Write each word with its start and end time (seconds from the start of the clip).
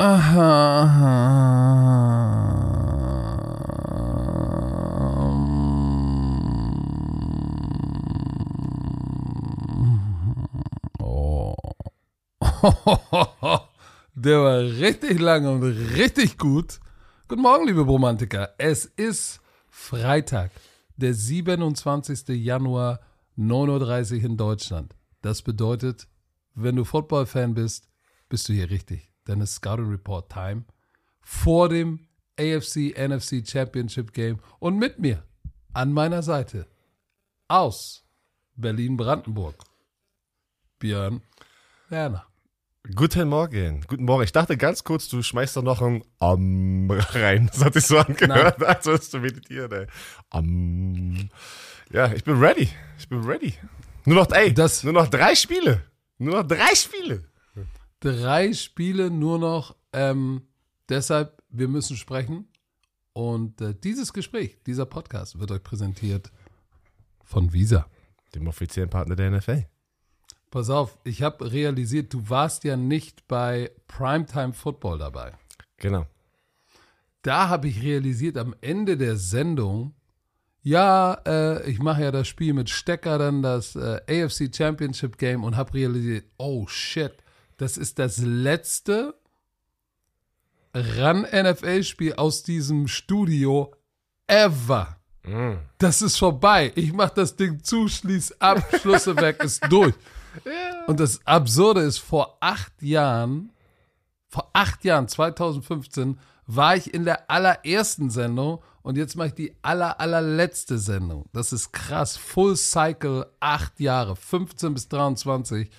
Oh. 0.00 0.04
Der 14.14 14.40
war 14.40 14.60
richtig 14.60 15.18
lang 15.18 15.46
und 15.46 15.64
richtig 15.64 16.38
gut. 16.38 16.78
Guten 17.26 17.42
Morgen, 17.42 17.66
liebe 17.66 17.80
Romantiker. 17.80 18.50
Es 18.56 18.84
ist 18.84 19.40
Freitag, 19.68 20.52
der 20.96 21.12
27. 21.12 22.28
Januar, 22.28 23.00
9.30 23.36 24.18
Uhr 24.18 24.24
in 24.26 24.36
Deutschland. 24.36 24.94
Das 25.22 25.42
bedeutet, 25.42 26.06
wenn 26.54 26.76
du 26.76 26.84
Football-Fan 26.84 27.54
bist, 27.54 27.88
bist 28.28 28.48
du 28.48 28.52
hier 28.52 28.70
richtig. 28.70 29.07
Denn 29.28 29.40
es 29.40 29.50
ist 29.50 29.56
Scouting 29.56 29.90
Report 29.90 30.30
Time 30.32 30.64
vor 31.20 31.68
dem 31.68 32.00
AFC 32.40 32.94
NFC 32.96 33.46
Championship 33.46 34.12
Game 34.12 34.38
und 34.58 34.78
mit 34.78 34.98
mir 34.98 35.22
an 35.74 35.92
meiner 35.92 36.22
Seite 36.22 36.66
aus 37.48 38.04
Berlin-Brandenburg 38.56 39.62
Björn 40.78 41.20
Werner. 41.88 42.24
Guten 42.94 43.28
Morgen. 43.28 43.82
Guten 43.86 44.04
Morgen. 44.04 44.22
Ich 44.24 44.32
dachte 44.32 44.56
ganz 44.56 44.82
kurz, 44.82 45.08
du 45.08 45.22
schmeißt 45.22 45.56
da 45.56 45.62
noch 45.62 45.82
ein 45.82 46.02
Am 46.20 46.90
rein. 46.90 47.48
Das 47.52 47.62
hat 47.64 47.74
sich 47.74 47.86
so 47.86 47.98
angehört, 47.98 48.62
als 48.64 48.86
würdest 48.86 49.12
du 49.12 49.18
meditieren, 49.18 49.70
ey. 49.72 49.86
Am. 50.30 51.28
Ja, 51.92 52.10
ich 52.12 52.24
bin 52.24 52.38
ready. 52.38 52.70
Ich 52.98 53.08
bin 53.08 53.22
ready. 53.24 53.54
Nur 54.06 54.16
noch, 54.16 54.30
ey, 54.32 54.54
Das- 54.54 54.84
nur 54.84 54.94
noch 54.94 55.08
drei 55.08 55.34
Spiele. 55.34 55.84
Nur 56.18 56.36
noch 56.42 56.48
drei 56.48 56.74
Spiele. 56.74 57.27
Drei 58.00 58.52
Spiele 58.52 59.10
nur 59.10 59.38
noch. 59.38 59.76
Ähm, 59.92 60.42
deshalb, 60.88 61.42
wir 61.48 61.68
müssen 61.68 61.96
sprechen. 61.96 62.48
Und 63.12 63.60
äh, 63.60 63.74
dieses 63.74 64.12
Gespräch, 64.12 64.58
dieser 64.64 64.86
Podcast 64.86 65.40
wird 65.40 65.50
euch 65.50 65.62
präsentiert 65.62 66.30
von 67.24 67.52
Visa. 67.52 67.86
Dem 68.34 68.46
offiziellen 68.46 68.90
Partner 68.90 69.16
der 69.16 69.30
NFL. 69.30 69.66
Pass 70.50 70.70
auf, 70.70 70.98
ich 71.04 71.22
habe 71.22 71.52
realisiert, 71.52 72.12
du 72.12 72.30
warst 72.30 72.64
ja 72.64 72.76
nicht 72.76 73.26
bei 73.28 73.70
Primetime 73.86 74.52
Football 74.52 74.98
dabei. 74.98 75.32
Genau. 75.76 76.06
Da 77.22 77.48
habe 77.48 77.68
ich 77.68 77.82
realisiert 77.82 78.38
am 78.38 78.54
Ende 78.60 78.96
der 78.96 79.16
Sendung, 79.16 79.94
ja, 80.62 81.14
äh, 81.26 81.70
ich 81.70 81.78
mache 81.78 82.02
ja 82.02 82.10
das 82.10 82.28
Spiel 82.28 82.52
mit 82.52 82.70
Stecker, 82.70 83.18
dann 83.18 83.42
das 83.42 83.76
äh, 83.76 84.00
AFC 84.08 84.54
Championship 84.54 85.18
Game 85.18 85.44
und 85.44 85.56
habe 85.56 85.74
realisiert, 85.74 86.24
oh 86.36 86.66
shit, 86.66 87.12
das 87.58 87.76
ist 87.76 87.98
das 87.98 88.18
letzte 88.18 89.14
Run-NFL-Spiel 90.74 92.14
aus 92.14 92.42
diesem 92.42 92.88
Studio 92.88 93.74
ever. 94.26 94.96
Das 95.76 96.00
ist 96.00 96.16
vorbei. 96.16 96.72
Ich 96.74 96.92
mache 96.92 97.12
das 97.16 97.36
Ding 97.36 97.62
zu, 97.62 97.88
schließ 97.88 98.40
ab, 98.40 98.62
Schlusse 98.80 99.16
weg, 99.16 99.42
ist 99.42 99.62
durch. 99.68 99.94
Und 100.86 101.00
das 101.00 101.20
Absurde 101.26 101.82
ist, 101.82 101.98
vor 101.98 102.38
acht 102.40 102.80
Jahren, 102.80 103.52
vor 104.28 104.48
acht 104.52 104.84
Jahren, 104.84 105.08
2015, 105.08 106.18
war 106.46 106.76
ich 106.76 106.94
in 106.94 107.04
der 107.04 107.30
allerersten 107.30 108.08
Sendung 108.08 108.62
und 108.82 108.96
jetzt 108.96 109.16
mache 109.16 109.28
ich 109.28 109.34
die 109.34 109.54
aller, 109.60 110.00
allerletzte 110.00 110.78
Sendung. 110.78 111.26
Das 111.32 111.52
ist 111.52 111.72
krass. 111.72 112.16
Full 112.16 112.56
Cycle, 112.56 113.26
acht 113.38 113.80
Jahre, 113.80 114.16
15 114.16 114.72
bis 114.72 114.88
23. 114.88 115.70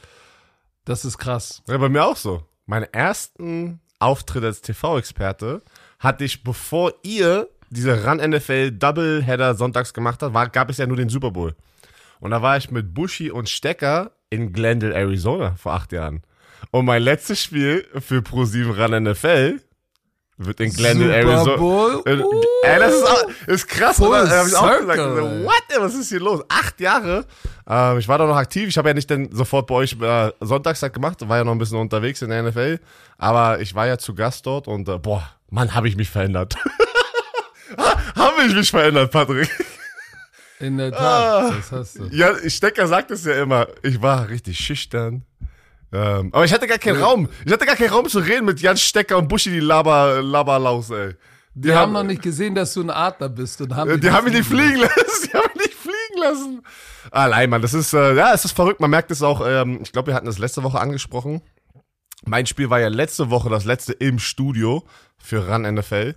Das 0.90 1.06
ist 1.06 1.20
krass. 1.20 1.62
Ja, 1.68 1.78
bei 1.78 1.88
mir 1.88 2.04
auch 2.04 2.16
so. 2.18 2.42
Meinen 2.66 2.92
ersten 2.92 3.80
Auftritt 4.00 4.44
als 4.44 4.62
TV-Experte 4.62 5.62
hatte 6.00 6.24
ich, 6.24 6.44
bevor 6.44 6.94
ihr 7.04 7.48
diese 7.70 8.08
Run-NFL 8.08 8.72
Doubleheader 8.72 9.54
sonntags 9.54 9.94
gemacht 9.94 10.24
habt, 10.24 10.34
war, 10.34 10.50
gab 10.50 10.72
es 10.72 10.80
ja 10.80 10.88
nur 10.88 10.98
den 10.98 11.10
Super 11.10 11.30
Bowl. 11.30 11.56
Und 12.20 12.32
da 12.32 12.42
war 12.42 12.58
ich 12.58 12.72
mit 12.72 12.96
Bushy 12.96 13.30
und 13.30 13.48
Stecker 13.50 14.14
in 14.32 14.52
Glendale, 14.52 14.96
Arizona 14.96 15.54
vor 15.58 15.74
acht 15.74 15.92
Jahren. 15.92 16.24
Und 16.72 16.86
mein 16.86 17.04
letztes 17.04 17.44
Spiel 17.44 17.86
für 18.00 18.22
Pro7 18.22 18.76
Run 18.76 19.04
NFL 19.04 19.62
wird 20.40 20.60
in 20.62 20.72
Glendale, 20.72 21.14
Arizona. 21.16 21.56
Bowl? 21.58 22.02
Äh, 22.06 22.12
Ey, 22.64 22.80
das 22.80 22.94
ist, 22.94 23.04
auch, 23.04 23.24
ist 23.48 23.68
krass, 23.68 23.98
Full 23.98 24.08
oder? 24.08 24.30
Hab 24.30 24.48
ich 24.48 24.56
auch 24.56 24.68
circle, 24.70 24.88
gesagt, 24.88 25.18
so, 25.18 25.44
what, 25.46 25.64
was 25.82 25.96
ist 25.96 26.10
hier 26.10 26.20
los? 26.22 26.42
Acht 26.50 26.80
Jahre. 26.80 27.26
Ähm, 27.68 28.00
ich 28.00 28.08
war 28.08 28.18
da 28.18 28.26
noch 28.26 28.38
aktiv. 28.38 28.68
Ich 28.70 28.78
habe 28.78 28.88
ja 28.90 28.94
nicht 28.94 29.12
dann 29.12 29.30
sofort 29.32 29.68
bei 29.68 29.76
euch 29.76 29.96
äh, 30.02 30.32
Sonntagstag 30.40 30.94
gemacht, 30.94 31.28
war 31.28 31.38
ja 31.38 31.44
noch 31.44 31.52
ein 31.52 31.58
bisschen 31.58 31.78
unterwegs 31.78 32.22
in 32.22 32.30
der 32.30 32.42
NFL. 32.44 32.80
Aber 33.18 33.60
ich 33.60 33.76
war 33.76 33.86
ja 33.86 33.98
zu 33.98 34.16
Gast 34.16 34.46
dort 34.46 34.68
und 34.68 34.88
äh, 34.90 34.98
boah, 34.98 35.30
Mann, 35.50 35.76
habe 35.76 35.88
ich 35.88 35.96
mich 35.98 36.10
verändert. 36.10 36.56
habe 38.16 38.44
ich 38.48 38.54
mich 38.56 38.72
verändert, 38.72 39.12
Patrick. 39.12 39.50
In 40.60 40.78
der 40.78 40.94
Ah. 40.94 41.50
Tat, 41.50 41.54
das 41.60 41.72
hast 41.72 42.00
du. 42.00 42.06
Ja, 42.12 42.34
Stecker 42.50 42.88
sagt 42.88 43.12
es 43.12 43.24
ja 43.26 43.42
immer. 43.42 43.68
Ich 43.82 44.02
war 44.02 44.28
richtig 44.30 44.58
schüchtern. 44.58 45.24
Ähm, 45.92 46.30
aber 46.32 46.46
ich 46.46 46.54
hatte 46.54 46.68
gar 46.68 46.78
keinen 46.78 47.02
Raum. 47.02 47.30
Ich 47.46 47.52
hatte 47.52 47.66
gar 47.66 47.76
keinen 47.76 47.90
Raum 47.90 48.08
zu 48.08 48.20
reden 48.20 48.46
mit 48.46 48.62
Jan 48.62 48.78
Stecker 48.78 49.18
und 49.18 49.28
Buschi, 49.28 49.50
die 49.50 49.60
Laber, 49.60 50.22
Laberlaus, 50.22 50.90
ey. 50.92 51.16
Die 51.56 51.74
haben 51.74 51.92
noch 51.94 52.04
nicht 52.04 52.22
gesehen, 52.22 52.56
dass 52.56 52.74
du 52.74 52.82
ein 52.82 52.90
Adler 52.92 53.28
bist 53.28 53.60
und 53.60 53.76
haben 53.76 53.90
Äh, 53.90 53.94
dich 53.94 54.02
Die 54.02 54.12
haben 54.12 54.26
mich 54.26 54.34
nicht 54.34 54.48
fliegen 54.48 54.78
lassen. 54.78 54.96
Die 55.26 55.34
haben 55.38 55.50
mich 55.56 55.66
nicht 55.66 55.78
fliegen 55.78 56.22
lassen. 56.22 56.62
Allein, 57.12 57.50
Mann, 57.50 57.62
das 57.62 57.74
ist, 57.74 57.94
äh, 57.94 58.14
ja, 58.16 58.34
es 58.34 58.46
ist 58.46 58.52
verrückt. 58.52 58.80
Man 58.80 58.92
merkt 58.92 59.10
es 59.12 59.22
auch, 59.24 59.42
ähm, 59.46 59.80
ich 59.82 59.92
glaube, 59.92 60.08
wir 60.08 60.14
hatten 60.14 60.28
das 60.28 60.38
letzte 60.38 60.64
Woche 60.64 60.80
angesprochen. 60.80 61.42
Mein 62.26 62.46
Spiel 62.46 62.70
war 62.70 62.80
ja 62.80 62.88
letzte 62.88 63.30
Woche 63.30 63.50
das 63.50 63.66
letzte 63.66 63.94
im 63.94 64.20
Studio 64.20 64.84
für 65.18 65.48
Run 65.52 65.64
NFL. 65.64 66.16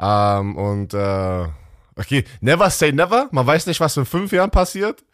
Ähm, 0.00 0.56
und, 0.56 0.94
äh, 0.94 1.46
okay, 1.96 2.24
never 2.40 2.70
say 2.70 2.92
never. 2.92 3.28
Man 3.32 3.46
weiß 3.46 3.66
nicht, 3.66 3.80
was 3.80 3.96
in 3.96 4.06
fünf 4.06 4.30
Jahren 4.32 4.50
passiert. 4.50 5.04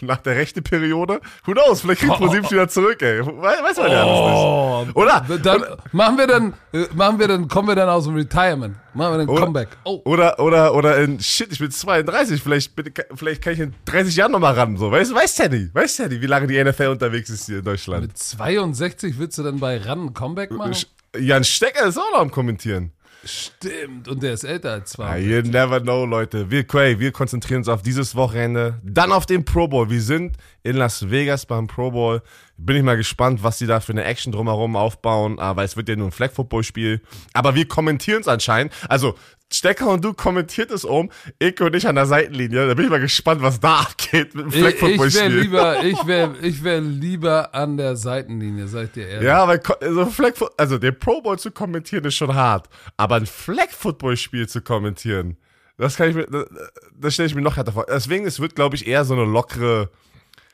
Nach 0.00 0.18
der 0.18 0.36
rechten 0.36 0.62
Periode. 0.62 1.20
Who 1.44 1.52
knows? 1.52 1.80
Vielleicht 1.82 2.00
kriegt 2.00 2.14
ProSieben 2.14 2.50
wieder 2.50 2.68
zurück, 2.68 3.00
ey. 3.02 3.20
We 3.24 3.26
weiß 3.42 3.76
man 3.76 3.90
ja 3.90 4.02
alles 4.02 4.18
Oh, 4.18 4.82
nicht. 4.86 4.96
Oder? 4.96 5.26
dann 5.42 5.64
machen 5.92 6.18
wir 6.18 6.26
dann, 6.26 6.54
äh, 6.72 6.86
machen 6.94 7.18
wir 7.18 7.28
dann, 7.28 7.48
kommen 7.48 7.68
wir 7.68 7.74
dann 7.76 7.88
aus 7.88 8.04
dem 8.04 8.14
Retirement. 8.16 8.76
Machen 8.94 9.12
wir 9.14 9.18
dann 9.18 9.28
Oder- 9.28 9.44
Comeback. 9.44 9.68
Oh, 9.84 10.00
Oder, 10.04 10.38
oder, 10.38 10.74
oder 10.74 10.98
in, 10.98 11.20
shit, 11.20 11.50
ich 11.52 11.58
bin 11.58 11.70
32, 11.70 12.42
vielleicht, 12.42 12.74
bin, 12.76 12.92
vielleicht 13.14 13.42
kann 13.42 13.52
ich 13.54 13.60
in 13.60 13.74
30 13.86 14.16
Jahren 14.16 14.32
nochmal 14.32 14.54
ran, 14.54 14.76
so. 14.76 14.90
Weißt, 14.90 15.14
weißt 15.14 15.38
ja 15.38 15.48
nie, 15.48 15.70
weißt 15.72 15.98
ja 16.00 16.10
wie 16.10 16.26
lange 16.26 16.46
die 16.46 16.62
NFL 16.62 16.88
unterwegs 16.88 17.30
ist 17.30 17.46
hier 17.46 17.58
in 17.58 17.64
Deutschland. 17.64 18.02
mit 18.02 18.18
62 18.18 19.18
willst 19.18 19.38
du 19.38 19.42
dann 19.42 19.58
bei 19.60 19.80
ein 19.80 20.12
Comeback 20.14 20.50
machen? 20.50 20.74
Jan 21.18 21.44
Stecker 21.44 21.86
ist 21.86 21.98
auch 21.98 22.10
noch 22.12 22.20
am 22.20 22.30
Kommentieren. 22.30 22.92
Stimmt, 23.24 24.08
und 24.08 24.22
der 24.22 24.32
ist 24.32 24.44
älter 24.44 24.72
als 24.72 24.92
Ah, 24.98 25.14
20. 25.16 25.26
you 25.30 25.42
never 25.42 25.80
know, 25.80 26.04
Leute. 26.04 26.50
Wir, 26.50 26.64
Quay, 26.64 26.98
wir 26.98 27.12
konzentrieren 27.12 27.58
uns 27.58 27.68
auf 27.68 27.82
dieses 27.82 28.14
Wochenende, 28.16 28.80
dann 28.82 29.12
auf 29.12 29.26
den 29.26 29.44
Pro 29.44 29.68
Bowl. 29.68 29.88
Wir 29.90 30.00
sind 30.02 30.36
in 30.64 30.76
Las 30.76 31.10
Vegas 31.10 31.46
beim 31.46 31.66
Pro 31.68 31.90
Bowl. 31.92 32.22
Bin 32.56 32.76
ich 32.76 32.82
mal 32.82 32.96
gespannt, 32.96 33.42
was 33.42 33.58
sie 33.58 33.66
da 33.66 33.80
für 33.80 33.92
eine 33.92 34.04
Action 34.04 34.32
drumherum 34.32 34.74
aufbauen, 34.76 35.38
ah, 35.38 35.54
weil 35.56 35.64
es 35.64 35.76
wird 35.76 35.88
ja 35.88 35.96
nur 35.96 36.08
ein 36.08 36.12
Flag-Football-Spiel. 36.12 37.00
Aber 37.32 37.54
wir 37.54 37.66
kommentieren 37.68 38.20
es 38.22 38.28
anscheinend. 38.28 38.72
Also, 38.88 39.14
Stecker 39.54 39.88
und 39.88 40.04
du 40.04 40.14
kommentiert 40.14 40.70
es 40.70 40.84
um, 40.84 41.10
ich 41.38 41.60
und 41.60 41.74
ich 41.74 41.86
an 41.86 41.94
der 41.94 42.06
Seitenlinie. 42.06 42.66
Da 42.66 42.74
bin 42.74 42.86
ich 42.86 42.90
mal 42.90 43.00
gespannt, 43.00 43.42
was 43.42 43.60
da 43.60 43.80
abgeht 43.80 44.34
mit 44.34 44.52
dem 44.54 44.66
Ich, 44.66 44.82
ich 44.82 45.14
wäre 45.14 45.28
lieber, 45.28 45.84
ich 45.84 46.06
wäre, 46.06 46.36
ich 46.38 46.64
wäre 46.64 46.80
lieber 46.80 47.54
an 47.54 47.76
der 47.76 47.96
Seitenlinie, 47.96 48.64
ich 48.64 48.92
dir 48.92 49.06
ehrlich. 49.06 49.26
Ja, 49.26 49.46
weil 49.46 49.60
also, 49.80 50.06
Flag 50.06 50.34
also 50.56 50.78
den 50.78 50.98
Pro 50.98 51.20
Bowl 51.20 51.38
zu 51.38 51.50
kommentieren 51.50 52.04
ist 52.04 52.14
schon 52.14 52.34
hart, 52.34 52.68
aber 52.96 53.16
ein 53.16 53.26
Flag 53.26 53.70
Football 53.70 54.16
Spiel 54.16 54.48
zu 54.48 54.62
kommentieren, 54.62 55.36
das 55.76 55.96
kann 55.96 56.10
ich 56.10 56.16
mir 56.16 56.26
das, 56.26 56.46
das 56.94 57.14
stelle 57.14 57.28
ich 57.28 57.34
mir 57.34 57.42
noch 57.42 57.56
härter 57.56 57.72
vor. 57.72 57.86
Deswegen 57.88 58.26
es 58.26 58.40
wird 58.40 58.54
glaube 58.54 58.76
ich 58.76 58.86
eher 58.86 59.04
so 59.04 59.14
eine 59.14 59.24
lockere 59.24 59.90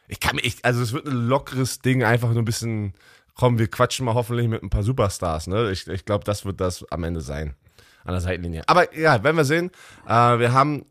ich 0.09 0.21
kann 0.21 0.37
mir 0.37 0.43
ich, 0.43 0.65
also 0.65 0.83
es 0.83 0.93
wird 0.93 1.07
ein 1.07 1.29
lockeres 1.29 1.81
Ding 1.81 2.03
einfach 2.03 2.31
nur 2.31 2.43
ein 2.43 2.47
bisschen 2.47 2.95
komm, 3.35 3.59
wir 3.59 3.69
quatschen 3.69 4.07
mal 4.07 4.15
hoffentlich 4.15 4.49
mit 4.49 4.63
ein 4.63 4.71
paar 4.71 4.83
Superstars, 4.83 5.47
ne? 5.47 5.71
Ich, 5.71 5.87
ich 5.87 6.05
glaube, 6.05 6.25
das 6.25 6.45
wird 6.45 6.61
das 6.61 6.85
am 6.91 7.05
Ende 7.05 7.21
sein 7.21 7.55
an 8.09 8.15
der 8.15 8.21
Seitenlinie. 8.23 8.63
Aber 8.67 8.97
ja, 8.97 9.23
werden 9.23 9.37
wir 9.37 9.45
sehen. 9.45 9.71
Äh, 10.07 10.39
wir 10.39 10.53
haben 10.53 10.87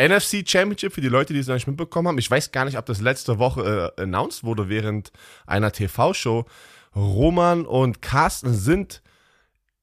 NFC 0.00 0.42
Championship 0.46 0.92
für 0.92 1.00
die 1.00 1.08
Leute, 1.08 1.32
die 1.32 1.38
es 1.38 1.46
noch 1.46 1.54
nicht 1.54 1.66
mitbekommen 1.66 2.08
haben. 2.08 2.18
Ich 2.18 2.30
weiß 2.30 2.50
gar 2.50 2.64
nicht, 2.64 2.78
ob 2.78 2.86
das 2.86 3.00
letzte 3.00 3.38
Woche 3.38 3.92
äh, 3.96 4.02
announced 4.02 4.42
wurde 4.42 4.68
während 4.68 5.12
einer 5.46 5.70
TV-Show. 5.70 6.46
Roman 6.94 7.66
und 7.66 8.00
Carsten 8.00 8.54
sind 8.54 9.02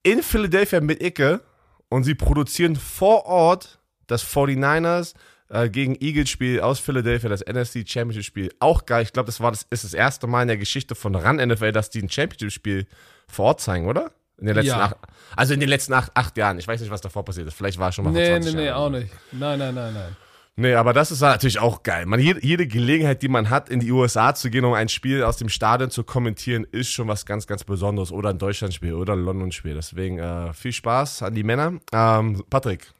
in 0.01 0.23
Philadelphia 0.23 0.81
mit 0.81 1.01
Icke 1.01 1.41
und 1.89 2.03
sie 2.03 2.15
produzieren 2.15 2.75
vor 2.75 3.25
Ort 3.25 3.79
das 4.07 4.25
49ers 4.25 5.13
äh, 5.49 5.69
gegen 5.69 5.95
Eagles 5.99 6.29
Spiel 6.29 6.59
aus 6.59 6.79
Philadelphia, 6.79 7.29
das 7.29 7.41
NFC 7.41 7.87
Championship 7.87 8.23
Spiel. 8.23 8.51
Auch 8.59 8.85
geil. 8.87 9.03
Ich 9.03 9.13
glaube, 9.13 9.27
das 9.27 9.39
war 9.39 9.51
das, 9.51 9.67
ist 9.69 9.83
das 9.83 9.93
erste 9.93 10.25
Mal 10.25 10.41
in 10.41 10.47
der 10.47 10.57
Geschichte 10.57 10.95
von 10.95 11.13
Run 11.13 11.35
NFL, 11.35 11.71
dass 11.71 11.91
die 11.91 12.01
ein 12.01 12.09
Championship 12.09 12.51
Spiel 12.51 12.87
vor 13.27 13.45
Ort 13.45 13.61
zeigen, 13.61 13.87
oder? 13.87 14.11
In 14.43 14.47
den 14.47 14.55
letzten 14.57 14.71
Ja. 14.77 14.83
acht, 14.87 14.97
also 15.37 15.53
in 15.53 15.61
den 15.61 15.69
letzten 15.69 15.93
acht, 15.93 16.11
acht 16.15 16.35
Jahren. 16.35 16.59
Ich 16.59 16.67
weiß 16.67 16.81
nicht, 16.81 16.89
was 16.91 16.99
davor 16.99 17.23
passiert 17.23 17.47
ist. 17.47 17.53
Vielleicht 17.53 17.79
war 17.79 17.93
schon 17.93 18.03
mal 18.03 18.11
vor 18.11 18.19
Nee, 18.19 18.27
20 18.27 18.53
nee, 18.55 18.59
nee, 18.59 18.65
Jahren. 18.67 18.77
auch 18.77 18.89
nicht. 18.89 19.13
Nein, 19.31 19.57
nein, 19.57 19.73
nein, 19.73 19.93
nein. 19.93 20.17
Nee, 20.57 20.73
aber 20.75 20.91
das 20.91 21.11
ist 21.11 21.21
natürlich 21.21 21.59
auch 21.59 21.81
geil. 21.81 22.05
Man, 22.05 22.19
jede, 22.19 22.45
jede 22.45 22.67
Gelegenheit, 22.67 23.21
die 23.21 23.29
man 23.29 23.49
hat, 23.49 23.69
in 23.69 23.79
die 23.79 23.89
USA 23.89 24.35
zu 24.35 24.49
gehen, 24.49 24.65
um 24.65 24.73
ein 24.73 24.89
Spiel 24.89 25.23
aus 25.23 25.37
dem 25.37 25.47
Stadion 25.47 25.91
zu 25.91 26.03
kommentieren, 26.03 26.67
ist 26.69 26.91
schon 26.91 27.07
was 27.07 27.25
ganz, 27.25 27.47
ganz 27.47 27.63
Besonderes. 27.63 28.11
Oder 28.11 28.31
ein 28.31 28.37
Deutschlandspiel 28.37 28.93
oder 28.93 29.13
ein 29.13 29.23
London-Spiel. 29.23 29.75
Deswegen 29.75 30.19
äh, 30.19 30.51
viel 30.51 30.73
Spaß 30.73 31.23
an 31.23 31.33
die 31.35 31.43
Männer. 31.43 31.79
Ähm, 31.93 32.43
Patrick, 32.49 32.91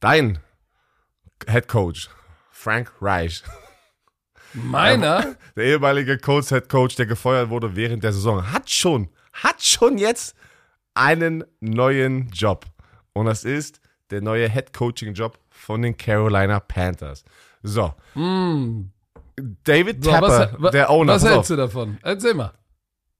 dein 0.00 0.38
Head 1.46 1.68
Coach, 1.68 2.08
Frank 2.50 2.90
Reich. 3.02 3.42
Meiner? 4.54 5.36
Der 5.56 5.64
ehemalige 5.64 6.16
Colts 6.18 6.48
Head 6.48 6.68
Coach, 6.68 6.94
der 6.96 7.06
gefeuert 7.06 7.50
wurde 7.50 7.74
während 7.76 8.02
der 8.04 8.12
Saison, 8.12 8.50
hat 8.52 8.70
schon, 8.70 9.08
hat 9.34 9.62
schon 9.62 9.98
jetzt 9.98 10.34
einen 10.94 11.44
neuen 11.60 12.28
Job. 12.30 12.64
Und 13.12 13.26
das 13.26 13.44
ist 13.44 13.80
der 14.10 14.22
neue 14.22 14.48
Head 14.48 14.72
Coaching 14.72 15.14
Job 15.14 15.38
von 15.50 15.82
den 15.82 15.96
Carolina 15.96 16.60
Panthers. 16.60 17.24
So. 17.62 17.94
David 18.14 19.98
Mm. 19.98 20.02
So, 20.02 20.10
Tapper, 20.10 20.28
was, 20.52 20.62
wa- 20.62 20.70
der 20.70 20.90
Owner, 20.90 21.14
Was 21.14 21.24
hältst 21.24 21.50
du 21.50 21.56
davon? 21.56 21.98
Erzähl 22.02 22.34
mal. 22.34 22.52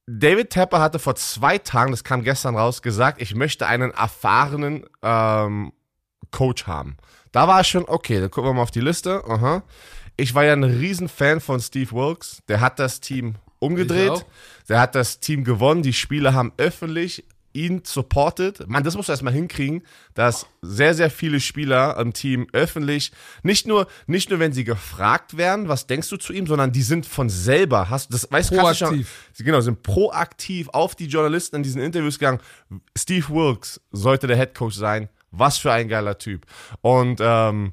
David 0.07 0.51
Tapper 0.51 0.81
hatte 0.81 0.99
vor 0.99 1.15
zwei 1.17 1.57
Tagen, 1.59 1.91
das 1.91 2.05
kam 2.05 2.23
gestern 2.23 2.57
raus, 2.57 2.83
gesagt, 2.83 3.23
ich 3.23 3.35
möchte 3.35 3.67
einen 3.67 3.91
erfahrenen 3.91 4.85
ähm, 5.03 5.73
Coach 6.31 6.67
haben. 6.67 6.97
Da 7.33 7.49
war 7.49 7.63
ich 7.63 7.69
schon, 7.69 7.85
okay, 7.89 8.21
dann 8.21 8.31
gucken 8.31 8.51
wir 8.51 8.55
mal 8.55 8.63
auf 8.63 8.71
die 8.71 8.81
Liste. 8.81 9.25
Aha. 9.27 9.63
Ich 10.17 10.35
war 10.35 10.45
ja 10.45 10.53
ein 10.53 10.63
Riesenfan 10.63 11.41
von 11.41 11.59
Steve 11.61 11.91
Wilkes. 11.93 12.43
Der 12.49 12.61
hat 12.61 12.79
das 12.79 13.01
Team 13.01 13.35
umgedreht. 13.59 14.25
Der 14.69 14.81
hat 14.81 14.95
das 14.95 15.21
Team 15.21 15.45
gewonnen. 15.45 15.83
Die 15.83 15.93
Spieler 15.93 16.35
haben 16.35 16.53
öffentlich 16.57 17.25
ihn 17.55 17.83
supported. 17.85 18.69
Man, 18.69 18.83
das 18.83 18.97
musst 18.97 19.09
du 19.09 19.13
erstmal 19.13 19.33
hinkriegen, 19.33 19.83
dass 20.15 20.47
sehr, 20.61 20.93
sehr 20.95 21.09
viele 21.09 21.41
Spieler 21.41 21.97
im 21.99 22.13
Team 22.13 22.49
öffentlich, 22.53 23.13
nicht 23.43 23.67
nur, 23.67 23.87
nicht 24.07 24.29
nur, 24.29 24.41
wenn 24.41 24.53
sie 24.53 24.65
gefragt 24.65 25.37
werden, 25.37 25.69
was 25.69 25.87
denkst 25.87 26.09
du 26.09 26.17
zu 26.17 26.33
ihm, 26.33 26.47
sondern 26.47 26.73
die 26.73 26.83
sind 26.83 27.07
von 27.07 27.31
selber, 27.31 27.89
hast 27.89 28.13
das, 28.13 28.31
weißt 28.31 28.51
du, 28.51 28.57
kannst 28.57 28.73
du 28.73 28.87
schon, 28.87 28.89
Proaktiv. 28.89 29.31
Sie 29.33 29.45
genau, 29.45 29.61
sind 29.61 29.83
proaktiv 29.83 30.69
auf 30.71 30.95
die 30.97 31.07
Journalisten 31.07 31.57
in 31.57 31.63
diesen 31.63 31.81
Interviews 31.81 32.19
gegangen. 32.19 32.41
Steve 32.99 33.29
Wilkes 33.29 33.81
sollte 33.93 34.27
der 34.27 34.37
Head 34.37 34.55
Coach 34.55 34.75
sein. 34.75 35.09
Was 35.37 35.59
für 35.59 35.73
ein 35.73 35.89
geiler 35.89 36.19
Typ. 36.19 36.47
Und 36.81 37.19
ähm, 37.21 37.73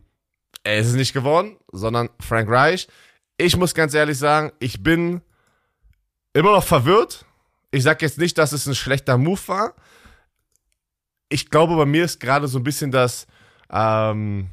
er 0.64 0.80
ist 0.80 0.88
es 0.88 0.94
nicht 0.94 1.14
geworden, 1.14 1.58
sondern 1.72 2.10
Frank 2.20 2.50
Reich. 2.50 2.88
Ich 3.38 3.56
muss 3.56 3.76
ganz 3.76 3.94
ehrlich 3.94 4.18
sagen, 4.18 4.52
ich 4.60 4.82
bin 4.82 5.22
immer 6.34 6.52
noch 6.52 6.64
verwirrt. 6.64 7.26
Ich 7.72 7.84
sag 7.84 8.02
jetzt 8.02 8.18
nicht, 8.18 8.38
dass 8.38 8.52
es 8.52 8.68
ein 8.68 8.76
schlechter 8.76 9.18
Move 9.18 9.40
war. 9.48 9.74
Ich 11.30 11.50
glaube, 11.50 11.76
bei 11.78 11.86
mir 11.86 12.04
ist 12.06 12.20
gerade 12.20 12.48
so 12.48 12.60
ein 12.60 12.64
bisschen 12.64 12.92
das, 12.92 13.26
ähm, 13.72 14.50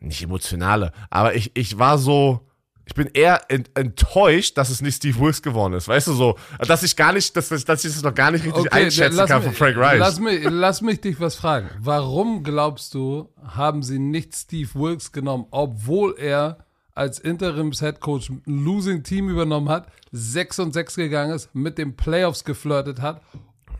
nicht 0.00 0.22
emotionale, 0.22 0.92
aber 1.08 1.34
ich, 1.34 1.50
ich 1.54 1.78
war 1.78 1.96
so, 1.96 2.46
ich 2.84 2.92
bin 2.94 3.08
eher 3.14 3.50
ent, 3.50 3.70
enttäuscht, 3.74 4.58
dass 4.58 4.68
es 4.68 4.82
nicht 4.82 4.96
Steve 4.96 5.18
Wilkes 5.18 5.40
geworden 5.40 5.72
ist. 5.72 5.88
Weißt 5.88 6.06
du 6.08 6.12
so, 6.12 6.36
dass 6.58 6.82
ich 6.82 6.94
gar 6.94 7.14
nicht, 7.14 7.34
dass, 7.34 7.48
dass 7.48 7.84
ich 7.84 7.94
das 7.94 8.02
noch 8.02 8.14
gar 8.14 8.30
nicht 8.30 8.44
richtig 8.44 8.70
einschätzen 8.70 9.16
lass 9.16 9.30
kann 9.30 9.38
mich- 9.38 9.46
von 9.46 9.54
Frank 9.56 9.76
Reich. 9.78 9.98
Lass 9.98 10.20
mich, 10.20 10.44
lass 10.44 10.82
mich 10.82 11.00
dich 11.00 11.18
was 11.20 11.36
fragen. 11.36 11.70
Warum 11.80 12.42
glaubst 12.42 12.92
du, 12.92 13.32
haben 13.42 13.82
sie 13.82 13.98
nicht 13.98 14.34
Steve 14.36 14.68
Wilkes 14.74 15.10
genommen, 15.12 15.46
obwohl 15.50 16.14
er 16.18 16.63
als 16.94 17.18
Interims-Headcoach 17.18 18.30
ein 18.30 18.42
Losing-Team 18.46 19.28
übernommen 19.28 19.68
hat, 19.68 19.88
6 20.12 20.58
und 20.60 20.72
6 20.72 20.96
gegangen 20.96 21.32
ist, 21.34 21.54
mit 21.54 21.78
den 21.78 21.96
Playoffs 21.96 22.44
geflirtet 22.44 23.00
hat, 23.00 23.20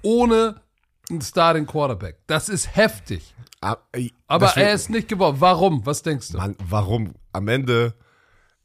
ohne 0.02 0.60
einen 1.10 1.20
Starting 1.22 1.66
Quarterback? 1.66 2.18
Das 2.26 2.48
ist 2.48 2.74
heftig. 2.76 3.34
Aber 3.60 4.46
deswegen- 4.46 4.66
er 4.66 4.74
ist 4.74 4.90
nicht 4.90 5.08
geworden. 5.08 5.36
Warum? 5.40 5.86
Was 5.86 6.02
denkst 6.02 6.28
du? 6.32 6.36
Mann, 6.38 6.56
warum? 6.68 7.14
Am 7.32 7.48
Ende, 7.48 7.94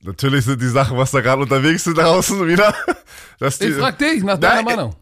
natürlich 0.02 0.46
sind 0.46 0.62
die 0.62 0.68
Sachen, 0.68 0.98
was 0.98 1.12
da 1.12 1.22
gerade 1.22 1.42
unterwegs 1.42 1.86
sind 1.86 1.98
draußen 1.98 2.46
wieder. 2.48 2.74
Die, 3.42 3.66
Ich 3.68 3.76
frag 3.76 3.98
dich 3.98 4.22
nach 4.24 4.38
deiner 4.38 4.56
Nein, 4.56 4.66
Meinung. 4.66 4.96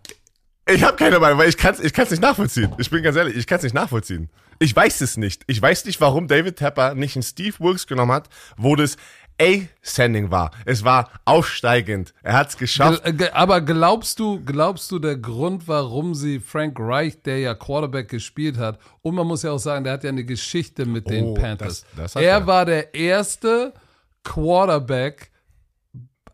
Ich 0.70 0.84
habe 0.84 0.96
keine 0.98 1.18
Meinung, 1.20 1.40
weil 1.40 1.50
ich 1.50 1.58
kann 1.58 1.74
es 1.74 1.80
ich 1.80 1.94
kann's 1.94 2.12
nicht 2.12 2.22
nachvollziehen. 2.22 2.72
Ich 2.78 2.90
bin 2.92 3.02
ganz 3.02 3.16
ehrlich, 3.16 3.36
ich 3.36 3.48
kann 3.48 3.58
es 3.58 3.64
nicht 3.64 3.74
nachvollziehen. 3.74 4.30
Ich 4.60 4.76
weiß 4.76 5.02
es 5.02 5.18
nicht. 5.18 5.44
Ich 5.48 5.60
weiß 5.62 5.86
nicht, 5.86 6.00
warum 6.02 6.28
David 6.28 6.60
Tapper 6.60 6.94
nicht 6.94 7.16
einen 7.16 7.24
Steve 7.24 7.56
Wilkes 7.60 7.88
genommen 7.88 8.12
hat, 8.12 8.30
wo 8.58 8.76
das 8.76 8.98
A-Sending 9.40 10.32
war. 10.32 10.52
Es 10.66 10.84
war 10.84 11.10
aufsteigend. 11.26 12.14
Er 12.24 12.34
hat 12.34 12.50
es 12.50 12.58
geschafft. 12.58 13.04
Ge- 13.18 13.30
Aber 13.32 13.62
glaubst 13.62 14.20
du, 14.20 14.44
glaubst 14.44 14.90
du, 14.92 15.00
der 15.00 15.18
Grund, 15.18 15.68
warum 15.68 16.16
sie 16.16 16.40
Frank 16.40 16.78
Reich, 16.80 17.22
der 17.22 17.40
ja 17.40 17.54
Quarterback 17.54 18.10
gespielt 18.10 18.58
hat, 18.58 18.80
und 19.02 19.16
man 19.16 19.28
muss 19.28 19.44
ja 19.44 19.52
auch 19.52 19.60
sagen, 19.60 19.84
der 19.84 19.94
hat 19.94 20.04
ja 20.04 20.10
eine 20.10 20.24
Geschichte 20.26 20.86
mit 20.86 21.10
den 21.10 21.26
Oh, 21.26 21.34
Panthers. 21.36 21.86
das- 21.96 22.14
das 22.14 22.16
er 22.16 22.32
er. 22.32 22.48
war 22.48 22.66
der 22.66 22.94
erste 22.96 23.74
Quarterback, 24.24 25.32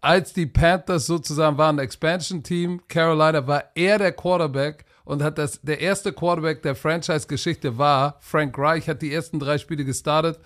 als 0.01 0.33
die 0.33 0.45
Panthers 0.45 1.05
sozusagen 1.05 1.57
waren, 1.57 1.79
Expansion-Team, 1.79 2.81
Carolina, 2.89 3.47
war 3.47 3.63
er 3.75 3.97
der 3.99 4.11
Quarterback 4.11 4.83
und 5.05 5.21
hat 5.23 5.37
das, 5.37 5.61
der 5.61 5.79
erste 5.79 6.11
Quarterback 6.11 6.61
der 6.61 6.75
Franchise-Geschichte 6.75 7.77
war, 7.77 8.17
Frank 8.19 8.57
Reich 8.57 8.89
hat 8.89 9.01
die 9.01 9.13
ersten 9.13 9.39
drei 9.39 9.57
Spiele 9.57 9.85
gestartet, 9.85 10.39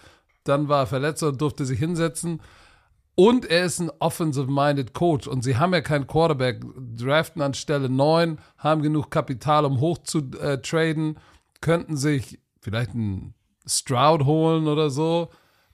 dann 0.48 0.68
war 0.68 0.84
er 0.84 0.88
verletzt 0.88 1.24
und 1.24 1.42
durfte 1.42 1.66
sich 1.66 1.80
hinsetzen. 1.80 2.42
Und 3.16 3.50
er 3.50 3.66
ist 3.66 3.80
ein 3.80 3.90
offensive-minded 4.00 4.94
Coach. 4.94 5.28
Und 5.28 5.44
sie 5.44 5.58
haben 5.58 5.74
ja 5.74 5.82
keinen 5.82 6.06
Quarterback. 6.06 6.64
Draften 6.96 7.42
an 7.42 7.56
Stelle 7.56 7.90
9, 7.90 8.38
haben 8.60 8.82
genug 8.84 9.10
Kapital, 9.10 9.66
um 9.66 9.80
hoch 9.80 9.98
zu 10.00 10.20
äh, 10.40 10.60
traden, 10.60 11.18
könnten 11.60 11.98
sich 11.98 12.40
vielleicht 12.62 12.92
einen 12.92 13.34
Stroud 13.66 14.26
holen 14.26 14.68
oder 14.68 14.92
so. 14.92 15.30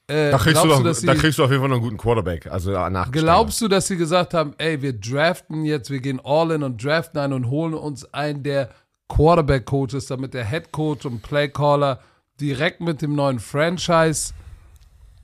Äh, 0.07 0.31
Da 0.31 0.37
kriegst, 0.37 0.63
du 0.63 0.67
doch, 0.67 0.83
dass 0.83 1.01
sie, 1.01 1.07
da 1.07 1.15
kriegst 1.15 1.37
du 1.37 1.43
auf 1.43 1.49
jeden 1.49 1.61
Fall 1.61 1.69
noch 1.69 1.77
einen 1.77 1.83
guten 1.83 1.97
Quarterback. 1.97 2.47
Also 2.47 2.71
nach 2.71 3.11
glaubst 3.11 3.59
du, 3.61 3.67
dass 3.67 3.87
sie 3.87 3.97
gesagt 3.97 4.33
haben, 4.33 4.53
ey, 4.57 4.81
wir 4.81 4.93
draften 4.93 5.65
jetzt, 5.65 5.89
wir 5.89 5.99
gehen 5.99 6.21
all 6.23 6.51
in 6.51 6.63
und 6.63 6.83
draften 6.83 7.19
einen 7.19 7.33
und 7.33 7.49
holen 7.49 7.73
uns 7.73 8.05
einen, 8.13 8.43
der 8.43 8.69
Quarterback-Coach 9.09 9.93
ist, 9.93 10.09
damit 10.11 10.33
der 10.33 10.45
Head 10.45 10.71
Coach 10.71 11.05
und 11.05 11.21
Playcaller 11.21 11.99
direkt 12.39 12.81
mit 12.81 13.01
dem 13.01 13.15
neuen 13.15 13.39
Franchise 13.39 14.33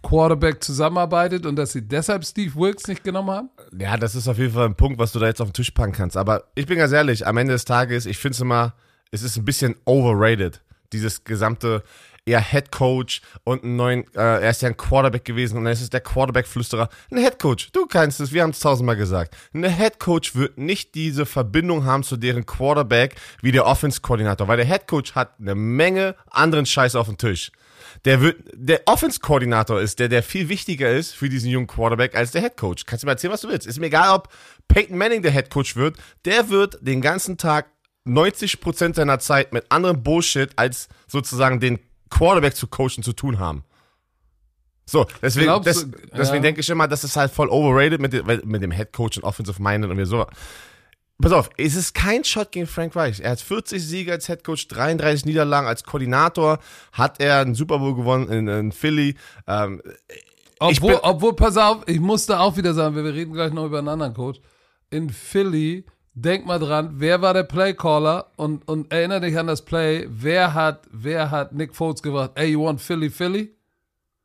Quarterback 0.02 0.64
zusammenarbeitet 0.64 1.46
und 1.46 1.56
dass 1.56 1.72
sie 1.72 1.82
deshalb 1.82 2.26
Steve 2.26 2.56
Wilkes 2.56 2.88
nicht 2.88 3.04
genommen 3.04 3.32
haben? 3.32 3.50
Ja, 3.78 3.98
das 3.98 4.16
ist 4.16 4.28
auf 4.28 4.38
jeden 4.38 4.54
Fall 4.54 4.66
ein 4.66 4.76
Punkt, 4.76 5.00
was 5.00 5.12
du 5.12 5.20
da 5.20 5.28
jetzt 5.28 5.42
auf 5.42 5.50
den 5.50 5.54
Tisch 5.54 5.72
packen 5.72 5.92
kannst. 5.92 6.18
Aber 6.18 6.46
ich 6.56 6.66
bin 6.66 6.78
ganz 6.78 6.92
ehrlich, 6.92 7.28
am 7.28 7.38
Ende 7.38 7.54
des 7.54 7.66
Tages, 7.66 8.06
ich 8.06 8.18
finde 8.18 8.36
es 8.36 8.42
immer, 8.42 8.74
es 9.12 9.24
ist 9.24 9.38
ein 9.38 9.46
bisschen 9.46 9.76
overrated, 9.86 10.62
dieses 10.94 11.24
gesamte 11.24 11.84
eher 12.26 12.42
Head 12.42 12.72
Coach 12.72 13.22
und 13.44 13.64
einen 13.64 13.76
neuen, 13.76 14.04
äh, 14.16 14.42
er 14.42 14.50
ist 14.50 14.62
ja 14.62 14.70
ein 14.70 14.78
Quarterback 14.78 15.26
gewesen 15.26 15.58
und 15.58 15.64
dann 15.64 15.74
ist 15.74 15.82
es 15.82 15.90
der 15.90 16.02
Quarterback-Flüsterer. 16.02 16.90
Ein 17.12 17.18
Head 17.18 17.40
Coach, 17.40 17.72
du 17.72 17.86
kannst 17.86 18.20
es, 18.20 18.32
wir 18.32 18.44
haben 18.44 18.52
es 18.52 18.60
tausendmal 18.60 18.96
gesagt. 18.96 19.36
Ein 19.54 19.64
Head 19.64 20.00
Coach 20.00 20.36
wird 20.36 20.58
nicht 20.58 20.96
diese 20.96 21.26
Verbindung 21.26 21.86
haben 21.86 22.04
zu 22.04 22.18
deren 22.18 22.46
Quarterback 22.46 23.16
wie 23.42 23.52
der 23.52 23.66
Offense-Koordinator, 23.66 24.48
weil 24.48 24.58
der 24.58 24.66
Head 24.66 24.88
Coach 24.88 25.16
hat 25.16 25.40
eine 25.40 25.56
Menge 25.56 26.16
anderen 26.30 26.66
Scheiß 26.66 26.96
auf 26.96 27.08
dem 27.08 27.18
Tisch. 27.18 27.52
Der 28.06 28.22
wird, 28.22 28.38
der 28.54 28.82
Offense-Koordinator 28.86 29.80
ist 29.82 30.00
der, 30.00 30.10
der 30.10 30.24
viel 30.24 30.50
wichtiger 30.50 30.90
ist 30.92 31.14
für 31.16 31.30
diesen 31.30 31.50
jungen 31.50 31.68
Quarterback 31.68 32.16
als 32.16 32.32
der 32.32 32.42
Head 32.42 32.58
Coach. 32.58 32.86
Kannst 32.86 33.04
du 33.04 33.08
mir 33.08 33.12
erzählen, 33.12 33.34
was 33.34 33.42
du 33.42 33.50
willst. 33.50 33.68
Ist 33.68 33.80
mir 33.80 33.88
egal, 33.88 34.16
ob 34.16 34.30
Peyton 34.68 34.98
Manning 34.98 35.22
der 35.22 35.32
Head 35.32 35.50
Coach 35.50 35.76
wird. 35.76 35.98
Der 36.26 36.50
wird 36.50 36.78
den 36.82 37.02
ganzen 37.02 37.38
Tag 37.38 37.68
90% 38.08 38.96
seiner 38.96 39.20
Zeit 39.20 39.54
mit 39.54 39.66
anderem 39.72 40.02
Bullshit 40.04 40.50
als 40.56 40.88
sozusagen 41.08 41.60
den 41.60 41.80
Quarterback 42.10 42.56
zu 42.56 42.68
coachen 42.68 43.04
zu 43.04 43.14
tun 43.14 43.40
haben. 43.40 43.64
So, 44.86 45.06
deswegen, 45.22 45.46
Glaubst 45.46 45.68
des, 45.68 45.88
deswegen 46.18 46.38
ja. 46.38 46.42
denke 46.42 46.62
ich 46.62 46.70
immer, 46.70 46.88
das 46.88 47.04
ist 47.04 47.16
halt 47.16 47.32
voll 47.32 47.50
overrated 47.50 48.02
mit, 48.02 48.12
dem- 48.14 48.26
mit 48.46 48.64
dem 48.64 48.72
Head 48.72 48.92
Coach 48.94 49.18
und 49.18 49.24
Offensive 49.24 49.62
Minded 49.62 49.92
und 49.92 49.98
wir 49.98 50.08
so. 50.08 50.26
Pass 51.22 51.34
auf, 51.34 51.50
es 51.58 51.76
ist 51.76 51.94
kein 51.94 52.24
Shot 52.24 52.52
gegen 52.54 52.66
Frank 52.66 52.96
Reich. 52.96 53.20
Er 53.20 53.32
hat 53.32 53.42
40 53.42 53.84
Siege 53.86 54.12
als 54.14 54.28
Head 54.28 54.44
Coach, 54.44 54.68
33 54.70 55.26
Niederlagen 55.26 55.68
als 55.68 55.84
Koordinator, 55.84 56.60
hat 56.94 57.20
er 57.20 57.40
einen 57.42 57.56
Super 57.56 57.80
Bowl 57.80 57.94
gewonnen 57.94 58.30
in, 58.30 58.48
in 58.48 58.72
Philly. 58.72 59.16
Ähm, 59.46 59.82
Obwohl, 60.60 60.92
bin- 60.94 61.00
obwohl, 61.04 61.36
pass 61.36 61.58
auf, 61.58 61.84
ich 61.88 62.00
musste 62.00 62.40
auch 62.40 62.56
wieder 62.56 62.74
sagen, 62.74 62.96
wir 62.96 63.04
wir 63.04 63.14
reden 63.14 63.34
gleich 63.34 63.52
noch 63.52 63.66
über 63.66 63.80
einen 63.80 63.90
anderen 63.90 64.14
Coach. 64.14 64.40
In 64.92 65.10
Philly, 65.10 65.84
denk 66.14 66.46
mal 66.46 66.58
dran, 66.60 66.92
wer 66.96 67.22
war 67.22 67.34
der 67.34 67.44
Playcaller 67.44 68.32
und, 68.38 68.66
und 68.70 68.92
erinnere 68.92 69.22
dich 69.22 69.38
an 69.38 69.48
das 69.48 69.64
Play, 69.66 70.08
wer 70.10 70.54
hat, 70.54 70.88
wer 70.92 71.32
hat 71.32 71.54
Nick 71.54 71.76
Foles 71.76 72.02
gebracht, 72.02 72.32
ey, 72.36 72.52
you 72.52 72.64
want 72.64 72.80
Philly, 72.80 73.10
Philly? 73.10 73.54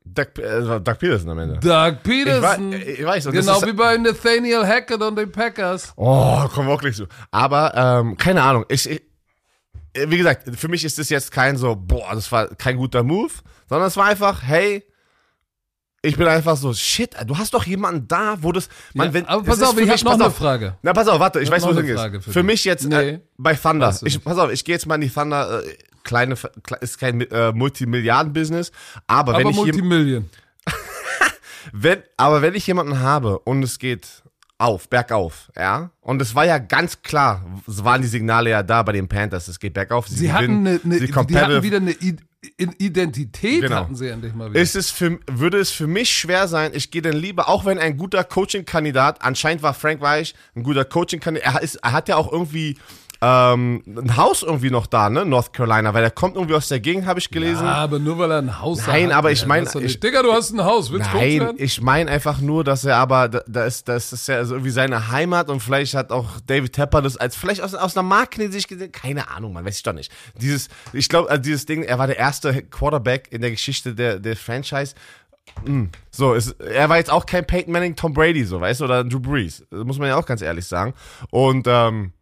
Doug, 0.06 0.26
äh, 0.38 0.61
Doug 0.80 0.99
Peterson 0.99 1.30
am 1.30 1.38
Ende. 1.38 1.58
Doug 1.61 2.02
Peterson. 2.02 2.73
Ich 2.75 2.82
weiß- 2.84 2.88
ich 2.99 3.04
weiß, 3.04 3.25
genau 3.30 3.62
wie 3.62 3.73
bei 3.73 3.96
Nathaniel 3.96 4.66
Hackett 4.66 5.00
und 5.02 5.16
den 5.16 5.32
Packers. 5.32 5.92
Oh, 5.96 6.46
kommen 6.49 6.68
wir 6.68 6.75
auch 6.75 6.80
gleich 6.80 6.96
zu. 6.96 7.06
Aber, 7.30 7.73
ähm, 7.75 8.16
keine 8.18 8.42
Ahnung. 8.42 8.64
Ich, 8.68 8.88
ich, 8.88 9.02
wie 9.96 10.18
gesagt, 10.18 10.49
für 10.56 10.68
mich 10.68 10.84
ist 10.84 10.99
das 10.99 11.08
jetzt 11.08 11.32
kein 11.32 11.56
so, 11.56 11.75
boah, 11.75 12.14
das 12.14 12.30
war 12.30 12.49
kein 12.49 12.76
guter 12.76 13.02
Move, 13.02 13.32
sondern 13.68 13.88
es 13.88 13.96
war 13.96 14.06
einfach, 14.06 14.42
hey, 14.42 14.84
ich 16.02 16.18
bin 16.18 16.28
einfach 16.28 16.58
so, 16.58 16.75
shit, 16.75 17.12
du 17.26 17.38
hast 17.38 17.54
doch 17.54 17.64
jemanden 17.64 18.06
da, 18.06 18.37
wo 18.42 18.52
das, 18.52 18.68
man, 18.92 19.06
Ja, 19.06 19.14
wenn, 19.14 19.25
aber 19.26 19.42
pass 19.42 19.62
auf, 19.62 19.78
ich 19.80 19.88
hab 19.88 19.96
noch 20.02 20.11
pass 20.11 20.14
eine 20.20 20.26
auf. 20.26 20.37
Frage. 20.37 20.76
Na, 20.82 20.92
pass 20.92 21.08
auf, 21.08 21.18
warte, 21.18 21.40
ich 21.40 21.49
hab 21.49 21.56
weiß, 21.56 21.64
wo 21.66 21.73
du. 21.73 21.94
Frage 21.94 22.20
für 22.20 22.30
Für 22.30 22.42
mich 22.42 22.62
jetzt 22.64 22.84
Nee. 22.87 23.08
äh, 23.08 23.20
bei 23.38 23.54
Thunder, 23.54 23.87
Weißt 23.88 24.02
du 24.02 24.06
ich, 24.06 24.23
pass 24.23 24.37
auf, 24.37 24.50
ich 24.52 24.64
gehe 24.66 24.75
jetzt 24.75 24.87
mal 24.87 24.96
in 24.96 25.00
die 25.00 25.08
Thunder, 25.11 25.64
äh, 25.64 25.75
kleine, 26.04 26.37
ist 26.80 26.99
kein 26.99 27.20
äh, 27.23 27.52
Multimilliarden-Business, 27.52 28.70
aber, 29.06 29.34
Aber 29.34 29.40
wenn 29.40 29.49
ich 29.49 29.56
Multimillion. 29.56 30.30
wenn, 31.73 32.02
aber 32.16 32.42
wenn 32.42 32.54
ich 32.54 32.66
jemanden 32.66 33.00
habe 33.00 33.38
und 33.40 33.62
es 33.62 33.78
geht 33.78 34.23
auf, 34.58 34.88
bergauf, 34.88 35.50
ja, 35.56 35.90
und 36.00 36.23
es 36.23 36.34
war 36.34 36.44
ja 36.44 36.58
ganz 36.58 37.02
klar, 37.02 37.44
es 37.66 37.82
waren 37.84 38.02
die 38.02 38.08
Signale 38.08 38.50
ja 38.50 38.62
da 38.62 38.82
bei 38.82 38.92
den 38.92 39.08
Panthers, 39.08 39.49
es 39.49 39.58
geht 39.58 39.75
bergauf, 39.75 40.06
sie, 40.06 40.16
Sie 40.16 40.32
hatten, 40.32 40.64
gewinnen, 40.64 40.66
eine, 40.66 40.80
eine, 40.84 40.99
sie 40.99 41.06
die 41.06 41.37
hatten 41.37 41.62
wieder 41.62 41.78
eine 41.78 41.94
Identität, 42.78 43.62
Genau. 43.62 43.76
hatten 43.76 43.96
sie 43.96 44.08
endlich 44.08 44.34
mal 44.34 44.50
wieder. 44.50 44.61
ist 44.61 44.76
es 44.76 44.90
für, 44.90 45.18
würde 45.30 45.58
es 45.58 45.70
für 45.70 45.87
mich 45.87 46.11
schwer 46.11 46.46
sein, 46.46 46.70
ich 46.75 46.90
gehe 46.90 47.02
dann 47.02 47.16
lieber, 47.16 47.49
auch 47.49 47.64
wenn 47.64 47.78
ein 47.78 47.96
guter 47.96 48.23
Coaching-Kandidat, 48.23 49.23
anscheinend 49.23 49.62
war 49.62 49.75
Frank 49.75 50.00
Weich 50.00 50.34
ein 50.54 50.62
guter 50.62 50.84
Coaching-Kandidat, 50.84 51.54
er, 51.54 51.62
ist, 51.62 51.76
er 51.76 51.92
hat 51.92 52.08
ja 52.08 52.16
auch 52.16 52.30
irgendwie 52.30 52.78
ähm, 53.26 53.83
ein 53.87 54.16
Haus 54.19 54.43
irgendwie 54.43 54.71
noch 54.71 54.87
da, 54.87 55.09
ne, 55.09 55.25
North 55.25 55.52
Carolina, 55.52 55.95
weil 55.95 56.04
er 56.04 56.11
kommt 56.11 56.35
irgendwie 56.37 56.54
aus 56.54 56.69
der 56.69 56.81
Gegend, 56.81 57.07
habe 57.07 57.19
ich 57.21 57.31
gelesen. 57.31 57.64
ja, 57.64 57.73
aber 57.75 57.99
nur 57.99 58.19
weil 58.19 58.31
er 58.31 58.38
ein 58.38 58.61
Haus 58.61 58.87
Nein, 58.87 59.07
hat. 59.09 59.14
aber 59.14 59.33
ich 59.33 59.40
Ja, 59.43 59.47
mein, 59.47 59.61
das 59.64 59.69
ist 59.71 59.75
doch 59.76 59.81
ich- 59.81 59.87
nicht- 59.87 60.02
Digga, 60.04 60.23
du 60.23 60.33
hast 60.33 60.52
ein 60.52 60.62
Haus, 60.62 60.93
willst 60.93 61.11
du 61.12 61.16
Nein, 61.16 61.54
ich 61.57 61.81
meine 61.81 62.11
einfach 62.11 62.40
nur, 62.40 62.64
dass 62.64 62.85
er 62.85 62.97
aber, 62.97 63.28
da, 63.28 63.40
da 63.47 63.64
ist, 63.64 63.88
das 63.88 64.12
ist 64.12 64.28
ja 64.28 64.37
also 64.37 64.54
irgendwie 64.57 64.71
seine 64.71 65.11
Heimat 65.11 65.49
und 65.49 65.61
vielleicht 65.61 65.95
hat 65.95 66.11
auch 66.12 66.26
David 66.47 66.73
Tepper 66.75 67.00
das 67.02 67.16
als, 67.16 67.35
vielleicht 67.37 67.62
aus, 67.62 67.75
aus 67.75 67.97
einer 67.97 68.02
Marke 68.02 68.50
sich 68.52 68.69
gesehen, 68.69 68.93
keine 68.93 69.31
Ahnung, 69.31 69.52
man 69.54 69.64
weiß 69.64 69.76
ich 69.78 69.83
doch 69.83 69.93
nicht. 69.95 70.12
Dieses, 70.40 70.69
ich 70.93 71.09
glaube, 71.09 71.31
also 71.31 71.43
dieses 71.43 71.64
Ding, 71.66 71.83
er 71.83 71.99
war 71.99 72.07
der 72.07 72.19
erste 72.19 72.62
Quarterback 72.64 73.28
in 73.31 73.40
der 73.40 73.50
Geschichte 73.52 73.95
der, 73.95 74.19
der 74.19 74.37
Franchise. 74.37 74.95
Mm, 75.64 75.85
So, 76.11 76.35
es, 76.35 76.50
er 76.52 76.88
war 76.88 76.97
jetzt 76.97 77.11
auch 77.11 77.26
kein 77.26 77.47
Peyton 77.47 77.73
Manning, 77.73 77.95
Tom 77.97 78.12
Brady, 78.12 78.45
so, 78.45 78.61
weißt 78.61 78.81
du, 78.81 78.85
oder 78.85 79.04
Drew 79.04 79.21
Brees. 79.21 79.64
Das 79.71 79.85
muss 79.85 79.99
man 79.99 80.09
ja 80.09 80.16
auch 80.16 80.26
ganz 80.26 80.43
ehrlich 80.43 80.66
sagen. 80.66 80.95
Und, 81.31 81.66
ähm, 81.69 82.12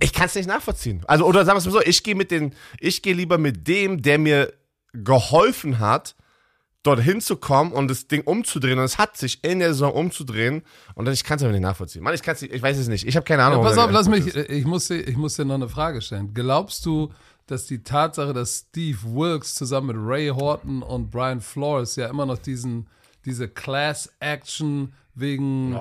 ich 0.00 0.12
kann 0.12 0.26
es 0.26 0.34
nicht 0.34 0.46
nachvollziehen. 0.48 1.02
Also, 1.06 1.24
oder 1.26 1.44
sagen 1.44 1.56
wir 1.56 1.60
es 1.60 1.66
mal 1.66 1.72
so, 1.72 1.80
ich 1.82 2.02
gehe 2.02 2.14
mit 2.14 2.30
den, 2.30 2.54
ich 2.80 3.02
gehe 3.02 3.14
lieber 3.14 3.38
mit 3.38 3.66
dem, 3.68 4.02
der 4.02 4.18
mir 4.18 4.52
geholfen 4.92 5.78
hat, 5.78 6.14
dorthin 6.82 7.20
zu 7.20 7.36
kommen 7.36 7.72
und 7.72 7.88
das 7.88 8.06
Ding 8.06 8.22
umzudrehen. 8.22 8.78
Und 8.78 8.84
es 8.84 8.96
hat 8.98 9.16
sich 9.16 9.42
in 9.42 9.58
der 9.58 9.68
Saison 9.72 9.92
umzudrehen. 9.92 10.62
Und 10.94 11.08
ich 11.08 11.24
kann 11.24 11.36
es 11.36 11.42
aber 11.42 11.52
nicht 11.52 11.62
nachvollziehen. 11.62 12.02
Mann, 12.02 12.14
ich 12.14 12.22
kann 12.22 12.34
es 12.36 12.42
nicht, 12.42 12.54
ich 12.54 12.62
weiß 12.62 12.78
es 12.78 12.88
nicht. 12.88 13.06
Ich 13.06 13.16
habe 13.16 13.24
keine 13.24 13.42
Ja, 13.42 13.48
Ahnung. 13.48 13.62
pass 13.64 13.76
wer 13.76 13.84
auf, 13.86 13.90
lass 13.90 14.08
mich, 14.08 14.26
ist. 14.28 14.36
ich 14.50 14.64
muss, 14.64 14.86
dir, 14.88 15.00
ich 15.00 15.16
muss 15.16 15.34
dir 15.34 15.44
noch 15.44 15.56
eine 15.56 15.68
Frage 15.68 16.00
stellen. 16.00 16.32
Glaubst 16.32 16.86
du, 16.86 17.12
dass 17.46 17.66
die 17.66 17.82
Tatsache, 17.82 18.32
dass 18.32 18.66
Steve 18.68 18.98
Wilkes 19.02 19.54
zusammen 19.54 19.88
mit 19.88 19.96
Ray 19.98 20.28
Horton 20.28 20.82
und 20.82 21.10
Brian 21.10 21.40
Flores 21.40 21.96
ja 21.96 22.06
immer 22.08 22.26
noch 22.26 22.38
diesen, 22.38 22.88
diese 23.24 23.48
Class 23.48 24.12
Action 24.20 24.92
wegen 25.16 25.76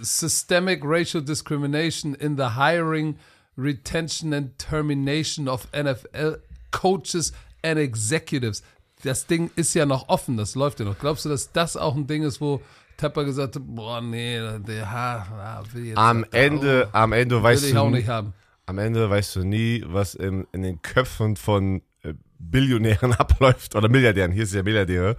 Systemic 0.00 0.80
Racial 0.84 1.22
Discrimination 1.22 2.14
in 2.14 2.36
the 2.36 2.50
Hiring, 2.56 3.16
Retention 3.58 4.32
and 4.32 4.58
Termination 4.58 5.48
of 5.48 5.66
NFL 5.72 6.36
Coaches 6.70 7.32
and 7.62 7.78
Executives. 7.78 8.62
Das 9.02 9.26
Ding 9.26 9.50
ist 9.56 9.74
ja 9.74 9.84
noch 9.86 10.08
offen, 10.08 10.36
das 10.36 10.54
läuft 10.54 10.80
ja 10.80 10.86
noch. 10.86 10.98
Glaubst 10.98 11.24
du, 11.24 11.28
dass 11.28 11.52
das 11.52 11.76
auch 11.76 11.94
ein 11.96 12.06
Ding 12.06 12.22
ist, 12.22 12.40
wo 12.40 12.62
Tepper 12.96 13.24
gesagt 13.24 13.56
hat, 13.56 13.62
boah, 13.66 14.00
nee, 14.00 14.38
der 14.66 14.90
ha, 14.90 15.62
will 15.72 15.84
jetzt 15.86 15.98
Am 15.98 16.24
Ende, 16.32 16.88
am 16.92 17.12
Ende 17.12 17.36
will 17.36 17.42
weißt 17.42 17.64
ich 17.66 17.72
du, 17.72 17.80
auch 17.80 17.90
nicht 17.90 18.08
haben. 18.08 18.32
am 18.66 18.78
Ende 18.78 19.08
weißt 19.10 19.36
du 19.36 19.44
nie, 19.44 19.84
was 19.86 20.14
in, 20.14 20.46
in 20.52 20.62
den 20.62 20.80
Köpfen 20.80 21.36
von 21.36 21.82
äh, 22.02 22.14
Billionären 22.38 23.12
abläuft 23.18 23.74
oder 23.74 23.88
Milliardären. 23.90 24.32
Hier 24.32 24.44
ist 24.44 24.54
ja 24.54 24.62
Milliardäre. 24.62 25.16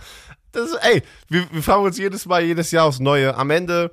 Das 0.51 0.69
ist, 0.71 0.75
ey, 0.81 1.03
wir, 1.29 1.45
wir 1.51 1.61
fragen 1.63 1.83
uns 1.83 1.97
jedes 1.97 2.25
Mal, 2.25 2.43
jedes 2.43 2.71
Jahr 2.71 2.85
aufs 2.85 2.99
Neue. 2.99 3.35
Am 3.35 3.49
Ende, 3.51 3.91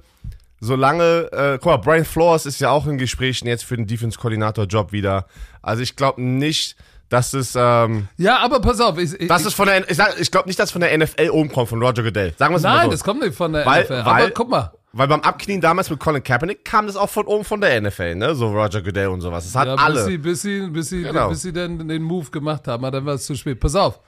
solange, 0.60 1.28
äh, 1.32 1.58
guck 1.60 1.66
mal, 1.66 1.76
Brian 1.78 2.04
Flores 2.04 2.46
ist 2.46 2.60
ja 2.60 2.70
auch 2.70 2.86
in 2.86 2.98
Gesprächen 2.98 3.46
jetzt 3.48 3.64
für 3.64 3.76
den 3.76 3.86
Defense-Koordinator-Job 3.86 4.92
wieder. 4.92 5.26
Also 5.62 5.82
ich 5.82 5.96
glaube 5.96 6.22
nicht, 6.22 6.76
dass 7.10 7.32
es, 7.34 7.54
ähm, 7.56 8.08
Ja, 8.16 8.38
aber 8.38 8.60
pass 8.60 8.80
auf, 8.80 8.98
ich, 8.98 9.12
ich, 9.20 9.28
das 9.28 9.44
ist 9.44 9.54
von 9.54 9.66
der, 9.66 9.88
ich, 9.90 9.98
ich 10.18 10.30
glaube 10.30 10.48
nicht, 10.48 10.58
dass 10.58 10.70
von 10.70 10.80
der 10.80 10.96
NFL 10.96 11.30
oben 11.30 11.50
kommt, 11.52 11.68
von 11.68 11.82
Roger 11.82 12.02
Goodell. 12.02 12.32
Sagen 12.38 12.54
wir 12.54 12.56
es 12.56 12.62
mal 12.62 12.76
nein, 12.76 12.84
so. 12.86 12.90
das 12.92 13.04
kommt 13.04 13.20
nicht 13.20 13.34
von 13.34 13.52
der 13.52 13.66
Weil- 13.66 13.84
NFL. 13.84 13.90
weil- 13.92 14.00
aber 14.24 14.30
guck 14.30 14.48
mal, 14.48 14.72
Weil 14.96 15.08
beim 15.08 15.20
Abknien 15.20 15.60
damals 15.60 15.90
mit 15.90 15.98
Colin 15.98 16.22
Kaepernick 16.22 16.64
kam 16.64 16.86
das 16.86 16.94
auch 16.96 17.10
von 17.10 17.26
oben 17.26 17.44
von 17.44 17.60
der 17.60 17.80
NFL, 17.80 18.14
ne? 18.14 18.34
So 18.36 18.46
Roger 18.48 18.80
Goodell 18.80 19.08
und 19.08 19.20
sowas. 19.20 19.44
Das 19.44 19.54
hat 19.56 19.66
ja, 19.66 19.74
alle. 19.74 19.94
bis 19.96 20.04
sie, 20.06 20.18
bis 20.18 20.42
sie, 20.42 20.66
bis 20.70 20.88
sie, 20.88 21.02
Genau. 21.02 21.28
bis 21.30 21.42
sie 21.42 21.52
dann 21.52 21.86
den 21.88 22.02
Move 22.02 22.30
gemacht 22.30 22.66
haben, 22.68 22.84
aber 22.84 22.98
dann 22.98 23.04
war 23.06 23.14
es 23.14 23.26
zu 23.26 23.34
spät. 23.34 23.58
Pass 23.60 23.74
auf, 23.74 24.00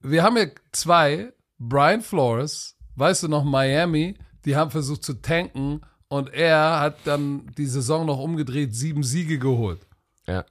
wir 0.00 0.22
haben 0.22 0.36
hier 0.36 0.52
zwei, 0.72 1.32
Brian 1.58 2.02
Flores, 2.02 2.76
weißt 2.96 3.24
du 3.24 3.28
noch, 3.28 3.44
Miami, 3.44 4.14
die 4.44 4.56
haben 4.56 4.70
versucht 4.70 5.02
zu 5.04 5.14
tanken 5.14 5.80
und 6.08 6.32
er 6.32 6.80
hat 6.80 6.98
dann 7.04 7.50
die 7.58 7.66
Saison 7.66 8.06
noch 8.06 8.18
umgedreht, 8.18 8.74
sieben 8.74 9.02
Siege 9.02 9.38
geholt. 9.38 9.80
ja. 10.26 10.44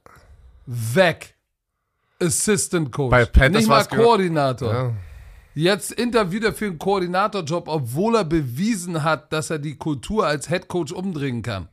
Weg. 0.66 1.34
Assistant 2.20 2.92
Coach. 2.92 3.10
Bei 3.10 3.24
Panthers 3.24 3.62
Nicht 3.62 3.68
mal 3.68 3.84
Koordinator. 3.84 4.72
Ja. 4.72 4.94
Jetzt 5.54 5.92
interviewt 5.92 6.44
er 6.44 6.52
für 6.52 6.66
einen 6.66 6.78
Koordinatorjob, 6.78 7.68
obwohl 7.68 8.16
er 8.16 8.24
bewiesen 8.24 9.02
hat, 9.02 9.32
dass 9.32 9.50
er 9.50 9.58
die 9.58 9.76
Kultur 9.76 10.26
als 10.26 10.48
Head 10.48 10.68
Coach 10.68 10.92
umdrehen 10.92 11.42
kann. 11.42 11.68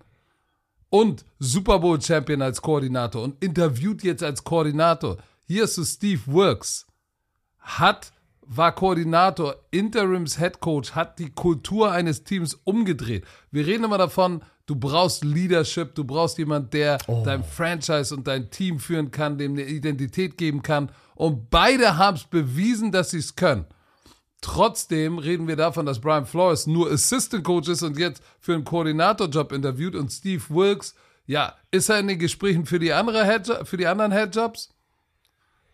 Und 0.90 1.26
Super 1.40 1.80
Bowl 1.80 2.02
Champion 2.02 2.42
als 2.42 2.62
Koordinator 2.62 3.22
und 3.22 3.44
interviewt 3.44 4.02
jetzt 4.04 4.24
als 4.24 4.44
Koordinator. 4.44 5.18
Hier 5.46 5.66
ist 5.66 5.84
Steve 5.86 6.22
Works. 6.26 6.88
Hat, 7.60 8.12
war 8.48 8.74
Koordinator, 8.74 9.56
Interims 9.72 10.38
Head 10.38 10.60
Coach, 10.60 10.92
hat 10.92 11.20
die 11.20 11.30
Kultur 11.30 11.92
eines 11.92 12.24
Teams 12.24 12.54
umgedreht. 12.64 13.26
Wir 13.52 13.66
reden 13.66 13.86
immer 13.86 13.98
davon, 13.98 14.42
du 14.66 14.76
brauchst 14.76 15.24
Leadership, 15.24 15.96
du 15.96 16.04
brauchst 16.04 16.38
jemand, 16.38 16.74
der 16.74 16.98
dein 17.24 17.44
Franchise 17.44 18.16
und 18.16 18.28
dein 18.28 18.50
Team 18.50 18.80
führen 18.80 19.12
kann, 19.12 19.38
dem 19.38 19.54
eine 19.54 19.64
Identität 19.64 20.38
geben 20.38 20.62
kann. 20.62 20.92
Und 21.16 21.50
beide 21.50 21.98
haben 21.98 22.18
es 22.18 22.26
bewiesen, 22.26 22.92
dass 22.92 23.12
sie 23.12 23.20
es 23.20 23.36
können. 23.36 23.66
Trotzdem 24.42 25.18
reden 25.18 25.48
wir 25.48 25.56
davon, 25.56 25.86
dass 25.86 26.00
Brian 26.00 26.26
Flores 26.26 26.68
nur 26.68 26.92
Assistant 26.92 27.44
Coach 27.44 27.68
ist 27.68 27.82
und 27.82 27.98
jetzt 27.98 28.22
für 28.40 28.54
einen 28.54 28.64
Koordinatorjob 28.64 29.52
interviewt 29.52 29.96
und 29.96 30.12
Steve 30.12 30.44
Wilkes, 30.50 30.94
ja, 31.26 31.56
ist 31.72 31.90
er 31.90 32.00
in 32.00 32.08
den 32.08 32.20
Gesprächen 32.20 32.68
für 32.68 32.78
die, 32.78 32.94
andere 32.94 33.26
Head, 33.26 33.68
für 33.68 33.78
die 33.78 33.88
anderen 33.88 34.12
Headjobs? 34.12 34.70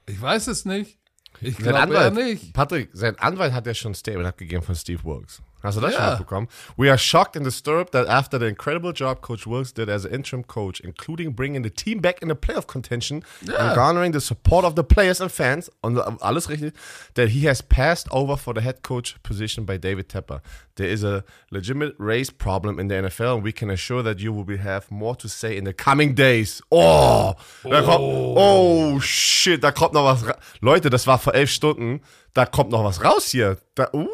Ich 0.05 0.21
weiß 0.21 0.47
es 0.47 0.63
nicht. 0.63 1.00
Ich 1.41 1.57
Sein 1.57 1.89
glaube 1.89 2.11
nicht. 2.11 2.53
Patrick, 2.53 2.89
sein 2.93 3.17
Anwalt 3.17 3.53
hat 3.53 3.65
ja 3.65 3.73
schon 3.73 3.91
ein 3.91 3.95
Statement 3.95 4.27
abgegeben 4.27 4.61
von 4.61 4.75
Steve 4.75 5.03
Wilkes. 5.03 5.41
Hast 5.63 5.77
du 5.77 5.81
das 5.81 5.93
schon 5.93 6.01
Ja. 6.03 6.09
mitbekommen? 6.11 6.47
We 6.77 6.89
are 6.89 6.97
shocked 6.97 7.35
and 7.37 7.45
disturbed 7.45 7.91
that 7.93 8.07
after 8.07 8.39
the 8.39 8.47
incredible 8.47 8.91
job 8.93 9.21
Coach 9.21 9.45
Wilkes 9.45 9.73
did 9.73 9.89
as 9.89 10.05
an 10.05 10.11
interim 10.11 10.43
coach, 10.47 10.79
including 10.79 11.33
bringing 11.35 11.63
the 11.63 11.69
team 11.69 12.01
back 12.01 12.21
in 12.21 12.29
the 12.29 12.35
playoff 12.35 12.67
contention 12.67 13.23
and 13.41 13.75
garnering 13.75 14.11
the 14.13 14.19
support 14.19 14.65
of 14.65 14.75
the 14.75 14.83
players 14.83 15.21
and 15.21 15.31
fans, 15.31 15.69
und 15.81 15.97
alles 16.21 16.49
richtig, 16.49 16.73
that 17.15 17.29
he 17.29 17.47
has 17.47 17.61
passed 17.61 18.07
over 18.11 18.37
for 18.37 18.53
the 18.53 18.61
head 18.61 18.81
coach 18.83 19.15
position 19.23 19.65
by 19.65 19.77
David 19.77 20.07
Tepper. 20.09 20.41
There 20.75 20.87
is 20.89 21.03
a 21.03 21.23
legitimate 21.51 21.93
race 21.99 22.31
problem 22.31 22.79
in 22.79 22.87
the 22.87 22.95
NFL 22.95 23.35
and 23.35 23.43
we 23.43 23.51
can 23.51 23.69
assure 23.69 24.01
that 24.03 24.19
you 24.19 24.33
will 24.33 24.45
be, 24.45 24.57
have 24.57 24.89
more 24.89 25.15
to 25.17 25.27
say 25.27 25.55
in 25.55 25.63
the 25.65 25.73
coming 25.73 26.15
days. 26.15 26.61
Oh, 26.71 27.35
da 27.63 27.81
kommt, 27.81 27.99
oh 28.01 28.99
shit, 28.99 29.61
da 29.61 29.71
kommt 29.71 29.93
noch 29.93 30.05
was 30.05 30.23
Leute, 30.61 30.89
das 30.89 31.05
war 31.07 31.19
vor 31.19 31.35
elf 31.35 31.49
Stunden, 31.51 32.01
da 32.33 32.45
kommt 32.45 32.71
noch 32.71 32.83
was 32.83 33.03
raus 33.03 33.27
hier. 33.31 33.57
Da, 33.75 33.89
uh, 33.93 34.07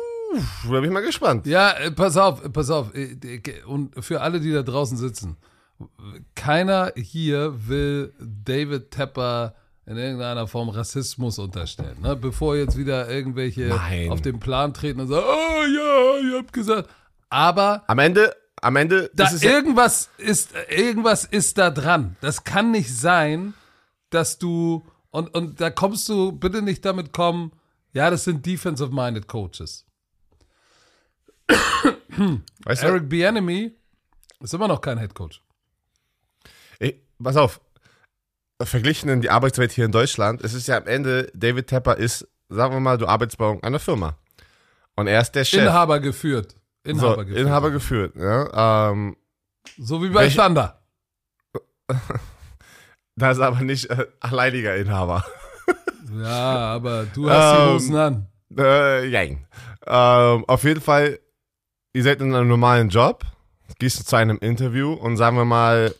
da 0.64 0.70
bin 0.70 0.86
ich 0.86 0.92
mal 0.92 1.02
gespannt. 1.02 1.46
Ja, 1.48 1.72
äh, 1.72 1.92
pass 1.92 2.18
auf, 2.18 2.44
äh, 2.44 2.50
pass 2.50 2.70
auf. 2.70 2.94
äh, 2.96 3.40
Und 3.66 4.04
für 4.04 4.22
alle, 4.22 4.40
die 4.40 4.52
da 4.52 4.64
draußen 4.64 4.98
sitzen, 4.98 5.38
keiner 6.36 6.92
hier 6.96 7.54
will 7.68 8.14
David 8.20 8.92
Tepper 8.92 9.56
in 9.86 9.96
irgendeiner 9.98 10.48
Form 10.48 10.70
Rassismus 10.70 11.40
unterstellen. 11.40 12.02
Ne? 12.02 12.16
Bevor 12.16 12.56
jetzt 12.58 12.78
wieder 12.78 13.10
irgendwelche 13.10 13.68
Nein. 13.68 14.10
auf 14.12 14.22
den 14.22 14.40
Plan 14.40 14.74
treten 14.74 15.00
und 15.00 15.08
sagen, 15.08 15.26
oh 15.26 15.64
ja, 15.64 16.30
ihr 16.32 16.38
habt 16.40 16.52
gesagt. 16.52 16.90
Aber 17.30 17.84
Am 17.88 18.00
Ende, 18.00 18.36
am 18.62 18.76
Ende, 18.76 19.10
da 19.14 19.26
ist 19.30 19.44
ja, 19.44 19.52
irgendwas 19.52 20.10
ist 20.18 20.52
irgendwas 20.70 21.26
ist 21.26 21.58
da 21.58 21.70
dran. 21.70 22.16
Das 22.22 22.44
kann 22.44 22.72
nicht 22.72 22.94
sein, 22.96 23.54
dass 24.10 24.40
du 24.40 24.86
und 25.12 25.34
und 25.36 25.62
da 25.62 25.70
kommst 25.70 26.10
du 26.10 26.32
bitte 26.34 26.62
nicht 26.62 26.84
damit 26.84 27.14
kommen. 27.14 27.52
Ja, 27.94 28.10
das 28.10 28.26
sind 28.26 28.46
defensive 28.46 28.94
minded 28.94 29.28
Coaches. 29.28 29.86
weißt 32.66 32.84
du, 32.84 32.88
Eric 32.88 33.10
Bieniemy 33.10 33.72
ist 34.42 34.54
immer 34.54 34.68
noch 34.68 34.82
kein 34.82 34.98
Head 35.00 35.14
Coach. 35.14 35.42
ey, 36.80 37.02
pass 37.22 37.38
auf, 37.38 37.60
verglichen 38.62 39.10
in 39.10 39.22
die 39.22 39.30
Arbeitswelt 39.30 39.72
hier 39.72 39.86
in 39.86 39.92
Deutschland, 39.92 40.42
es 40.44 40.54
ist 40.54 40.68
ja 40.68 40.78
am 40.78 40.88
Ende, 40.88 41.32
David 41.34 41.68
Tepper 41.68 41.98
ist, 41.98 42.28
sagen 42.50 42.74
wir 42.74 42.80
mal, 42.80 42.98
du 42.98 43.08
arbeitest 43.08 43.38
bei 43.38 43.58
einer 43.62 43.80
Firma. 43.80 44.18
Und 44.96 45.08
er 45.08 45.22
ist 45.22 45.32
der 45.34 45.46
Chef. 45.46 45.62
Inhaber 45.62 46.00
geführt. 46.00 46.56
so, 46.84 46.92
Inhaber 46.92 47.26
geführt. 47.26 47.40
Inhaber 47.46 47.72
geführt. 47.72 48.16
Ja, 48.16 48.90
ähm, 48.92 49.16
so 49.78 50.02
wie 50.02 50.10
bei 50.10 50.22
Welche- 50.22 50.42
Thunder. 50.42 50.82
da 53.16 53.32
ist 53.32 53.40
aber 53.40 53.62
nicht 53.62 53.90
äh, 53.90 54.08
alleiniger 54.20 54.76
Inhaber. 54.76 55.24
Ja, 56.20 56.74
aber 56.74 57.06
du 57.06 57.30
hast 57.30 57.58
die 57.58 57.62
Ähm, 57.64 57.74
Hosen 57.74 57.96
an. 57.96 58.28
Äh, 58.58 59.06
jein. 59.08 59.46
Ähm, 59.86 60.46
auf 60.48 60.64
jeden 60.64 60.82
Fall, 60.82 61.20
ihr 61.98 62.04
seid 62.04 62.22
in 62.22 62.36
einem 62.36 62.48
normalen 62.48 62.90
Job, 62.90 63.24
gehst 63.80 64.08
zu 64.08 64.16
einem 64.16 64.38
Interview 64.38 64.94
und 64.94 65.18
sagen 65.18 65.36
wir 65.36 65.46
mal, 65.46 65.96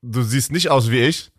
du 0.00 0.22
siehst 0.22 0.50
nicht 0.50 0.70
aus 0.70 0.90
wie 0.90 1.00
ich, 1.00 1.30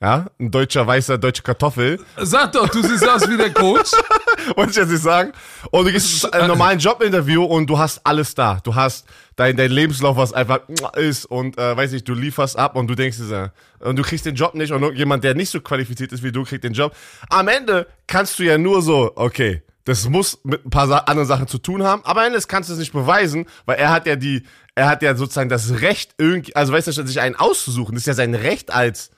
Ja, 0.00 0.26
ein 0.38 0.50
deutscher 0.50 0.86
weißer 0.86 1.16
deutsche 1.16 1.42
Kartoffel. 1.42 1.98
Sag 2.18 2.52
doch, 2.52 2.68
du 2.68 2.82
siehst 2.82 3.08
aus 3.08 3.26
wie 3.30 3.38
der 3.38 3.54
Coach. 3.54 3.92
Wollte 4.56 4.72
ich 4.72 4.76
jetzt 4.76 4.90
nicht 4.90 5.02
sagen. 5.02 5.32
Und 5.70 5.86
du 5.86 5.92
gehst 5.92 6.20
zu 6.20 6.30
einem 6.32 6.48
normalen 6.48 6.78
Jobinterview 6.78 7.42
und 7.44 7.66
du 7.70 7.78
hast 7.78 8.04
alles 8.04 8.34
da. 8.34 8.60
Du 8.62 8.74
hast 8.74 9.06
dein, 9.36 9.56
dein 9.56 9.70
Lebenslauf, 9.70 10.18
was 10.18 10.34
einfach 10.34 10.68
ist 10.96 11.24
und 11.24 11.56
äh, 11.56 11.74
weiß 11.74 11.94
ich, 11.94 12.04
du 12.04 12.12
lieferst 12.12 12.58
ab 12.58 12.76
und 12.76 12.88
du 12.88 12.94
denkst 12.94 13.16
dir, 13.16 13.52
und 13.78 13.96
du 13.96 14.02
kriegst 14.02 14.26
den 14.26 14.34
Job 14.34 14.54
nicht 14.54 14.72
und 14.72 14.94
jemand, 14.96 15.24
der 15.24 15.34
nicht 15.34 15.48
so 15.48 15.60
qualifiziert 15.62 16.12
ist 16.12 16.22
wie 16.22 16.32
du, 16.32 16.44
kriegt 16.44 16.64
den 16.64 16.74
Job. 16.74 16.94
Am 17.30 17.48
Ende 17.48 17.86
kannst 18.06 18.38
du 18.38 18.42
ja 18.42 18.58
nur 18.58 18.82
so, 18.82 19.12
okay, 19.14 19.62
das 19.84 20.08
muss 20.08 20.40
mit 20.44 20.64
ein 20.64 20.70
paar 20.70 21.08
anderen 21.08 21.28
Sachen 21.28 21.46
zu 21.46 21.58
tun 21.58 21.82
haben, 21.82 22.04
aber 22.04 22.26
Ende 22.26 22.40
kannst 22.48 22.70
du 22.70 22.74
es 22.74 22.78
nicht 22.78 22.92
beweisen, 22.92 23.46
weil 23.66 23.76
er 23.76 23.90
hat 23.90 24.06
ja 24.06 24.16
die, 24.16 24.44
er 24.74 24.88
hat 24.88 25.02
ja 25.02 25.14
sozusagen 25.14 25.50
das 25.50 25.80
Recht, 25.80 26.14
irgendwie, 26.18 26.56
also 26.56 26.72
weißt 26.72 26.86
du, 26.86 26.92
sich 26.92 27.20
einen 27.20 27.36
auszusuchen, 27.36 27.94
das 27.94 28.02
ist 28.02 28.06
ja 28.06 28.14
sein 28.14 28.34
Recht 28.34 28.72
als 28.72 29.10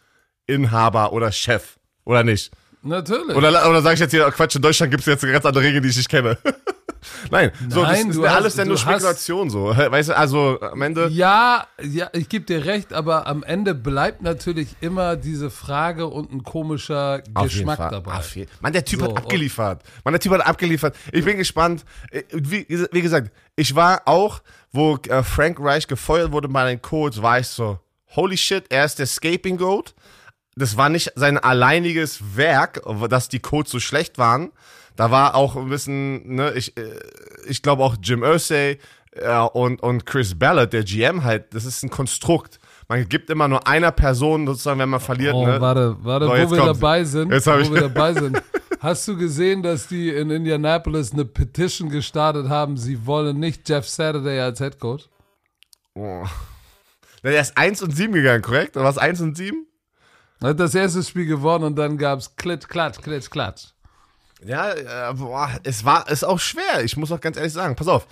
Inhaber 0.46 1.12
oder 1.12 1.32
Chef, 1.32 1.78
oder 2.04 2.24
nicht? 2.24 2.50
Natürlich. 2.82 3.36
Oder, 3.36 3.68
oder 3.68 3.82
sage 3.82 3.94
ich 3.94 4.00
jetzt 4.00 4.12
hier, 4.12 4.30
Quatsch, 4.30 4.56
in 4.56 4.62
Deutschland 4.62 4.90
gibt 4.90 5.00
es 5.00 5.06
jetzt 5.06 5.24
eine 5.24 5.32
ganz 5.32 5.44
andere 5.44 5.64
Regel, 5.64 5.80
die 5.80 5.88
ich 5.88 5.96
nicht 5.96 6.08
kenne. 6.08 6.38
Nein, 7.30 7.50
so, 7.68 7.82
das 7.82 7.90
Nein, 7.92 8.08
ist 8.10 8.16
du 8.16 8.22
ja 8.24 8.30
hast- 8.30 8.36
alles 8.36 8.56
dann 8.56 8.68
nur 8.68 8.78
Spekulation 8.78 9.50
so. 9.50 9.66
Weißt 9.76 10.08
du, 10.10 10.16
also 10.16 10.60
am 10.60 10.82
Ende. 10.82 11.08
Ja, 11.08 11.66
ja, 11.82 12.08
ich 12.12 12.28
gebe 12.28 12.44
dir 12.44 12.64
recht, 12.64 12.92
aber 12.92 13.26
am 13.26 13.42
Ende 13.42 13.74
bleibt 13.74 14.22
natürlich 14.22 14.68
immer 14.80 15.16
diese 15.16 15.50
Frage 15.50 16.06
und 16.06 16.32
ein 16.32 16.42
komischer 16.42 17.22
Geschmack 17.42 17.90
dabei. 17.90 18.20
Mann, 18.60 18.72
der 18.72 18.84
Typ 18.84 19.00
So, 19.00 19.06
hat 19.06 19.16
abgeliefert. 19.16 19.82
Mann, 20.04 20.12
der 20.12 20.20
Typ 20.20 20.32
hat 20.32 20.46
abgeliefert. 20.46 20.96
Ich 21.12 21.24
bin 21.24 21.36
gespannt. 21.36 21.84
Äh, 22.10 22.22
Wie, 22.32 22.66
wie 22.68 23.02
gesagt, 23.02 23.30
ich 23.56 23.74
war 23.74 24.02
auch, 24.06 24.40
wo 24.72 24.96
äh, 25.08 25.22
Frank 25.22 25.58
Reich 25.60 25.86
gefeuert 25.86 26.32
wurde 26.32 26.48
bei 26.48 26.68
den 26.68 26.82
Colts, 26.82 27.22
war 27.22 27.38
ich 27.38 27.48
so, 27.48 27.78
holy 28.14 28.36
shit, 28.36 28.64
er 28.70 28.84
ist 28.84 28.98
der 28.98 29.06
Scaping 29.06 29.56
Goat. 29.56 29.94
Das 30.58 30.76
war 30.76 30.88
nicht 30.88 31.12
sein 31.16 31.36
alleiniges 31.38 32.36
Werk, 32.36 32.80
dass 33.10 33.28
die 33.28 33.40
Colts 33.40 33.70
so 33.70 33.78
schlecht 33.80 34.16
waren. 34.18 34.52
Da 34.96 35.10
war 35.10 35.34
auch 35.34 35.56
ein 35.56 35.68
bisschen, 35.68 36.34
ne, 36.36 36.52
ich, 36.54 36.76
äh, 36.76 36.98
ich 37.48 37.62
glaube 37.62 37.82
auch 37.84 37.96
Jim 38.02 38.22
Irsay 38.22 38.78
äh, 39.12 39.38
und, 39.52 39.82
und 39.82 40.06
Chris 40.06 40.38
Ballard, 40.38 40.72
der 40.72 40.84
GM 40.84 41.22
halt, 41.24 41.54
das 41.54 41.64
ist 41.64 41.82
ein 41.82 41.90
Konstrukt. 41.90 42.58
Man 42.88 43.08
gibt 43.08 43.30
immer 43.30 43.48
nur 43.48 43.66
einer 43.66 43.90
Person 43.92 44.46
sozusagen, 44.46 44.78
wenn 44.80 44.88
man 44.88 45.00
verliert. 45.00 45.34
Oh, 45.34 45.44
ne? 45.46 45.60
warte, 45.60 45.96
warte, 46.00 46.26
So, 46.26 46.32
wo 46.32 46.36
wir 46.36 46.46
kommt's. 46.46 46.80
dabei 46.80 47.04
sind, 47.04 47.32
Jetzt 47.32 47.46
wo 47.46 47.54
ich- 47.58 47.72
wir 47.72 47.80
dabei 47.82 48.12
sind. 48.20 48.40
Hast 48.80 49.08
du 49.08 49.16
gesehen, 49.16 49.62
dass 49.62 49.88
die 49.88 50.10
in 50.10 50.30
Indianapolis 50.30 51.12
eine 51.12 51.24
Petition 51.24 51.88
gestartet 51.88 52.48
haben, 52.48 52.76
sie 52.76 53.06
wollen 53.06 53.38
nicht 53.40 53.68
Jeff 53.68 53.88
Saturday 53.88 54.38
als 54.40 54.58
Head 54.60 54.78
Coach? 54.78 55.04
Oh. 55.94 56.24
Der 57.24 57.40
ist 57.40 57.56
1 57.58 57.82
und 57.82 57.96
7 57.96 58.12
gegangen, 58.12 58.42
korrekt? 58.42 58.76
Oder 58.76 58.84
was 58.84 58.98
1 58.98 59.20
und 59.20 59.36
7? 59.36 59.66
Er 60.40 60.50
hat 60.50 60.60
das 60.60 60.74
erste 60.74 61.02
Spiel 61.02 61.26
gewonnen 61.26 61.64
und 61.64 61.76
dann 61.76 61.96
gab's 61.98 62.36
Klitsch, 62.36 62.68
Klatsch, 62.68 63.00
Klitsch, 63.00 63.30
Klatsch. 63.30 63.68
Ja, 64.46 64.72
äh, 64.72 65.14
boah, 65.14 65.50
es 65.64 65.84
war, 65.84 66.08
ist 66.08 66.24
auch 66.24 66.38
schwer. 66.38 66.84
Ich 66.84 66.96
muss 66.96 67.10
auch 67.12 67.20
ganz 67.20 67.36
ehrlich 67.36 67.52
sagen. 67.52 67.76
Pass 67.76 67.88
auf. 67.88 68.06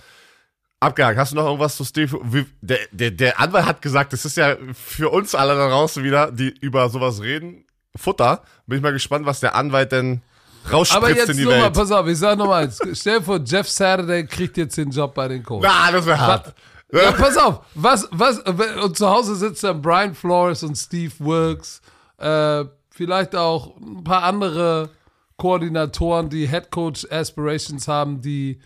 Abgehakt. 0.79 1.17
Hast 1.17 1.31
du 1.31 1.35
noch 1.37 1.45
irgendwas 1.45 1.77
zu 1.77 1.85
Steve? 1.85 2.45
Der, 2.61 2.79
der, 2.91 3.11
der 3.11 3.39
Anwalt 3.39 3.65
hat 3.65 3.81
gesagt, 3.81 4.13
das 4.13 4.25
ist 4.25 4.37
ja 4.37 4.57
für 4.73 5.09
uns 5.09 5.33
alle 5.33 5.55
da 5.55 5.69
draußen 5.69 6.03
wieder, 6.03 6.31
die 6.31 6.49
über 6.59 6.89
sowas 6.89 7.21
reden, 7.21 7.65
Futter. 7.95 8.43
Bin 8.67 8.77
ich 8.77 8.83
mal 8.83 8.91
gespannt, 8.91 9.25
was 9.25 9.39
der 9.39 9.55
Anwalt 9.55 9.93
denn 9.93 10.21
Aber 10.65 10.77
rausspritzt 10.77 11.15
jetzt 11.15 11.29
in 11.29 11.37
die 11.37 11.45
nochmal, 11.45 11.71
pass 11.71 11.91
auf, 11.91 12.05
ich 12.07 12.17
sag 12.17 12.37
nochmal 12.37 12.63
eins. 12.63 12.79
Stell 12.93 13.19
dir 13.19 13.25
vor, 13.25 13.39
Jeff 13.43 13.69
Saturday 13.69 14.25
kriegt 14.25 14.57
jetzt 14.57 14.77
den 14.77 14.91
Job 14.91 15.15
bei 15.15 15.29
den 15.29 15.43
Colts. 15.43 15.65
Na, 15.65 15.91
das 15.91 16.05
wäre 16.05 16.19
hart. 16.19 16.53
Ja, 16.91 17.11
pass 17.13 17.35
auf, 17.37 17.61
was, 17.73 18.07
was, 18.11 18.39
und 18.39 18.97
zu 18.97 19.09
Hause 19.09 19.35
sitzt 19.35 19.63
dann 19.63 19.81
Brian 19.81 20.13
Flores 20.13 20.61
und 20.63 20.75
Steve 20.75 21.13
Wilkes, 21.19 21.81
äh, 22.17 22.65
vielleicht 22.89 23.35
auch 23.35 23.75
ein 23.77 24.03
paar 24.03 24.23
andere 24.23 24.89
Koordinatoren, 25.37 26.29
die 26.29 26.47
Head 26.47 26.71
Coach 26.71 27.05
Aspirations 27.09 27.87
haben, 27.87 28.21
die, 28.21 28.59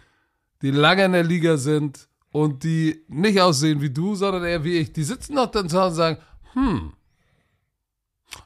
die 0.61 0.71
lange 0.71 1.05
in 1.05 1.13
der 1.13 1.23
Liga 1.23 1.57
sind 1.57 2.07
und 2.31 2.63
die 2.63 3.03
nicht 3.07 3.41
aussehen 3.41 3.81
wie 3.81 3.89
du, 3.89 4.15
sondern 4.15 4.43
eher 4.43 4.63
wie 4.63 4.77
ich. 4.77 4.93
Die 4.93 5.03
sitzen 5.03 5.35
doch 5.35 5.49
dann 5.49 5.67
zu 5.69 5.77
Hause 5.79 5.89
und 5.89 5.95
sagen, 5.95 6.17
hm, 6.53 6.93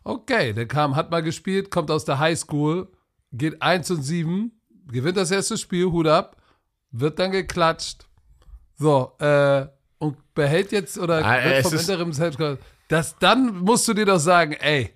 okay, 0.04 0.54
der 0.54 0.68
kam, 0.68 0.96
hat 0.96 1.12
mal 1.12 1.22
gespielt, 1.24 1.70
kommt 1.72 1.92
aus 1.92 2.06
der 2.06 2.20
High 2.20 2.38
School, 2.40 2.88
geht 3.32 3.62
1 3.62 3.92
und 3.92 4.04
7, 4.04 4.52
gewinnt 4.88 5.18
das 5.18 5.32
erste 5.32 5.58
Spiel, 5.58 5.86
Hut 5.92 6.08
ab, 6.08 6.38
wird 6.92 7.20
dann 7.20 7.32
geklatscht. 7.32 8.06
So, 8.78 9.14
äh, 9.20 9.66
und 10.00 10.18
behält 10.34 10.72
jetzt 10.72 10.98
oder 10.98 11.24
Ah, 11.26 11.44
wird 11.44 11.64
vom 11.66 11.74
ist- 11.74 11.90
Interims-Headcoach. 11.90 12.58
Das, 12.90 13.18
dann 13.18 13.60
musst 13.60 13.88
du 13.88 13.94
dir 13.94 14.06
doch 14.06 14.20
sagen, 14.20 14.54
ey, 14.54 14.92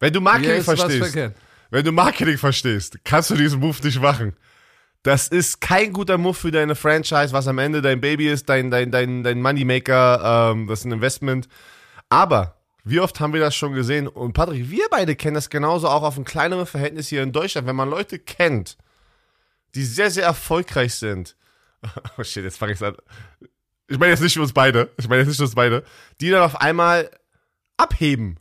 Wenn 0.00 0.12
du 0.12 0.20
Marketing 0.20 0.62
verstehst. 0.62 1.16
Wenn 1.70 1.84
du 1.84 1.92
Marketing 1.92 2.38
verstehst, 2.38 2.98
kannst 3.04 3.30
du 3.30 3.34
diesen 3.34 3.60
Move 3.60 3.76
nicht 3.82 4.00
machen. 4.00 4.34
Das 5.02 5.28
ist 5.28 5.60
kein 5.60 5.92
guter 5.92 6.18
Move 6.18 6.34
für 6.34 6.50
deine 6.50 6.74
Franchise, 6.74 7.32
was 7.32 7.46
am 7.46 7.58
Ende 7.58 7.80
dein 7.82 8.00
Baby 8.00 8.28
ist, 8.28 8.48
dein, 8.48 8.70
dein, 8.70 8.90
dein, 8.90 9.22
dein 9.22 9.40
Moneymaker, 9.40 10.52
ähm, 10.52 10.66
das 10.66 10.80
ist 10.80 10.84
ein 10.86 10.92
Investment. 10.92 11.48
Aber 12.08 12.58
wie 12.84 13.00
oft 13.00 13.20
haben 13.20 13.32
wir 13.32 13.40
das 13.40 13.54
schon 13.54 13.74
gesehen? 13.74 14.08
Und 14.08 14.32
Patrick, 14.32 14.70
wir 14.70 14.86
beide 14.90 15.14
kennen 15.14 15.34
das 15.34 15.50
genauso 15.50 15.88
auch 15.88 16.02
auf 16.02 16.16
einem 16.16 16.24
kleineren 16.24 16.66
Verhältnis 16.66 17.08
hier 17.08 17.22
in 17.22 17.32
Deutschland. 17.32 17.66
Wenn 17.66 17.76
man 17.76 17.90
Leute 17.90 18.18
kennt, 18.18 18.76
die 19.74 19.84
sehr, 19.84 20.10
sehr 20.10 20.24
erfolgreich 20.24 20.94
sind. 20.94 21.36
Oh 22.18 22.24
shit, 22.24 22.42
jetzt 22.42 22.58
fange 22.58 22.72
ich 22.72 22.82
an. 22.82 22.96
Ich 23.86 23.98
meine 23.98 24.10
jetzt 24.10 24.22
nicht 24.22 24.36
uns 24.36 24.52
beide. 24.52 24.90
Ich 24.96 25.08
meine 25.08 25.20
jetzt 25.20 25.28
nicht 25.28 25.40
uns 25.40 25.54
beide. 25.54 25.84
Die 26.20 26.30
dann 26.30 26.42
auf 26.42 26.60
einmal 26.60 27.08
abheben. 27.76 28.40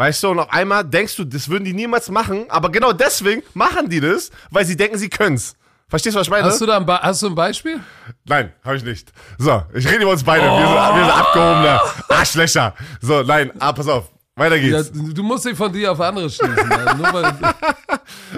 Weißt 0.00 0.22
du, 0.22 0.28
und 0.30 0.38
auf 0.38 0.50
einmal 0.50 0.82
denkst 0.82 1.16
du, 1.16 1.24
das 1.24 1.46
würden 1.50 1.64
die 1.66 1.74
niemals 1.74 2.08
machen, 2.08 2.46
aber 2.48 2.70
genau 2.70 2.94
deswegen 2.94 3.42
machen 3.52 3.90
die 3.90 4.00
das, 4.00 4.30
weil 4.50 4.64
sie 4.64 4.74
denken, 4.74 4.96
sie 4.96 5.10
können's. 5.10 5.54
Verstehst 5.90 6.16
du, 6.16 6.20
was 6.20 6.26
ich 6.26 6.30
meine? 6.30 6.44
Hast 6.46 6.58
du 6.58 6.64
da 6.64 6.78
ein, 6.78 6.86
Be 6.86 6.98
hast 7.02 7.20
du 7.20 7.26
ein 7.26 7.34
Beispiel? 7.34 7.80
Nein, 8.24 8.50
habe 8.64 8.76
ich 8.76 8.82
nicht. 8.84 9.12
So, 9.36 9.62
ich 9.74 9.86
rede 9.86 10.02
über 10.04 10.12
uns 10.12 10.24
beide. 10.24 10.44
Wir, 10.44 10.56
sind, 10.56 10.96
wir 10.96 11.04
sind 11.04 11.12
abgehobene 11.12 11.80
Arschlöcher. 12.08 12.74
So, 13.02 13.22
nein, 13.24 13.52
ah, 13.58 13.74
pass 13.74 13.88
auf. 13.88 14.04
Weiter 14.36 14.56
Ja, 14.56 14.80
geht's. 14.80 14.90
du 14.90 15.22
musst 15.22 15.44
dich 15.44 15.54
von 15.54 15.70
dir 15.70 15.92
auf 15.92 16.00
andere 16.00 16.30
schließen. 16.30 16.66
ne? 16.66 16.94
Nur 16.96 17.12
weil, 17.12 17.32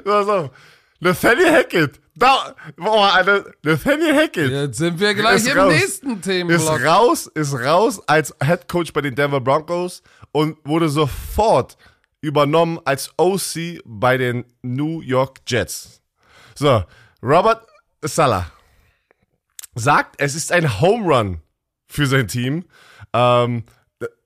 Pass 0.03 0.29
auf. 0.29 0.51
Nathaniel 0.98 1.53
Hackett. 1.53 2.01
Da, 2.16 2.55
boah, 2.77 3.12
Alter, 3.14 3.44
Nathaniel 3.62 4.14
Hackett. 4.16 4.51
jetzt 4.51 4.79
sind 4.79 4.98
wir 4.98 5.14
gleich 5.14 5.37
Ist 5.37 5.48
im 5.48 5.59
raus. 5.59 5.72
nächsten 5.72 6.12
ist 6.16 6.22
Themenblock. 6.25 6.85
raus, 6.85 7.27
ist 7.35 7.55
raus 7.55 8.01
als 8.09 8.35
Head 8.42 8.66
Coach 8.68 8.92
bei 8.92 9.01
den 9.01 9.14
Denver 9.14 9.40
Broncos 9.40 10.03
und 10.33 10.59
wurde 10.64 10.88
sofort 10.88 11.77
übernommen 12.21 12.81
als 12.85 13.12
OC 13.18 13.81
bei 13.85 14.16
den 14.16 14.45
New 14.62 15.01
York 15.01 15.40
Jets. 15.47 16.03
So, 16.55 16.85
Robert 17.23 17.66
Sala 18.03 18.51
sagt, 19.75 20.16
es 20.18 20.35
ist 20.35 20.53
ein 20.53 20.81
Home 20.81 21.05
Run 21.05 21.40
für 21.87 22.07
sein 22.07 22.29
Team. 22.29 22.64
Ähm, 23.12 23.64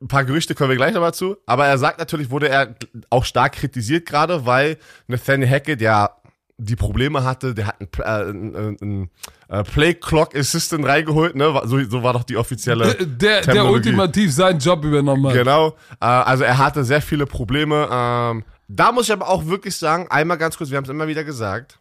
ein 0.00 0.08
paar 0.08 0.24
Gerüchte 0.24 0.54
kommen 0.54 0.70
wir 0.70 0.76
gleich 0.76 0.94
nochmal 0.94 1.14
zu, 1.14 1.36
aber 1.46 1.66
er 1.66 1.78
sagt 1.78 1.98
natürlich, 1.98 2.30
wurde 2.30 2.48
er 2.48 2.76
auch 3.10 3.24
stark 3.24 3.52
kritisiert 3.52 4.06
gerade, 4.06 4.46
weil 4.46 4.78
Nathaniel 5.06 5.50
Hackett 5.50 5.80
ja 5.80 6.16
die 6.58 6.76
Probleme 6.76 7.22
hatte, 7.22 7.54
der 7.54 7.66
hat 7.66 8.00
einen, 8.00 8.54
äh, 8.54 8.58
einen 8.80 9.10
äh, 9.48 9.62
Play 9.62 9.94
Clock 9.94 10.34
Assistant 10.34 10.86
reingeholt, 10.86 11.34
ne? 11.36 11.60
So, 11.64 11.82
so 11.84 12.02
war 12.02 12.14
doch 12.14 12.24
die 12.24 12.36
offizielle. 12.36 12.94
Der, 12.94 13.06
der 13.06 13.42
Terminologie. 13.42 13.74
ultimativ 13.74 14.32
seinen 14.32 14.58
Job 14.58 14.84
übernommen 14.84 15.26
hat. 15.26 15.34
Genau. 15.34 15.76
Äh, 16.00 16.06
also 16.06 16.44
er 16.44 16.56
hatte 16.58 16.82
sehr 16.84 17.02
viele 17.02 17.26
Probleme. 17.26 17.88
Ähm, 17.90 18.44
da 18.68 18.90
muss 18.90 19.06
ich 19.06 19.12
aber 19.12 19.28
auch 19.28 19.46
wirklich 19.46 19.76
sagen, 19.76 20.06
einmal 20.08 20.38
ganz 20.38 20.56
kurz, 20.56 20.70
wir 20.70 20.78
haben 20.78 20.84
es 20.84 20.90
immer 20.90 21.06
wieder 21.06 21.24
gesagt, 21.24 21.78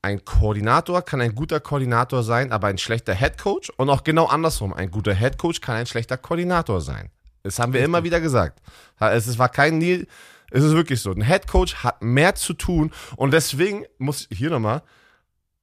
ein 0.00 0.24
Koordinator 0.24 1.02
kann 1.02 1.20
ein 1.20 1.34
guter 1.34 1.60
Koordinator 1.60 2.22
sein, 2.22 2.50
aber 2.50 2.68
ein 2.68 2.78
schlechter 2.78 3.14
Head 3.14 3.36
Coach 3.36 3.70
und 3.76 3.90
auch 3.90 4.04
genau 4.04 4.26
andersrum, 4.26 4.72
ein 4.72 4.90
guter 4.90 5.14
Head 5.14 5.38
Coach 5.38 5.60
kann 5.60 5.76
ein 5.76 5.86
schlechter 5.86 6.16
Koordinator 6.16 6.80
sein. 6.80 7.10
Das 7.42 7.58
haben 7.58 7.72
wir 7.72 7.84
immer 7.84 8.04
wieder 8.04 8.20
gesagt. 8.20 8.60
Es 8.98 9.38
war 9.38 9.48
kein 9.48 9.78
Nil, 9.78 10.06
es 10.50 10.64
ist 10.64 10.72
wirklich 10.72 11.00
so. 11.00 11.12
Ein 11.12 11.26
Head 11.26 11.46
Coach 11.46 11.76
hat 11.76 12.02
mehr 12.02 12.34
zu 12.34 12.54
tun 12.54 12.92
und 13.16 13.32
deswegen 13.32 13.84
muss 13.98 14.26
ich 14.30 14.38
hier 14.38 14.50
nochmal 14.50 14.82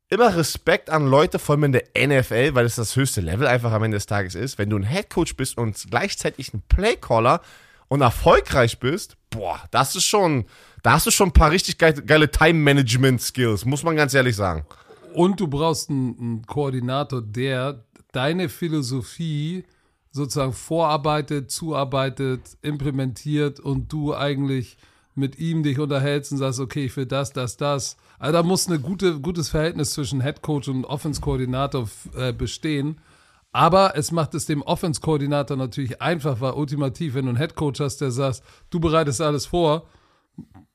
immer 0.09 0.35
Respekt 0.35 0.89
an 0.89 1.07
Leute, 1.07 1.39
vor 1.39 1.55
allem 1.55 1.65
in 1.65 1.71
der 1.71 1.83
NFL, 1.95 2.53
weil 2.53 2.65
es 2.65 2.75
das 2.75 2.95
höchste 2.95 3.21
Level 3.21 3.47
einfach 3.47 3.71
am 3.71 3.83
Ende 3.83 3.97
des 3.97 4.05
Tages 4.05 4.35
ist. 4.35 4.57
Wenn 4.57 4.69
du 4.69 4.77
ein 4.77 4.87
Head 4.87 5.09
Coach 5.09 5.35
bist 5.35 5.57
und 5.57 5.83
gleichzeitig 5.89 6.53
ein 6.53 6.61
Playcaller 6.67 7.41
und 7.87 8.01
erfolgreich 8.01 8.79
bist, 8.79 9.17
boah, 9.29 9.61
das 9.71 9.95
ist 9.95 10.05
schon, 10.05 10.45
da 10.83 10.93
hast 10.93 11.07
du 11.07 11.11
schon 11.11 11.29
ein 11.29 11.33
paar 11.33 11.51
richtig 11.51 11.77
geile, 11.77 12.31
Time-Management-Skills, 12.31 13.65
muss 13.65 13.83
man 13.83 13.95
ganz 13.95 14.13
ehrlich 14.13 14.35
sagen. 14.35 14.65
Und 15.13 15.39
du 15.39 15.47
brauchst 15.47 15.89
einen 15.89 16.45
Koordinator, 16.45 17.21
der 17.21 17.83
deine 18.11 18.49
Philosophie 18.49 19.65
sozusagen 20.15 20.53
vorarbeitet, 20.53 21.51
zuarbeitet, 21.51 22.57
implementiert 22.61 23.59
und 23.59 23.91
du 23.91 24.15
eigentlich 24.15 24.77
mit 25.13 25.37
ihm 25.39 25.61
dich 25.61 25.77
unterhältst 25.77 26.31
und 26.31 26.37
sagst, 26.37 26.61
okay, 26.61 26.85
ich 26.85 26.95
will 26.95 27.05
das, 27.05 27.33
das, 27.33 27.57
das. 27.57 27.97
Also 28.17 28.31
da 28.31 28.41
muss 28.41 28.69
ein 28.69 28.81
gute, 28.81 29.19
gutes 29.19 29.49
Verhältnis 29.49 29.91
zwischen 29.91 30.21
Head 30.21 30.41
Coach 30.41 30.69
und 30.69 30.85
Offense-Koordinator 30.85 31.89
äh, 32.15 32.31
bestehen. 32.31 33.01
Aber 33.51 33.97
es 33.97 34.13
macht 34.13 34.35
es 34.35 34.45
dem 34.45 34.61
Offense-Koordinator 34.61 35.57
natürlich 35.57 36.01
einfach, 36.01 36.39
weil 36.39 36.53
ultimativ, 36.53 37.13
wenn 37.13 37.25
du 37.25 37.29
einen 37.29 37.37
Headcoach 37.37 37.81
hast, 37.81 37.97
der 37.97 38.11
sagt, 38.11 38.41
du 38.69 38.79
bereitest 38.79 39.19
alles 39.19 39.45
vor 39.45 39.85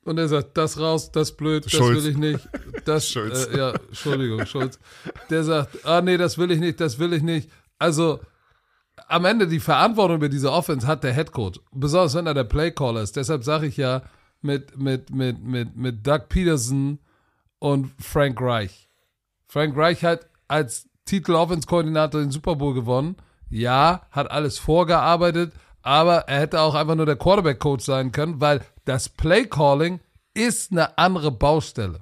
und 0.04 0.18
er 0.18 0.28
sagt, 0.28 0.58
das 0.58 0.78
raus, 0.78 1.12
das 1.12 1.34
blöd, 1.34 1.64
das 1.64 1.72
Schulz. 1.72 1.96
will 1.96 2.10
ich 2.10 2.18
nicht, 2.18 2.46
das, 2.84 3.08
Schulz. 3.10 3.46
Äh, 3.46 3.56
ja, 3.56 3.70
Entschuldigung, 3.70 4.44
Schulz. 4.44 4.78
Der 5.30 5.44
sagt, 5.44 5.86
ah 5.86 6.02
nee, 6.02 6.18
das 6.18 6.36
will 6.36 6.50
ich 6.50 6.60
nicht, 6.60 6.78
das 6.78 6.98
will 6.98 7.14
ich 7.14 7.22
nicht. 7.22 7.48
Also, 7.78 8.20
am 9.10 9.24
Ende 9.24 9.48
die 9.48 9.60
Verantwortung 9.60 10.16
über 10.16 10.28
diese 10.28 10.52
Offense 10.52 10.86
hat 10.86 11.02
der 11.02 11.12
Headcoach. 11.12 11.60
Besonders 11.72 12.14
wenn 12.14 12.26
er 12.26 12.34
der 12.34 12.44
Playcaller 12.44 13.02
ist. 13.02 13.16
Deshalb 13.16 13.42
sage 13.42 13.66
ich 13.66 13.76
ja 13.76 14.02
mit, 14.40 14.78
mit, 14.78 15.10
mit, 15.10 15.42
mit, 15.42 15.76
mit 15.76 16.06
Doug 16.06 16.28
Peterson 16.28 17.00
und 17.58 17.92
Frank 18.00 18.40
Reich. 18.40 18.88
Frank 19.48 19.76
Reich 19.76 20.04
hat 20.04 20.26
als 20.46 20.88
Titel 21.04 21.34
Offense 21.34 21.66
Koordinator 21.66 22.20
den 22.20 22.30
Super 22.30 22.54
Bowl 22.54 22.72
gewonnen. 22.72 23.16
Ja, 23.50 24.02
hat 24.12 24.30
alles 24.30 24.58
vorgearbeitet, 24.58 25.52
aber 25.82 26.28
er 26.28 26.40
hätte 26.40 26.60
auch 26.60 26.76
einfach 26.76 26.94
nur 26.94 27.06
der 27.06 27.16
Quarterback 27.16 27.58
Coach 27.58 27.84
sein 27.84 28.12
können, 28.12 28.40
weil 28.40 28.60
das 28.84 29.08
Play 29.08 29.44
Calling 29.44 29.98
ist 30.34 30.70
eine 30.70 30.96
andere 30.98 31.32
Baustelle. 31.32 32.00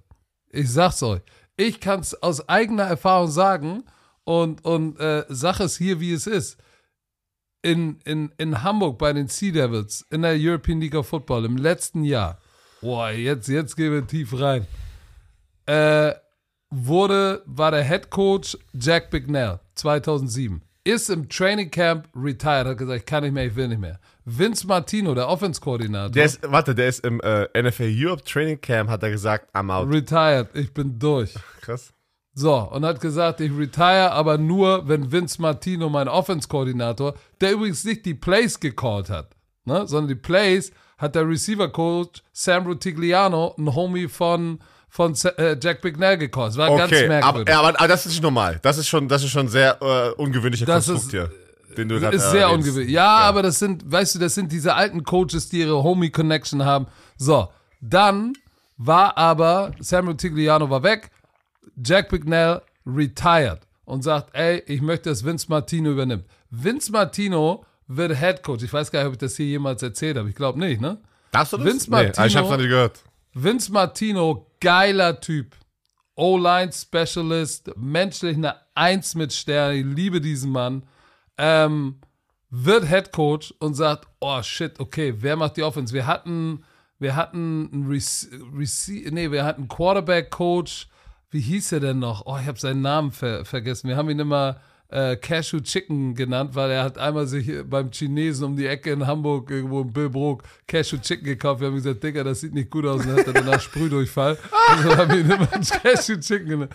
Ich 0.50 0.70
sag's 0.70 1.02
euch. 1.02 1.22
Ich 1.56 1.80
kann's 1.80 2.14
aus 2.14 2.50
eigener 2.50 2.84
Erfahrung 2.84 3.30
sagen 3.30 3.84
und, 4.24 4.62
und 4.66 5.00
äh, 5.00 5.24
sag 5.30 5.60
es 5.60 5.78
hier, 5.78 6.00
wie 6.00 6.12
es 6.12 6.26
ist 6.26 6.58
in, 7.62 7.98
in, 8.04 8.32
in 8.38 8.62
Hamburg 8.62 8.98
bei 8.98 9.12
den 9.12 9.28
Sea 9.28 9.52
Devils 9.52 10.06
in 10.10 10.22
der 10.22 10.36
European 10.38 10.80
League 10.80 10.94
of 10.94 11.08
Football 11.08 11.44
im 11.44 11.56
letzten 11.56 12.04
Jahr, 12.04 12.38
boah, 12.80 13.10
jetzt, 13.10 13.48
jetzt 13.48 13.76
gehen 13.76 13.92
wir 13.92 14.06
tief 14.06 14.38
rein, 14.38 14.66
äh, 15.66 16.12
wurde, 16.70 17.42
war 17.46 17.70
der 17.70 17.82
Head 17.84 18.10
Coach 18.10 18.56
Jack 18.72 19.10
Bignell 19.10 19.60
2007. 19.74 20.62
Ist 20.84 21.10
im 21.10 21.28
Training 21.28 21.70
Camp 21.70 22.08
retired, 22.16 22.66
hat 22.66 22.78
gesagt, 22.78 23.00
ich 23.00 23.06
kann 23.06 23.22
nicht 23.22 23.32
mehr, 23.32 23.44
ich 23.46 23.54
will 23.56 23.68
nicht 23.68 23.80
mehr. 23.80 23.98
Vince 24.24 24.66
Martino, 24.66 25.14
der 25.14 25.28
Offense-Koordinator, 25.28 26.10
Der 26.10 26.24
ist, 26.24 26.40
warte, 26.50 26.74
der 26.74 26.88
ist 26.88 27.04
im 27.04 27.20
äh, 27.20 27.46
NFL 27.62 27.92
Europe 27.94 28.22
Training 28.24 28.60
Camp, 28.60 28.88
hat 28.88 29.02
er 29.02 29.10
gesagt, 29.10 29.54
I'm 29.54 29.70
out. 29.72 29.90
retired, 29.90 30.48
ich 30.54 30.72
bin 30.72 30.98
durch. 30.98 31.34
Krass. 31.60 31.92
So, 32.40 32.55
und 32.57 32.85
hat 32.85 33.01
gesagt, 33.01 33.40
ich 33.40 33.51
retire, 33.57 34.12
aber 34.12 34.38
nur, 34.38 34.87
wenn 34.87 35.11
Vince 35.11 35.42
Martino, 35.42 35.88
mein 35.88 36.07
Offense-Koordinator, 36.07 37.14
der 37.40 37.53
übrigens 37.53 37.83
nicht 37.85 38.07
die 38.07 38.14
Plays 38.14 38.61
gecallt 38.61 39.11
hat, 39.11 39.31
ne, 39.64 39.88
sondern 39.88 40.07
die 40.09 40.14
Plays 40.14 40.70
hat 40.98 41.16
der 41.16 41.29
Receiver-Coach 41.29 42.22
Sam 42.33 42.66
Rutigliano, 42.66 43.57
ein 43.59 43.74
Homie 43.74 44.07
von, 44.07 44.61
von 44.88 45.14
äh, 45.37 45.57
Jack 45.61 45.81
Bignell 45.83 46.16
gecallt. 46.16 46.53
Es 46.53 46.57
war 46.59 46.68
ganz 46.77 46.92
Okay, 46.92 47.07
aber, 47.07 47.09
merkwürdig. 47.09 47.48
ja, 47.53 47.59
aber, 47.59 47.68
aber 47.81 47.88
das 47.88 48.07
ist 48.07 48.12
nicht 48.12 48.22
normal. 48.22 48.61
Das 48.62 48.79
ist 48.79 48.87
schon, 48.87 49.09
das 49.09 49.24
ist 49.24 49.31
schon 49.31 49.48
sehr 49.48 49.77
äh, 49.83 50.11
ungewöhnlicher 50.22 50.64
Das 50.66 50.87
Konstrukt 50.87 51.05
ist- 51.07 51.11
hier, 51.11 51.77
den 51.77 51.88
du 51.88 51.98
gerade 51.98 52.16
ist 52.16 52.31
sehr 52.31 52.51
ungewöhnlich. 52.53 52.92
Ja, 52.92 53.16
aber 53.18 53.42
das 53.42 53.59
sind, 53.59 53.90
weißt 53.90 54.14
du, 54.14 54.18
das 54.20 54.37
sind 54.37 54.53
diese 54.53 54.74
alten 54.74 55.03
Coaches, 55.03 55.48
die 55.48 55.59
ihre 55.61 55.83
Homie-Connection 55.83 56.64
haben. 56.64 56.87
So, 57.16 57.48
dann 57.81 58.35
war 58.77 59.18
aber, 59.18 59.72
Sam 59.81 60.07
Rutigliano 60.07 60.70
war 60.70 60.85
weg, 60.85 61.11
Jack 61.76 62.09
Bignell 62.09 62.62
retired 62.87 63.61
und 63.85 64.02
sagt, 64.02 64.35
ey, 64.35 64.62
ich 64.66 64.81
möchte, 64.83 65.09
dass 65.11 65.24
Vince 65.24 65.46
Martino 65.48 65.90
übernimmt. 65.90 66.24
Vince 66.50 66.92
Martino 66.92 67.64
wird 67.87 68.18
Head 68.18 68.42
Coach. 68.42 68.62
Ich 68.62 68.72
weiß 68.72 68.90
gar 68.90 69.00
nicht, 69.00 69.09
ob 69.09 69.12
ich 69.14 69.18
das 69.18 69.37
hier 69.37 69.46
jemals 69.46 69.83
erzählt 69.83 70.16
habe. 70.16 70.28
Ich 70.28 70.35
glaube 70.35 70.59
nicht, 70.59 70.81
ne? 70.81 70.98
Darfst 71.31 71.52
du 71.52 71.57
das? 71.59 71.66
Vince 71.66 71.90
nee, 71.90 71.96
ah, 71.96 72.02
ich 72.02 72.18
hab's 72.18 72.35
Martino- 72.35 72.50
noch 72.50 72.57
nicht 72.59 72.68
gehört. 72.68 73.02
Vince 73.35 73.72
Martino, 73.72 74.46
geiler 74.61 75.20
Typ. 75.20 75.54
O-Line 76.16 76.72
Specialist, 76.72 77.70
menschlich 77.76 78.37
eine 78.37 78.57
Eins 78.74 79.14
mit 79.14 79.33
Stern. 79.33 79.74
Ich 79.76 79.85
liebe 79.85 80.20
diesen 80.20 80.50
Mann. 80.50 80.83
Ähm, 81.37 82.00
wird 82.50 82.88
Head 82.88 83.12
Coach 83.12 83.54
und 83.61 83.74
sagt, 83.74 84.09
oh 84.20 84.42
shit, 84.42 84.81
okay, 84.81 85.14
wer 85.18 85.37
macht 85.37 85.57
die 85.57 85.62
Offense? 85.62 85.94
Wir 85.94 86.07
hatten, 86.07 86.64
wir 86.98 87.14
hatten 87.14 87.70
einen 87.72 87.88
Rece 87.88 88.28
Rece 88.57 89.11
nee, 89.11 89.31
wir 89.31 89.44
hatten 89.44 89.68
Quarterback 89.68 90.31
Coach. 90.31 90.88
Wie 91.30 91.40
hieß 91.40 91.72
er 91.72 91.80
denn 91.80 91.98
noch? 91.98 92.24
Oh, 92.24 92.38
ich 92.40 92.46
habe 92.46 92.58
seinen 92.58 92.80
Namen 92.80 93.12
ver 93.12 93.44
vergessen. 93.44 93.88
Wir 93.88 93.96
haben 93.96 94.08
ihn 94.08 94.18
immer 94.18 94.60
äh, 94.88 95.16
Cashew 95.16 95.60
Chicken 95.60 96.14
genannt, 96.14 96.54
weil 96.54 96.70
er 96.70 96.84
hat 96.84 96.96
einmal 96.96 97.26
sich 97.26 97.50
beim 97.68 97.90
Chinesen 97.90 98.46
um 98.46 98.56
die 98.56 98.66
Ecke 98.66 98.90
in 98.92 99.06
Hamburg 99.06 99.50
irgendwo 99.50 99.82
in 99.82 99.92
Billbrook 99.92 100.42
Cashew 100.66 100.96
Chicken 100.98 101.24
gekauft. 101.26 101.60
Wir 101.60 101.68
haben 101.68 101.74
gesagt, 101.74 102.02
Digga, 102.02 102.24
das 102.24 102.40
sieht 102.40 102.54
nicht 102.54 102.70
gut 102.70 102.86
aus 102.86 103.02
und 103.02 103.08
dann 103.08 103.18
hat 103.18 103.26
er 103.26 103.32
danach 103.34 103.60
Sprühdurchfall. 103.60 104.38
Also 104.68 104.96
haben 104.96 105.10
wir 105.10 105.20
ihn 105.20 105.30
immer 105.30 105.46
Cashew 105.82 106.18
Chicken 106.18 106.48
genannt. 106.48 106.72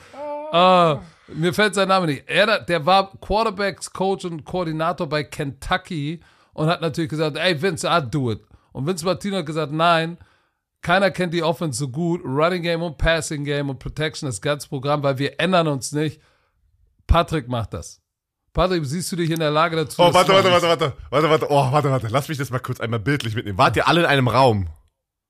Ah, 0.51 0.99
mir 1.27 1.53
fällt 1.53 1.73
sein 1.73 1.87
Name 1.87 2.05
nicht. 2.05 2.23
Er, 2.27 2.59
der 2.59 2.85
war 2.85 3.11
Quarterbacks 3.19 3.91
Coach 3.91 4.25
und 4.25 4.45
Koordinator 4.45 5.07
bei 5.07 5.23
Kentucky 5.23 6.19
und 6.53 6.67
hat 6.67 6.81
natürlich 6.81 7.09
gesagt, 7.09 7.37
ey 7.37 7.59
Vince, 7.59 7.89
I'll 7.89 8.01
do 8.01 8.31
it. 8.31 8.41
Und 8.71 8.85
Vince 8.85 9.05
Martino 9.05 9.37
hat 9.37 9.45
gesagt, 9.45 9.71
nein, 9.71 10.17
keiner 10.83 11.09
kennt 11.09 11.33
die 11.33 11.41
Offense 11.41 11.79
so 11.79 11.87
gut. 11.87 12.21
Running 12.23 12.61
Game 12.61 12.83
und 12.83 12.97
Passing 12.97 13.43
Game 13.43 13.69
und 13.69 13.79
Protection, 13.79 14.27
das 14.29 14.41
ganze 14.41 14.67
Programm, 14.69 15.01
weil 15.01 15.17
wir 15.17 15.39
ändern 15.39 15.67
uns 15.67 15.91
nicht. 15.91 16.21
Patrick 17.07 17.47
macht 17.47 17.73
das. 17.73 18.01
Patrick, 18.53 18.85
siehst 18.85 19.11
du 19.11 19.15
dich 19.15 19.31
in 19.31 19.39
der 19.39 19.49
Lage 19.49 19.75
dazu? 19.75 19.99
Oh, 20.01 20.13
warte, 20.13 20.31
warte, 20.31 20.51
warte, 20.51 20.67
warte, 20.67 20.93
warte, 21.09 21.29
warte, 21.29 21.47
oh, 21.49 21.71
warte, 21.71 21.89
warte, 21.89 22.07
lass 22.11 22.27
mich 22.29 22.37
das 22.37 22.51
mal 22.51 22.59
kurz 22.59 22.79
einmal 22.79 22.99
bildlich 22.99 23.33
mitnehmen. 23.33 23.57
Wart 23.57 23.75
ihr 23.75 23.87
alle 23.87 24.01
in 24.01 24.05
einem 24.05 24.27
Raum, 24.27 24.67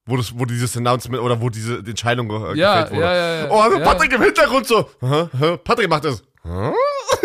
wo 0.06 0.18
das, 0.18 0.38
wo 0.38 0.44
dieses 0.46 0.76
Announcement 0.76 1.24
oder 1.24 1.40
wo 1.40 1.50
diese 1.50 1.78
Entscheidung 1.78 2.30
äh, 2.30 2.58
Ja, 2.58 2.82
gefällt 2.84 2.92
wurde? 2.98 3.02
ja, 3.06 3.16
ja, 3.16 3.46
ja. 3.46 3.52
Oh, 3.52 3.62
also 3.62 3.78
Ja. 3.78 3.84
Patrick 3.86 4.12
im 4.14 4.22
Hintergrund 4.24 4.68
so, 4.68 4.90
hä, 5.00 5.28
hä, 5.40 5.58
Patrick 5.64 5.90
macht 5.90 6.04
das. 6.04 6.22
Hä? 6.44 6.74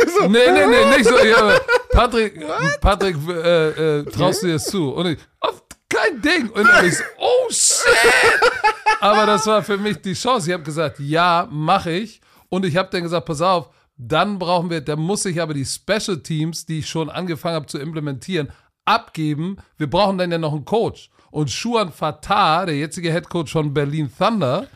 so. 0.21 0.29
Nee, 0.29 0.39
nee, 0.53 0.67
nee, 0.67 0.97
nicht 0.97 1.05
so. 1.09 1.19
Ja, 1.19 1.59
Patrick, 1.93 2.41
Patrick, 2.81 3.17
äh, 3.29 3.99
äh, 3.99 4.05
traust 4.05 4.43
du 4.43 4.47
dir 4.47 4.53
das 4.53 4.67
zu? 4.67 4.91
Und 4.93 5.07
ich, 5.07 5.19
oh, 5.41 5.49
kein 5.89 6.21
Ding. 6.21 6.51
Und 6.51 6.65
dann 6.67 6.85
ich 6.87 6.97
so, 6.97 7.05
oh 7.19 7.51
shit. 7.51 7.87
Aber 9.01 9.27
das 9.27 9.47
war 9.47 9.63
für 9.63 9.79
mich 9.79 10.01
die 10.03 10.15
Chance. 10.15 10.49
Ich 10.49 10.55
habe 10.55 10.63
gesagt, 10.65 10.99
ja, 10.99 11.47
mache 11.51 11.91
ich. 11.93 12.21
Und 12.49 12.65
ich 12.65 12.77
habe 12.77 12.89
dann 12.91 13.03
gesagt, 13.03 13.27
pass 13.27 13.41
auf, 13.41 13.71
dann 13.97 14.39
brauchen 14.39 14.71
wir, 14.71 14.81
dann 14.81 15.01
muss 15.01 15.25
ich 15.25 15.41
aber 15.41 15.55
die 15.55 15.65
Special 15.65 16.19
Teams, 16.23 16.67
die 16.67 16.81
ich 16.81 16.89
schon 16.89 17.11
angefangen 17.11 17.57
habe 17.57 17.67
zu 17.67 17.79
implementieren, 17.79 18.51
abgeben. 18.85 19.57
Wir 19.77 19.89
brauchen 19.91 20.19
dann 20.19 20.31
ja 20.33 20.39
noch 20.39 20.53
einen 20.53 20.65
Coach. 20.65 21.11
Und 21.31 21.51
Shuan 21.51 21.93
Fatah, 21.93 22.65
der 22.67 22.77
jetzige 22.77 23.13
Head 23.13 23.29
Coach 23.29 23.53
von 23.53 23.75
Berlin 23.75 24.11
Thunder, 24.17 24.67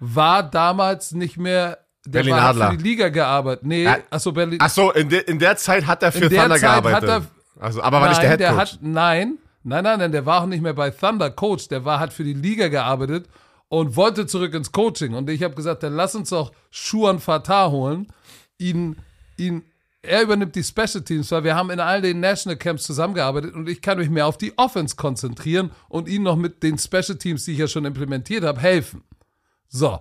war 0.00 0.42
damals 0.42 1.12
nicht 1.12 1.36
mehr, 1.36 1.78
der 2.04 2.10
Berlin 2.20 2.32
war, 2.34 2.42
hat 2.42 2.48
Adler. 2.50 2.70
für 2.72 2.76
die 2.78 2.82
Liga 2.82 3.08
gearbeitet. 3.10 3.64
Nee, 3.64 3.84
Ja. 3.84 3.98
achso, 4.10 4.32
Berlin. 4.32 4.58
Ach 4.60 4.70
so, 4.70 4.90
in, 4.92 5.08
der 5.08 5.28
in 5.28 5.38
der 5.38 5.56
Zeit 5.56 5.86
hat 5.86 6.02
er 6.02 6.10
für 6.10 6.24
In 6.24 6.30
der 6.30 6.40
Thunder 6.40 6.54
Zeit 6.56 6.62
gearbeitet. 6.62 7.10
hat 7.10 7.22
also, 7.60 7.82
aber 7.82 8.00
war 8.00 8.08
nicht 8.08 8.22
der 8.22 8.30
Head 8.30 8.40
Coach. 8.40 8.56
hat, 8.56 8.78
nein, 8.80 9.38
nein, 9.62 9.84
nein, 9.84 9.98
nein, 9.98 10.12
der 10.12 10.26
war 10.26 10.42
auch 10.42 10.46
nicht 10.46 10.62
mehr 10.62 10.74
bei 10.74 10.90
Thunder 10.90 11.30
Coach, 11.30 11.68
der 11.68 11.84
war, 11.84 12.00
hat 12.00 12.12
für 12.12 12.24
die 12.24 12.34
Liga 12.34 12.68
gearbeitet 12.68 13.28
und 13.68 13.96
wollte 13.96 14.26
zurück 14.26 14.54
ins 14.54 14.72
Coaching. 14.72 15.14
Und 15.14 15.30
ich 15.30 15.42
habe 15.42 15.54
gesagt, 15.54 15.82
dann 15.82 15.94
lass 15.94 16.14
uns 16.14 16.30
doch 16.30 16.52
Schuan 16.70 17.20
Fatah 17.20 17.70
holen, 17.70 18.08
ihn, 18.58 18.96
ihn, 19.36 19.62
er 20.02 20.22
übernimmt 20.22 20.56
die 20.56 20.64
Special 20.64 21.02
Teams, 21.02 21.30
weil 21.30 21.44
wir 21.44 21.54
haben 21.54 21.70
in 21.70 21.80
all 21.80 22.02
den 22.02 22.20
National 22.20 22.56
Camps 22.56 22.84
zusammengearbeitet 22.84 23.54
und 23.54 23.68
ich 23.68 23.80
kann 23.80 23.98
mich 23.98 24.10
mehr 24.10 24.26
auf 24.26 24.38
die 24.38 24.56
Offense 24.58 24.96
konzentrieren 24.96 25.70
und 25.88 26.08
ihn 26.08 26.22
noch 26.22 26.36
mit 26.36 26.62
den 26.62 26.78
Special 26.78 27.16
Teams, 27.16 27.44
die 27.44 27.52
ich 27.52 27.58
ja 27.58 27.68
schon 27.68 27.84
implementiert 27.84 28.44
habe, 28.44 28.60
helfen. 28.60 29.04
So, 29.68 30.00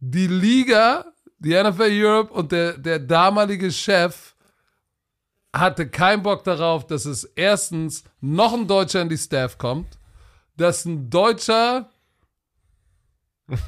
die 0.00 0.26
Liga, 0.26 1.06
die 1.38 1.54
NFL 1.54 1.90
Europe 1.90 2.32
und 2.32 2.52
der, 2.52 2.76
der 2.76 2.98
damalige 2.98 3.70
Chef 3.70 4.34
hatte 5.54 5.88
keinen 5.88 6.22
Bock 6.22 6.44
darauf, 6.44 6.86
dass 6.86 7.04
es 7.04 7.24
erstens 7.24 8.04
noch 8.20 8.52
ein 8.52 8.66
Deutscher 8.66 9.00
in 9.02 9.08
die 9.08 9.16
Staff 9.18 9.58
kommt, 9.58 9.98
dass 10.56 10.84
ein 10.84 11.08
Deutscher, 11.10 11.88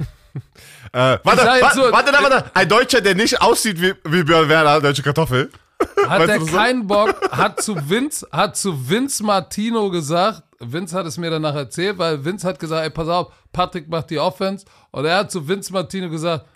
Äh, 0.93 1.19
warte, 1.25 1.45
warte, 1.45 1.75
so- 1.75 1.93
warte, 1.93 2.13
warte, 2.13 2.51
ein 2.55 2.69
Deutscher, 2.69 3.01
der 3.01 3.15
nicht 3.17 3.41
aussieht 3.43 3.81
wie, 3.81 3.95
wie 4.05 4.23
Björn 4.23 4.49
Werner, 4.49 4.81
deutsche 4.81 5.03
Kartoffel. 5.03 5.51
hat 6.07 6.21
Weißt 6.21 6.29
er 6.31 6.41
so? 6.41 6.47
keinen 6.57 6.87
Bock, 6.87 7.15
hat 7.33 7.61
zu 7.63 7.75
Vince, 7.89 8.27
hat 8.31 8.57
zu 8.57 8.89
Vince 8.89 9.25
Martino 9.25 9.91
gesagt, 9.91 10.43
Vince 10.61 10.97
hat 10.97 11.07
es 11.07 11.17
mir 11.19 11.31
danach 11.31 11.55
erzählt, 11.55 11.99
weil 11.99 12.25
Vince 12.25 12.47
hat 12.47 12.59
gesagt, 12.61 12.85
ey, 12.85 12.91
pass 12.91 13.09
auf, 13.09 13.33
Patrick 13.53 13.89
macht 13.89 14.11
die 14.11 14.19
Offense 14.21 14.67
und 14.93 15.05
er 15.05 15.17
hat 15.19 15.31
zu 15.33 15.49
Vince 15.49 15.73
Martino 15.73 16.09
gesagt, 16.11 16.47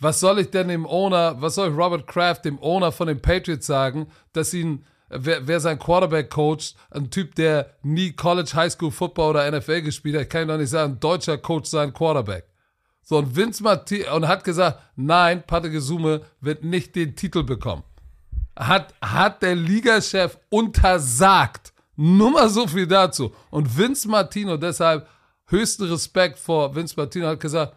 was 0.00 0.20
soll 0.20 0.40
ich 0.40 0.50
denn 0.50 0.68
dem 0.68 0.86
Owner, 0.86 1.40
was 1.40 1.54
soll 1.54 1.70
ich 1.70 1.76
Robert 1.76 2.06
Kraft, 2.06 2.44
dem 2.44 2.58
Owner 2.60 2.92
von 2.92 3.08
den 3.08 3.20
Patriots 3.20 3.66
sagen, 3.66 4.08
dass 4.32 4.54
ihn, 4.54 4.84
wer, 5.08 5.46
wer 5.46 5.60
sein 5.60 5.78
Quarterback 5.78 6.30
coacht, 6.30 6.74
ein 6.90 7.10
Typ, 7.10 7.34
der 7.34 7.74
nie 7.82 8.12
College, 8.12 8.50
High 8.54 8.72
School, 8.72 8.90
Football 8.90 9.30
oder 9.30 9.50
NFL 9.50 9.82
gespielt 9.82 10.18
hat, 10.18 10.30
kann 10.30 10.42
ich 10.42 10.48
doch 10.48 10.58
nicht 10.58 10.70
sagen, 10.70 10.98
deutscher 11.00 11.38
Coach 11.38 11.68
sein 11.68 11.92
Quarterback. 11.92 12.44
So, 13.02 13.18
und 13.18 13.34
Vince 13.34 13.62
Martino, 13.62 14.14
und 14.16 14.28
hat 14.28 14.44
gesagt, 14.44 14.78
nein, 14.96 15.42
Patrick 15.46 15.72
Gesume 15.72 16.22
wird 16.40 16.64
nicht 16.64 16.94
den 16.96 17.16
Titel 17.16 17.42
bekommen 17.42 17.82
hat, 18.60 18.94
hat 19.00 19.42
der 19.42 19.54
Ligachef 19.54 20.38
untersagt. 20.50 21.72
Nur 21.96 22.30
mal 22.30 22.48
so 22.48 22.66
viel 22.66 22.86
dazu. 22.86 23.32
Und 23.50 23.76
Vince 23.76 24.08
Martino, 24.08 24.56
deshalb 24.56 25.08
höchsten 25.46 25.84
Respekt 25.84 26.38
vor 26.38 26.74
Vince 26.74 26.94
Martino, 26.96 27.26
hat 27.26 27.40
gesagt, 27.40 27.74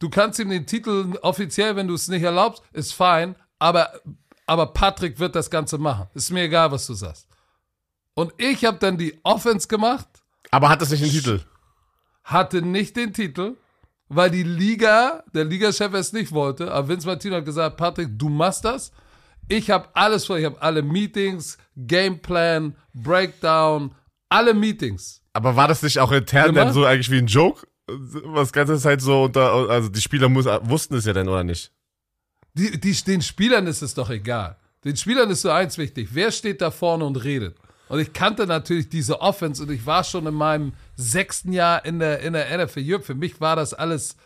du 0.00 0.10
kannst 0.10 0.38
ihm 0.40 0.50
den 0.50 0.66
Titel 0.66 1.16
offiziell, 1.22 1.76
wenn 1.76 1.86
du 1.86 1.94
es 1.94 2.08
nicht 2.08 2.22
erlaubst, 2.24 2.62
ist 2.72 2.92
fein, 2.94 3.36
aber 3.60 3.90
aber 4.46 4.66
Patrick 4.72 5.20
wird 5.20 5.36
das 5.36 5.48
Ganze 5.48 5.78
machen. 5.78 6.08
Ist 6.14 6.32
mir 6.32 6.42
egal, 6.42 6.72
was 6.72 6.84
du 6.88 6.94
sagst. 6.94 7.28
Und 8.14 8.32
ich 8.36 8.64
habe 8.64 8.78
dann 8.78 8.98
die 8.98 9.20
Offense 9.22 9.68
gemacht, 9.68 10.08
Aber 10.50 10.68
hat 10.68 10.82
das 10.82 10.90
nicht 10.90 11.04
den 11.04 11.10
Titel? 11.10 11.40
hatte 12.24 12.60
nicht 12.60 12.96
den 12.96 13.12
Titel, 13.12 13.56
weil 14.08 14.30
die 14.30 14.42
Liga, 14.42 15.22
der 15.32 15.44
Ligachef 15.44 15.94
es 15.94 16.12
nicht 16.12 16.32
wollte. 16.32 16.72
Aber 16.72 16.88
Vince 16.88 17.06
Martino 17.06 17.36
hat 17.36 17.44
gesagt, 17.44 17.76
Patrick, 17.76 18.08
du 18.18 18.28
machst 18.28 18.64
das. 18.64 18.90
Ich 19.48 19.70
habe 19.70 19.88
alles 19.94 20.26
vor, 20.26 20.36
ich 20.36 20.44
habe 20.44 20.60
alle 20.60 20.82
Meetings, 20.82 21.56
Gameplan, 21.76 22.74
Breakdown, 22.92 23.94
alle 24.28 24.54
Meetings. 24.54 25.22
Aber 25.32 25.54
war 25.54 25.68
das 25.68 25.82
nicht 25.82 25.98
auch 26.00 26.10
intern 26.12 26.46
Gemacht? 26.46 26.66
dann 26.66 26.74
so 26.74 26.84
eigentlich 26.84 27.10
wie 27.10 27.18
ein 27.18 27.26
Joke? 27.28 27.66
Was 28.24 28.52
ganze 28.52 28.78
Zeit 28.78 29.00
so 29.00 29.24
unter, 29.24 29.52
also 29.70 29.88
die 29.88 30.00
Spieler 30.00 30.28
muss, 30.28 30.46
wussten 30.46 30.94
es 30.94 31.04
ja 31.04 31.12
dann, 31.12 31.28
oder 31.28 31.44
nicht? 31.44 31.72
Die, 32.54 32.80
die, 32.80 32.92
den 32.92 33.22
Spielern 33.22 33.66
ist 33.66 33.82
es 33.82 33.94
doch 33.94 34.10
egal. 34.10 34.56
Den 34.84 34.96
Spielern 34.96 35.30
ist 35.30 35.42
so 35.42 35.50
eins 35.50 35.78
wichtig. 35.78 36.10
Wer 36.12 36.32
steht 36.32 36.60
da 36.60 36.70
vorne 36.70 37.04
und 37.04 37.16
redet? 37.22 37.56
Und 37.88 37.98
ich 37.98 38.12
kannte 38.12 38.46
natürlich 38.46 38.88
diese 38.88 39.20
Offense 39.20 39.62
und 39.62 39.70
ich 39.70 39.84
war 39.84 40.04
schon 40.04 40.26
in 40.26 40.34
meinem 40.34 40.74
sechsten 40.96 41.52
Jahr 41.52 41.84
in 41.84 41.98
der, 41.98 42.20
in 42.20 42.32
der 42.32 42.56
NFL. 42.56 42.80
Jürgen, 42.80 43.04
Für 43.04 43.14
mich 43.14 43.40
war 43.40 43.56
das 43.56 43.74
alles 43.74 44.16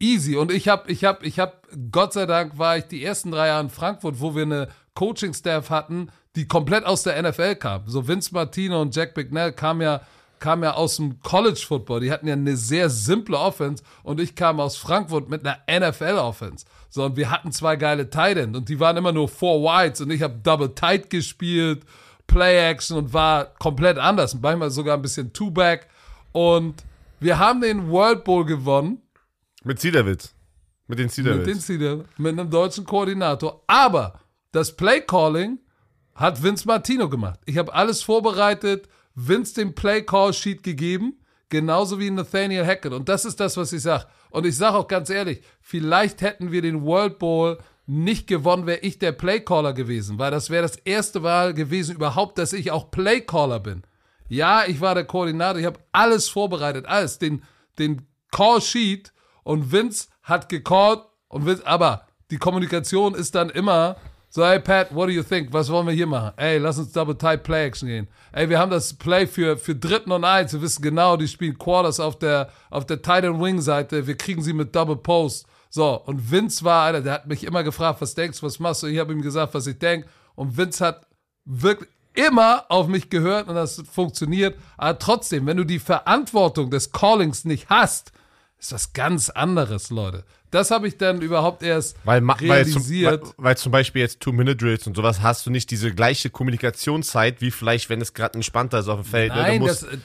easy. 0.00 0.36
Und 0.36 0.50
ich 0.50 0.68
habe, 0.68 0.90
ich 0.90 1.04
habe, 1.04 1.24
ich 1.24 1.38
habe, 1.38 1.54
Gott 1.90 2.12
sei 2.12 2.26
Dank 2.26 2.58
war 2.58 2.76
ich 2.76 2.84
die 2.84 3.04
ersten 3.04 3.30
drei 3.30 3.46
Jahre 3.46 3.62
in 3.62 3.70
Frankfurt, 3.70 4.20
wo 4.20 4.34
wir 4.34 4.42
eine 4.42 4.68
Coaching-Staff 4.94 5.70
hatten, 5.70 6.10
die 6.34 6.48
komplett 6.48 6.84
aus 6.84 7.02
der 7.02 7.22
NFL 7.22 7.56
kam. 7.56 7.84
So 7.86 8.08
Vince 8.08 8.34
Martino 8.34 8.82
und 8.82 8.94
Jack 8.94 9.14
Bignell 9.14 9.52
kamen 9.52 9.82
ja, 9.82 10.02
kamen 10.42 10.64
ja 10.64 10.74
aus 10.74 10.96
dem 10.96 11.20
College 11.20 11.62
Football. 11.66 12.00
Die 12.00 12.10
hatten 12.10 12.26
ja 12.26 12.34
eine 12.34 12.56
sehr 12.56 12.90
simple 12.90 13.38
Offense 13.38 13.82
und 14.02 14.20
ich 14.20 14.34
kam 14.34 14.58
aus 14.60 14.76
Frankfurt 14.76 15.30
mit 15.30 15.46
einer 15.46 15.58
NFL 15.70 16.18
Offense. 16.18 16.66
So, 16.90 17.04
und 17.04 17.16
wir 17.16 17.30
hatten 17.30 17.52
zwei 17.52 17.76
geile 17.76 18.10
Tight 18.10 18.36
End 18.36 18.56
und 18.56 18.68
die 18.68 18.80
waren 18.80 18.96
immer 18.96 19.12
nur 19.12 19.28
Four 19.28 19.62
Wides 19.62 20.00
und 20.00 20.10
ich 20.10 20.20
habe 20.20 20.34
Double 20.42 20.74
Tight 20.74 21.08
gespielt, 21.08 21.84
Play 22.26 22.70
Action 22.70 22.96
und 22.96 23.14
war 23.14 23.46
komplett 23.60 23.98
anders. 23.98 24.34
Manchmal 24.34 24.70
sogar 24.70 24.96
ein 24.96 25.02
bisschen 25.02 25.32
Two-Back. 25.32 25.86
Und 26.32 26.82
wir 27.20 27.38
haben 27.38 27.60
den 27.60 27.88
World 27.88 28.24
Bowl 28.24 28.44
gewonnen 28.44 29.00
Mit 29.62 29.80
Cedawitz. 29.80 30.34
Mit 30.88 30.98
den 30.98 31.06
mit, 31.06 31.14
Cedawitz. 31.14 31.46
den 31.46 31.60
Zielen, 31.60 32.04
mit 32.18 32.38
einem 32.38 32.50
deutschen 32.50 32.84
Koordinator. 32.84 33.62
Aber 33.68 34.20
das 34.50 34.76
Play 34.76 35.02
Calling 35.02 35.60
hat 36.16 36.42
Vince 36.42 36.66
Martino 36.66 37.08
gemacht. 37.08 37.38
Ich 37.46 37.58
habe 37.58 37.72
alles 37.72 38.02
vorbereitet, 38.02 38.88
Vince 39.14 39.54
den 39.54 39.74
Play 39.74 40.02
Call 40.02 40.32
Sheet 40.32 40.62
gegeben, 40.62 41.20
genauso 41.48 41.98
wie 41.98 42.10
Nathaniel 42.10 42.66
Hackett. 42.66 42.92
Und 42.92 43.08
das 43.08 43.24
ist 43.24 43.40
das, 43.40 43.56
was 43.56 43.72
ich 43.72 43.82
sage. 43.82 44.06
Und 44.30 44.46
ich 44.46 44.56
sage 44.56 44.76
auch 44.76 44.88
ganz 44.88 45.10
ehrlich, 45.10 45.42
vielleicht 45.60 46.22
hätten 46.22 46.52
wir 46.52 46.62
den 46.62 46.82
World 46.82 47.18
Bowl 47.18 47.58
nicht 47.86 48.26
gewonnen, 48.26 48.66
wäre 48.66 48.80
ich 48.80 48.98
der 48.98 49.12
Playcaller 49.12 49.72
gewesen, 49.72 50.18
weil 50.18 50.30
das 50.30 50.50
wäre 50.50 50.62
das 50.62 50.76
erste 50.76 51.20
Mal 51.20 51.52
gewesen 51.52 51.96
überhaupt, 51.96 52.38
dass 52.38 52.52
ich 52.52 52.70
auch 52.70 52.90
Playcaller 52.90 53.60
bin. 53.60 53.82
Ja, 54.28 54.64
ich 54.66 54.80
war 54.80 54.94
der 54.94 55.04
Koordinator, 55.04 55.60
ich 55.60 55.66
habe 55.66 55.80
alles 55.90 56.28
vorbereitet, 56.28 56.86
alles, 56.86 57.18
den, 57.18 57.42
den 57.78 58.06
Call 58.30 58.62
Sheet 58.62 59.12
und 59.42 59.72
Vince 59.72 60.08
hat 60.22 60.48
gecallt 60.48 61.00
und 61.28 61.44
Vince, 61.44 61.66
aber 61.66 62.06
die 62.30 62.38
Kommunikation 62.38 63.14
ist 63.14 63.34
dann 63.34 63.50
immer 63.50 63.96
so, 64.34 64.46
hey 64.46 64.58
Pat, 64.60 64.94
what 64.94 65.08
do 65.08 65.12
you 65.12 65.22
think? 65.22 65.52
Was 65.52 65.68
wollen 65.68 65.86
wir 65.86 65.92
hier 65.92 66.06
machen? 66.06 66.32
Ey, 66.38 66.56
lass 66.56 66.78
uns 66.78 66.90
Double 66.90 67.14
Type 67.14 67.42
Play 67.42 67.66
Action 67.66 67.86
gehen. 67.86 68.08
Ey, 68.32 68.48
wir 68.48 68.58
haben 68.58 68.70
das 68.70 68.94
Play 68.94 69.26
für, 69.26 69.58
für 69.58 69.74
dritten 69.74 70.10
und 70.10 70.24
eins. 70.24 70.54
Wir 70.54 70.62
wissen 70.62 70.80
genau, 70.80 71.18
die 71.18 71.28
spielen 71.28 71.58
Quarters 71.58 72.00
auf 72.00 72.18
der, 72.18 72.48
auf 72.70 72.86
der 72.86 73.02
Tight 73.02 73.26
and 73.26 73.42
Wing 73.42 73.60
Seite. 73.60 74.06
Wir 74.06 74.16
kriegen 74.16 74.42
sie 74.42 74.54
mit 74.54 74.74
Double 74.74 74.96
Post. 74.96 75.44
So, 75.68 76.00
und 76.06 76.30
Vince 76.30 76.64
war 76.64 76.86
einer, 76.86 77.02
der 77.02 77.12
hat 77.12 77.26
mich 77.26 77.44
immer 77.44 77.62
gefragt, 77.62 78.00
was 78.00 78.14
denkst 78.14 78.40
du, 78.40 78.46
was 78.46 78.58
machst 78.58 78.82
du? 78.82 78.86
Ich 78.86 78.98
habe 78.98 79.12
ihm 79.12 79.20
gesagt, 79.20 79.52
was 79.52 79.66
ich 79.66 79.78
denke. 79.78 80.08
Und 80.34 80.56
Vince 80.56 80.82
hat 80.82 81.06
wirklich 81.44 81.90
immer 82.14 82.64
auf 82.70 82.86
mich 82.86 83.10
gehört 83.10 83.48
und 83.48 83.54
das 83.54 83.82
funktioniert. 83.92 84.58
Aber 84.78 84.98
trotzdem, 84.98 85.44
wenn 85.44 85.58
du 85.58 85.64
die 85.64 85.78
Verantwortung 85.78 86.70
des 86.70 86.90
Callings 86.90 87.44
nicht 87.44 87.68
hast, 87.68 88.12
ist 88.58 88.72
das 88.72 88.94
ganz 88.94 89.28
anderes, 89.28 89.90
Leute. 89.90 90.24
Das 90.52 90.70
habe 90.70 90.86
ich 90.86 90.96
dann 90.98 91.20
überhaupt 91.22 91.62
erst 91.64 91.96
Weil, 92.04 92.20
ma- 92.20 92.36
weil, 92.40 92.64
zum, 92.66 92.82
realisiert. 92.82 93.34
weil, 93.38 93.56
zum 93.56 93.72
Beispiel 93.72 94.02
jetzt 94.02 94.20
Two-Minute-Drills 94.20 94.86
und 94.86 94.94
sowas 94.94 95.20
hast 95.22 95.44
du 95.46 95.50
nicht 95.50 95.70
diese 95.70 95.92
gleiche 95.92 96.30
Kommunikationszeit, 96.30 97.40
wie 97.40 97.50
vielleicht, 97.50 97.88
wenn 97.88 98.00
es 98.00 98.14
gerade 98.14 98.34
entspannter 98.34 98.78
ist 98.78 98.88
auf 98.88 99.00
dem 99.02 99.04
Feld. 99.10 99.34
ne? 99.34 99.40
Nein, 99.42 99.60
musst- 99.60 99.82
das, 99.84 99.98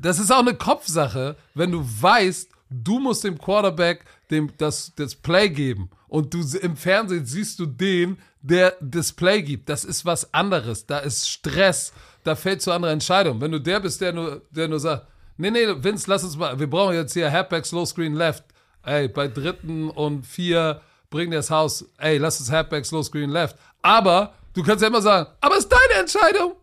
das 0.00 0.18
ist 0.18 0.32
auch 0.32 0.40
eine 0.40 0.54
Kopfsache, 0.54 1.36
wenn 1.54 1.70
du 1.70 1.84
weißt, 1.84 2.50
du 2.70 2.98
musst 2.98 3.24
dem 3.24 3.38
Quarterback 3.38 4.04
dem, 4.30 4.50
das, 4.58 4.92
das 4.96 5.14
Play 5.14 5.48
geben 5.50 5.90
und 6.08 6.32
du 6.34 6.40
im 6.62 6.76
Fernsehen 6.76 7.26
siehst 7.26 7.58
du 7.58 7.66
den, 7.66 8.18
der 8.42 8.74
das 8.80 9.12
Play 9.12 9.42
gibt. 9.42 9.68
Das 9.68 9.84
ist 9.84 10.04
was 10.06 10.32
anderes. 10.32 10.86
Da 10.86 10.98
ist 11.00 11.28
Stress. 11.28 11.92
Da 12.24 12.36
fällt 12.36 12.62
zu 12.62 12.72
andere 12.72 12.92
Entscheidungen. 12.92 13.40
Wenn 13.40 13.52
du 13.52 13.58
der 13.60 13.80
bist, 13.80 14.00
der 14.00 14.12
nur, 14.12 14.40
der 14.50 14.68
nur 14.68 14.80
sagt, 14.80 15.06
nee, 15.36 15.50
nee, 15.50 15.66
Vince, 15.82 16.04
lass 16.08 16.24
uns 16.24 16.36
mal, 16.36 16.58
wir 16.58 16.68
brauchen 16.70 16.94
jetzt 16.94 17.12
hier 17.12 17.30
Halfback, 17.30 17.66
Slow 17.66 17.84
Screen 17.86 18.14
Left. 18.14 18.44
Ey, 18.82 19.08
bei 19.08 19.28
dritten 19.28 19.90
und 19.90 20.26
vier 20.26 20.80
bring 21.10 21.30
das 21.30 21.50
Haus, 21.50 21.84
ey, 21.98 22.18
lass 22.18 22.40
uns 22.40 22.50
Halfback, 22.50 22.86
Slow 22.86 23.02
Screen 23.02 23.30
Left. 23.30 23.56
Aber 23.82 24.32
du 24.54 24.62
kannst 24.62 24.82
ja 24.82 24.88
immer 24.88 25.02
sagen, 25.02 25.28
aber 25.40 25.56
es 25.56 25.64
ist 25.64 25.72
deine 25.72 26.00
Entscheidung. 26.00 26.54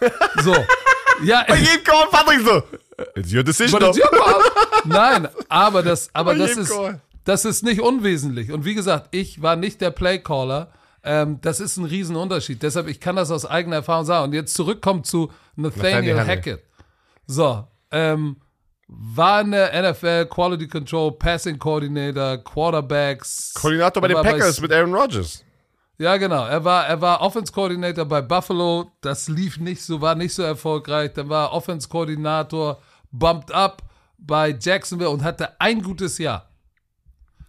So. 0.42 0.54
Ja, 1.24 1.44
Bei 1.48 1.56
jedem 1.56 1.82
Call, 1.84 2.06
Patrick 2.10 2.40
so. 2.40 2.62
It's 3.14 3.32
your 3.32 3.42
decision. 3.42 3.80
das, 3.80 3.96
though. 3.96 4.02
ja, 4.02 4.10
Mann. 4.18 4.42
Nein, 4.84 5.28
aber 5.48 5.82
das, 5.82 6.10
aber 6.12 6.32
Bei 6.32 6.38
das 6.38 6.56
ist, 6.56 6.70
Call. 6.70 7.00
das 7.24 7.44
ist 7.44 7.62
nicht 7.62 7.80
unwesentlich. 7.80 8.52
Und 8.52 8.64
wie 8.64 8.74
gesagt, 8.74 9.08
ich 9.12 9.40
war 9.42 9.56
nicht 9.56 9.80
der 9.80 9.90
Playcaller. 9.90 10.72
Ähm, 11.02 11.38
das 11.40 11.60
ist 11.60 11.76
ein 11.76 11.84
Riesenunterschied. 11.84 12.62
Deshalb, 12.62 12.88
ich 12.88 13.00
kann 13.00 13.16
das 13.16 13.30
aus 13.30 13.46
eigener 13.46 13.76
Erfahrung 13.76 14.04
sagen. 14.04 14.24
Und 14.24 14.32
jetzt 14.34 14.54
zurückkommt 14.54 15.06
zu 15.06 15.30
Nathaniel 15.54 16.14
Nathaniel 16.16 16.26
Hackett. 16.26 16.62
So, 17.26 17.66
ähm, 17.92 18.36
war 18.88 19.40
in 19.40 19.50
der 19.50 19.90
NFL 19.90 20.26
Quality 20.26 20.68
Control, 20.68 21.12
Passing 21.12 21.58
Coordinator, 21.58 22.38
Quarterbacks. 22.38 23.52
Koordinator 23.54 24.00
bei 24.00 24.08
den 24.08 24.16
war 24.16 24.24
bei 24.24 24.32
Packers 24.32 24.60
mit 24.60 24.72
Aaron 24.72 24.94
Rodgers. 24.94 25.44
ja, 25.98 26.16
genau. 26.16 26.46
Er 26.46 26.64
war, 26.64 26.86
er 26.86 27.00
war 27.00 27.20
Offense 27.20 27.52
Coordinator 27.52 28.04
bei 28.04 28.22
Buffalo. 28.22 28.92
Das 29.00 29.28
lief 29.28 29.58
nicht 29.58 29.82
so, 29.82 30.00
war 30.00 30.14
nicht 30.14 30.34
so 30.34 30.42
erfolgreich. 30.42 31.12
Dann 31.14 31.28
war 31.28 31.52
Offense 31.52 31.88
Koordinator, 31.88 32.80
bumped 33.10 33.52
up 33.52 33.82
bei 34.18 34.56
Jacksonville 34.58 35.10
und 35.10 35.24
hatte 35.24 35.60
ein 35.60 35.82
gutes 35.82 36.18
Jahr. 36.18 36.48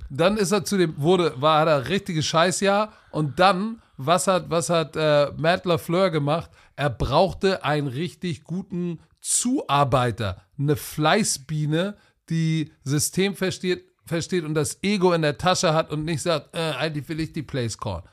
Dann 0.10 0.38
ist 0.38 0.52
er 0.52 0.63
zu 0.63 0.78
dem, 0.78 0.95
wurde, 0.97 1.34
war, 1.39 1.62
hat 1.62 1.67
er 1.67 1.76
ein 1.78 1.84
richtiges 1.84 2.26
Scheißjahr. 2.26 2.93
Und 3.12 3.39
dann, 3.39 3.82
was 3.97 4.28
hat, 4.28 4.50
was 4.50 4.69
hat 4.69 4.95
äh, 4.95 5.32
Matt 5.38 5.65
LaFleur 5.65 6.10
gemacht? 6.10 6.50
Er 6.76 6.89
brauchte 6.89 7.63
einen 7.63 7.88
richtig 7.88 8.43
guten 8.43 9.00
Zuarbeiter. 9.19 10.46
Eine 10.57 10.75
Fleißbiene, 10.75 11.97
die 12.29 12.71
System 12.83 13.35
versteht, 13.35 13.85
versteht 14.05 14.43
und 14.43 14.53
das 14.53 14.81
Ego 14.83 15.13
in 15.13 15.21
der 15.21 15.37
Tasche 15.37 15.73
hat 15.73 15.91
und 15.91 16.05
nicht 16.05 16.21
sagt, 16.21 16.55
äh, 16.55 16.73
eigentlich 16.77 17.07
will 17.09 17.19
ich 17.19 17.33
die 17.33 17.43
Plays 17.43 17.77
callen. 17.77 18.03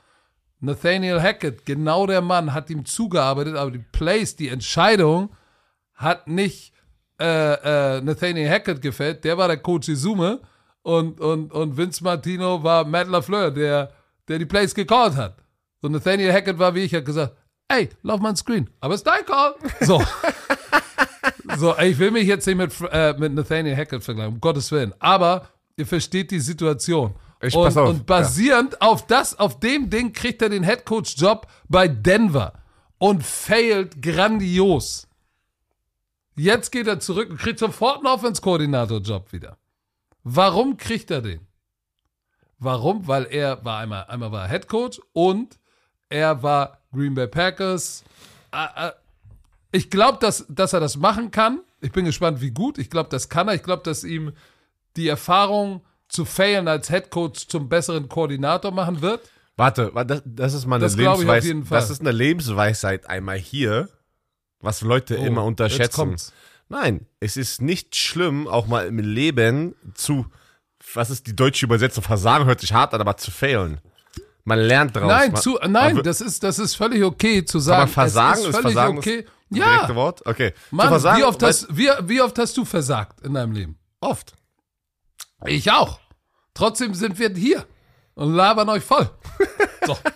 Nathaniel 0.59 1.21
Hackett, 1.21 1.65
genau 1.65 2.07
der 2.07 2.21
Mann, 2.21 2.53
hat 2.53 2.69
ihm 2.69 2.85
zugearbeitet, 2.85 3.55
aber 3.55 3.71
die 3.71 3.83
Plays, 3.91 4.35
die 4.35 4.49
Entscheidung 4.49 5.29
hat 5.93 6.27
nicht 6.27 6.73
äh, 7.19 7.97
äh, 7.97 8.01
Nathaniel 8.01 8.49
Hackett 8.49 8.81
gefällt, 8.81 9.23
der 9.23 9.37
war 9.37 9.47
der 9.47 9.57
Coach 9.57 9.89
Izume 9.89 10.41
und, 10.81 11.19
und, 11.19 11.51
und 11.51 11.77
Vince 11.77 12.03
Martino 12.03 12.61
war 12.63 12.85
Matt 12.85 13.07
LaFleur, 13.07 13.51
der, 13.51 13.91
der 14.27 14.39
die 14.39 14.45
Plays 14.45 14.75
gecallt 14.75 15.15
hat. 15.15 15.37
So 15.81 15.87
Nathaniel 15.87 16.33
Hackett 16.33 16.59
war 16.59 16.73
wie 16.75 16.81
ich, 16.81 16.93
hat 16.93 17.05
gesagt, 17.05 17.35
ey, 17.67 17.89
lauf 18.01 18.19
mal 18.19 18.29
ein 18.29 18.35
Screen, 18.35 18.69
aber 18.79 18.93
es 18.93 19.01
ist 19.01 19.07
dein 19.07 19.25
Call. 19.25 19.55
So. 19.81 20.03
so, 21.57 21.77
ich 21.77 21.97
will 21.99 22.11
mich 22.11 22.27
jetzt 22.27 22.45
nicht 22.47 22.57
mit, 22.57 22.73
äh, 22.91 23.13
mit 23.17 23.33
Nathaniel 23.33 23.75
Hackett 23.75 24.03
vergleichen, 24.03 24.35
um 24.35 24.41
Gottes 24.41 24.71
Willen. 24.71 24.93
Aber 24.99 25.47
ihr 25.77 25.85
versteht 25.85 26.31
die 26.31 26.39
Situation. 26.39 27.15
Ich- 27.41 27.55
und, 27.55 27.63
pass 27.63 27.77
auf, 27.77 27.89
und 27.89 28.05
basierend 28.05 28.81
auf 28.81 29.05
das, 29.07 29.37
auf 29.37 29.59
dem 29.59 29.89
Ding 29.89 30.13
kriegt 30.13 30.41
er 30.41 30.49
den 30.49 30.63
Headcoach-Job 30.63 31.47
bei 31.67 31.87
Denver 31.87 32.53
und 32.97 33.23
failt 33.23 34.01
grandios. 34.01 35.07
Jetzt 36.35 36.71
geht 36.71 36.87
er 36.87 36.99
zurück 36.99 37.29
und 37.29 37.37
kriegt 37.37 37.59
sofort 37.59 37.97
einen 37.97 38.07
Offense-Koordinator-Job 38.07 39.31
wieder. 39.31 39.57
Warum 40.23 40.77
kriegt 40.77 41.11
er 41.11 41.21
den? 41.21 41.47
Warum? 42.57 43.07
Weil 43.07 43.25
er 43.25 43.63
war 43.63 43.79
einmal, 43.79 44.05
einmal 44.05 44.31
war 44.31 44.47
Head 44.49 44.67
Coach 44.67 44.99
und 45.13 45.59
er 46.09 46.41
war 46.41 46.79
Green 46.93 47.13
Bay 47.13 47.27
Packers. 47.27 48.03
Ich 49.75 49.89
glaube, 49.89 50.17
dass, 50.21 50.45
dass 50.49 50.73
er 50.73 50.79
das 50.79 50.97
machen 50.97 51.31
kann. 51.31 51.59
Ich 51.81 51.91
bin 51.91 52.05
gespannt, 52.05 52.41
wie 52.41 52.51
gut. 52.51 52.77
Ich 52.77 52.89
glaube, 52.89 53.09
das 53.09 53.29
kann 53.29 53.47
er. 53.47 53.55
Ich 53.55 53.63
glaube, 53.63 53.83
dass 53.83 54.03
ihm 54.03 54.31
die 54.95 55.07
Erfahrung 55.07 55.83
zu 56.07 56.23
failen 56.25 56.67
als 56.67 56.89
Head 56.89 57.09
Coach 57.09 57.47
zum 57.47 57.67
besseren 57.67 58.07
Koordinator 58.07 58.71
machen 58.71 59.01
wird. 59.01 59.29
Warte, 59.57 59.93
wa- 59.93 60.03
das, 60.03 60.21
das 60.25 60.53
ist 60.53 60.65
mal 60.65 60.75
eine 60.77 60.85
Das 60.85 60.95
Lebensweisheit. 60.95 61.55
Das 61.69 61.89
ist 61.89 62.01
eine 62.01 62.11
Lebensweisheit 62.11 63.09
einmal 63.09 63.37
hier, 63.37 63.89
was 64.59 64.81
Leute 64.81 65.15
immer 65.15 65.41
Oh, 65.41 65.45
Jetzt 65.45 65.47
unterschätzen. 65.47 66.15
Nein, 66.69 67.05
es 67.19 67.37
ist 67.37 67.61
nicht 67.61 67.95
schlimm, 67.95 68.47
auch 68.47 68.67
mal 68.67 68.87
im 68.87 68.97
Leben 68.99 69.75
zu, 69.93 70.25
was 70.93 71.09
ist 71.09 71.27
die 71.27 71.35
deutsche 71.35 71.65
Übersetzung? 71.65 72.03
Versagen 72.03 72.45
hört 72.45 72.61
sich 72.61 72.73
hart 72.73 72.93
an, 72.93 73.01
aber 73.01 73.17
zu 73.17 73.29
failen. 73.31 73.79
Man 74.45 74.59
lernt 74.59 74.95
draus. 74.95 75.07
Nein, 75.07 75.35
zu, 75.35 75.57
nein, 75.67 76.01
das 76.03 76.21
ist, 76.21 76.43
das 76.43 76.59
ist 76.59 76.75
völlig 76.75 77.03
okay 77.03 77.43
zu 77.45 77.59
sagen. 77.59 77.81
man 77.81 77.87
versagen? 77.89 78.33
Es 78.33 78.39
Ist 78.41 78.47
ist 78.49 78.55
völlig 78.57 78.73
Versagen 78.73 78.97
okay. 78.97 79.21
das 79.23 79.31
Ja, 79.49 79.65
direkte 79.65 79.95
Wort? 79.95 80.25
Okay. 80.25 80.53
Mann, 80.71 80.89
versagen, 80.89 81.19
wie, 81.19 81.23
oft 81.23 81.43
hast, 81.43 81.67
wie, 81.69 81.89
wie 82.03 82.21
oft 82.21 82.37
hast 82.39 82.57
du 82.57 82.65
versagt 82.65 83.21
in 83.21 83.33
deinem 83.33 83.51
Leben? 83.51 83.77
Oft. 83.99 84.33
Ich 85.45 85.71
auch. 85.71 85.99
Trotzdem 86.53 86.93
sind 86.93 87.19
wir 87.19 87.29
hier 87.29 87.65
und 88.15 88.33
labern 88.33 88.69
euch 88.69 88.83
voll. 88.83 89.09
So. 89.85 89.97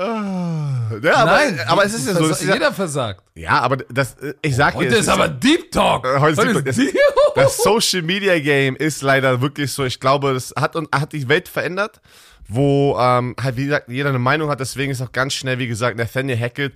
Ja, 0.00 1.16
aber, 1.16 1.24
Nein, 1.24 1.60
aber 1.66 1.84
es 1.84 1.92
ist 1.92 2.06
ja 2.06 2.14
so. 2.14 2.28
ist 2.28 2.42
ja, 2.44 2.54
jeder 2.54 2.72
versagt. 2.72 3.24
ja, 3.34 3.58
aber 3.60 3.78
das, 3.78 4.16
ich 4.42 4.54
sag 4.54 4.74
dir, 4.74 4.78
Heute 4.78 4.94
es 4.94 5.00
ist 5.00 5.08
aber 5.08 5.26
Deep 5.26 5.72
Talk. 5.72 6.06
Äh, 6.06 6.20
heute 6.20 6.40
ist 6.40 6.56
Deep 6.56 6.66
ist 6.68 6.76
Talk. 6.76 6.92
Deep 6.92 7.00
das 7.34 7.56
Social 7.56 8.02
Media 8.02 8.38
Game 8.38 8.76
ist 8.76 9.02
leider 9.02 9.40
wirklich 9.40 9.72
so. 9.72 9.84
Ich 9.84 9.98
glaube, 9.98 10.34
das 10.34 10.54
hat, 10.56 10.76
hat 10.92 11.12
die 11.12 11.28
Welt 11.28 11.48
verändert, 11.48 12.00
wo 12.48 12.96
ähm, 12.98 13.36
halt 13.40 13.56
wie 13.56 13.66
gesagt 13.66 13.88
jeder 13.88 14.08
eine 14.08 14.18
Meinung 14.18 14.50
hat. 14.50 14.60
Deswegen 14.60 14.90
ist 14.90 15.00
auch 15.00 15.12
ganz 15.12 15.34
schnell, 15.34 15.58
wie 15.58 15.68
gesagt, 15.68 15.96
Nathaniel 15.96 16.38
Hackett. 16.38 16.72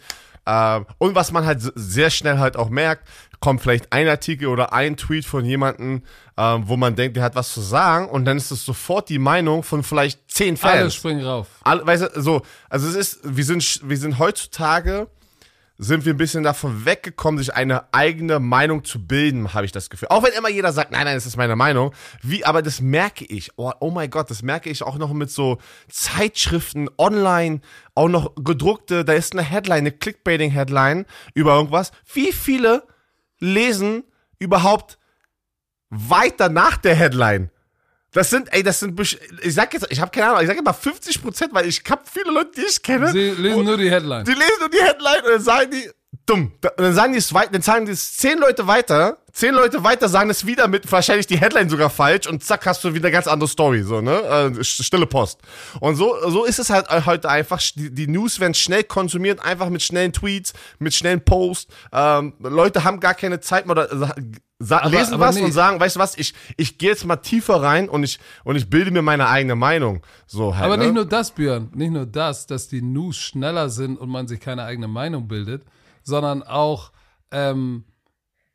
Ähm, 0.47 0.87
und 0.99 1.15
was 1.15 1.33
man 1.33 1.47
halt 1.47 1.61
sehr 1.75 2.11
schnell 2.11 2.39
halt 2.39 2.57
auch 2.57 2.69
merkt, 2.69 3.09
kommt 3.41 3.61
vielleicht 3.61 3.93
ein 3.93 4.09
Artikel 4.09 4.49
oder 4.49 4.73
ein 4.73 4.97
Tweet 4.97 5.25
von 5.25 5.45
jemandem, 5.45 6.03
ähm, 6.37 6.63
wo 6.67 6.77
man 6.77 6.95
denkt, 6.95 7.17
der 7.17 7.25
hat 7.25 7.35
was 7.35 7.53
zu 7.53 7.61
sagen, 7.61 8.09
und 8.09 8.25
dann 8.25 8.37
ist 8.37 8.51
es 8.51 8.65
sofort 8.65 9.09
die 9.09 9.19
Meinung 9.19 9.63
von 9.63 9.83
vielleicht 9.83 10.31
zehn 10.31 10.57
Fans. 10.57 10.81
Alle 10.81 10.91
springen 10.91 11.25
rauf. 11.25 11.49
Alle, 11.63 11.87
weißt 11.87 12.17
du, 12.17 12.23
so, 12.23 12.43
also 12.69 12.89
es 12.89 12.95
ist, 12.95 13.21
wir 13.25 13.45
sind, 13.45 13.81
wir 13.85 13.97
sind 13.97 14.19
heutzutage, 14.19 15.09
sind 15.83 16.05
wir 16.05 16.15
ein 16.15 16.17
bisschen 16.17 16.45
davon 16.45 16.85
weggekommen, 16.85 17.39
sich 17.39 17.55
eine 17.55 17.93
eigene 17.93 18.39
Meinung 18.39 18.85
zu 18.85 19.05
bilden, 19.05 19.53
habe 19.53 19.65
ich 19.65 19.73
das 19.73 19.91
Gefühl. 19.91 20.09
Auch 20.11 20.23
wenn 20.23 20.33
immer 20.33 20.49
jeder 20.49 20.73
sagt, 20.73 20.93
nein, 20.93 21.05
nein, 21.07 21.17
das 21.17 21.27
ist 21.27 21.37
meine 21.37 21.57
Meinung. 21.57 21.93
Wie, 22.23 22.45
aber 22.45 22.63
das 22.63 22.81
merke 22.81 23.25
ich. 23.25 23.51
Oh, 23.57 23.73
oh 23.81 23.91
mein 23.91 24.09
Gott, 24.09 24.31
das 24.31 24.43
merke 24.43 24.71
ich 24.71 24.83
auch 24.83 24.97
noch 24.97 25.13
mit 25.13 25.31
so 25.31 25.59
Zeitschriften 25.89 26.89
online, 26.99 27.61
auch 27.97 28.09
noch 28.09 28.35
gedruckte, 28.37 29.05
da 29.05 29.13
ist 29.13 29.33
eine 29.33 29.43
Headline, 29.43 29.79
eine 29.79 29.93
Clickbaiting-Headline 29.93 31.05
über 31.35 31.57
irgendwas. 31.57 31.91
Wie 32.13 32.33
viele 32.33 32.87
lesen 33.41 34.05
überhaupt 34.39 34.99
weiter 35.91 36.49
nach 36.49 36.77
der 36.77 36.95
Headline? 36.95 37.51
Das 38.13 38.29
sind, 38.29 38.53
ey, 38.53 38.63
das 38.63 38.81
sind, 38.81 38.99
ich 39.01 39.19
sag 39.55 39.73
jetzt, 39.73 39.87
ich 39.91 40.01
habe 40.01 40.11
keine 40.11 40.29
Ahnung, 40.29 40.43
ich 40.43 40.47
sag 40.47 40.59
immer 40.59 40.75
50 40.75 41.23
Prozent, 41.23 41.55
weil 41.55 41.67
ich 41.67 41.83
hab 41.89 42.07
viele 42.09 42.31
Leute, 42.31 42.51
die 42.57 42.67
ich 42.69 42.83
kenne. 42.83 43.11
Sie 43.11 43.31
lesen 43.31 43.65
nur 43.65 43.79
die 43.79 43.91
Headline. 43.91 44.25
Die 44.25 44.33
lesen 44.33 44.61
nur 44.61 44.69
die 44.69 44.83
Headline 44.83 45.25
und 45.25 45.31
dann 45.31 45.41
sagen 45.43 45.71
die, 45.71 45.91
dumm. 46.27 46.53
Und 46.63 46.79
dann 46.79 46.95
sagen 46.95 47.13
die 47.15 47.19
es 47.19 47.33
weiter, 47.33 47.53
dann 47.53 47.63
sagen 47.63 47.87
die 47.87 47.93
es 47.93 48.17
zehn 48.17 48.39
Leute 48.39 48.67
weiter, 48.67 49.19
zehn 49.33 49.55
Leute 49.55 49.83
weiter 49.83 50.09
sagen 50.09 50.29
es 50.31 50.47
wieder 50.47 50.69
mit 50.69 50.91
wahrscheinlich 50.93 51.27
die 51.27 51.39
Headline 51.39 51.69
sogar 51.69 51.91
falsch 51.91 52.27
und 52.27 52.45
zack 52.45 52.67
hast 52.67 52.85
du 52.85 52.93
wieder 52.95 53.07
eine 53.07 53.13
ganz 53.13 53.27
andere 53.27 53.49
Story, 53.49 53.83
so, 53.83 54.01
ne? 54.01 54.13
Äh, 54.13 54.47
st- 54.61 54.83
stille 54.83 55.07
Post. 55.07 55.41
Und 55.81 55.97
so, 55.97 56.15
so 56.29 56.45
ist 56.45 56.59
es 56.59 56.71
halt 56.71 56.89
heute 57.07 57.29
einfach. 57.29 57.61
Die, 57.75 57.93
die 57.93 58.07
News 58.07 58.41
werden 58.41 58.55
schnell 58.55 58.85
konsumiert, 58.85 59.41
einfach 59.45 59.69
mit 59.71 59.83
schnellen 59.83 60.13
Tweets, 60.13 60.53
mit 60.79 60.95
schnellen 60.95 61.25
Posts. 61.25 61.73
Ähm, 61.93 62.35
Leute 62.41 62.85
haben 62.85 63.01
gar 63.01 63.15
keine 63.15 63.41
Zeit 63.41 63.67
mehr 63.67 63.73
oder 63.73 63.89
sa- 63.97 64.15
sa 64.59 64.79
Aber- 64.79 64.91
lesen 64.91 65.15
aber 65.15 65.27
was 65.27 65.35
nee. 65.37 65.43
und 65.43 65.53
sagen, 65.53 65.81
weißt 65.81 65.97
du 65.97 66.01
was, 66.01 66.17
ich, 66.19 66.35
ich 66.57 66.79
gehe 66.79 66.91
jetzt 66.91 67.05
mal 67.05 67.17
tiefer 67.17 67.63
rein 67.63 67.89
und 67.89 68.05
ich, 68.05 68.21
und 68.45 68.57
ich 68.57 68.69
bilde 68.71 68.91
mir 68.91 69.03
meine 69.03 69.29
eigene 69.29 69.57
Meinung. 69.57 70.03
So 70.27 70.55
halt. 70.55 70.65
Aber 70.65 70.77
ne? 70.77 70.85
nicht 70.85 70.95
nur 70.95 71.05
das, 71.07 71.31
Björn, 71.33 71.71
nicht 71.75 71.91
nur 71.93 72.07
das, 72.07 72.47
dass 72.47 72.69
die 72.69 72.83
News 72.83 73.17
schneller 73.17 73.71
sind 73.71 73.97
und 73.99 74.09
man 74.09 74.29
sich 74.29 74.39
keine 74.41 74.63
eigene 74.65 74.89
Meinung 74.89 75.27
bildet, 75.27 75.65
sondern 76.05 76.43
auch, 76.43 76.93
ähm, 77.33 77.85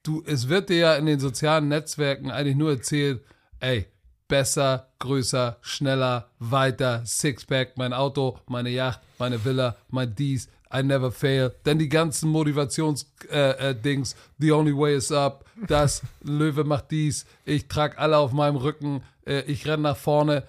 du, 0.08 0.24
es 0.26 0.48
wird 0.48 0.70
dir 0.70 0.78
ja 0.78 0.96
in 0.96 1.06
den 1.06 1.20
sozialen 1.20 1.68
Netzwerken 1.68 2.32
eigentlich 2.32 2.56
nur 2.56 2.72
erzählt, 2.72 3.24
ey, 3.60 3.88
besser, 4.28 4.88
größer, 5.00 5.58
schneller, 5.62 6.30
weiter, 6.40 7.06
Sixpack, 7.06 7.78
mein 7.78 7.94
Auto, 7.94 8.40
meine 8.48 8.70
Yacht, 8.70 9.02
meine 9.20 9.44
Villa, 9.44 9.76
mein 9.90 10.16
dies, 10.16 10.50
I 10.74 10.84
never 10.84 11.12
fail. 11.12 11.54
Dann 11.64 11.80
die 11.80 11.90
ganzen 11.90 12.30
Motivationsdings, 12.30 13.32
äh, 13.32 13.70
äh, 13.70 13.76
Dings, 13.76 14.16
the 14.38 14.52
only 14.52 14.76
way 14.76 14.96
is 14.96 15.12
up, 15.12 15.46
das, 15.68 16.02
Löwe 16.24 16.64
macht 16.64 16.92
dies, 16.92 17.26
ich 17.46 17.68
trage 17.68 17.98
alle 17.98 18.18
auf 18.18 18.32
meinem 18.32 18.58
Rücken, 18.58 19.04
äh, 19.26 19.42
ich 19.42 19.66
renne 19.68 19.84
nach 19.84 19.98
vorne. 19.98 20.44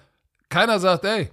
Keiner 0.49 0.79
sagt, 0.79 1.05
ey, 1.05 1.29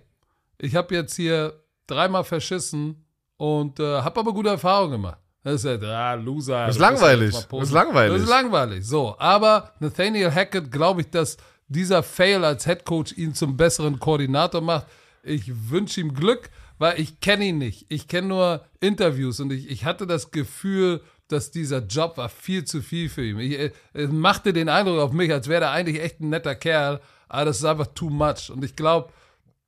ich 0.58 0.76
habe 0.76 0.94
jetzt 0.94 1.16
hier 1.16 1.60
dreimal 1.86 2.24
verschissen 2.24 3.04
und 3.36 3.80
äh, 3.80 4.02
habe 4.02 4.20
aber 4.20 4.32
gute 4.32 4.50
Erfahrungen 4.50 4.92
gemacht. 4.92 5.18
Das 5.46 5.62
ist 5.62 5.80
ja, 5.80 6.10
ah, 6.10 6.14
Loser. 6.14 6.66
ist 6.66 6.74
du 6.74 6.80
musst 6.80 6.80
langweilig. 6.80 7.32
Das 7.32 7.68
ist 7.68 7.72
langweilig. 7.72 8.12
Das 8.14 8.22
ist 8.22 8.28
langweilig. 8.28 8.84
So, 8.84 9.14
aber 9.16 9.70
Nathaniel 9.78 10.32
Hackett, 10.34 10.72
glaube 10.72 11.02
ich, 11.02 11.10
dass 11.10 11.36
dieser 11.68 12.02
Fail 12.02 12.44
als 12.44 12.66
Headcoach 12.66 13.16
ihn 13.16 13.32
zum 13.32 13.56
besseren 13.56 14.00
Koordinator 14.00 14.60
macht. 14.60 14.88
Ich 15.22 15.70
wünsche 15.70 16.00
ihm 16.00 16.14
Glück, 16.14 16.50
weil 16.78 16.98
ich 16.98 17.20
kenne 17.20 17.44
ihn 17.44 17.58
nicht. 17.58 17.86
Ich 17.90 18.08
kenne 18.08 18.26
nur 18.26 18.64
Interviews 18.80 19.38
und 19.38 19.52
ich, 19.52 19.70
ich 19.70 19.84
hatte 19.84 20.08
das 20.08 20.32
Gefühl, 20.32 21.00
dass 21.28 21.52
dieser 21.52 21.78
Job 21.78 22.16
war 22.16 22.28
viel 22.28 22.64
zu 22.64 22.82
viel 22.82 23.08
für 23.08 23.24
ihn. 23.24 23.38
Ich, 23.38 23.56
äh, 23.56 23.70
es 23.92 24.10
machte 24.10 24.52
den 24.52 24.68
Eindruck 24.68 24.98
auf 24.98 25.12
mich, 25.12 25.32
als 25.32 25.46
wäre 25.46 25.66
er 25.66 25.70
eigentlich 25.70 26.02
echt 26.02 26.18
ein 26.18 26.30
netter 26.30 26.56
Kerl, 26.56 27.00
aber 27.28 27.44
das 27.44 27.58
ist 27.58 27.64
einfach 27.64 27.86
too 27.94 28.10
much. 28.10 28.50
Und 28.50 28.64
ich 28.64 28.74
glaube, 28.74 29.12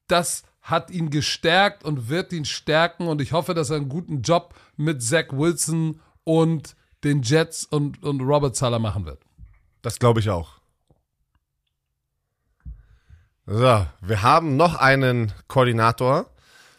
das 0.08 0.42
hat 0.60 0.90
ihn 0.90 1.10
gestärkt 1.10 1.84
und 1.84 2.08
wird 2.08 2.32
ihn 2.32 2.44
stärken 2.44 3.06
und 3.06 3.20
ich 3.20 3.32
hoffe, 3.32 3.54
dass 3.54 3.70
er 3.70 3.76
einen 3.76 3.88
guten 3.88 4.22
Job 4.22 4.54
mit 4.78 5.02
Zach 5.02 5.26
Wilson 5.32 6.00
und 6.24 6.74
den 7.04 7.22
Jets 7.22 7.64
und, 7.64 8.02
und 8.02 8.20
Robert 8.22 8.56
Sala 8.56 8.78
machen 8.78 9.04
wird. 9.04 9.20
Das 9.82 9.98
glaube 9.98 10.20
ich 10.20 10.30
auch. 10.30 10.58
So, 13.46 13.86
wir 14.00 14.22
haben 14.22 14.56
noch 14.56 14.74
einen 14.74 15.32
Koordinator, 15.46 16.26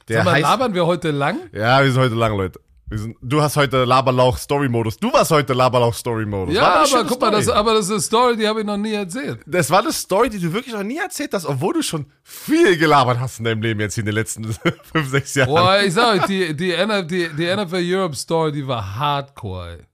der 0.07 0.17
Sag 0.17 0.25
mal, 0.25 0.31
heißt. 0.33 0.43
labern 0.43 0.73
wir 0.73 0.85
heute 0.85 1.11
lang? 1.11 1.39
Ja, 1.51 1.83
wir 1.83 1.91
sind 1.91 2.01
heute 2.01 2.15
lang, 2.15 2.37
Leute. 2.37 2.59
Sind, 2.91 3.17
du 3.21 3.41
hast 3.41 3.55
heute 3.55 3.83
Laberlauch-Story-Modus. 3.85 4.97
Du 4.97 5.13
warst 5.13 5.29
heute 5.29 5.53
Laberlauch-Story-Modus. 5.53 6.55
Ja, 6.55 6.83
aber 6.83 7.05
guck 7.05 7.21
mal, 7.21 7.31
das, 7.31 7.47
aber 7.47 7.75
das 7.75 7.85
ist 7.85 7.91
eine 7.91 7.99
Story, 8.01 8.37
die 8.37 8.47
habe 8.47 8.61
ich 8.61 8.65
noch 8.65 8.77
nie 8.77 8.93
erzählt. 8.93 9.41
das 9.45 9.69
war 9.69 9.79
eine 9.79 9.91
Story, 9.91 10.29
die 10.29 10.39
du 10.39 10.51
wirklich 10.51 10.73
noch 10.73 10.83
nie 10.83 10.97
erzählt 10.97 11.33
hast, 11.33 11.45
obwohl 11.45 11.73
du 11.73 11.81
schon 11.83 12.07
viel 12.23 12.77
gelabert 12.77 13.19
hast 13.19 13.39
in 13.39 13.45
deinem 13.45 13.61
Leben 13.61 13.79
jetzt 13.79 13.93
hier 13.93 14.01
in 14.01 14.07
den 14.07 14.15
letzten 14.15 14.51
fünf, 14.91 15.09
sechs 15.09 15.35
Jahren. 15.35 15.49
Boah, 15.49 15.79
ich 15.85 15.93
sag 15.93 16.21
euch, 16.21 16.25
die, 16.25 16.55
die, 16.55 16.71
NF, 16.71 17.05
die, 17.05 17.29
die 17.29 17.55
NFL 17.55 17.83
Europe 17.83 18.15
Story, 18.15 18.51
die 18.51 18.67
war 18.67 18.97
hardcore. 18.97 19.77
Ey. 19.77 19.85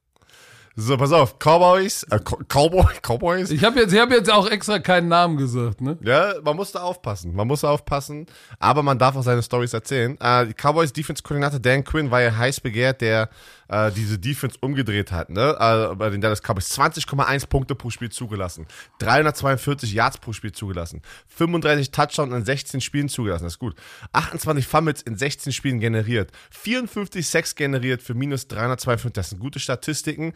So, 0.77 0.97
pass 0.97 1.13
auf. 1.13 1.39
Cowboys, 1.39 2.03
äh, 2.09 2.19
Co- 2.19 2.37
Cowboy, 2.49 2.85
Cowboys. 3.01 3.49
Ich 3.49 3.63
habe 3.63 3.79
jetzt, 3.79 3.93
ich 3.93 3.99
hab 3.99 4.11
jetzt 4.11 4.29
auch 4.29 4.49
extra 4.49 4.79
keinen 4.79 5.07
Namen 5.07 5.37
gesagt, 5.37 5.79
ne? 5.79 5.97
Ja, 6.01 6.33
man 6.43 6.57
muss 6.57 6.73
da 6.73 6.81
aufpassen. 6.81 7.33
Man 7.33 7.47
muss 7.47 7.61
da 7.61 7.69
aufpassen, 7.69 8.25
aber 8.59 8.83
man 8.83 8.99
darf 8.99 9.15
auch 9.15 9.23
seine 9.23 9.41
Stories 9.41 9.73
erzählen. 9.73 10.17
Äh, 10.19 10.47
die 10.47 10.53
Cowboys 10.53 10.91
Defense 10.91 11.23
Koordinator 11.23 11.59
Dan 11.59 11.85
Quinn 11.85 12.11
war 12.11 12.21
ja 12.21 12.35
heiß 12.35 12.59
begehrt, 12.59 12.99
der 12.99 13.29
äh, 13.69 13.89
diese 13.93 14.19
Defense 14.19 14.57
umgedreht 14.59 15.13
hat, 15.13 15.29
ne? 15.29 15.55
Äh, 15.57 15.95
bei 15.95 16.09
den 16.09 16.19
Dallas 16.19 16.41
Cowboys 16.41 16.69
20,1 16.77 17.47
Punkte 17.47 17.73
pro 17.73 17.89
Spiel 17.89 18.11
zugelassen, 18.11 18.67
342 18.99 19.93
Yards 19.93 20.17
pro 20.17 20.33
Spiel 20.33 20.51
zugelassen, 20.51 21.01
35 21.29 21.91
Touchdowns 21.91 22.33
in 22.33 22.43
16 22.45 22.81
Spielen 22.81 23.07
zugelassen, 23.09 23.45
das 23.45 23.53
ist 23.53 23.59
gut. 23.59 23.75
28 24.11 24.67
Fumbles 24.67 25.01
in 25.01 25.15
16 25.17 25.53
Spielen 25.53 25.79
generiert, 25.79 26.31
54 26.51 27.25
Sacks 27.27 27.55
generiert 27.55 28.03
für 28.03 28.13
minus 28.13 28.47
352, 28.49 29.13
das 29.13 29.29
sind 29.29 29.39
gute 29.39 29.59
Statistiken. 29.59 30.33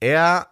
Er 0.00 0.48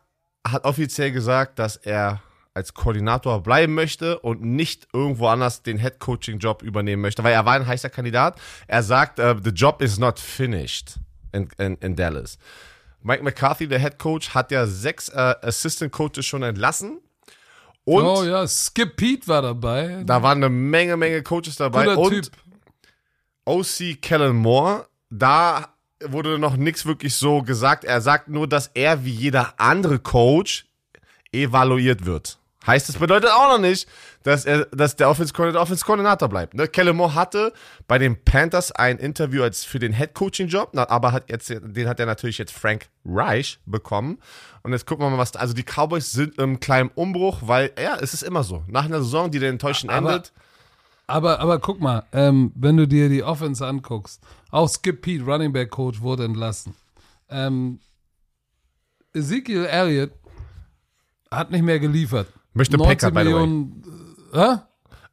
hat 0.46 0.64
offiziell 0.64 1.12
gesagt, 1.12 1.58
dass 1.58 1.76
er 1.76 2.20
als 2.54 2.72
Koordinator 2.72 3.42
bleiben 3.42 3.74
möchte 3.74 4.18
und 4.20 4.40
nicht 4.42 4.88
irgendwo 4.94 5.28
anders 5.28 5.62
den 5.62 5.78
Head 5.78 5.98
Coaching 5.98 6.38
Job 6.38 6.62
übernehmen 6.62 7.02
möchte, 7.02 7.22
weil 7.22 7.34
er 7.34 7.44
war 7.44 7.54
ein 7.54 7.66
heißer 7.66 7.90
Kandidat. 7.90 8.40
Er 8.66 8.82
sagt, 8.82 9.20
uh, 9.20 9.34
the 9.42 9.50
job 9.50 9.82
is 9.82 9.98
not 9.98 10.18
finished 10.18 10.94
in, 11.32 11.48
in, 11.58 11.76
in 11.76 11.96
Dallas. 11.96 12.38
Mike 13.02 13.22
McCarthy, 13.22 13.68
der 13.68 13.78
Head 13.78 13.98
Coach, 13.98 14.30
hat 14.30 14.50
ja 14.50 14.66
sechs 14.66 15.10
äh, 15.10 15.34
Assistant 15.42 15.92
Coaches 15.92 16.24
schon 16.24 16.42
entlassen. 16.42 17.00
Und 17.84 18.04
oh 18.04 18.24
ja, 18.24 18.48
Skip 18.48 18.96
Pete 18.96 19.28
war 19.28 19.42
dabei. 19.42 20.02
da 20.04 20.22
waren 20.22 20.38
eine 20.38 20.48
Menge, 20.48 20.96
Menge 20.96 21.22
Coaches 21.22 21.56
dabei. 21.56 21.84
Guter 21.84 21.98
und 21.98 22.10
Typ. 22.10 22.32
OC 23.44 24.02
Kellen 24.02 24.34
Moore, 24.34 24.88
da 25.08 25.75
wurde 26.04 26.38
noch 26.38 26.56
nichts 26.56 26.86
wirklich 26.86 27.14
so 27.14 27.42
gesagt. 27.42 27.84
Er 27.84 28.00
sagt 28.00 28.28
nur, 28.28 28.46
dass 28.46 28.70
er 28.74 29.04
wie 29.04 29.12
jeder 29.12 29.54
andere 29.58 29.98
Coach 29.98 30.66
evaluiert 31.32 32.06
wird. 32.06 32.38
Heißt, 32.66 32.88
es 32.88 32.96
bedeutet 32.96 33.30
auch 33.30 33.48
noch 33.48 33.60
nicht, 33.60 33.88
dass 34.24 34.44
er, 34.44 34.66
dass 34.66 34.96
der 34.96 35.08
Offense 35.08 35.32
Coordinator 35.32 35.62
Offense 35.62 35.84
Coordinator 35.84 36.28
bleibt. 36.28 36.54
Ne? 36.54 36.66
Kellen 36.66 36.96
Moore 36.96 37.14
hatte 37.14 37.52
bei 37.86 37.96
den 37.98 38.24
Panthers 38.24 38.72
ein 38.72 38.98
Interview 38.98 39.44
als 39.44 39.64
für 39.64 39.78
den 39.78 39.92
Head 39.92 40.14
Coaching 40.14 40.48
Job, 40.48 40.70
na, 40.72 40.88
aber 40.88 41.12
hat 41.12 41.30
jetzt, 41.30 41.48
den 41.48 41.88
hat 41.88 42.00
er 42.00 42.06
natürlich 42.06 42.38
jetzt 42.38 42.52
Frank 42.52 42.88
Reich 43.04 43.60
bekommen. 43.66 44.18
Und 44.64 44.72
jetzt 44.72 44.84
gucken 44.84 45.06
wir 45.06 45.10
mal, 45.10 45.18
was, 45.18 45.36
also 45.36 45.54
die 45.54 45.62
Cowboys 45.62 46.10
sind 46.10 46.38
im 46.38 46.58
kleinen 46.58 46.90
Umbruch, 46.96 47.38
weil, 47.42 47.70
ja, 47.80 47.98
es 48.00 48.14
ist 48.14 48.22
immer 48.22 48.42
so. 48.42 48.64
Nach 48.66 48.84
einer 48.84 48.98
Saison, 48.98 49.30
die 49.30 49.38
dann 49.38 49.50
enttäuschend 49.50 49.92
endet. 49.92 50.32
Aber, 51.06 51.38
aber 51.40 51.60
guck 51.60 51.80
mal, 51.80 52.04
ähm, 52.12 52.52
wenn 52.56 52.76
du 52.76 52.88
dir 52.88 53.08
die 53.08 53.22
Offense 53.22 53.64
anguckst, 53.64 54.20
auch 54.50 54.68
Skip 54.68 55.02
Pete, 55.02 55.24
Running 55.24 55.52
Back 55.52 55.70
Coach, 55.70 56.00
wurde 56.00 56.24
entlassen. 56.24 56.74
Ähm, 57.28 57.78
Ezekiel 59.14 59.66
Elliott 59.66 60.12
hat 61.30 61.50
nicht 61.50 61.62
mehr 61.62 61.78
geliefert. 61.78 62.28
Möchte 62.54 62.76
19 62.76 62.98
Packer, 62.98 63.10
by 63.10 63.20
the 63.20 63.34
way. 63.34 63.46
Millionen, 63.46 63.84
äh? 64.32 64.56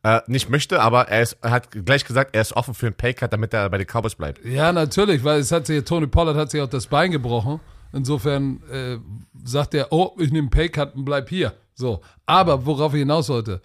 Äh, 0.05 0.21
nicht 0.27 0.49
möchte, 0.49 0.81
aber 0.81 1.07
er, 1.07 1.21
ist, 1.21 1.37
er 1.41 1.51
hat 1.51 1.71
gleich 1.71 2.03
gesagt, 2.03 2.35
er 2.35 2.41
ist 2.41 2.53
offen 2.53 2.73
für 2.73 2.87
einen 2.87 2.95
Paycut, 2.95 3.31
damit 3.31 3.53
er 3.53 3.69
bei 3.69 3.77
den 3.77 3.87
Cowboys 3.87 4.15
bleibt. 4.15 4.43
Ja, 4.43 4.73
natürlich, 4.73 5.23
weil 5.23 5.39
es 5.39 5.51
hat 5.51 5.65
sich, 5.67 5.83
Tony 5.85 6.07
Pollard 6.07 6.35
hat 6.35 6.51
sich 6.51 6.61
auch 6.61 6.67
das 6.67 6.87
Bein 6.87 7.11
gebrochen. 7.11 7.61
Insofern 7.93 8.61
äh, 8.69 8.97
sagt 9.45 9.75
er, 9.75 9.93
oh, 9.93 10.15
ich 10.19 10.31
nehme 10.31 10.49
Paycut 10.49 10.95
und 10.95 11.05
bleib 11.05 11.29
hier. 11.29 11.53
So. 11.73 12.01
Aber 12.25 12.65
worauf 12.65 12.93
ich 12.93 12.99
hinaus 12.99 13.29
wollte, 13.29 13.61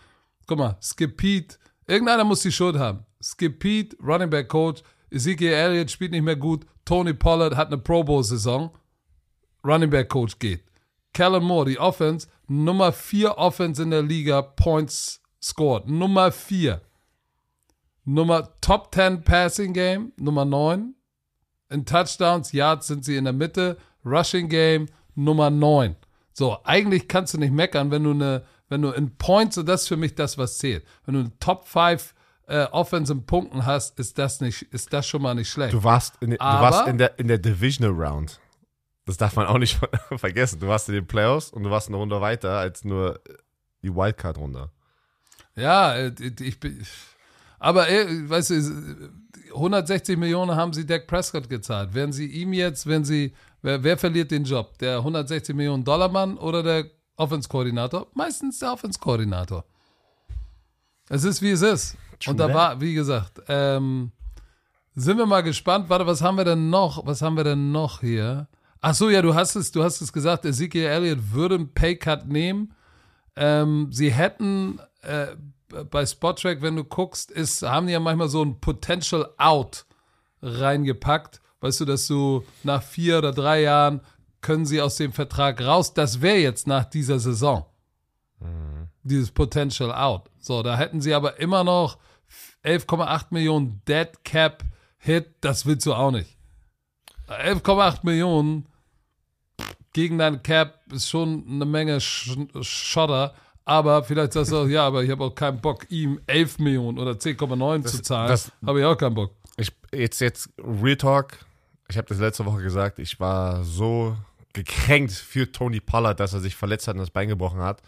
guck 0.47 0.59
mal, 0.59 0.76
Skip 0.81 1.16
Pete, 1.16 1.57
irgendeiner 1.89 2.24
muss 2.24 2.43
die 2.43 2.53
Schuld 2.53 2.78
haben. 2.78 3.05
Skip 3.20 3.59
Pete, 3.59 3.97
Running 4.01 4.30
Back 4.30 4.49
Coach, 4.49 4.82
Ezekiel 5.11 5.53
Elliott 5.53 5.91
spielt 5.91 6.12
nicht 6.12 6.22
mehr 6.22 6.36
gut, 6.36 6.66
Tony 6.84 7.14
Pollard 7.14 7.57
hat 7.57 7.68
eine 7.68 7.78
Pro 7.78 8.05
Bowl 8.05 8.22
Saison, 8.22 8.70
Running 9.64 9.91
Back 9.91 10.09
Coach 10.09 10.39
geht. 10.39 10.62
Kellen 11.12 11.43
Moore, 11.43 11.70
die 11.70 11.78
Offense, 11.78 12.28
Nummer 12.47 12.93
4 12.93 13.36
Offense 13.39 13.82
in 13.82 13.91
der 13.91 14.03
Liga, 14.03 14.41
Points 14.43 15.20
scored. 15.43 15.89
Nummer 15.89 16.30
4. 16.30 16.80
Nummer 18.05 18.49
Top 18.61 18.95
10 18.95 19.22
Passing 19.22 19.72
Game, 19.72 20.12
Nummer 20.16 20.45
9. 20.45 20.95
In 21.70 21.84
Touchdowns, 21.84 22.53
Yards 22.53 22.86
sind 22.86 23.05
sie 23.05 23.16
in 23.16 23.24
der 23.24 23.32
Mitte. 23.32 23.76
Rushing 24.05 24.49
Game, 24.49 24.86
Nummer 25.14 25.51
9. 25.51 25.97
So, 26.32 26.57
eigentlich 26.64 27.09
kannst 27.09 27.34
du 27.34 27.39
nicht 27.39 27.53
meckern, 27.53 27.91
wenn 27.91 28.05
du 28.05 28.12
eine, 28.12 28.45
wenn 28.69 28.83
du 28.83 28.91
in 28.91 29.16
Points, 29.16 29.57
und 29.59 29.66
das 29.66 29.83
ist 29.83 29.89
für 29.89 29.97
mich 29.97 30.14
das, 30.14 30.39
was 30.39 30.59
zählt. 30.59 30.85
Wenn 31.05 31.14
du 31.14 31.21
eine 31.21 31.39
Top 31.39 31.66
5 31.66 32.14
äh, 32.47 32.64
Offense 32.66 33.12
in 33.12 33.27
Punkten 33.27 33.66
hast, 33.66 33.99
ist 33.99 34.19
das 34.19 34.41
nicht, 34.41 34.62
ist 34.73 34.93
das 34.93 35.07
schon 35.07 35.23
mal 35.23 35.35
nicht 35.35 35.51
schlecht. 35.51 35.75
Du 35.75 35.85
warst 35.85 36.14
in, 36.21 36.31
du 36.31 36.41
Aber- 36.41 36.62
warst 36.62 36.89
in 36.89 36.99
der, 36.99 37.19
in 37.19 37.29
der 37.29 37.39
Divisional 37.39 37.93
Round. 37.95 38.41
Das 39.05 39.16
darf 39.16 39.37
man 39.37 39.47
auch 39.47 39.59
nicht 39.59 39.79
vergessen. 40.16 40.61
Du 40.61 40.66
warst 40.69 40.89
in 40.89 40.95
den 40.95 41.07
Playoffs 41.07 41.51
und 41.51 41.62
du 41.62 41.71
warst 41.71 41.89
eine 41.89 41.97
Runde 41.97 42.21
weiter 42.21 42.59
als 42.59 42.85
nur 42.85 43.21
die 43.83 43.95
Wildcard-Runde. 43.95 44.71
Ja, 45.57 45.95
äh, 45.97 46.12
ich 46.41 46.61
bin. 46.61 46.85
Aber, 47.59 47.89
äh, 47.89 48.29
weißt 48.29 48.51
du, 48.51 49.11
160 49.55 50.16
Millionen 50.19 50.55
haben 50.57 50.73
sie 50.73 50.87
Dak 50.87 51.07
Prescott 51.07 51.49
gezahlt. 51.49 51.95
Werden 51.95 52.12
sie 52.12 52.27
ihm 52.27 52.53
jetzt, 52.53 52.87
wenn 52.87 53.05
sie, 53.05 53.33
wer, 53.62 53.83
wer 53.83 53.97
verliert 53.99 54.31
den 54.31 54.45
Job? 54.45 54.79
Der 54.79 54.99
160 54.99 55.55
Millionen 55.57 55.85
Dollar 55.85 56.09
Mann 56.09 56.37
oder 56.37 56.62
der 56.62 56.85
Offense-Koordinator? 57.19 58.07
Meistens 58.14 58.59
der 58.59 58.73
Offense-Koordinator. 58.73 59.64
Es 61.09 61.25
ist, 61.25 61.43
wie 61.43 61.51
es 61.51 61.62
ist. 61.62 61.97
Und 62.27 62.39
da 62.39 62.53
war, 62.53 62.81
wie 62.81 62.95
gesagt, 62.95 63.43
ähm, 63.49 64.12
sind 64.95 65.19
wir 65.19 65.27
mal 65.27 65.43
gespannt. 65.43 65.89
Warte, 65.89 66.07
was 66.07 66.23
haben 66.23 66.37
wir 66.37 66.45
denn 66.45 66.71
noch? 66.71 67.07
Was 67.07 67.23
haben 67.23 67.37
wir 67.37 67.45
denn 67.45 67.71
noch 67.71 68.01
hier? 68.01 68.49
Ach 68.81 68.95
so, 68.95 69.11
ja, 69.11 69.23
du 69.23 69.35
hast 69.35 69.57
es, 69.57 69.73
du 69.73 69.83
hast 69.83 70.01
es 70.01 70.12
gesagt, 70.12 70.45
Ezekiel 70.45 70.85
Elliott 70.85 71.33
würde 71.33 71.57
einen 71.57 71.73
Paycut 71.73 72.27
nehmen. 72.27 72.75
Ähm, 73.37 73.89
sie 73.91 74.11
hätten 74.11 74.81
äh, 75.03 75.29
bei 75.91 76.05
Spottrack, 76.07 76.62
wenn 76.62 76.77
du 76.77 76.85
guckst, 76.85 77.31
ist, 77.31 77.62
haben 77.62 77.87
die 77.87 77.93
ja 77.93 78.01
manchmal 78.01 78.29
so 78.29 78.45
ein 78.45 78.61
Potential 78.61 79.29
Out 79.39 79.87
reingepackt. 80.43 81.41
Weißt 81.61 81.81
du, 81.81 81.85
dass 81.85 82.07
du 82.07 82.45
nach 82.62 82.83
vier 82.83 83.19
oder 83.19 83.33
drei 83.33 83.62
Jahren 83.62 84.01
können 84.41 84.66
sie 84.66 84.80
aus 84.80 84.97
dem 84.97 85.12
Vertrag 85.12 85.61
raus. 85.61 85.95
Das 85.95 86.20
wäre 86.22 86.39
jetzt 86.39 86.66
nach 86.66 86.84
dieser 86.84 87.18
Saison. 87.18 87.64
Dieses 89.03 89.30
Potential 89.30 89.93
Out. 89.93 90.30
So, 90.39 90.62
da 90.62 90.76
hätten 90.76 91.01
sie 91.01 91.14
aber 91.14 91.39
immer 91.41 91.64
noch 91.64 91.99
11,8 92.64 93.26
Millionen 93.30 93.82
Dead 93.86 94.09
Cap 94.24 94.62
Hit. 94.99 95.34
Das 95.41 95.66
willst 95.66 95.86
du 95.86 95.95
auch 95.95 96.11
nicht. 96.11 96.36
11,8 97.28 98.01
Millionen 98.05 98.66
gegen 99.93 100.18
dein 100.18 100.43
Cap 100.43 100.80
ist 100.93 101.09
schon 101.09 101.45
eine 101.49 101.64
Menge 101.64 102.01
Sch 102.01 102.36
Schotter. 102.62 103.34
Aber 103.64 104.03
vielleicht 104.03 104.32
sagst 104.32 104.53
du 104.53 104.57
auch, 104.59 104.66
ja, 104.66 104.86
aber 104.86 105.03
ich 105.05 105.11
habe 105.11 105.24
auch 105.24 105.34
keinen 105.34 105.61
Bock, 105.61 105.91
ihm 105.91 106.20
11 106.26 106.59
Millionen 106.59 106.99
oder 106.99 107.12
10,9 107.12 107.84
zu 107.84 108.01
zahlen. 108.03 108.28
das- 108.28 108.51
Habe 108.64 108.80
ich 108.80 108.86
auch 108.86 108.97
keinen 108.97 109.14
Bock. 109.14 109.32
Ich, 109.57 109.70
jetzt, 109.93 110.20
jetzt, 110.20 110.49
Real 110.59 110.97
Talk. 110.97 111.39
Ich 111.89 111.97
habe 111.99 112.07
das 112.09 112.18
letzte 112.18 112.47
Woche 112.47 112.62
gesagt. 112.62 112.99
Ich 112.99 113.18
war 113.20 113.64
so 113.64 114.16
gekränkt 114.65 115.13
für 115.13 115.51
Tony 115.51 115.81
Pollard, 115.81 116.21
dass 116.21 116.33
er 116.33 116.41
sich 116.41 116.57
verletzt 116.57 116.89
hat 116.89 116.95
und 116.95 117.01
das 117.01 117.11
Bein 117.11 117.29
gebrochen 117.29 117.61
hat. 117.61 117.83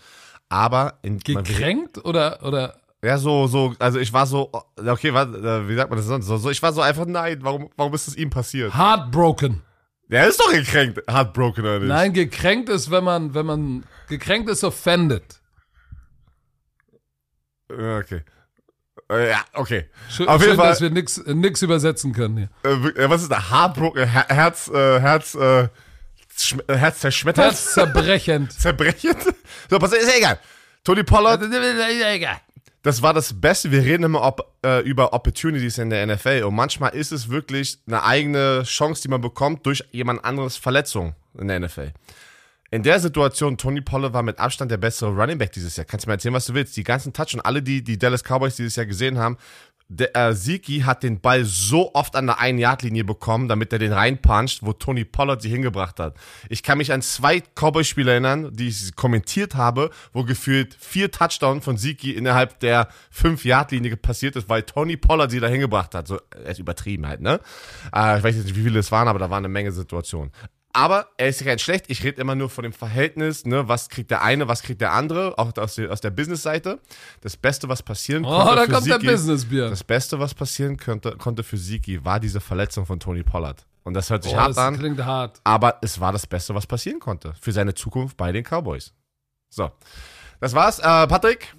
Aber 0.49 0.99
in 1.03 1.19
Gekränkt 1.19 2.05
oder, 2.05 2.43
oder 2.43 2.77
Ja, 3.05 3.19
so, 3.19 3.47
so, 3.47 3.75
also 3.79 3.99
ich 3.99 4.13
war 4.13 4.27
so, 4.27 4.51
okay, 4.77 5.15
warte, 5.15 5.69
wie 5.69 5.77
sagt 5.77 5.91
man 5.91 5.99
das 5.99 6.07
sonst? 6.07 6.27
So, 6.27 6.37
so, 6.39 6.51
ich 6.51 6.63
war 6.63 6.73
so 6.73 6.81
einfach, 6.81 7.07
nein, 7.07 7.39
warum, 7.43 7.71
warum 7.77 7.95
ist 7.95 8.09
es 8.09 8.17
ihm 8.17 8.31
passiert? 8.31 8.75
heartbroken? 8.77 9.63
Der 10.09 10.27
ist 10.27 10.41
doch 10.41 10.51
gekränkt, 10.51 11.01
heartbroken 11.09 11.63
oder 11.65 11.79
nicht? 11.79 11.89
Nein, 11.89 12.13
gekränkt 12.13 12.69
ist, 12.69 12.91
wenn 12.91 13.05
man, 13.05 13.33
wenn 13.33 13.47
man, 13.47 13.85
gekränkt 14.09 14.51
ist 14.51 14.65
offended. 14.65 15.23
Okay. 17.71 18.23
Äh, 19.09 19.31
Ja, 19.31 19.45
okay. 19.55 19.87
Schön, 20.09 20.29
Auf 20.29 20.41
jeden 20.41 20.51
schön 20.53 20.57
Fall, 20.59 20.71
dass 20.71 20.81
wir 20.81 20.91
nix, 20.91 21.23
nix 21.27 21.63
übersetzen 21.63 22.13
können 22.13 22.37
hier. 22.39 22.49
äh, 22.65 23.05
äh, 23.05 23.11
was 23.11 23.23
ist 23.23 23.31
da? 23.31 23.51
Heartbroken, 23.51 24.09
Her 24.09 24.27
Herz, 24.29 24.69
äh, 24.69 25.01
Herz, 25.01 25.35
äh, 25.35 25.69
Äh, 26.67 26.77
Herz 26.77 27.01
zerschmettert? 27.01 27.47
Herzzerbrechend. 27.47 28.53
Zerbrechend? 28.59 29.19
So, 29.69 29.79
pass 29.79 29.93
ist 29.93 30.09
ja 30.09 30.17
egal. 30.17 30.39
Tony 30.85 31.03
Pollard, 31.03 31.43
das 32.83 33.03
war 33.03 33.13
das 33.13 33.39
Beste. 33.39 33.71
Wir 33.71 33.83
reden 33.83 34.05
immer 34.05 34.23
ob, 34.23 34.55
äh, 34.65 34.81
über 34.81 35.13
Opportunities 35.13 35.77
in 35.77 35.91
der 35.91 36.07
NFL 36.07 36.45
und 36.45 36.55
manchmal 36.55 36.95
ist 36.95 37.13
es 37.13 37.29
wirklich 37.29 37.79
eine 37.87 38.03
eigene 38.03 38.63
Chance, 38.65 39.03
die 39.03 39.09
man 39.09 39.21
bekommt 39.21 39.67
durch 39.67 39.85
jemand 39.91 40.25
anderes 40.25 40.57
Verletzung 40.57 41.15
in 41.39 41.49
der 41.49 41.61
NFL. 41.61 41.93
In 42.73 42.85
der 42.85 43.01
Situation, 43.01 43.59
Tony 43.59 43.81
Pollard 43.81 44.13
war 44.13 44.23
mit 44.23 44.39
Abstand 44.39 44.71
der 44.71 44.77
bessere 44.77 45.11
Running 45.11 45.39
Back 45.39 45.53
dieses 45.53 45.77
Jahr. 45.77 45.85
Kannst 45.85 46.07
du 46.07 46.09
mir 46.09 46.15
erzählen, 46.15 46.35
was 46.35 46.47
du 46.47 46.55
willst. 46.55 46.77
Die 46.77 46.85
ganzen 46.85 47.13
Touch 47.13 47.35
und 47.35 47.41
alle, 47.41 47.63
die 47.63 47.83
die 47.83 47.99
Dallas 47.99 48.23
Cowboys 48.23 48.55
dieses 48.55 48.77
Jahr 48.77 48.87
gesehen 48.87 49.19
haben, 49.19 49.37
der, 49.91 50.15
äh, 50.15 50.35
Siki 50.35 50.81
hat 50.81 51.03
den 51.03 51.21
Ball 51.21 51.45
so 51.45 51.93
oft 51.95 52.15
an 52.15 52.27
der 52.27 52.39
Ein-Yard-Linie 52.39 53.03
bekommen, 53.03 53.49
damit 53.49 53.73
er 53.73 53.81
den 53.81 53.93
reinpuncht, 53.93 54.61
wo 54.63 54.73
Tony 54.73 55.05
Pollard 55.05 55.43
sie 55.43 55.49
hingebracht 55.49 55.99
hat. 55.99 56.17
Ich 56.49 56.63
kann 56.63 56.79
mich 56.79 56.93
an 56.93 57.03
zwei 57.03 57.41
Cowboys-Spiele 57.41 58.13
erinnern, 58.13 58.51
die 58.53 58.69
ich 58.69 58.95
kommentiert 58.95 59.57
habe, 59.57 59.91
wo 60.13 60.23
gefühlt 60.23 60.77
vier 60.79 61.11
Touchdowns 61.11 61.65
von 61.65 61.77
Siki 61.77 62.13
innerhalb 62.13 62.61
der 62.61 62.89
5-Yard-Linie 63.13 63.97
passiert 63.97 64.37
ist, 64.37 64.49
weil 64.49 64.63
Tony 64.63 64.97
Pollard 64.97 65.33
sie 65.33 65.41
da 65.41 65.49
hingebracht 65.49 65.95
hat. 65.97 66.07
So, 66.07 66.21
er 66.31 66.53
ist 66.53 66.61
übertrieben 66.61 67.09
halt, 67.09 67.21
ne? 67.21 67.41
Äh, 67.93 68.19
ich 68.19 68.25
weiß 68.25 68.37
jetzt 68.37 68.45
nicht, 68.45 68.57
wie 68.57 68.63
viele 68.63 68.79
es 68.79 68.93
waren, 68.93 69.09
aber 69.09 69.19
da 69.19 69.29
waren 69.29 69.45
eine 69.45 69.53
Menge 69.53 69.73
Situationen. 69.73 70.31
Aber 70.73 71.09
er 71.17 71.29
ist 71.29 71.41
ja 71.41 71.47
kein 71.47 71.59
schlecht. 71.59 71.87
Ich 71.89 72.05
rede 72.05 72.21
immer 72.21 72.35
nur 72.37 72.49
von 72.49 72.63
dem 72.63 72.73
Verhältnis, 72.73 73.45
ne? 73.45 73.67
Was 73.67 73.89
kriegt 73.89 74.11
der 74.11 74.23
eine, 74.23 74.47
was 74.47 74.63
kriegt 74.63 74.81
der 74.81 74.93
andere, 74.93 75.37
auch 75.37 75.51
aus 75.57 75.75
der, 75.75 75.91
aus 75.91 76.01
der 76.01 76.11
Business-Seite. 76.11 76.79
Das 77.23 77.37
Beste, 77.37 77.69
was 77.69 77.83
passieren 77.83 78.25
Oh, 78.25 78.29
konnte 78.29 78.55
da 78.55 78.65
für 78.67 78.71
kommt 78.73 78.87
der 78.87 78.99
Siki- 79.01 79.11
Businessbier. 79.11 79.69
das 79.71 79.83
Beste, 79.83 80.21
was 80.21 80.33
passieren 80.33 80.77
könnte, 80.77 81.17
konnte 81.17 81.43
für 81.43 81.57
Siki, 81.57 82.05
war 82.05 82.21
diese 82.21 82.41
Verletzung 82.41 82.87
von 82.87 83.01
Tony 83.01 83.25
Pollard. 83.25 83.67
Und 83.83 83.95
das 83.95 84.11
hört 84.11 84.23
sich 84.23 84.33
Oh, 84.33 84.37
hart 84.37 84.51
das 84.51 84.59
an, 84.59 84.79
klingt 84.79 85.05
hart. 85.05 85.41
aber 85.43 85.79
es 85.83 85.99
war 85.99 86.13
das 86.13 86.27
Beste, 86.27 86.55
was 86.55 86.67
passieren 86.67 87.01
konnte 87.01 87.35
für 87.41 87.51
seine 87.51 87.75
Zukunft 87.75 88.17
bei 88.17 88.31
den 88.31 88.45
Cowboys. 88.45 88.93
So, 89.49 89.71
das 90.39 90.55
war's. 90.55 90.79
Äh, 90.79 90.83
Patrick? 91.09 91.53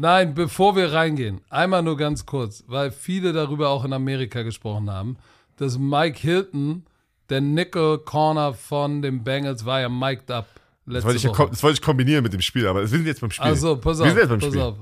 Nein, 0.00 0.34
bevor 0.34 0.74
wir 0.76 0.92
reingehen, 0.92 1.40
einmal 1.48 1.82
nur 1.82 1.96
ganz 1.96 2.26
kurz, 2.26 2.64
weil 2.66 2.90
viele 2.90 3.32
darüber 3.32 3.68
auch 3.68 3.84
in 3.84 3.92
Amerika 3.92 4.42
gesprochen 4.42 4.90
haben, 4.90 5.16
dass 5.56 5.78
Mike 5.78 6.18
Hilton, 6.18 6.84
der 7.30 7.40
Nickel 7.40 7.98
Corner 7.98 8.54
von 8.54 9.02
den 9.02 9.22
Bengals, 9.24 9.64
war 9.64 9.80
ja 9.80 9.88
mic'd 9.88 10.30
up 10.30 10.46
Das 10.86 11.04
wollte, 11.04 11.16
ich, 11.18 11.22
ja 11.24 11.30
Woche. 11.30 11.42
kom- 11.44 11.50
das 11.50 11.62
wollte 11.62 11.74
ich 11.78 11.82
kombinieren 11.82 12.22
mit 12.22 12.32
dem 12.32 12.40
Spiel, 12.40 12.66
aber 12.66 12.80
wir 12.80 12.88
sind 12.88 13.06
jetzt 13.06 13.20
beim 13.20 13.30
Spiel. 13.30 13.44
Also, 13.46 13.76
pass 13.76 13.98
Wir 13.98 14.04
auf, 14.06 14.08
sind 14.10 14.18
jetzt 14.18 14.28
beim 14.28 14.38
pass 14.40 14.48
Spiel. 14.48 14.60
auf. 14.62 14.76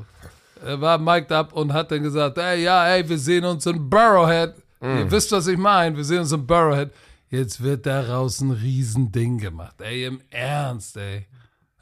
Er 0.65 0.81
war 0.81 0.99
mic'd 0.99 1.33
up 1.33 1.53
und 1.53 1.73
hat 1.73 1.91
dann 1.91 2.03
gesagt, 2.03 2.39
ey, 2.39 2.63
ja, 2.63 2.87
ey, 2.89 3.09
wir 3.09 3.19
sehen 3.19 3.45
uns 3.45 3.67
in 3.67 3.91
Burrowhead. 3.91 4.55
Mm. 4.81 4.99
Ihr 4.99 5.11
wisst, 5.11 5.31
was 5.33 5.47
ich 5.49 5.59
meine. 5.59 5.97
Wir 5.97 6.05
sehen 6.05 6.21
uns 6.21 6.33
in 6.33 6.47
Burrowhead. 6.47 6.91
Jetzt 7.29 7.63
wird 7.63 7.85
daraus 7.87 8.41
ein 8.41 8.53
Riesending 8.53 9.39
gemacht. 9.39 9.75
Ey, 9.81 10.05
im 10.07 10.21
Ernst, 10.31 10.97
ey. 10.97 11.27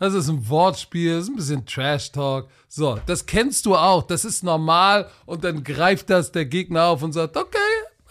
Das 0.00 0.12
ist 0.12 0.28
ein 0.28 0.48
Wortspiel, 0.48 1.14
das 1.16 1.24
ist 1.24 1.30
ein 1.30 1.36
bisschen 1.36 1.66
Trash-Talk. 1.66 2.48
So, 2.68 2.98
das 3.06 3.26
kennst 3.26 3.64
du 3.64 3.76
auch. 3.76 4.02
Das 4.02 4.24
ist 4.24 4.42
normal. 4.42 5.08
Und 5.24 5.44
dann 5.44 5.62
greift 5.62 6.10
das 6.10 6.32
der 6.32 6.46
Gegner 6.46 6.86
auf 6.86 7.02
und 7.02 7.12
sagt, 7.12 7.36
okay, 7.36 7.58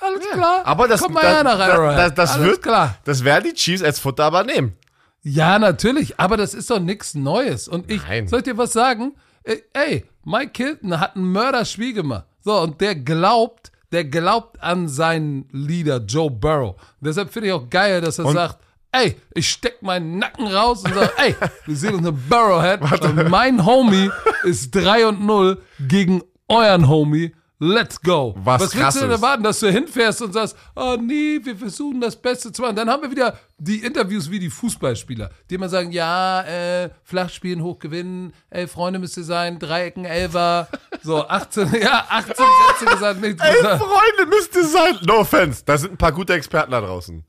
alles 0.04 0.30
klar. 0.30 0.62
Aber 0.66 0.88
das, 0.88 1.02
Komm 1.02 1.14
mal 1.14 1.22
das, 1.22 1.32
her 1.32 1.44
nach 1.44 1.58
das, 1.58 1.96
das, 1.96 2.14
das 2.14 2.32
alles 2.32 2.48
wird, 2.48 2.62
klar. 2.62 2.98
das 3.04 3.24
werden 3.24 3.46
die 3.46 3.54
Chiefs 3.54 3.84
als 3.84 4.00
Futter 4.00 4.26
aber 4.26 4.44
nehmen. 4.44 4.76
Ja, 5.22 5.58
natürlich, 5.58 6.20
aber 6.20 6.36
das 6.36 6.54
ist 6.54 6.70
doch 6.70 6.80
nichts 6.80 7.16
Neues. 7.16 7.68
Und 7.68 7.90
ich 7.90 8.04
Nein. 8.04 8.28
soll 8.28 8.40
ich 8.40 8.46
dir 8.46 8.58
was 8.58 8.74
sagen? 8.74 9.14
Ey, 9.44 9.64
Ey, 9.74 10.06
Mike 10.26 10.52
Hilton 10.62 11.00
hat 11.00 11.16
ein 11.16 11.24
Mörderspiel 11.24 11.94
gemacht. 11.94 12.26
So, 12.42 12.60
und 12.60 12.82
der 12.82 12.96
glaubt, 12.96 13.72
der 13.92 14.04
glaubt 14.06 14.62
an 14.62 14.88
seinen 14.90 15.48
Leader 15.52 15.98
Joe 15.98 16.30
Burrow. 16.30 16.76
Deshalb 17.00 17.32
finde 17.32 17.48
ich 17.48 17.54
auch 17.54 17.70
geil, 17.70 18.02
dass 18.02 18.20
er 18.20 18.32
sagt, 18.32 18.60
ey, 18.92 19.16
ich 19.34 19.50
steck 19.50 19.82
meinen 19.82 20.18
Nacken 20.20 20.48
raus 20.48 20.84
und 20.84 20.94
sag, 20.94 21.12
ey, 21.20 21.36
wir 21.66 21.76
sehen 21.76 21.96
uns 21.96 22.08
eine 22.08 22.12
Burrowhead 22.12 22.82
und 23.04 23.30
mein 23.30 23.66
Homie 23.66 24.10
ist 24.44 24.72
3 24.72 25.08
und 25.08 25.26
0 25.26 25.62
gegen 25.88 26.22
euren 26.48 26.88
Homie. 26.88 27.34
Let's 27.66 28.02
go. 28.02 28.36
Was 28.44 28.62
willst 28.62 28.76
krass 28.76 28.94
du 28.96 29.00
denn 29.02 29.12
erwarten, 29.12 29.42
dass 29.42 29.62
du 29.62 29.72
hinfährst 29.72 30.22
und 30.22 30.34
sagst, 30.34 30.58
oh 30.76 30.98
nee, 31.00 31.40
wir 31.42 31.56
versuchen 31.56 32.02
das 32.02 32.14
Beste 32.14 32.52
zu 32.52 32.62
machen. 32.62 32.76
Dann 32.76 32.90
haben 32.90 33.04
wir 33.04 33.10
wieder 33.10 33.40
die 33.58 33.78
Interviews 33.78 34.30
wie 34.30 34.40
die 34.40 34.50
Fußballspieler, 34.50 35.30
die 35.50 35.56
immer 35.56 35.70
sagen, 35.70 35.94
ja, 35.94 36.42
äh, 36.42 36.90
flach 37.04 37.30
spielen, 37.30 37.64
hoch 37.64 37.80
gewinnen, 37.80 38.34
ey, 38.50 38.68
Freunde 38.68 39.00
müsst 39.00 39.16
ihr 39.16 39.24
sein, 39.24 39.60
Dreiecken, 39.60 40.04
Elfer, 40.04 40.68
So, 41.04 41.26
18, 41.26 41.74
ja, 41.82 42.06
18 42.10 42.36
Sätze 42.36 42.86
gesagt, 42.94 43.22
nichts 43.22 43.42
Ey, 43.42 43.56
gesagt. 43.56 43.82
Freunde, 43.82 44.36
müsst 44.36 44.56
ihr 44.58 44.66
sein. 44.66 44.98
No 45.06 45.20
offense. 45.20 45.64
Da 45.66 45.78
sind 45.78 45.94
ein 45.94 45.98
paar 45.98 46.12
gute 46.12 46.34
Experten 46.34 46.72
da 46.72 46.82
draußen. 46.82 47.24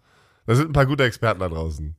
Da 0.46 0.54
sind 0.56 0.70
ein 0.70 0.72
paar 0.72 0.86
gute 0.86 1.04
Experten 1.04 1.38
da 1.38 1.48
draußen. 1.48 1.94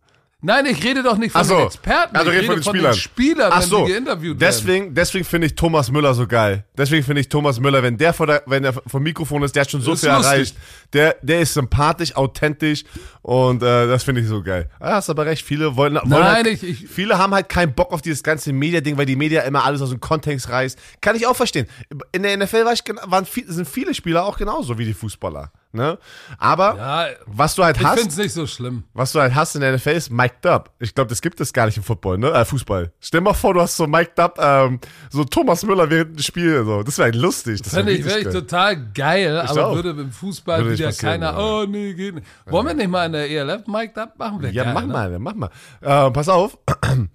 Nein, 0.46 0.66
ich 0.68 0.84
rede 0.84 1.02
doch 1.02 1.18
nicht 1.18 1.32
von 1.32 1.44
so. 1.44 1.56
den 1.58 1.66
Experten, 1.68 2.16
Also 2.16 2.30
ich 2.32 2.38
rede 2.38 2.46
von 2.48 2.56
den 2.56 2.64
Spielern. 2.64 2.92
den 2.94 3.00
Spielern, 3.00 3.52
Ach 3.54 3.62
wenn 3.62 3.68
so, 3.70 3.86
die 3.88 3.94
geinterviewt 3.94 4.40
werden. 4.40 4.40
deswegen, 4.40 4.94
deswegen 4.94 5.26
finde 5.26 5.48
ich 5.48 5.56
Thomas 5.56 5.90
Müller 5.90 6.14
so 6.14 6.28
geil. 6.28 6.64
Deswegen 6.78 7.04
finde 7.04 7.22
ich 7.22 7.30
Thomas 7.30 7.60
Müller, 7.60 7.82
wenn 7.82 7.98
der 7.98 8.14
vor 8.14 8.28
der, 8.28 8.44
wenn 8.46 8.64
er 8.64 8.74
vom 8.74 9.02
Mikrofon 9.02 9.42
ist, 9.44 9.56
der 9.56 9.62
hat 9.62 9.72
schon 9.72 9.82
so 9.82 9.94
Ist 9.94 10.02
viel 10.02 10.10
lustig. 10.10 10.26
erreicht. 10.32 10.56
Der, 10.94 11.16
der 11.24 11.40
ist 11.42 11.54
sympathisch, 11.56 12.16
authentisch 12.16 12.84
und 13.24 13.64
äh, 13.64 13.88
das 13.88 14.04
finde 14.04 14.22
ich 14.22 14.28
so 14.28 14.42
geil. 14.44 14.70
Ah, 14.80 14.94
hast 14.94 15.10
aber 15.10 15.26
recht. 15.26 15.44
Viele 15.44 15.76
wollen, 15.76 15.96
wollen 15.96 16.10
Nein, 16.10 16.22
halt, 16.46 16.48
ich- 16.48 16.64
ich- 16.84 16.88
viele 16.88 17.18
haben 17.18 17.34
halt 17.34 17.50
keinen 17.50 17.74
Bock 17.74 17.92
auf 17.92 18.02
dieses 18.04 18.22
ganze 18.22 18.54
Media-Ding, 18.54 18.98
weil 18.98 19.06
die 19.08 19.16
Media 19.16 19.42
immer 19.42 19.66
alles 19.66 19.82
aus 19.82 19.90
dem 19.90 20.00
Kontext 20.00 20.50
reißt. 20.50 20.78
Kann 21.02 21.16
ich 21.16 21.26
auch 21.26 21.36
verstehen. 21.36 21.66
In 22.12 22.22
der 22.24 22.38
NFL 22.38 22.66
war 22.66 22.74
ich, 22.74 22.84
waren 23.08 23.26
sind 23.48 23.68
viele 23.68 23.94
Spieler 23.96 24.24
auch 24.26 24.38
genauso 24.38 24.78
wie 24.78 24.86
die 24.86 24.94
Fußballer. 24.94 25.52
Ne? 25.76 26.00
Aber 26.38 26.76
Ja, 26.78 27.08
was 27.26 27.54
du 27.56 27.64
halt 27.64 27.78
ich 27.78 27.84
hast, 27.84 27.96
finde 28.00 28.10
es 28.10 28.18
nicht 28.18 28.34
so 28.34 28.48
schlimm. 28.48 28.84
was 28.94 29.12
du 29.12 29.20
halt 29.20 29.36
hast 29.36 29.56
in 29.56 29.62
der 29.62 29.76
NFL 29.76 29.90
ist 29.90 30.10
mic'd 30.10 30.46
up. 30.46 30.74
Ich 30.80 30.96
glaube, 30.96 31.10
das 31.10 31.22
gibt 31.22 31.40
es 31.42 31.54
gar 31.54 31.66
nicht 31.68 31.78
im 31.78 31.84
Football, 31.84 32.18
ne? 32.18 32.32
Äh, 32.32 32.46
Fußball. 32.46 32.92
Stell 33.00 33.22
mal 33.22 33.34
vor, 33.34 33.54
du 33.54 33.62
hast 33.62 33.76
so 33.76 33.86
mic'd 33.86 34.20
up, 34.20 34.40
ähm, 34.42 34.80
so 35.12 35.24
Thomas 35.26 35.64
Müller 35.64 35.90
während 35.90 36.18
dem 36.18 36.24
Spiel. 36.24 36.64
So. 36.66 36.82
Das 36.84 36.98
wäre 36.98 37.12
lustig. 37.12 37.62
Das 37.62 37.74
wär 37.74 37.84
Fände 37.84 37.94
ich, 37.94 38.06
wäre 38.06 38.20
ich 38.20 38.30
total 38.30 38.92
geil, 38.94 39.38
aber 39.40 39.68
auch. 39.68 39.76
würde 39.76 39.90
im 39.92 40.12
Fußball 40.12 40.64
Würde 40.64 40.78
wieder 40.78 40.94
keiner, 40.94 41.32
ja. 41.34 41.38
oh 41.38 41.66
nee, 41.68 41.94
geht 41.94 42.16
nicht. 42.16 42.28
Wollen 42.48 42.68
wir 42.68 42.74
nicht 42.74 42.90
mal 42.90 43.06
in 43.06 43.12
der 43.14 43.30
ELF 43.30 43.68
Mike 43.68 43.94
da 43.94 44.12
machen? 44.18 44.42
Wir 44.42 44.52
Ja, 44.52 44.64
geil, 44.64 44.74
mach 44.74 44.82
ne? 44.82 44.88
mal, 44.88 45.20
mach 45.20 45.36
mal. 45.36 45.50
Äh, 45.82 46.12
pass 46.12 46.30
auf. 46.30 46.58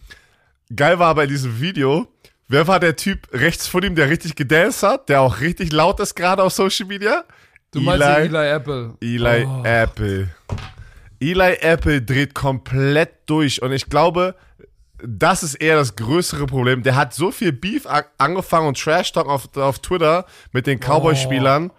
Geil 0.74 0.98
war 0.98 1.14
bei 1.14 1.26
diesem 1.26 1.61
Video. 1.61 2.06
Wer 2.46 2.66
war 2.66 2.80
der 2.80 2.96
Typ 2.96 3.28
rechts 3.32 3.66
von 3.66 3.82
ihm, 3.82 3.94
der 3.94 4.08
richtig 4.08 4.34
gedanced 4.36 4.82
hat, 4.82 5.08
der 5.08 5.20
auch 5.20 5.40
richtig 5.40 5.72
laut 5.72 6.00
ist 6.00 6.14
gerade 6.14 6.42
auf 6.42 6.52
Social 6.52 6.86
Media? 6.86 7.24
Du 7.72 7.80
meinst 7.80 8.02
Eli, 8.06 8.26
Eli 8.36 8.48
Apple. 8.50 8.94
Eli 9.00 9.44
Oh. 9.46 9.62
Apple. 9.64 10.28
Eli 11.20 11.54
Apple 11.60 12.02
dreht 12.02 12.34
komplett 12.34 13.10
durch 13.26 13.62
und 13.62 13.72
ich 13.72 13.88
glaube, 13.88 14.34
das 15.06 15.42
ist 15.42 15.54
eher 15.54 15.76
das 15.76 15.94
größere 15.96 16.46
Problem. 16.46 16.82
Der 16.82 16.96
hat 16.96 17.14
so 17.14 17.30
viel 17.30 17.52
Beef 17.52 17.86
angefangen 18.18 18.66
und 18.68 18.78
Trash 18.78 19.12
Talk 19.12 19.28
auf, 19.28 19.54
auf 19.56 19.78
Twitter 19.78 20.24
mit 20.52 20.66
den 20.66 20.78
Cowboy-Spielern 20.80 21.70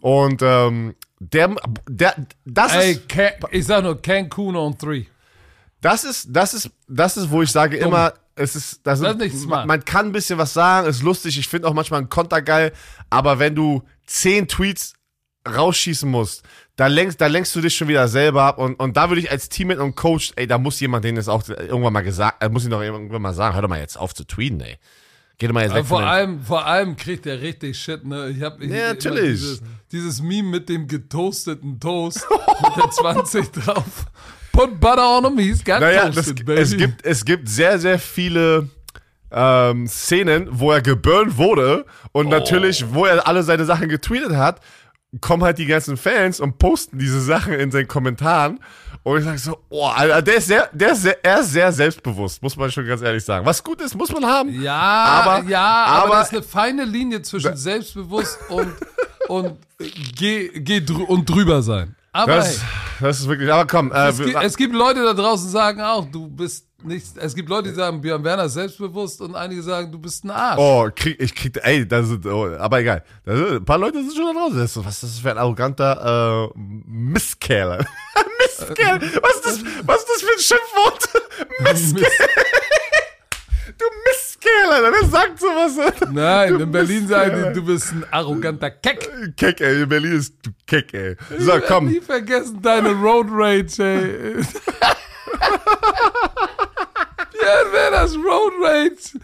und 0.00 0.42
ähm, 0.42 0.94
der, 1.20 1.54
der, 1.88 2.14
das 2.44 2.74
Ey, 2.74 2.92
ist, 2.92 3.08
Can, 3.08 3.30
ich 3.52 3.64
sag 3.66 3.82
nur 3.84 4.00
Cancun 4.02 4.56
on 4.56 4.76
three. 4.76 5.04
das 5.80 6.02
ist, 6.04 6.26
das 6.30 6.52
ist, 6.54 6.70
das 6.88 7.16
ist, 7.16 7.30
wo 7.30 7.42
ich 7.42 7.50
sage 7.52 7.76
immer, 7.76 8.12
es 8.34 8.56
ist, 8.56 8.80
das, 8.84 9.00
Das 9.00 9.12
ist 9.12 9.18
nicht 9.18 9.36
smart. 9.38 9.66
man 9.66 9.84
kann 9.84 10.06
ein 10.06 10.12
bisschen 10.12 10.38
was 10.38 10.52
sagen, 10.52 10.88
ist 10.88 11.02
lustig. 11.02 11.38
Ich 11.38 11.46
finde 11.48 11.68
auch 11.68 11.74
manchmal 11.74 12.00
einen 12.00 12.08
Konter 12.08 12.42
geil, 12.42 12.72
aber 13.10 13.38
wenn 13.38 13.54
du 13.54 13.82
zehn 14.06 14.48
Tweets 14.48 14.94
rausschießen 15.48 16.10
musst, 16.10 16.42
da 16.76 16.86
lenkst, 16.86 17.20
da 17.20 17.26
lenkst 17.26 17.54
du 17.54 17.60
dich 17.60 17.76
schon 17.76 17.88
wieder 17.88 18.08
selber 18.08 18.44
ab 18.44 18.58
und, 18.58 18.74
und 18.74 18.96
da 18.96 19.10
würde 19.10 19.20
ich 19.20 19.30
als 19.30 19.48
Teammate 19.48 19.82
und 19.82 19.94
Coach, 19.94 20.32
ey, 20.36 20.46
da 20.46 20.58
muss 20.58 20.80
jemand 20.80 21.04
denen 21.04 21.16
das 21.16 21.28
auch 21.28 21.46
irgendwann 21.48 21.92
mal 21.92 22.02
gesagt, 22.02 22.42
äh, 22.42 22.48
muss 22.48 22.64
ich 22.64 22.70
noch 22.70 22.80
irgendwann 22.80 23.22
mal 23.22 23.34
sagen, 23.34 23.54
hör 23.54 23.62
doch 23.62 23.68
mal 23.68 23.80
jetzt 23.80 23.98
auf 23.98 24.14
zu 24.14 24.24
tweeten, 24.24 24.60
ey. 24.60 24.78
Geh 25.38 25.48
doch 25.48 25.54
mal 25.54 25.64
jetzt 25.64 25.74
weg 25.74 25.86
vor 25.86 26.02
allem, 26.02 26.40
vor 26.40 26.66
allem 26.66 26.96
kriegt 26.96 27.26
er 27.26 27.40
richtig 27.40 27.76
Shit, 27.76 28.04
ne? 28.04 28.28
Ich 28.28 28.42
hab 28.42 28.60
ich, 28.60 28.70
Ja, 28.70 28.88
natürlich. 28.88 29.40
Dieses, 29.40 29.62
dieses 29.90 30.22
Meme 30.22 30.48
mit 30.48 30.68
dem 30.68 30.86
getoasteten 30.86 31.80
Toast 31.80 32.24
mit 32.30 32.76
der 32.76 32.90
20 32.90 33.50
drauf. 33.52 34.06
Put 34.52 34.78
butter 34.78 35.18
on 35.18 35.24
him, 35.24 35.38
he's 35.38 35.64
got 35.64 35.80
Naja, 35.80 36.06
das, 36.06 36.26
toasted, 36.26 36.46
baby. 36.46 36.60
es, 36.60 36.76
gibt, 36.76 37.04
es 37.04 37.24
gibt 37.24 37.48
sehr, 37.48 37.78
sehr 37.78 37.98
viele 37.98 38.68
ähm, 39.32 39.88
Szenen, 39.88 40.46
wo 40.50 40.70
er 40.70 40.82
geburnt 40.82 41.38
wurde 41.38 41.86
und 42.12 42.28
natürlich, 42.28 42.84
wo 42.92 43.06
er 43.06 43.26
alle 43.26 43.42
seine 43.42 43.64
Sachen 43.64 43.88
getweetet 43.88 44.36
hat, 44.36 44.60
kommen 45.20 45.42
halt 45.44 45.58
die 45.58 45.66
ganzen 45.66 45.96
Fans 45.96 46.40
und 46.40 46.58
posten 46.58 46.98
diese 46.98 47.20
Sachen 47.20 47.52
in 47.52 47.70
seinen 47.70 47.88
Kommentaren. 47.88 48.60
Und 49.04 49.18
ich 49.18 49.24
sag 49.24 49.38
so, 49.38 49.58
oh, 49.68 49.86
Alter, 49.86 50.22
der 50.22 50.36
ist 50.36 50.46
sehr, 50.46 50.68
der 50.72 50.92
ist 50.92 51.02
sehr, 51.02 51.24
er 51.24 51.40
ist 51.40 51.52
sehr 51.52 51.72
selbstbewusst, 51.72 52.42
muss 52.42 52.56
man 52.56 52.70
schon 52.70 52.86
ganz 52.86 53.02
ehrlich 53.02 53.24
sagen. 53.24 53.44
Was 53.44 53.62
gut 53.62 53.80
ist, 53.82 53.94
muss 53.96 54.12
man 54.12 54.24
haben. 54.24 54.62
Ja, 54.62 54.74
Aber- 54.78 55.48
ja, 55.48 55.84
aber, 55.84 56.04
aber- 56.04 56.14
das 56.16 56.28
ist 56.28 56.34
eine 56.34 56.42
feine 56.42 56.84
Linie 56.84 57.20
zwischen 57.22 57.56
selbstbewusst 57.56 58.38
und, 58.48 58.72
und, 59.28 59.58
geh, 60.16 60.48
geh 60.60 60.80
drü 60.80 61.02
und 61.02 61.28
drüber 61.28 61.62
sein. 61.62 61.96
Aber 62.12 62.36
Das, 62.36 62.60
das 63.00 63.20
ist 63.20 63.28
wirklich, 63.28 63.50
aber 63.50 63.66
komm, 63.66 63.90
äh, 63.90 64.08
es, 64.08 64.18
gibt, 64.18 64.42
es 64.42 64.56
gibt 64.56 64.74
Leute 64.74 65.02
da 65.02 65.14
draußen, 65.14 65.46
die 65.46 65.52
sagen 65.52 65.80
auch, 65.80 66.04
du 66.10 66.28
bist 66.28 66.66
nicht, 66.84 67.06
es 67.16 67.34
gibt 67.34 67.48
Leute, 67.48 67.70
die 67.70 67.74
sagen, 67.74 68.00
Björn 68.00 68.22
Werner 68.22 68.44
ist 68.44 68.54
selbstbewusst 68.54 69.20
und 69.20 69.34
einige 69.34 69.62
sagen, 69.62 69.90
du 69.90 69.98
bist 69.98 70.24
ein 70.24 70.30
Arsch. 70.30 70.58
Oh, 70.58 70.88
krieg, 70.94 71.16
ich 71.20 71.34
krieg, 71.34 71.58
ey, 71.62 71.86
das 71.86 72.08
sind, 72.08 72.26
oh, 72.26 72.54
aber 72.58 72.80
egal. 72.80 73.02
Sind, 73.24 73.52
ein 73.56 73.64
paar 73.64 73.78
Leute 73.78 74.02
sind 74.02 74.14
schon 74.14 74.26
da 74.26 74.40
draußen. 74.40 74.58
Das 74.58 74.76
ist 74.76 74.84
Was 74.84 75.02
ist 75.02 75.02
das 75.04 75.18
für 75.20 75.30
ein 75.30 75.38
arroganter 75.38 76.50
äh, 76.54 76.58
Mistkerl? 76.58 77.86
Mistkerl? 78.40 79.00
Was 79.00 79.34
ist 79.36 79.46
das, 79.46 79.64
was 79.84 79.98
ist 80.00 80.08
das 80.08 80.22
für 80.22 80.32
ein 80.32 80.40
Schimpfwort? 80.40 81.08
Mistkerl. 81.60 82.28
Du 83.82 83.88
Mistkerl, 84.08 84.72
Alter. 84.72 84.92
Wer 85.00 85.08
sagt 85.08 85.40
sowas? 85.40 85.92
Nein, 86.12 86.52
Du 86.58 86.62
in 86.64 86.70
Berlin 86.70 87.08
sagen 87.08 87.46
die, 87.48 87.52
du 87.54 87.64
bist 87.66 87.90
ein 87.92 88.04
arroganter 88.12 88.70
Keck. 88.70 89.10
Keck, 89.36 89.60
ey. 89.60 89.82
In 89.82 89.88
Berlin 89.88 90.12
ist 90.18 90.34
du 90.42 90.50
Keck, 90.66 90.94
ey. 90.94 91.16
So, 91.38 91.56
Ich 91.56 91.64
komm. 91.66 91.86
nie 91.86 92.00
vergessen 92.00 92.60
deine 92.62 92.90
Road 92.92 93.26
Rage, 93.30 93.82
ey. 93.82 94.36
ja, 97.42 97.62
wer 97.72 97.90
das 97.90 98.14
Road 98.14 98.52
Rage? 98.60 99.18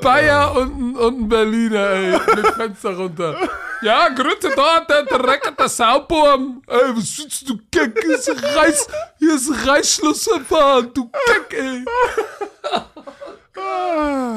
Bayer 0.00 0.54
und 0.56 0.78
ein, 0.78 0.96
und 0.96 1.20
ein 1.22 1.28
Berliner, 1.28 1.90
ey, 1.90 2.12
mit 2.36 2.46
Fenster 2.54 2.96
runter. 2.96 3.36
Ja, 3.82 4.08
Grüße 4.08 4.50
dort, 4.54 4.88
der 4.90 5.04
dreckige 5.04 5.68
Sauburm. 5.68 6.62
Ey, 6.66 6.94
was 6.96 7.16
sitzt 7.16 7.48
du, 7.48 7.58
Keck? 7.70 7.98
Hier 8.04 8.16
ist 8.16 8.28
Reiß, 8.28 8.86
hier 9.18 9.34
ist 9.34 9.66
Reißschluss 9.66 10.24
verfahren, 10.24 10.90
du 10.94 11.10
Keck, 11.26 11.58
ey. 11.58 11.84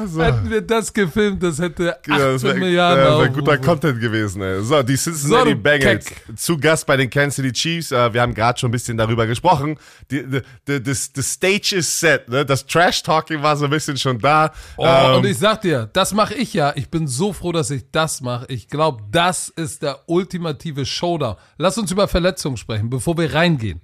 So. 0.06 0.22
Hätten 0.22 0.50
wir 0.50 0.60
das 0.62 0.92
gefilmt, 0.92 1.42
das 1.42 1.58
hätte 1.58 1.96
18 1.98 2.14
Ja, 2.14 2.32
das 2.32 2.42
wäre 2.42 2.54
Milliarden 2.54 3.04
wär 3.04 3.28
guter 3.28 3.52
Aufrufe. 3.52 3.66
Content 3.68 4.00
gewesen. 4.00 4.42
Ey. 4.42 4.62
So, 4.62 4.82
die 4.82 4.96
Cincinnati 4.96 5.50
So, 5.50 5.56
Bengals 5.56 6.04
Keck. 6.06 6.24
zu 6.38 6.56
Gast 6.58 6.86
bei 6.86 6.96
den 6.96 7.10
Kansas 7.10 7.36
City 7.36 7.52
Chiefs. 7.52 7.92
Äh, 7.92 8.12
wir 8.14 8.20
haben 8.22 8.34
gerade 8.34 8.58
schon 8.58 8.68
ein 8.68 8.72
bisschen 8.72 8.96
darüber 8.96 9.26
gesprochen. 9.26 9.78
Die, 10.10 10.24
die, 10.26 10.40
die, 10.68 10.82
das- 10.82 11.10
the 11.14 11.22
stage 11.22 11.76
is 11.76 12.00
set. 12.00 12.28
Ne? 12.28 12.44
Das 12.46 12.66
Trash-Talking 12.66 13.42
war 13.42 13.56
so 13.56 13.64
ein 13.64 13.70
bisschen 13.70 13.96
schon 13.96 14.18
da. 14.18 14.52
Oh, 14.76 14.86
Ähm, 14.86 15.16
und 15.18 15.26
ich 15.26 15.38
sag 15.38 15.60
dir, 15.62 15.88
das 15.92 16.12
mache 16.14 16.34
ich 16.34 16.54
ja. 16.54 16.72
Ich 16.76 16.90
bin 16.90 17.06
so 17.06 17.32
froh, 17.32 17.52
dass 17.52 17.70
ich 17.70 17.90
das 17.90 18.20
mache. 18.20 18.46
Ich 18.48 18.68
glaube, 18.68 19.02
das 19.10 19.48
ist 19.48 19.82
der 19.82 20.00
ultimative 20.08 20.86
Showdown. 20.86 21.36
Lass 21.58 21.78
uns 21.78 21.90
über 21.90 22.08
Verletzungen 22.08 22.56
sprechen, 22.56 22.90
bevor 22.90 23.16
wir 23.18 23.32
reingehen. 23.34 23.80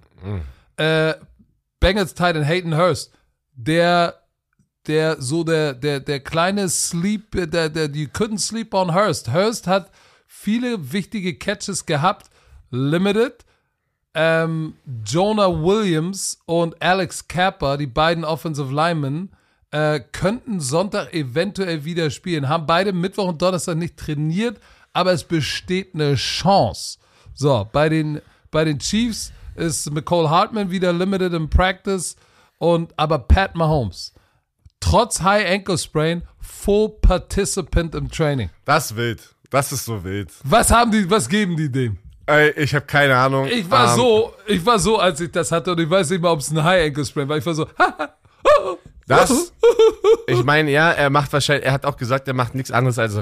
Äh, 0.76 1.14
Bengals 1.80 2.14
Titan 2.14 2.42
Hayden 2.44 2.76
Hurst, 2.76 3.12
der, 3.54 4.14
der 4.88 5.20
so 5.20 5.44
der, 5.44 5.74
der, 5.74 6.00
der 6.00 6.20
kleine 6.20 6.68
Sleep, 6.68 7.30
der, 7.32 7.68
der, 7.68 7.90
you 7.94 8.08
couldn't 8.08 8.40
sleep 8.40 8.74
on 8.74 8.94
Hurst. 8.94 9.32
Hurst 9.32 9.66
hat 9.66 9.90
viele 10.26 10.92
wichtige 10.92 11.34
Catches 11.34 11.86
gehabt, 11.86 12.30
limited. 12.70 13.44
Ähm, 14.14 14.74
Jonah 15.04 15.62
Williams 15.62 16.40
und 16.46 16.82
Alex 16.82 17.28
Capper, 17.28 17.76
die 17.76 17.86
beiden 17.86 18.24
Offensive 18.24 18.74
Linemen, 18.74 19.30
äh, 19.70 20.00
könnten 20.00 20.60
Sonntag 20.60 21.12
eventuell 21.12 21.84
wieder 21.84 22.10
spielen. 22.10 22.48
Haben 22.48 22.66
beide 22.66 22.92
Mittwoch 22.92 23.28
und 23.28 23.42
Donnerstag 23.42 23.76
nicht 23.76 23.96
trainiert, 23.96 24.58
aber 24.92 25.12
es 25.12 25.24
besteht 25.24 25.94
eine 25.94 26.14
Chance. 26.14 26.98
So, 27.34 27.68
bei 27.70 27.88
den, 27.88 28.20
bei 28.50 28.64
den 28.64 28.78
Chiefs 28.78 29.32
ist 29.54 29.90
McCall 29.90 30.30
Hartman 30.30 30.70
wieder 30.70 30.92
limited 30.92 31.34
in 31.34 31.50
Practice 31.50 32.16
und 32.58 32.92
aber 32.96 33.18
Pat 33.18 33.54
Mahomes, 33.54 34.14
trotz 34.80 35.20
High 35.22 35.48
Ankle 35.50 35.78
Sprain, 35.78 36.22
Full 36.40 36.90
Participant 37.00 37.94
im 37.94 38.10
Training. 38.10 38.50
das 38.64 38.90
ist 38.90 38.96
wild. 38.96 39.34
Das 39.50 39.72
ist 39.72 39.84
so 39.86 40.04
wild. 40.04 40.30
Was 40.44 40.70
haben 40.70 40.90
die, 40.90 41.08
was 41.10 41.28
geben 41.28 41.56
die 41.56 41.70
dem? 41.70 41.96
Ey, 42.26 42.50
ich 42.50 42.74
habe 42.74 42.84
keine 42.84 43.16
Ahnung. 43.16 43.46
Ich 43.50 43.70
war 43.70 43.90
Ähm, 43.92 43.96
so, 43.96 44.34
ich 44.46 44.64
war 44.66 44.78
so, 44.78 44.98
als 44.98 45.18
ich 45.22 45.30
das 45.32 45.50
hatte 45.50 45.72
und 45.72 45.80
ich 45.80 45.88
weiß 45.88 46.10
nicht 46.10 46.20
mal, 46.20 46.30
ob 46.30 46.40
es 46.40 46.50
ein 46.50 46.62
High 46.62 46.88
Ankle 46.88 47.04
Sprain 47.06 47.26
war. 47.28 47.38
Ich 47.38 47.46
war 47.46 47.54
so, 47.54 47.66
Das, 49.06 49.54
ich 50.26 50.44
meine, 50.44 50.70
ja, 50.70 50.90
er 50.90 51.08
macht 51.08 51.32
wahrscheinlich, 51.32 51.64
er 51.64 51.72
hat 51.72 51.86
auch 51.86 51.96
gesagt, 51.96 52.28
er 52.28 52.34
macht 52.34 52.54
nichts 52.54 52.70
anderes 52.70 52.98
als 52.98 53.14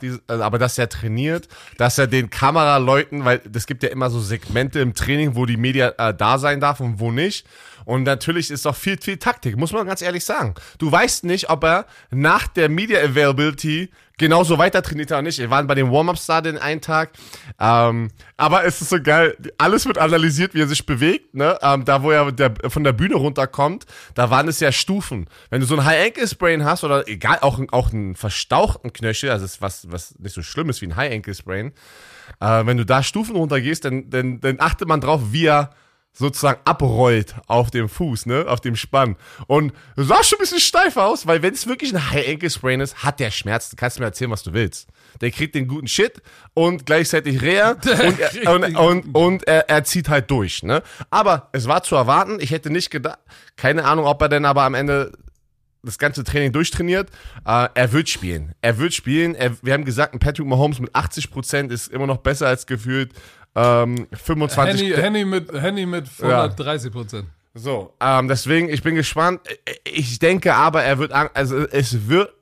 diese- 0.00 0.20
also, 0.28 0.44
aber 0.44 0.58
dass 0.60 0.78
er 0.78 0.88
trainiert, 0.88 1.48
dass 1.78 1.98
er 1.98 2.06
den 2.06 2.30
Kameraleuten, 2.30 3.24
weil 3.24 3.40
es 3.52 3.66
gibt 3.66 3.82
ja 3.82 3.88
immer 3.88 4.08
so 4.08 4.20
Segmente 4.20 4.78
im 4.78 4.94
Training, 4.94 5.34
wo 5.34 5.44
die 5.44 5.56
Media 5.56 5.94
äh, 5.98 6.14
da 6.14 6.38
sein 6.38 6.60
darf 6.60 6.78
und 6.78 7.00
wo 7.00 7.10
nicht. 7.10 7.44
Und 7.84 8.04
natürlich 8.04 8.50
ist 8.50 8.66
auch 8.66 8.76
viel, 8.76 8.98
viel 9.00 9.16
Taktik, 9.16 9.56
muss 9.56 9.72
man 9.72 9.86
ganz 9.86 10.02
ehrlich 10.02 10.24
sagen. 10.24 10.54
Du 10.78 10.90
weißt 10.90 11.24
nicht, 11.24 11.50
ob 11.50 11.64
er 11.64 11.86
nach 12.10 12.46
der 12.48 12.68
Media 12.68 13.00
Availability 13.00 13.90
genauso 14.18 14.56
weiter 14.58 14.82
trainiert 14.82 15.10
oder 15.10 15.22
nicht. 15.22 15.38
Wir 15.38 15.50
waren 15.50 15.66
bei 15.66 15.74
den 15.74 15.90
Warm-Ups 15.90 16.26
da 16.26 16.40
den 16.40 16.58
einen 16.58 16.80
Tag. 16.80 17.10
Ähm, 17.58 18.10
aber 18.36 18.64
es 18.64 18.80
ist 18.80 18.90
so 18.90 19.02
geil, 19.02 19.36
alles 19.58 19.86
wird 19.86 19.98
analysiert, 19.98 20.54
wie 20.54 20.60
er 20.60 20.68
sich 20.68 20.86
bewegt. 20.86 21.34
Ne? 21.34 21.58
Ähm, 21.60 21.84
da, 21.84 22.02
wo 22.02 22.10
er 22.10 22.30
der, 22.30 22.54
von 22.68 22.84
der 22.84 22.92
Bühne 22.92 23.16
runterkommt, 23.16 23.86
da 24.14 24.30
waren 24.30 24.48
es 24.48 24.60
ja 24.60 24.70
Stufen. 24.70 25.28
Wenn 25.50 25.60
du 25.60 25.66
so 25.66 25.76
ein 25.76 25.84
High-Ankle-Sprain 25.84 26.64
hast 26.64 26.84
oder 26.84 27.08
egal, 27.08 27.38
auch, 27.40 27.60
auch 27.72 27.92
einen 27.92 28.14
verstauchten 28.14 28.92
Knöchel, 28.92 29.30
also 29.30 29.44
ist 29.44 29.60
was, 29.60 29.90
was 29.90 30.18
nicht 30.18 30.34
so 30.34 30.42
schlimm 30.42 30.70
ist 30.70 30.80
wie 30.82 30.86
ein 30.86 30.96
High-Ankle-Sprain, 30.96 31.72
äh, 32.40 32.66
wenn 32.66 32.76
du 32.76 32.86
da 32.86 33.02
Stufen 33.02 33.36
runtergehst, 33.36 33.84
dann, 33.84 34.08
dann, 34.10 34.40
dann 34.40 34.60
achtet 34.60 34.88
man 34.88 35.00
drauf, 35.00 35.20
wie 35.32 35.46
er 35.46 35.70
sozusagen 36.12 36.60
abrollt 36.64 37.34
auf 37.46 37.70
dem 37.70 37.88
Fuß, 37.88 38.26
ne, 38.26 38.44
auf 38.46 38.60
dem 38.60 38.76
Spann. 38.76 39.16
Und 39.46 39.72
du 39.96 40.04
sah 40.04 40.22
schon 40.22 40.38
ein 40.38 40.42
bisschen 40.42 40.60
steif 40.60 40.96
aus, 40.96 41.26
weil 41.26 41.42
wenn 41.42 41.54
es 41.54 41.66
wirklich 41.66 41.94
ein 41.94 42.10
High 42.10 42.28
Ankle 42.28 42.50
Sprain 42.50 42.80
ist, 42.80 43.02
hat 43.02 43.18
der 43.18 43.30
Schmerz. 43.30 43.70
Du 43.70 43.76
kannst 43.76 43.98
mir 43.98 44.04
erzählen, 44.04 44.30
was 44.30 44.42
du 44.42 44.52
willst. 44.52 44.88
Der 45.20 45.30
kriegt 45.30 45.54
den 45.54 45.68
guten 45.68 45.88
Shit 45.88 46.22
und 46.54 46.86
gleichzeitig 46.86 47.40
Reha 47.40 47.70
und, 48.06 48.18
er, 48.18 48.54
und, 48.54 48.76
und, 48.76 49.14
und 49.14 49.46
er, 49.46 49.68
er 49.68 49.84
zieht 49.84 50.08
halt 50.08 50.30
durch, 50.30 50.62
ne. 50.62 50.82
Aber 51.10 51.48
es 51.52 51.66
war 51.66 51.82
zu 51.82 51.96
erwarten. 51.96 52.38
Ich 52.40 52.50
hätte 52.50 52.70
nicht 52.70 52.90
gedacht, 52.90 53.18
keine 53.56 53.84
Ahnung, 53.84 54.04
ob 54.04 54.20
er 54.20 54.28
denn 54.28 54.44
aber 54.44 54.62
am 54.62 54.74
Ende 54.74 55.12
das 55.82 55.98
ganze 55.98 56.24
Training 56.24 56.52
durchtrainiert. 56.52 57.10
Äh, 57.44 57.68
er 57.74 57.92
wird 57.92 58.08
spielen. 58.08 58.54
Er 58.60 58.78
wird 58.78 58.94
spielen. 58.94 59.34
Er, 59.34 59.56
wir 59.62 59.72
haben 59.72 59.84
gesagt, 59.84 60.14
ein 60.14 60.20
Patrick 60.20 60.46
Mahomes 60.46 60.78
mit 60.78 60.94
80% 60.94 61.70
ist 61.70 61.88
immer 61.88 62.06
noch 62.06 62.18
besser 62.18 62.46
als 62.46 62.66
gefühlt 62.66 63.12
ähm, 63.54 64.06
25. 64.12 64.80
Henny, 64.80 64.94
Henny, 64.94 65.24
mit, 65.24 65.52
Henny 65.52 65.86
mit 65.86 66.08
130 66.20 66.92
Prozent. 66.92 67.26
So, 67.54 67.94
ähm, 68.00 68.28
deswegen, 68.28 68.68
ich 68.70 68.82
bin 68.82 68.94
gespannt. 68.94 69.40
Ich 69.84 70.18
denke 70.18 70.54
aber, 70.54 70.82
er 70.82 70.98
wird, 70.98 71.12
also 71.12 71.58
es 71.58 72.08
wird, 72.08 72.32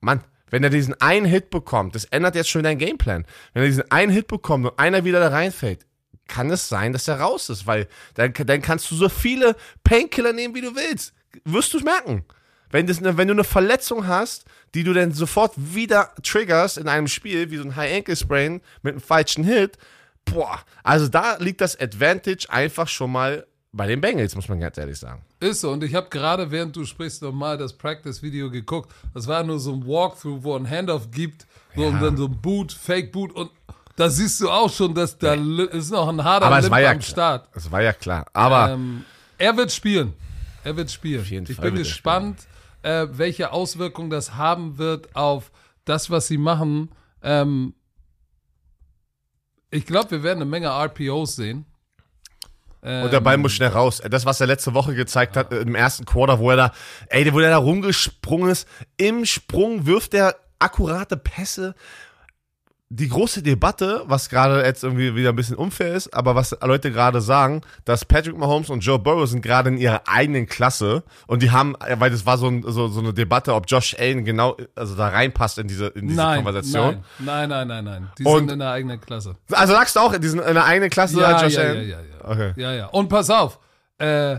Mann, 0.00 0.22
wenn 0.50 0.64
er 0.64 0.70
diesen 0.70 1.00
einen 1.00 1.26
Hit 1.26 1.50
bekommt, 1.50 1.94
das 1.94 2.04
ändert 2.06 2.34
jetzt 2.34 2.50
schon 2.50 2.64
dein 2.64 2.78
Gameplan. 2.78 3.24
Wenn 3.52 3.62
er 3.62 3.68
diesen 3.68 3.90
einen 3.90 4.10
Hit 4.10 4.26
bekommt 4.26 4.66
und 4.66 4.78
einer 4.78 5.04
wieder 5.04 5.20
da 5.20 5.28
reinfällt, 5.28 5.86
kann 6.28 6.50
es 6.50 6.68
sein, 6.68 6.92
dass 6.92 7.06
er 7.06 7.20
raus 7.20 7.48
ist, 7.48 7.66
weil 7.66 7.86
dann, 8.14 8.32
dann 8.32 8.62
kannst 8.62 8.90
du 8.90 8.96
so 8.96 9.08
viele 9.08 9.54
Painkiller 9.84 10.32
nehmen, 10.32 10.54
wie 10.54 10.60
du 10.60 10.74
willst. 10.74 11.12
Wirst 11.44 11.72
du 11.74 11.80
merken. 11.80 12.24
Wenn, 12.70 12.88
das, 12.88 13.02
wenn 13.02 13.28
du 13.28 13.34
eine 13.34 13.44
Verletzung 13.44 14.08
hast, 14.08 14.44
die 14.74 14.82
du 14.82 14.92
dann 14.92 15.12
sofort 15.12 15.52
wieder 15.56 16.12
triggerst 16.22 16.78
in 16.78 16.88
einem 16.88 17.06
Spiel, 17.06 17.50
wie 17.50 17.56
so 17.56 17.62
ein 17.62 17.76
High 17.76 17.98
Ankle 17.98 18.16
Sprain 18.16 18.60
mit 18.82 18.94
einem 18.94 19.00
falschen 19.00 19.44
Hit, 19.44 19.78
boah, 20.26 20.60
also 20.82 21.08
da 21.08 21.36
liegt 21.38 21.60
das 21.60 21.78
Advantage 21.80 22.46
einfach 22.48 22.88
schon 22.88 23.12
mal 23.12 23.46
bei 23.72 23.86
den 23.86 24.00
Bengals, 24.00 24.34
muss 24.34 24.48
man 24.48 24.58
ganz 24.60 24.78
ehrlich 24.78 24.98
sagen. 24.98 25.22
Ist 25.38 25.60
so. 25.60 25.70
Und 25.70 25.84
ich 25.84 25.94
habe 25.94 26.08
gerade, 26.08 26.50
während 26.50 26.74
du 26.74 26.84
sprichst, 26.84 27.22
nochmal 27.22 27.58
das 27.58 27.74
Practice-Video 27.74 28.50
geguckt. 28.50 28.90
Das 29.12 29.26
war 29.26 29.42
nur 29.42 29.60
so 29.60 29.72
ein 29.72 29.86
Walkthrough, 29.86 30.42
wo 30.42 30.56
ein 30.56 30.68
Handoff 30.68 31.10
gibt 31.10 31.46
so, 31.74 31.82
ja. 31.82 31.88
und 31.88 32.00
dann 32.00 32.16
so 32.16 32.26
ein 32.26 32.40
Boot, 32.40 32.72
Fake-Boot. 32.72 33.32
Und 33.32 33.50
da 33.96 34.08
siehst 34.08 34.40
du 34.40 34.50
auch 34.50 34.72
schon, 34.72 34.94
dass 34.94 35.18
da 35.18 35.34
ist 35.34 35.90
noch 35.90 36.08
ein 36.08 36.24
harter 36.24 36.46
Aber 36.46 36.60
Limp 36.60 36.78
ja 36.78 36.90
am 36.90 37.02
Start. 37.02 37.48
Es 37.54 37.70
war 37.70 37.82
ja 37.82 37.92
klar. 37.92 38.26
Aber 38.32 38.72
ähm, 38.72 39.04
er 39.36 39.56
wird 39.56 39.72
spielen. 39.72 40.14
Er 40.64 40.76
wird 40.76 40.90
spielen. 40.90 41.46
Ich 41.48 41.58
bin 41.58 41.74
gespannt, 41.74 42.46
äh, 42.82 43.06
welche 43.10 43.52
Auswirkungen 43.52 44.10
das 44.10 44.34
haben 44.34 44.78
wird 44.78 45.14
auf 45.14 45.50
das, 45.84 46.10
was 46.10 46.28
sie 46.28 46.38
machen. 46.38 46.90
Ähm, 47.22 47.74
ich 49.76 49.86
glaube, 49.86 50.10
wir 50.10 50.22
werden 50.22 50.38
eine 50.38 50.50
Menge 50.50 50.68
RPOs 50.68 51.36
sehen. 51.36 51.66
Und 52.82 53.12
der 53.12 53.20
Ball 53.20 53.36
muss 53.36 53.52
schnell 53.52 53.70
raus. 53.70 54.00
Das, 54.08 54.26
was 54.26 54.40
er 54.40 54.46
letzte 54.46 54.72
Woche 54.72 54.94
gezeigt 54.94 55.36
hat 55.36 55.52
im 55.52 55.74
ersten 55.74 56.04
Quarter, 56.04 56.38
wo 56.38 56.50
er 56.50 56.56
da, 56.56 56.72
ey, 57.08 57.32
wo 57.32 57.40
er 57.40 57.50
da 57.50 57.56
rumgesprungen 57.56 58.48
ist, 58.48 58.68
im 58.96 59.24
Sprung 59.24 59.86
wirft 59.86 60.14
er 60.14 60.36
akkurate 60.60 61.16
Pässe 61.16 61.74
die 62.88 63.08
große 63.08 63.42
Debatte, 63.42 64.04
was 64.06 64.28
gerade 64.28 64.64
jetzt 64.64 64.84
irgendwie 64.84 65.16
wieder 65.16 65.30
ein 65.30 65.36
bisschen 65.36 65.56
unfair 65.56 65.94
ist, 65.94 66.14
aber 66.14 66.36
was 66.36 66.56
Leute 66.62 66.92
gerade 66.92 67.20
sagen, 67.20 67.62
dass 67.84 68.04
Patrick 68.04 68.36
Mahomes 68.36 68.70
und 68.70 68.80
Joe 68.80 68.98
Burrow 68.98 69.28
sind 69.28 69.42
gerade 69.42 69.70
in 69.70 69.76
ihrer 69.76 70.02
eigenen 70.06 70.46
Klasse 70.46 71.02
und 71.26 71.42
die 71.42 71.50
haben, 71.50 71.74
weil 71.96 72.10
das 72.10 72.26
war 72.26 72.38
so, 72.38 72.46
ein, 72.46 72.62
so, 72.62 72.86
so 72.86 73.00
eine 73.00 73.12
Debatte, 73.12 73.54
ob 73.54 73.64
Josh 73.66 73.96
Allen 73.98 74.24
genau, 74.24 74.56
also 74.76 74.94
da 74.94 75.08
reinpasst 75.08 75.58
in 75.58 75.66
diese, 75.66 75.86
in 75.88 76.06
diese 76.06 76.20
nein, 76.20 76.36
Konversation. 76.36 77.02
Nein, 77.18 77.48
nein, 77.48 77.66
nein, 77.66 77.84
nein, 77.84 77.84
nein. 77.84 78.12
Die 78.18 78.24
und, 78.24 78.38
sind 78.38 78.52
in 78.52 78.58
der 78.60 78.70
eigenen 78.70 79.00
Klasse. 79.00 79.36
Also 79.50 79.72
sagst 79.72 79.96
du 79.96 80.00
auch, 80.00 80.16
die 80.16 80.28
sind 80.28 80.40
in 80.40 80.54
der 80.54 80.64
eigenen 80.64 80.90
Klasse, 80.90 81.20
ja, 81.20 81.42
Josh 81.42 81.54
ja, 81.54 81.60
Allen? 81.62 81.88
Ja, 81.88 81.96
ja, 81.96 82.00
ja. 82.00 82.30
Okay. 82.30 82.52
Ja, 82.56 82.72
ja. 82.72 82.86
Und 82.86 83.08
pass 83.08 83.30
auf, 83.30 83.58
äh, 83.98 84.38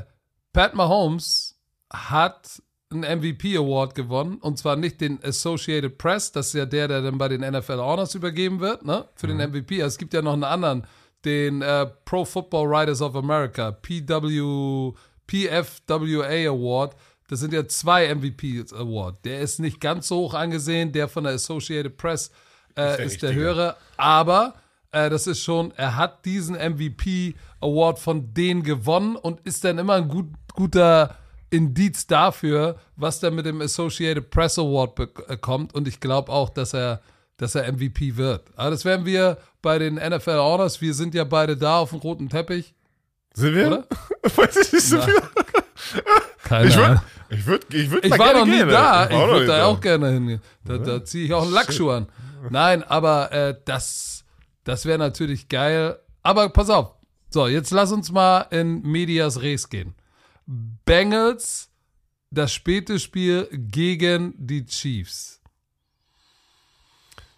Pat 0.54 0.74
Mahomes 0.74 1.60
hat 1.91 2.62
einen 2.90 3.20
MVP 3.20 3.58
Award 3.58 3.96
gewonnen 3.96 4.38
und 4.38 4.58
zwar 4.58 4.76
nicht 4.76 5.02
den 5.02 5.22
Associated 5.24 5.98
Press, 5.98 6.32
das 6.32 6.48
ist 6.48 6.54
ja 6.54 6.66
der, 6.66 6.88
der 6.88 7.02
dann 7.02 7.18
bei 7.18 7.28
den 7.28 7.42
NFL 7.42 7.80
Honors 7.80 8.16
übergeben 8.16 8.60
wird, 8.60 8.86
ne, 8.86 9.06
für 9.16 9.28
mhm. 9.28 9.38
den 9.38 9.50
MVP. 9.52 9.80
Es 9.80 9.98
gibt 9.98 10.14
ja 10.14 10.22
noch 10.22 10.34
einen 10.34 10.46
anderen, 10.46 10.88
den 11.26 11.62
äh, 11.62 11.88
Pro 12.06 12.24
Football 12.24 12.70
Writers 12.70 13.02
of 13.02 13.16
America, 13.16 13.72
PW, 13.72 14.94
PFWA 15.28 16.50
Award. 16.50 16.96
Das 17.28 17.42
sind 17.42 17.52
ja 17.52 17.68
zwei 17.68 18.14
MVP 18.16 18.64
Award. 18.74 19.26
Der 19.26 19.42
ist 19.42 19.60
nicht 19.60 19.82
ganz 19.82 20.08
so 20.08 20.20
hoch 20.20 20.34
angesehen, 20.34 20.94
der 20.94 21.10
von 21.10 21.26
der 21.26 21.34
Associated 21.34 21.98
Press 21.98 22.32
äh, 22.78 22.92
ist, 22.92 22.98
der, 22.98 23.06
ist 23.06 23.24
der 23.24 23.34
höhere, 23.34 23.76
aber 23.98 24.54
äh, 24.92 25.10
das 25.10 25.28
ist 25.28 25.44
schon, 25.44 25.74
er 25.76 25.98
hat 25.98 26.24
diesen 26.24 26.56
MVP 26.56 27.36
Award 27.60 28.00
von 28.00 28.34
denen 28.34 28.64
gewonnen 28.64 29.18
und 29.18 29.42
ist 29.42 29.66
dann 29.66 29.78
immer 29.78 29.96
ein 29.96 30.08
gut, 30.08 30.28
guter 30.54 31.18
Indiz 31.50 32.08
dafür, 32.08 32.78
was 32.95 33.20
der 33.20 33.32
mit 33.32 33.45
dem 33.45 33.62
Associated 33.62 34.30
Press 34.30 34.60
Award 34.60 34.95
bekommt. 34.95 35.74
Äh, 35.74 35.78
Und 35.78 35.88
ich 35.88 36.00
glaube 36.00 36.32
auch, 36.32 36.50
dass 36.50 36.74
er, 36.74 37.02
dass 37.38 37.56
er 37.56 37.72
MVP 37.72 38.18
wird. 38.18 38.50
Aber 38.56 38.72
das 38.72 38.86
werden 38.86 39.06
wir 39.06 39.38
bei 39.62 39.80
den 39.80 39.95
NFL 39.95 40.38
Honors. 40.39 40.82
Wir 40.82 40.93
sind 40.93 41.14
ja 41.14 41.24
beide 41.24 41.56
da 41.56 41.80
auf 41.80 41.91
dem 41.91 42.00
roten 42.00 42.30
Teppich. 42.30 42.74
Sind 43.34 43.56
wir? 43.56 43.68
Oder? 43.68 43.88
Weiß 44.36 44.56
ich 44.58 44.74
nicht, 44.74 44.84
sind 44.84 45.06
wir? 45.06 45.22
Keine 46.43 46.70
ich 46.70 46.78
Ahnung. 46.78 47.02
Ich, 47.30 47.45
würd, 47.45 47.74
ich, 47.74 47.91
würd 47.91 48.06
ich 48.06 48.18
war 48.18 48.34
noch 48.34 48.45
nie 48.45 48.58
gehen, 48.58 48.70
da. 48.70 49.06
Ich, 49.06 49.12
ich 49.12 49.28
würde 49.28 49.45
da 49.45 49.66
auch 49.66 49.80
gerne 49.80 50.12
hingehen. 50.12 50.41
Da, 50.64 50.78
da 50.78 51.04
ziehe 51.04 51.26
ich 51.26 51.34
auch 51.34 51.43
einen 51.43 51.52
Lackschuh 51.52 51.91
an. 51.91 52.08
Nein, 52.50 52.84
aber 52.84 53.32
äh, 53.32 53.56
das, 53.66 54.24
das 54.64 54.86
wäre 54.86 54.98
natürlich 54.98 55.50
geil. 55.50 56.00
Aber 56.24 56.50
pass 56.50 56.70
auf. 56.70 56.93
So, 57.30 57.48
jetzt 57.48 57.72
lass 57.72 57.91
uns 57.91 58.12
mal 58.12 58.48
in 58.52 58.82
Medias 58.84 59.41
Res 59.41 59.70
gehen. 59.70 59.93
Bengals 60.48 61.70
das 62.32 62.54
späte 62.54 63.00
Spiel 63.00 63.48
gegen 63.52 64.34
die 64.38 64.66
Chiefs. 64.66 65.38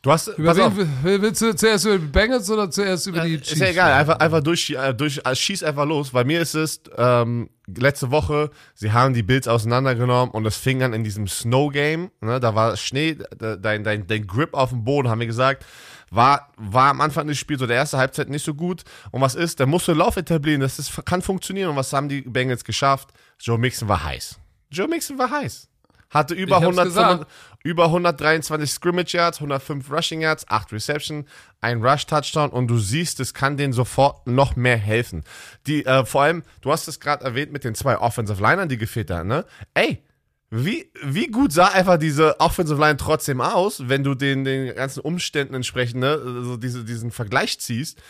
Du 0.02 0.12
hast, 0.12 0.28
über 0.30 0.56
wen, 0.56 1.22
willst 1.22 1.42
du 1.42 1.54
zuerst 1.54 1.86
über 1.86 1.98
die 1.98 2.06
Bengals 2.06 2.50
oder 2.50 2.72
zuerst 2.72 3.06
über 3.08 3.20
die 3.20 3.38
Chiefs? 3.38 3.52
Ist 3.52 3.60
ja 3.60 3.68
egal, 3.68 3.92
einfach, 3.92 4.18
einfach 4.20 4.42
durch, 4.42 4.70
äh, 4.70 4.94
durch, 4.94 5.20
äh, 5.26 5.36
schieß 5.36 5.62
einfach 5.64 5.86
los. 5.86 6.12
Bei 6.12 6.24
mir 6.24 6.40
ist 6.40 6.56
es 6.56 6.82
ähm, 6.96 7.50
letzte 7.68 8.10
Woche, 8.10 8.50
sie 8.76 8.94
haben 8.94 9.14
die 9.14 9.24
Bills 9.24 9.50
auseinandergenommen 9.50 10.34
und 10.34 10.46
es 10.46 10.56
fing 10.56 10.82
an 10.84 10.94
in 10.94 11.04
diesem 11.04 11.28
Snow 11.28 11.70
Game. 11.70 12.12
Ne, 12.22 12.40
da 12.40 12.56
war 12.56 12.78
Schnee, 12.78 13.18
dein, 13.38 13.84
dein, 13.84 14.08
dein 14.08 14.26
Grip 14.26 14.54
auf 14.54 14.70
dem 14.70 14.86
Boden, 14.86 15.10
haben 15.10 15.20
wir 15.20 15.28
gesagt. 15.28 15.66
War, 16.12 16.52
war 16.58 16.90
am 16.90 17.02
Anfang 17.02 17.28
des 17.28 17.38
Spiels, 17.38 17.60
so 17.60 17.68
der 17.68 17.78
erste 17.78 17.98
Halbzeit 17.98 18.30
nicht 18.30 18.44
so 18.44 18.54
gut. 18.54 18.84
Und 19.12 19.22
was 19.22 19.36
ist? 19.36 19.60
Der 19.60 19.68
musste 19.68 19.94
Lauf 19.94 20.18
etablieren, 20.18 20.62
das 20.62 20.80
ist, 20.80 21.06
kann 21.06 21.22
funktionieren. 21.22 21.70
Und 21.70 21.76
was 21.76 21.94
haben 21.94 22.10
die 22.10 22.22
Bengals 22.22 22.64
geschafft? 22.64 23.10
Joe 23.40 23.58
Mixon 23.58 23.88
war 23.88 24.04
heiß. 24.04 24.40
Joe 24.72 24.88
Mixon 24.88 25.18
war 25.18 25.32
heiß. 25.32 25.68
Hatte 26.12 26.34
über, 26.34 26.58
100, 26.58 27.28
über 27.64 27.86
123 27.86 28.72
Scrimmage 28.72 29.14
Yards, 29.14 29.38
105 29.38 29.92
Rushing 29.92 30.22
Yards, 30.22 30.48
8 30.50 30.72
Reception, 30.72 31.28
ein 31.62 31.84
Rush 31.84 32.08
Touchdown 32.08 32.50
und 32.50 32.68
du 32.68 32.80
siehst, 32.80 33.20
es 33.20 33.36
kann 33.36 33.58
denen 33.58 33.74
sofort 33.74 34.26
noch 34.26 34.56
mehr 34.56 34.78
helfen. 34.78 35.24
Die, 35.68 35.86
äh, 35.86 36.06
vor 36.06 36.24
allem, 36.24 36.44
du 36.62 36.72
hast 36.72 36.88
es 36.88 37.00
gerade 37.00 37.24
erwähnt 37.24 37.52
mit 37.52 37.64
den 37.64 37.76
zwei 37.76 38.00
Offensive 38.00 38.42
Linern, 38.42 38.70
die 38.70 38.80
gefehlt 38.80 39.12
haben, 39.12 39.28
ne? 39.28 39.46
Ey, 39.76 40.04
wie, 40.52 40.92
wie 41.04 41.28
gut 41.28 41.54
sah 41.54 41.68
einfach 41.68 41.98
diese 41.98 42.40
Offensive 42.40 42.80
Line 42.80 42.98
trotzdem 42.98 43.40
aus, 43.40 43.88
wenn 43.88 44.04
du 44.04 44.16
den, 44.16 44.44
den 44.44 44.74
ganzen 44.74 45.02
Umständen 45.02 45.54
entsprechend, 45.54 46.00
ne, 46.00 46.20
also 46.24 46.58
diese, 46.58 46.84
diesen 46.84 47.12
Vergleich 47.12 47.60
ziehst? 47.60 48.02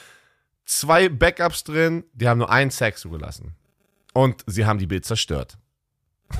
Zwei 0.65 1.09
Backups 1.09 1.65
drin, 1.65 2.05
die 2.13 2.27
haben 2.27 2.37
nur 2.37 2.49
einen 2.49 2.71
Sack 2.71 2.97
zugelassen. 2.97 3.55
Und 4.13 4.43
sie 4.47 4.65
haben 4.65 4.79
die 4.79 4.87
Bild 4.87 5.05
zerstört. 5.05 5.57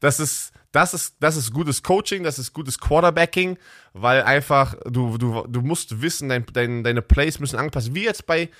Das 0.00 0.20
ist, 0.20 0.52
das 0.72 0.94
ist, 0.94 1.16
das 1.20 1.36
ist 1.36 1.52
gutes 1.52 1.82
Coaching, 1.82 2.22
das 2.22 2.38
ist 2.38 2.52
gutes 2.52 2.78
Quarterbacking, 2.78 3.56
weil 3.92 4.22
einfach 4.22 4.74
du, 4.84 5.16
du, 5.16 5.46
du 5.46 5.60
musst 5.60 6.02
wissen, 6.02 6.28
dein, 6.28 6.44
dein, 6.52 6.82
deine 6.82 7.02
Plays 7.02 7.38
müssen 7.38 7.58
angepasst. 7.58 7.94
Wie 7.94 8.04
jetzt 8.04 8.26
bei, 8.26 8.50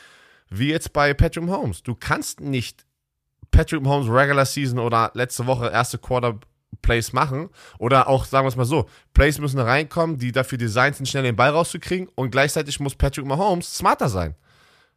wie 0.49 0.71
jetzt 0.71 0.93
bei 0.93 1.13
Patrick 1.15 1.47
Holmes. 1.49 1.83
Du 1.83 1.95
kannst 1.95 2.41
nicht 2.41 2.87
Patrick 3.51 3.85
Holmes 3.85 4.09
Regular 4.09 4.47
Season 4.47 4.79
oder 4.79 5.11
letzte 5.15 5.47
Woche 5.47 5.71
erste 5.71 5.99
Quarter 5.99 6.39
Plays 6.83 7.13
machen 7.13 7.49
oder 7.79 8.09
auch, 8.09 8.25
sagen 8.25 8.45
wir 8.45 8.49
es 8.49 8.57
mal 8.57 8.65
so, 8.65 8.89
Plays 9.15 9.39
müssen 9.39 9.59
reinkommen, 9.59 10.19
die 10.19 10.33
dafür 10.33 10.59
designt 10.59 10.97
sind, 10.97 11.07
schnell 11.07 11.23
den 11.23 11.37
Ball 11.37 11.51
rauszukriegen 11.51 12.09
und 12.15 12.31
gleichzeitig 12.31 12.81
muss 12.81 12.95
Patrick 12.95 13.27
Mahomes 13.27 13.75
smarter 13.75 14.09
sein. 14.09 14.35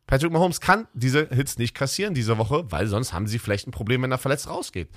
Patrick 0.07 0.31
Mahomes 0.31 0.59
kann 0.59 0.87
diese 0.93 1.27
Hits 1.29 1.57
nicht 1.57 1.75
kassieren 1.75 2.13
diese 2.13 2.37
Woche, 2.37 2.65
weil 2.71 2.87
sonst 2.87 3.13
haben 3.13 3.27
sie 3.27 3.39
vielleicht 3.39 3.67
ein 3.67 3.71
Problem, 3.71 4.01
wenn 4.01 4.11
er 4.11 4.17
verletzt 4.17 4.49
rausgeht. 4.49 4.89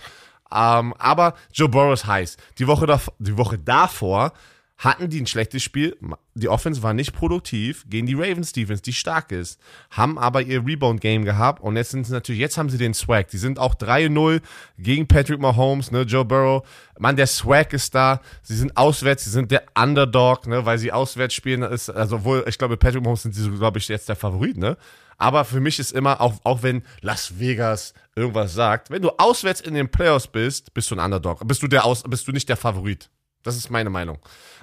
Ähm, 0.50 0.94
aber 0.98 1.34
Joe 1.52 1.68
Burrow 1.68 1.92
ist 1.92 2.06
heiß. 2.06 2.36
Die 2.58 2.66
Woche, 2.66 2.86
davor, 2.86 3.14
die 3.18 3.36
Woche 3.36 3.58
davor 3.58 4.32
hatten 4.78 5.08
die 5.08 5.20
ein 5.20 5.26
schlechtes 5.26 5.62
Spiel. 5.62 5.96
Die 6.34 6.48
Offense 6.48 6.82
war 6.82 6.92
nicht 6.92 7.12
produktiv 7.12 7.84
gegen 7.88 8.06
die 8.06 8.14
Ravens 8.14 8.52
Defense, 8.52 8.82
die 8.82 8.92
stark 8.92 9.30
ist. 9.30 9.60
Haben 9.90 10.18
aber 10.18 10.42
ihr 10.42 10.66
Rebound-Game 10.66 11.24
gehabt 11.24 11.62
und 11.62 11.76
jetzt 11.76 11.90
sind 11.90 12.06
sie 12.06 12.12
natürlich, 12.12 12.40
jetzt 12.40 12.58
haben 12.58 12.68
sie 12.68 12.78
den 12.78 12.94
Swag. 12.94 13.28
Die 13.28 13.38
sind 13.38 13.58
auch 13.58 13.74
3-0 13.74 14.40
gegen 14.78 15.06
Patrick 15.06 15.40
Mahomes, 15.40 15.90
ne, 15.90 16.02
Joe 16.02 16.24
Burrow. 16.24 16.66
Mann, 16.98 17.16
der 17.16 17.26
Swag 17.26 17.72
ist 17.72 17.94
da. 17.94 18.20
Sie 18.42 18.56
sind 18.56 18.76
auswärts, 18.76 19.24
sie 19.24 19.30
sind 19.30 19.50
der 19.50 19.64
Underdog, 19.78 20.46
ne, 20.46 20.66
weil 20.66 20.78
sie 20.78 20.92
auswärts 20.92 21.34
spielen. 21.34 21.62
Ist, 21.62 21.90
also 21.90 22.24
wohl, 22.24 22.44
ich 22.48 22.58
glaube, 22.58 22.76
Patrick 22.76 23.02
Mahomes 23.02 23.22
sind 23.22 23.34
sie, 23.34 23.50
glaube 23.50 23.78
ich, 23.78 23.88
jetzt 23.88 24.08
der 24.08 24.16
Favorit, 24.16 24.56
ne? 24.56 24.76
Aber 25.18 25.44
für 25.44 25.60
mich 25.60 25.78
ist 25.78 25.92
immer, 25.92 26.20
auch, 26.20 26.34
auch 26.42 26.64
wenn 26.64 26.82
Las 27.00 27.38
Vegas 27.38 27.94
irgendwas 28.16 28.54
sagt, 28.54 28.90
wenn 28.90 29.02
du 29.02 29.10
auswärts 29.18 29.60
in 29.60 29.74
den 29.74 29.88
Playoffs 29.88 30.26
bist, 30.26 30.74
bist 30.74 30.90
du 30.90 30.96
ein 30.96 31.00
Underdog. 31.00 31.46
Bist 31.46 31.62
du 31.62 31.68
der 31.68 31.84
Aus, 31.84 32.02
bist 32.02 32.26
du 32.26 32.32
nicht 32.32 32.48
der 32.48 32.56
Favorit. 32.56 33.08
Das 33.43 33.57
ist 33.57 33.70
meine 33.70 33.90
Meinung. 33.90 34.18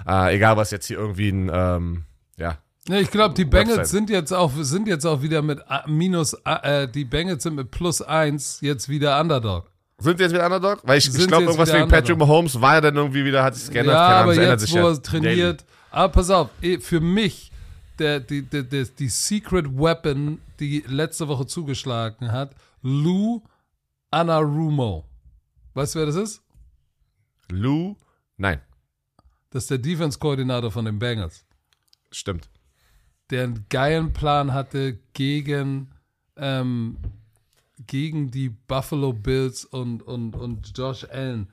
Äh, 0.06 0.36
egal, 0.36 0.56
was 0.56 0.70
jetzt 0.70 0.86
hier 0.86 0.98
irgendwie 0.98 1.30
ein, 1.30 1.50
ähm, 1.52 2.04
ja. 2.36 2.58
Nee, 2.88 3.00
ich 3.00 3.10
glaube, 3.10 3.34
die 3.34 3.44
Bengals 3.44 3.90
sind 3.90 4.08
jetzt 4.10 4.32
auch, 4.32 4.52
sind 4.56 4.88
jetzt 4.88 5.04
auch 5.04 5.22
wieder 5.22 5.42
mit 5.42 5.60
minus, 5.86 6.34
äh, 6.44 6.88
die 6.88 7.04
Bengals 7.04 7.42
sind 7.42 7.54
mit 7.54 7.70
plus 7.70 8.00
eins 8.00 8.58
jetzt 8.62 8.88
wieder 8.88 9.20
Underdog. 9.20 9.70
Sind 9.98 10.18
jetzt 10.18 10.32
wieder 10.32 10.46
Underdog? 10.46 10.80
Weil 10.82 10.98
ich, 10.98 11.08
ich 11.08 11.28
glaube, 11.28 11.44
irgendwas 11.44 11.68
wegen 11.68 11.82
Underdog. 11.82 12.02
Patrick 12.02 12.18
Mahomes 12.18 12.60
war 12.60 12.74
ja 12.74 12.80
dann 12.80 12.96
irgendwie 12.96 13.24
wieder, 13.24 13.42
hat 13.42 13.54
sich 13.54 13.70
geändert. 13.70 13.94
Ja, 13.94 14.22
aber 14.22 14.34
jetzt, 14.34 14.72
wo 14.72 14.76
ja 14.76 14.88
er 14.88 15.02
trainiert. 15.02 15.64
Aber 15.90 16.12
pass 16.12 16.30
auf, 16.30 16.48
eh, 16.62 16.78
für 16.78 17.00
mich, 17.00 17.52
der, 17.98 18.20
die, 18.20 18.42
die, 18.42 18.66
die, 18.66 18.84
die 18.98 19.08
Secret 19.08 19.66
Weapon, 19.66 20.40
die 20.58 20.82
letzte 20.86 21.28
Woche 21.28 21.46
zugeschlagen 21.46 22.32
hat, 22.32 22.54
Lou 22.82 23.42
Anarumo. 24.10 25.04
Weißt 25.74 25.94
du, 25.94 25.98
wer 25.98 26.06
das 26.06 26.16
ist? 26.16 26.42
Lou, 27.50 27.96
nein. 28.36 28.60
Das 29.50 29.64
ist 29.64 29.70
der 29.70 29.78
Defense-Koordinator 29.78 30.70
von 30.70 30.84
den 30.84 30.98
Bengals. 30.98 31.44
Stimmt. 32.10 32.48
Der 33.30 33.44
einen 33.44 33.66
geilen 33.68 34.12
Plan 34.12 34.52
hatte 34.52 34.98
gegen, 35.12 35.90
ähm, 36.36 36.98
gegen 37.86 38.30
die 38.30 38.48
Buffalo 38.48 39.12
Bills 39.12 39.64
und, 39.64 40.02
und, 40.02 40.34
und 40.34 40.76
Josh 40.76 41.04
Allen. 41.04 41.52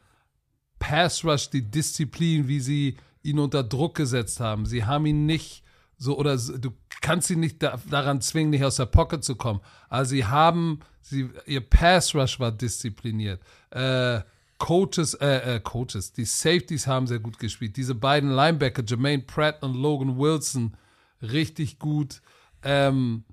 Pass 0.79 1.23
Rush, 1.25 1.49
die 1.49 1.63
Disziplin, 1.63 2.47
wie 2.47 2.59
sie 2.59 2.97
ihn 3.23 3.39
unter 3.39 3.63
Druck 3.63 3.95
gesetzt 3.95 4.39
haben. 4.39 4.65
Sie 4.65 4.85
haben 4.85 5.05
ihn 5.05 5.25
nicht 5.25 5.63
so, 5.97 6.17
oder 6.17 6.37
du 6.37 6.71
kannst 7.01 7.29
ihn 7.31 7.39
nicht 7.39 7.61
da, 7.63 7.79
daran 7.89 8.21
zwingen, 8.21 8.51
nicht 8.51 8.63
aus 8.63 8.75
der 8.75 8.85
Pocket 8.85 9.23
zu 9.23 9.35
kommen. 9.35 9.61
Also 9.89 10.11
sie 10.11 10.25
haben, 10.25 10.81
sie, 11.01 11.29
ihr 11.47 11.61
Pass 11.61 12.13
Rush 12.13 12.39
war 12.39 12.51
diszipliniert. 12.51 13.41
Äh, 13.71 14.21
Coaches, 14.57 15.13
äh, 15.15 15.55
äh, 15.55 15.59
Coaches, 15.59 16.13
die 16.13 16.25
Safeties 16.25 16.87
haben 16.87 17.07
sehr 17.07 17.19
gut 17.19 17.39
gespielt. 17.39 17.77
Diese 17.77 17.95
beiden 17.95 18.31
Linebacker, 18.31 18.83
Jermaine 18.85 19.23
Pratt 19.23 19.63
und 19.63 19.75
Logan 19.75 20.17
Wilson, 20.17 20.75
richtig 21.21 21.79
gut. 21.79 22.21
Ähm, 22.63 23.23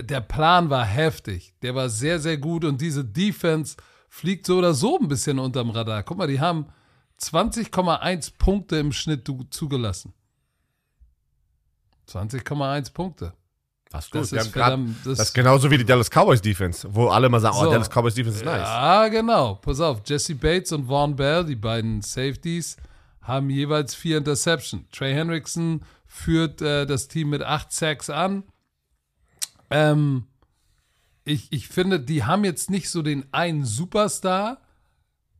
der 0.00 0.20
Plan 0.20 0.70
war 0.70 0.84
heftig. 0.84 1.54
Der 1.62 1.74
war 1.74 1.88
sehr, 1.88 2.18
sehr 2.18 2.38
gut 2.38 2.64
und 2.64 2.80
diese 2.80 3.04
Defense 3.04 3.76
fliegt 4.08 4.46
so 4.46 4.58
oder 4.58 4.74
so 4.74 4.98
ein 4.98 5.08
bisschen 5.08 5.38
unterm 5.38 5.70
Radar. 5.70 6.02
Guck 6.02 6.18
mal, 6.18 6.26
die 6.26 6.40
haben 6.40 6.66
20,1 7.20 8.32
Punkte 8.38 8.76
im 8.76 8.92
Schnitt 8.92 9.30
zugelassen. 9.50 10.12
20,1 12.08 12.92
Punkte. 12.92 13.34
Das, 13.94 14.10
das, 14.10 14.32
ist 14.32 14.48
verdammt, 14.48 14.96
das, 15.04 15.18
das, 15.18 15.28
ist 15.28 15.34
genauso 15.34 15.70
wie 15.70 15.78
die 15.78 15.84
Dallas 15.84 16.10
Cowboys 16.10 16.42
Defense, 16.42 16.88
wo 16.90 17.08
alle 17.08 17.28
mal 17.28 17.40
sagen, 17.40 17.56
oh, 17.56 17.62
so, 17.62 17.68
oh, 17.68 17.72
Dallas 17.72 17.88
Cowboys 17.88 18.14
Defense 18.14 18.38
ist 18.38 18.44
nice. 18.44 18.60
Ja, 18.60 19.08
genau. 19.08 19.54
Pass 19.54 19.80
auf, 19.80 20.02
Jesse 20.04 20.34
Bates 20.34 20.72
und 20.72 20.88
Vaughn 20.88 21.14
Bell, 21.14 21.44
die 21.44 21.54
beiden 21.54 22.02
Safeties, 22.02 22.76
haben 23.22 23.50
jeweils 23.50 23.94
vier 23.94 24.18
Interception. 24.18 24.86
Trey 24.90 25.14
Hendrickson 25.14 25.82
führt 26.06 26.60
äh, 26.60 26.86
das 26.86 27.08
Team 27.08 27.30
mit 27.30 27.42
acht 27.42 27.72
Sacks 27.72 28.10
an. 28.10 28.42
Ähm, 29.70 30.26
ich, 31.24 31.52
ich 31.52 31.68
finde, 31.68 32.00
die 32.00 32.24
haben 32.24 32.44
jetzt 32.44 32.70
nicht 32.70 32.90
so 32.90 33.00
den 33.02 33.24
einen 33.32 33.64
Superstar, 33.64 34.58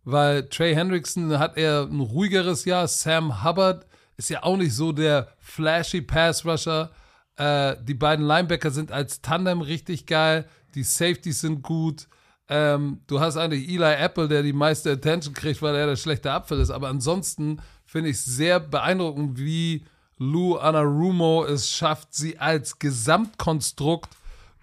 weil 0.05 0.49
Trey 0.49 0.75
Hendrickson 0.75 1.39
hat 1.39 1.57
eher 1.57 1.89
ein 1.91 2.01
ruhigeres 2.01 2.65
Jahr. 2.65 2.89
Sam 2.89 3.45
Hubbard 3.45 3.87
ist 4.17 4.31
ja 4.31 4.43
auch 4.43 4.57
nicht 4.57 4.75
so 4.75 4.93
der 4.93 5.29
flashy 5.39 6.03
Pass 6.03 6.45
Rusher. 6.47 6.91
Äh, 7.37 7.77
die 7.83 7.95
beiden 7.95 8.25
Linebacker 8.25 8.71
sind 8.71 8.93
als 8.93 9.21
Tandem 9.21 9.61
richtig 9.61 10.07
geil. 10.07 10.47
Die 10.75 10.85
Safeties 10.85 11.41
sind 11.41 11.63
gut. 11.63 12.09
Ähm, 12.49 13.01
du 13.07 13.21
hast 13.21 13.37
eigentlich 13.37 13.69
Eli 13.69 13.95
Apple, 13.95 14.29
der 14.29 14.43
die 14.43 14.53
meiste 14.53 14.93
Attention 14.93 15.35
kriegt, 15.35 15.63
weil 15.63 15.75
er 15.75 15.87
der 15.87 15.97
schlechte 15.97 16.31
Apfel 16.31 16.61
ist. 16.61 16.71
Aber 16.71 16.89
ansonsten 16.89 17.61
finde 17.87 18.11
ich 18.11 18.21
sehr 18.21 18.61
beeindruckend, 18.61 19.39
wie 19.39 19.85
Lou 20.19 20.57
Anarumo 20.57 21.45
es 21.45 21.71
schafft, 21.71 22.15
sie 22.15 22.39
als 22.39 22.79
Gesamtkonstrukt 22.79 24.11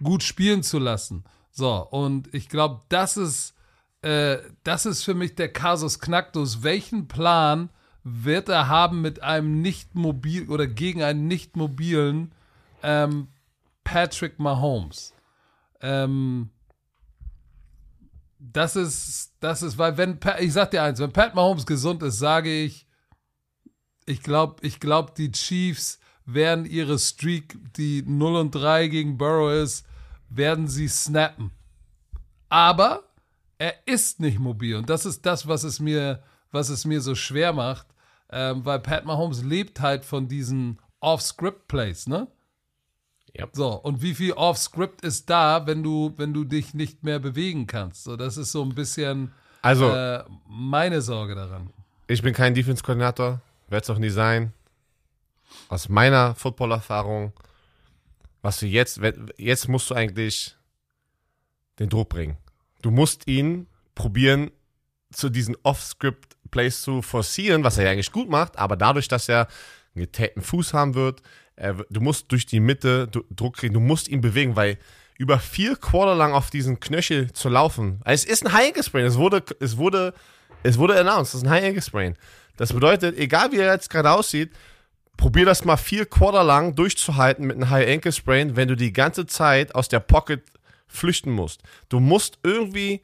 gut 0.02 0.22
spielen 0.22 0.62
zu 0.62 0.78
lassen. 0.78 1.24
So, 1.50 1.86
und 1.90 2.32
ich 2.32 2.48
glaube, 2.48 2.80
das 2.88 3.16
ist, 3.16 3.54
äh, 4.00 4.38
das 4.64 4.86
ist 4.86 5.02
für 5.02 5.14
mich 5.14 5.34
der 5.34 5.52
Kasus 5.52 5.98
Knacktus. 5.98 6.62
Welchen 6.62 7.08
Plan 7.08 7.68
wird 8.04 8.48
er 8.48 8.68
haben 8.68 9.00
mit 9.00 9.22
einem 9.22 9.60
nicht 9.60 9.94
mobil 9.94 10.48
oder 10.48 10.66
gegen 10.66 11.02
einen 11.02 11.28
nicht 11.28 11.56
mobilen 11.56 12.32
ähm, 12.82 13.28
Patrick 13.84 14.38
Mahomes. 14.38 15.14
Ähm, 15.80 16.50
das 18.38 18.76
ist, 18.76 19.34
das 19.40 19.62
ist, 19.62 19.78
weil 19.78 19.96
wenn, 19.96 20.18
ich 20.40 20.52
sag 20.52 20.70
dir 20.70 20.82
eins, 20.82 20.98
wenn 20.98 21.12
Pat 21.12 21.34
Mahomes 21.34 21.66
gesund 21.66 22.02
ist, 22.02 22.18
sage 22.18 22.52
ich, 22.52 22.86
ich 24.06 24.22
glaube, 24.22 24.56
ich 24.66 24.80
glaube, 24.80 25.12
die 25.16 25.30
Chiefs 25.30 26.00
werden 26.24 26.64
ihre 26.66 26.98
Streak, 26.98 27.56
die 27.74 28.02
0 28.02 28.36
und 28.36 28.50
3 28.52 28.88
gegen 28.88 29.16
Burrow 29.16 29.52
ist, 29.52 29.86
werden 30.28 30.66
sie 30.66 30.88
snappen. 30.88 31.52
Aber 32.48 33.04
er 33.58 33.74
ist 33.86 34.20
nicht 34.20 34.38
mobil 34.38 34.76
und 34.76 34.90
das 34.90 35.06
ist 35.06 35.24
das, 35.24 35.46
was 35.46 35.62
es 35.62 35.78
mir, 35.78 36.22
was 36.50 36.68
es 36.68 36.84
mir 36.84 37.00
so 37.00 37.14
schwer 37.14 37.52
macht, 37.52 37.86
ähm, 38.30 38.64
weil 38.64 38.80
Pat 38.80 39.04
Mahomes 39.04 39.42
lebt 39.42 39.80
halt 39.80 40.04
von 40.04 40.26
diesen 40.26 40.80
Off-Script-Plays, 41.00 42.08
ne? 42.08 42.28
Ja. 43.34 43.48
So, 43.52 43.72
und 43.72 44.02
wie 44.02 44.14
viel 44.14 44.32
Off-Script 44.32 45.02
ist 45.02 45.30
da, 45.30 45.66
wenn 45.66 45.82
du, 45.82 46.12
wenn 46.16 46.34
du 46.34 46.44
dich 46.44 46.74
nicht 46.74 47.02
mehr 47.02 47.18
bewegen 47.18 47.66
kannst? 47.66 48.04
So, 48.04 48.16
das 48.16 48.36
ist 48.36 48.52
so 48.52 48.62
ein 48.62 48.74
bisschen 48.74 49.32
also, 49.62 49.88
äh, 49.90 50.24
meine 50.46 51.00
Sorge 51.00 51.34
daran. 51.34 51.70
Ich 52.08 52.20
bin 52.20 52.34
kein 52.34 52.54
Defense-Koordinator, 52.54 53.40
werde 53.68 53.82
es 53.82 53.90
auch 53.90 53.98
nie 53.98 54.10
sein. 54.10 54.52
Aus 55.68 55.88
meiner 55.88 56.34
Football-Erfahrung, 56.34 57.32
was 58.42 58.58
du 58.58 58.66
jetzt, 58.66 59.00
jetzt 59.38 59.68
musst 59.68 59.88
du 59.88 59.94
eigentlich 59.94 60.56
den 61.78 61.88
Druck 61.88 62.10
bringen. 62.10 62.36
Du 62.82 62.90
musst 62.90 63.28
ihn 63.28 63.66
probieren, 63.94 64.50
zu 65.12 65.28
diesen 65.28 65.56
Off-Script-Plays 65.62 66.82
zu 66.82 67.02
forcieren, 67.02 67.64
was 67.64 67.78
er 67.78 67.84
ja 67.84 67.90
eigentlich 67.90 68.12
gut 68.12 68.28
macht, 68.28 68.58
aber 68.58 68.76
dadurch, 68.76 69.08
dass 69.08 69.28
er 69.28 69.46
einen 69.94 70.06
getäten 70.06 70.40
Fuß 70.40 70.74
haben 70.74 70.94
wird, 70.94 71.22
er, 71.56 71.74
du 71.90 72.00
musst 72.00 72.30
durch 72.32 72.46
die 72.46 72.60
Mitte 72.60 73.08
Druck 73.30 73.56
kriegen, 73.56 73.74
du 73.74 73.80
musst 73.80 74.08
ihn 74.08 74.20
bewegen, 74.20 74.56
weil 74.56 74.78
über 75.18 75.38
vier 75.38 75.76
Quarter 75.76 76.14
lang 76.14 76.32
auf 76.32 76.50
diesen 76.50 76.80
Knöchel 76.80 77.32
zu 77.32 77.48
laufen, 77.48 78.00
es 78.04 78.24
ist 78.24 78.44
ein 78.44 78.52
High 78.52 78.68
Ankle 78.68 78.82
Sprain, 78.82 79.04
es 79.04 79.16
wurde, 79.16 79.42
es 79.60 79.76
wurde, 79.76 80.14
es 80.62 80.78
wurde 80.78 80.98
announced, 80.98 81.34
das 81.34 81.42
ist 81.42 81.44
ein 81.44 81.50
High 81.50 81.64
Ankle 81.64 81.82
Sprain. 81.82 82.16
Das 82.56 82.72
bedeutet, 82.72 83.18
egal 83.18 83.52
wie 83.52 83.58
er 83.58 83.72
jetzt 83.72 83.90
gerade 83.90 84.10
aussieht, 84.10 84.50
probier 85.16 85.44
das 85.44 85.64
mal 85.64 85.76
vier 85.76 86.06
Quarter 86.06 86.44
lang 86.44 86.74
durchzuhalten 86.74 87.46
mit 87.46 87.56
einem 87.56 87.70
High 87.70 87.88
Ankle 87.88 88.12
Sprain, 88.12 88.56
wenn 88.56 88.68
du 88.68 88.76
die 88.76 88.92
ganze 88.92 89.26
Zeit 89.26 89.74
aus 89.74 89.88
der 89.88 90.00
Pocket 90.00 90.42
flüchten 90.86 91.30
musst. 91.30 91.62
Du 91.88 92.00
musst 92.00 92.38
irgendwie 92.42 93.02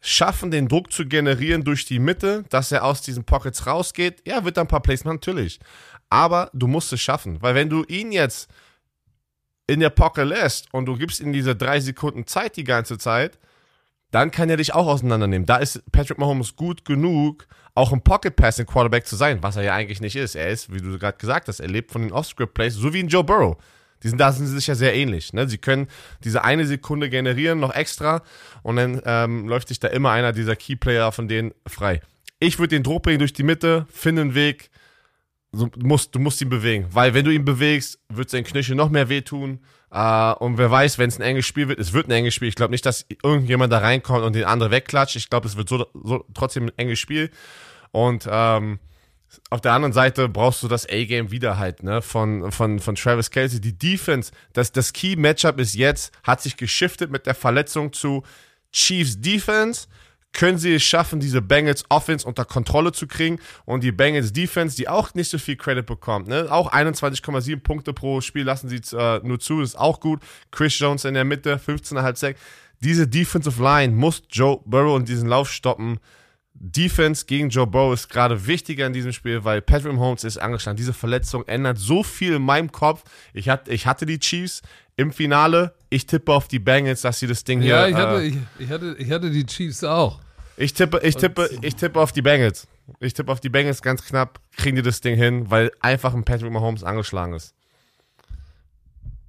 schaffen, 0.00 0.50
den 0.50 0.66
Druck 0.66 0.92
zu 0.92 1.06
generieren 1.06 1.62
durch 1.62 1.84
die 1.84 2.00
Mitte, 2.00 2.44
dass 2.50 2.72
er 2.72 2.84
aus 2.84 3.02
diesen 3.02 3.24
Pockets 3.24 3.66
rausgeht. 3.66 4.22
Ja, 4.26 4.44
wird 4.44 4.56
dann 4.56 4.64
ein 4.64 4.68
paar 4.68 4.82
Plays 4.82 5.04
machen, 5.04 5.16
natürlich 5.16 5.60
aber 6.12 6.50
du 6.52 6.66
musst 6.66 6.92
es 6.92 7.00
schaffen, 7.00 7.40
weil 7.40 7.54
wenn 7.54 7.70
du 7.70 7.84
ihn 7.84 8.12
jetzt 8.12 8.50
in 9.66 9.80
der 9.80 9.88
Pocket 9.88 10.26
lässt 10.26 10.72
und 10.74 10.84
du 10.84 10.98
gibst 10.98 11.20
ihm 11.20 11.32
diese 11.32 11.56
drei 11.56 11.80
Sekunden 11.80 12.26
Zeit 12.26 12.56
die 12.56 12.64
ganze 12.64 12.98
Zeit, 12.98 13.38
dann 14.10 14.30
kann 14.30 14.50
er 14.50 14.58
dich 14.58 14.74
auch 14.74 14.86
auseinandernehmen. 14.86 15.46
Da 15.46 15.56
ist 15.56 15.82
Patrick 15.90 16.18
Mahomes 16.18 16.54
gut 16.54 16.84
genug, 16.84 17.46
auch 17.74 17.94
ein 17.94 18.02
Pocket 18.02 18.36
Passing 18.36 18.66
Quarterback 18.66 19.06
zu 19.06 19.16
sein, 19.16 19.42
was 19.42 19.56
er 19.56 19.62
ja 19.62 19.74
eigentlich 19.74 20.02
nicht 20.02 20.14
ist. 20.14 20.34
Er 20.34 20.50
ist, 20.50 20.70
wie 20.70 20.82
du 20.82 20.98
gerade 20.98 21.16
gesagt 21.16 21.48
hast, 21.48 21.60
er 21.60 21.68
lebt 21.68 21.90
von 21.90 22.02
den 22.02 22.12
Off-Script 22.12 22.52
Plays, 22.52 22.74
so 22.74 22.92
wie 22.92 23.00
ein 23.00 23.08
Joe 23.08 23.24
Burrow. 23.24 23.56
Die 24.02 24.08
sind, 24.10 24.18
da 24.18 24.32
sind 24.32 24.46
sie 24.46 24.54
sich 24.54 24.66
ja 24.66 24.74
sehr 24.74 24.94
ähnlich. 24.94 25.32
Ne? 25.32 25.48
Sie 25.48 25.56
können 25.56 25.86
diese 26.24 26.44
eine 26.44 26.66
Sekunde 26.66 27.08
generieren, 27.08 27.58
noch 27.58 27.74
extra, 27.74 28.22
und 28.62 28.76
dann 28.76 29.00
ähm, 29.06 29.48
läuft 29.48 29.68
sich 29.68 29.80
da 29.80 29.88
immer 29.88 30.10
einer 30.10 30.32
dieser 30.32 30.56
Key 30.56 30.76
Player 30.76 31.10
von 31.10 31.26
denen 31.26 31.54
frei. 31.66 32.02
Ich 32.38 32.58
würde 32.58 32.76
den 32.76 32.82
Druck 32.82 33.04
bringen 33.04 33.20
durch 33.20 33.32
die 33.32 33.44
Mitte, 33.44 33.86
finde 33.90 34.22
einen 34.22 34.34
Weg, 34.34 34.68
du, 35.52 35.68
musst, 35.78 36.14
du 36.14 36.18
musst 36.18 36.40
ihn 36.40 36.48
bewegen. 36.48 36.86
Weil 36.90 37.14
wenn 37.14 37.24
du 37.24 37.30
ihn 37.30 37.44
bewegst, 37.44 37.98
wird 38.08 38.30
sein 38.30 38.44
Knöchel 38.44 38.74
noch 38.74 38.90
mehr 38.90 39.08
wehtun. 39.08 39.60
Äh, 39.90 40.32
und 40.34 40.58
wer 40.58 40.70
weiß, 40.70 40.98
wenn 40.98 41.08
es 41.08 41.18
ein 41.18 41.22
enges 41.22 41.46
Spiel 41.46 41.68
wird, 41.68 41.78
es 41.78 41.92
wird 41.92 42.08
ein 42.08 42.12
enges 42.12 42.34
Spiel. 42.34 42.48
Ich 42.48 42.54
glaube 42.54 42.72
nicht, 42.72 42.86
dass 42.86 43.06
irgendjemand 43.22 43.72
da 43.72 43.78
reinkommt 43.78 44.24
und 44.24 44.34
den 44.34 44.44
anderen 44.44 44.72
wegklatscht. 44.72 45.16
Ich 45.16 45.30
glaube, 45.30 45.46
es 45.46 45.56
wird 45.56 45.68
so, 45.68 45.86
so 46.02 46.24
trotzdem 46.34 46.64
ein 46.64 46.72
enges 46.76 46.98
Spiel. 46.98 47.30
Und 47.90 48.26
ähm, 48.30 48.78
auf 49.50 49.60
der 49.60 49.72
anderen 49.72 49.92
Seite 49.92 50.28
brauchst 50.28 50.62
du 50.62 50.68
das 50.68 50.86
A-Game 50.88 51.30
wieder 51.30 51.58
halt, 51.58 51.82
ne, 51.82 52.02
von, 52.02 52.50
von, 52.52 52.80
von 52.80 52.94
Travis 52.94 53.30
Kelsey. 53.30 53.60
Die 53.60 53.76
Defense, 53.76 54.32
das, 54.52 54.72
das 54.72 54.92
Key-Matchup 54.92 55.58
ist 55.58 55.74
jetzt, 55.74 56.12
hat 56.22 56.42
sich 56.42 56.56
geschiftet 56.56 57.10
mit 57.10 57.26
der 57.26 57.34
Verletzung 57.34 57.92
zu 57.92 58.22
Chiefs 58.72 59.20
Defense. 59.20 59.88
Können 60.32 60.56
sie 60.56 60.74
es 60.74 60.82
schaffen, 60.82 61.20
diese 61.20 61.42
Bengals 61.42 61.84
Offense 61.90 62.26
unter 62.26 62.44
Kontrolle 62.44 62.92
zu 62.92 63.06
kriegen 63.06 63.38
und 63.66 63.84
die 63.84 63.92
Bengals 63.92 64.32
Defense, 64.32 64.76
die 64.76 64.88
auch 64.88 65.12
nicht 65.14 65.28
so 65.28 65.38
viel 65.38 65.56
Credit 65.56 65.84
bekommt, 65.84 66.26
ne? 66.26 66.46
Auch 66.50 66.72
21,7 66.72 67.60
Punkte 67.60 67.92
pro 67.92 68.20
Spiel 68.20 68.44
lassen 68.44 68.68
sie 68.68 68.80
äh, 68.96 69.20
nur 69.22 69.40
zu, 69.40 69.60
ist 69.60 69.78
auch 69.78 70.00
gut. 70.00 70.20
Chris 70.50 70.78
Jones 70.78 71.04
in 71.04 71.14
der 71.14 71.24
Mitte, 71.24 71.56
15,5 71.56 72.16
Sack. 72.16 72.36
Diese 72.80 73.06
Defensive 73.06 73.62
Line 73.62 73.94
muss 73.94 74.22
Joe 74.30 74.60
Burrow 74.64 74.98
in 74.98 75.04
diesen 75.04 75.28
Lauf 75.28 75.50
stoppen. 75.50 76.00
Defense 76.54 77.24
gegen 77.26 77.48
Joe 77.48 77.66
Burrow 77.66 77.92
ist 77.92 78.08
gerade 78.08 78.46
wichtiger 78.46 78.86
in 78.86 78.92
diesem 78.92 79.12
Spiel, 79.12 79.44
weil 79.44 79.62
Patrick 79.62 79.92
Mahomes 79.92 80.24
ist 80.24 80.38
angeschlagen. 80.38 80.76
Diese 80.76 80.92
Verletzung 80.92 81.46
ändert 81.46 81.78
so 81.78 82.02
viel 82.02 82.34
in 82.34 82.42
meinem 82.42 82.70
Kopf. 82.70 83.04
Ich, 83.32 83.48
hat, 83.48 83.68
ich 83.68 83.86
hatte 83.86 84.06
die 84.06 84.18
Chiefs 84.18 84.62
im 84.96 85.12
Finale. 85.12 85.74
Ich 85.90 86.06
tippe 86.06 86.32
auf 86.32 86.48
die 86.48 86.58
Bengals, 86.58 87.02
dass 87.02 87.18
sie 87.18 87.26
das 87.26 87.44
Ding 87.44 87.60
hier. 87.60 87.74
Ja, 87.74 87.88
ich 87.88 87.94
hatte, 87.94 88.22
äh, 88.22 88.26
ich, 88.26 88.36
ich, 88.58 88.70
hatte, 88.70 88.96
ich 88.98 89.10
hatte 89.10 89.30
die 89.30 89.46
Chiefs 89.46 89.82
auch. 89.82 90.20
Ich 90.56 90.74
tippe, 90.74 91.00
ich 91.02 91.16
tippe, 91.16 91.48
ich 91.62 91.74
tippe 91.76 92.00
auf 92.00 92.12
die 92.12 92.22
Bengals. 92.22 92.68
Ich 93.00 93.14
tippe 93.14 93.32
auf 93.32 93.40
die 93.40 93.48
Bengals 93.48 93.82
ganz 93.82 94.04
knapp. 94.04 94.40
Kriegen 94.56 94.76
die 94.76 94.82
das 94.82 95.00
Ding 95.00 95.16
hin, 95.16 95.50
weil 95.50 95.70
einfach 95.80 96.14
ein 96.14 96.24
Patrick 96.24 96.52
Mahomes 96.52 96.84
angeschlagen 96.84 97.34
ist. 97.34 97.54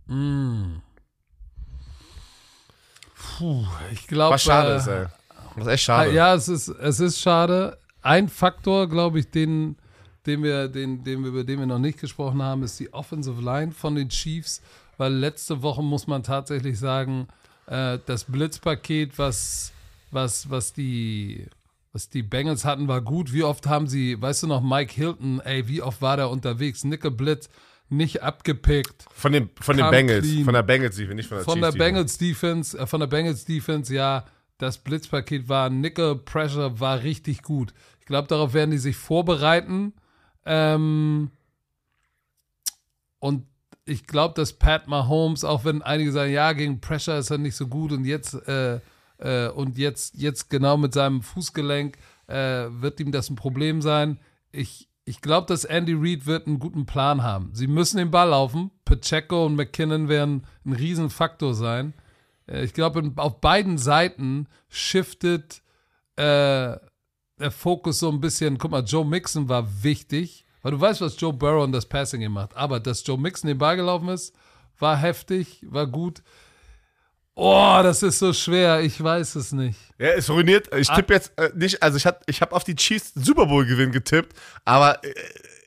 Mm. 0.08 0.78
Puh, 3.16 3.66
ich 3.92 4.08
glaube. 4.08 4.36
Was 4.36 4.44
schade 4.44 4.74
äh, 4.74 4.78
ist, 4.78 4.88
ey. 4.88 5.06
Ist 5.56 5.68
echt 5.68 5.84
schade. 5.84 6.12
Ja, 6.12 6.34
es 6.34 6.48
ist, 6.48 6.68
es 6.68 7.00
ist 7.00 7.20
schade. 7.20 7.78
Ein 8.02 8.28
Faktor, 8.28 8.90
glaube 8.90 9.20
ich, 9.20 9.30
den, 9.30 9.78
den 10.26 10.44
wir, 10.44 10.68
den, 10.68 11.04
den 11.04 11.22
wir, 11.24 11.30
über 11.30 11.44
den 11.44 11.60
wir 11.60 11.66
noch 11.66 11.80
nicht 11.80 12.00
gesprochen 12.00 12.42
haben, 12.42 12.64
ist 12.64 12.80
die 12.80 12.94
Offensive 12.94 13.42
Line 13.42 13.72
von 13.72 13.96
den 13.96 14.10
Chiefs, 14.10 14.62
weil 14.98 15.14
letzte 15.14 15.62
Woche 15.62 15.82
muss 15.82 16.08
man 16.08 16.24
tatsächlich 16.24 16.80
sagen, 16.80 17.28
äh, 17.68 18.00
das 18.06 18.26
Blitzpaket, 18.26 19.18
was, 19.18 19.73
was, 20.14 20.50
was 20.50 20.74
die, 20.74 21.48
was 21.92 22.10
die 22.10 22.24
Bengals 22.24 22.66
hatten, 22.66 22.88
war 22.88 23.02
gut. 23.02 23.34
Wie 23.34 23.44
oft 23.44 23.68
haben 23.68 23.88
sie, 23.88 24.22
weißt 24.22 24.44
du 24.44 24.48
noch, 24.48 24.62
Mike 24.62 24.94
Hilton, 24.94 25.40
ey, 25.42 25.68
wie 25.68 25.82
oft 25.82 26.02
war 26.02 26.18
der 26.18 26.30
unterwegs? 26.30 26.84
Nickel 26.84 27.12
Blitz, 27.12 27.50
nicht 27.90 28.24
abgepickt. 28.24 29.06
Von 29.14 29.32
den, 29.32 29.50
von 29.60 29.78
den 29.78 29.90
Bengals, 29.90 30.26
clean. 30.26 30.46
von 30.46 30.54
der 30.54 30.64
Bengals 30.64 30.96
Defense, 30.96 31.16
nicht 31.16 31.28
von 31.30 31.38
der 31.38 31.46
Von 31.46 31.56
Chiefs 31.56 31.72
der 31.72 31.80
Bengals 31.80 32.18
Defense, 32.18 32.78
äh, 32.78 32.88
von 32.88 33.00
der 33.00 33.08
Bengals 33.08 33.46
Defense, 33.46 33.94
ja, 33.94 34.26
das 34.58 34.78
Blitzpaket 34.78 35.50
war, 35.50 35.70
Nickel 35.70 36.16
Pressure 36.16 36.80
war 36.80 37.04
richtig 37.04 37.42
gut. 37.42 37.74
Ich 38.00 38.06
glaube, 38.06 38.28
darauf 38.28 38.54
werden 38.54 38.72
die 38.72 38.78
sich 38.78 38.96
vorbereiten. 38.96 39.94
Ähm, 40.46 41.32
und 43.20 43.46
ich 43.86 44.08
glaube, 44.08 44.34
dass 44.36 44.54
Pat 44.54 44.88
Mahomes, 44.88 45.44
auch 45.44 45.66
wenn 45.66 45.82
einige 45.82 46.12
sagen, 46.12 46.32
ja, 46.32 46.54
gegen 46.54 46.82
Pressure 46.82 47.18
ist 47.18 47.32
er 47.32 47.38
nicht 47.38 47.56
so 47.56 47.68
gut 47.68 47.92
und 47.92 48.06
jetzt, 48.06 48.34
äh, 48.48 48.80
äh, 49.24 49.48
und 49.48 49.78
jetzt, 49.78 50.16
jetzt 50.16 50.50
genau 50.50 50.78
mit 50.78 50.94
seinem 50.94 51.22
Fußgelenk 51.22 51.98
äh, 52.28 52.66
wird 52.70 53.00
ihm 53.00 53.12
das 53.12 53.30
ein 53.30 53.36
Problem 53.36 53.82
sein. 53.82 54.20
Ich, 54.52 54.90
ich 55.06 55.22
glaube, 55.22 55.48
dass 55.48 55.64
Andy 55.64 55.94
Reid 55.94 56.26
wird 56.26 56.46
einen 56.48 56.60
guten 56.60 56.86
Plan 56.86 57.24
haben. 57.24 57.52
Sie 57.54 57.68
müssen 57.68 57.98
den 57.98 58.12
Ball 58.12 58.30
laufen. 58.30 58.70
Pacheco 58.86 59.46
und 59.46 59.56
McKinnon 59.56 60.10
werden 60.10 60.46
ein 60.66 60.74
Riesenfaktor 60.74 61.54
sein. 61.54 61.94
Äh, 62.48 62.66
ich 62.66 62.74
glaube, 62.74 63.12
auf 63.16 63.40
beiden 63.40 63.78
Seiten 63.78 64.48
shiftet 64.68 65.62
äh, 66.18 66.76
der 67.40 67.52
Fokus 67.52 68.00
so 68.00 68.10
ein 68.10 68.20
bisschen. 68.20 68.58
Guck 68.58 68.72
mal, 68.72 68.84
Joe 68.84 69.06
Mixon 69.06 69.48
war 69.48 69.84
wichtig, 69.84 70.46
weil 70.62 70.74
du 70.74 70.82
weißt, 70.82 71.02
was 71.02 71.20
Joe 71.20 71.34
Burrow 71.34 71.64
und 71.64 71.72
das 71.72 71.88
Passing 71.88 72.22
gemacht. 72.22 72.56
Aber 72.56 72.80
dass 72.80 73.06
Joe 73.08 73.18
Mixon 73.18 73.48
den 73.48 73.58
Ball 73.58 73.78
gelaufen 73.78 74.10
ist, 74.10 74.36
war 74.80 74.98
heftig, 74.98 75.66
war 75.70 75.88
gut. 75.88 76.24
Oh, 77.36 77.80
das 77.82 78.04
ist 78.04 78.20
so 78.20 78.32
schwer. 78.32 78.82
Ich 78.82 79.02
weiß 79.04 79.36
es 79.36 79.52
nicht. 79.52 79.80
Ja, 79.98 80.10
es 80.10 80.30
ruiniert. 80.30 80.74
Ich 80.76 80.90
ah. 80.90 80.96
tippe 80.96 81.14
jetzt 81.14 81.34
äh, 81.38 81.50
nicht. 81.56 81.82
Also 81.82 81.98
ich 81.98 82.06
habe 82.06 82.20
ich 82.28 82.42
hab 82.42 82.54
auf 82.54 82.64
die 82.64 82.76
Chiefs 82.76 83.12
Super 83.16 83.48
Bowl 83.48 83.66
Gewinn 83.66 83.92
getippt, 83.92 84.38
aber 84.66 85.04
äh, 85.04 85.14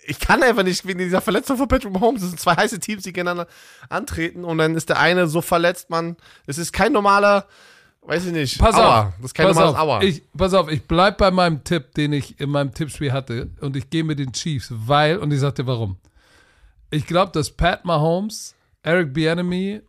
ich 0.07 0.21
kann 0.21 0.43
einfach 0.43 0.63
nicht 0.63 0.87
wegen 0.87 1.01
dieser 1.01 1.21
Verletzung 1.21 1.57
von 1.57 1.67
Patrick 1.67 1.93
Mahomes. 1.93 2.21
Das 2.21 2.31
sind 2.31 2.39
zwei 2.39 2.55
heiße 2.55 2.79
Teams, 2.79 3.03
die 3.03 3.13
gegeneinander 3.13 3.49
antreten 3.89 4.45
und 4.45 4.59
dann 4.59 4.77
ist 4.77 4.89
der 4.89 5.01
eine 5.01 5.27
so 5.27 5.41
verletzt, 5.43 5.91
man. 5.91 6.17
Es 6.47 6.59
ist 6.59 6.73
kein 6.73 6.93
normaler, 6.93 7.47
weiß 8.03 8.27
ich 8.27 8.33
nicht. 8.33 8.59
Pass 8.59 8.77
Aua. 8.77 9.01
auf. 9.01 9.13
Das 9.17 9.27
ist 9.27 9.35
kein 9.35 9.47
pass 9.47 9.57
normales 9.57 9.77
auf. 9.77 9.83
Aua. 9.83 10.03
Ich, 10.03 10.23
pass 10.37 10.55
auf, 10.55 10.71
ich 10.71 10.87
bleib 10.87 11.19
bei 11.19 11.33
meinem 11.33 11.65
Tipp, 11.65 11.95
den 11.95 12.13
ich 12.13 12.39
in 12.41 12.51
meinem 12.51 12.73
Tippspiel 12.73 13.13
hatte 13.13 13.51
und 13.61 13.77
ich 13.77 13.91
gehe 13.91 14.05
mit 14.05 14.21
den 14.21 14.33
Chiefs, 14.33 14.69
weil, 14.71 15.19
und 15.19 15.33
ich 15.33 15.41
sag 15.41 15.57
dir 15.57 15.67
warum. 15.67 15.97
Ich 16.91 17.07
glaube, 17.07 17.33
dass 17.33 17.51
Pat 17.51 17.85
Mahomes, 17.85 18.55
Eric 18.85 19.13
Bieniemy 19.13 19.83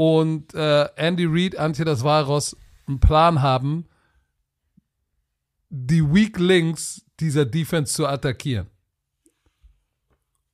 und 0.00 0.54
äh, 0.54 0.88
Andy 0.96 1.26
Reid, 1.26 1.58
Antje 1.58 1.84
das 1.84 2.02
Valros 2.02 2.56
einen 2.86 3.00
Plan 3.00 3.42
haben, 3.42 3.84
die 5.68 6.02
Weak 6.02 6.38
Links 6.38 7.04
dieser 7.20 7.44
Defense 7.44 7.92
zu 7.92 8.06
attackieren. 8.06 8.66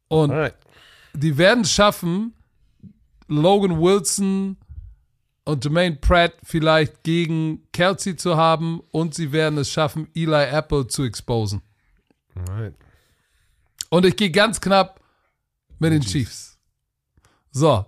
Und 0.09 0.33
Alright. 0.33 0.57
die 1.15 1.39
werden 1.39 1.61
es 1.61 1.71
schaffen, 1.71 2.35
Logan 3.29 3.81
Wilson 3.81 4.57
und 5.45 5.63
Jermaine 5.63 5.95
Pratt 5.95 6.35
vielleicht 6.43 7.05
gegen 7.05 7.69
Kelsey 7.71 8.17
zu 8.17 8.37
haben 8.37 8.81
und 8.91 9.15
sie 9.15 9.31
werden 9.31 9.59
es 9.59 9.71
schaffen, 9.71 10.09
Eli 10.13 10.43
Apple 10.43 10.89
zu 10.89 11.05
exposen. 11.05 11.63
Alright. 12.35 12.75
Und 13.91 14.07
ich 14.07 14.17
gehe 14.17 14.33
ganz 14.33 14.61
knapp 14.61 15.01
mit 15.79 15.93
den 15.93 16.03
Chiefs. 16.03 16.56
So, 17.59 17.87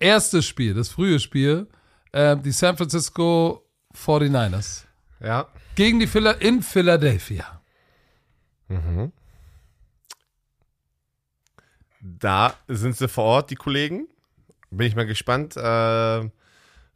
erstes 0.00 0.46
Spiel, 0.46 0.72
das 0.72 0.88
frühe 0.88 1.20
Spiel, 1.20 1.66
äh, 2.12 2.34
die 2.34 2.50
San 2.50 2.78
Francisco 2.78 3.62
49ers. 3.94 4.84
Ja. 5.20 5.48
Gegen 5.74 6.00
die 6.00 6.06
Phila 6.06 6.30
in 6.30 6.62
Philadelphia. 6.62 7.60
Mhm. 8.68 9.12
Da 12.00 12.54
sind 12.68 12.96
sie 12.96 13.06
vor 13.06 13.24
Ort, 13.24 13.50
die 13.50 13.56
Kollegen. 13.56 14.08
Bin 14.70 14.86
ich 14.86 14.96
mal 14.96 15.04
gespannt, 15.04 15.58
äh, 15.58 16.30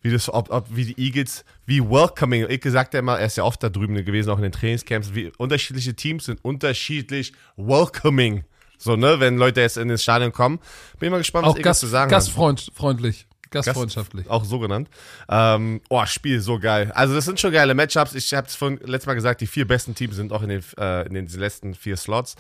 wie 0.01 0.11
das, 0.11 0.32
ob, 0.32 0.48
ob, 0.48 0.74
wie 0.74 0.94
die 0.94 0.98
Eagles, 0.98 1.44
wie 1.66 1.82
welcoming. 1.82 2.46
Ich 2.48 2.62
gesagt 2.62 2.94
ja 2.94 3.01
immer, 3.01 3.18
er 3.18 3.26
ist 3.26 3.36
ja 3.36 3.44
oft 3.44 3.62
da 3.62 3.68
drüben 3.68 4.03
gewesen, 4.03 4.30
auch 4.30 4.38
in 4.38 4.44
den 4.44 4.53
Trainingscamps, 4.53 5.14
wie 5.14 5.32
unterschiedliche 5.36 5.94
Teams 5.94 6.24
sind 6.24 6.42
unterschiedlich 6.42 7.34
welcoming. 7.57 8.44
So, 8.83 8.97
ne, 8.97 9.20
wenn 9.20 9.37
Leute 9.37 9.61
jetzt 9.61 9.76
in 9.76 9.89
das 9.89 10.03
Stadion 10.03 10.33
kommen. 10.33 10.59
Bin 10.99 11.09
ich 11.09 11.11
mal 11.11 11.18
gespannt, 11.18 11.47
was 11.47 11.55
auch 11.55 11.61
Gast, 11.61 11.81
zu 11.81 11.87
sagen 11.87 12.11
Gastfreundlich. 12.11 13.26
Gastfreundschaftlich. 13.51 14.24
Gast, 14.24 14.33
auch 14.33 14.45
so 14.45 14.59
genannt. 14.59 14.89
Ähm, 15.28 15.83
oh, 15.91 16.07
Spiel, 16.07 16.41
so 16.41 16.59
geil. 16.59 16.91
Also, 16.95 17.14
das 17.14 17.26
sind 17.26 17.39
schon 17.39 17.53
geile 17.53 17.74
Matchups. 17.74 18.14
Ich 18.14 18.33
habe 18.33 18.47
es 18.47 18.55
von 18.55 18.78
letztes 18.78 19.07
Mal 19.07 19.14
gesagt, 19.14 19.43
die 19.43 19.47
vier 19.47 19.66
besten 19.66 19.95
Teams 19.95 20.16
sind 20.16 20.33
auch 20.33 20.43
in 20.43 20.49
den, 20.49 20.64
äh, 20.78 21.07
in 21.07 21.14
den 21.14 21.26
letzten 21.26 21.74
vier 21.74 21.99
Slots. 21.99 22.37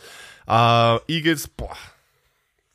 Äh, 0.48 0.98
Eagles, 1.08 1.46
boah, 1.46 1.76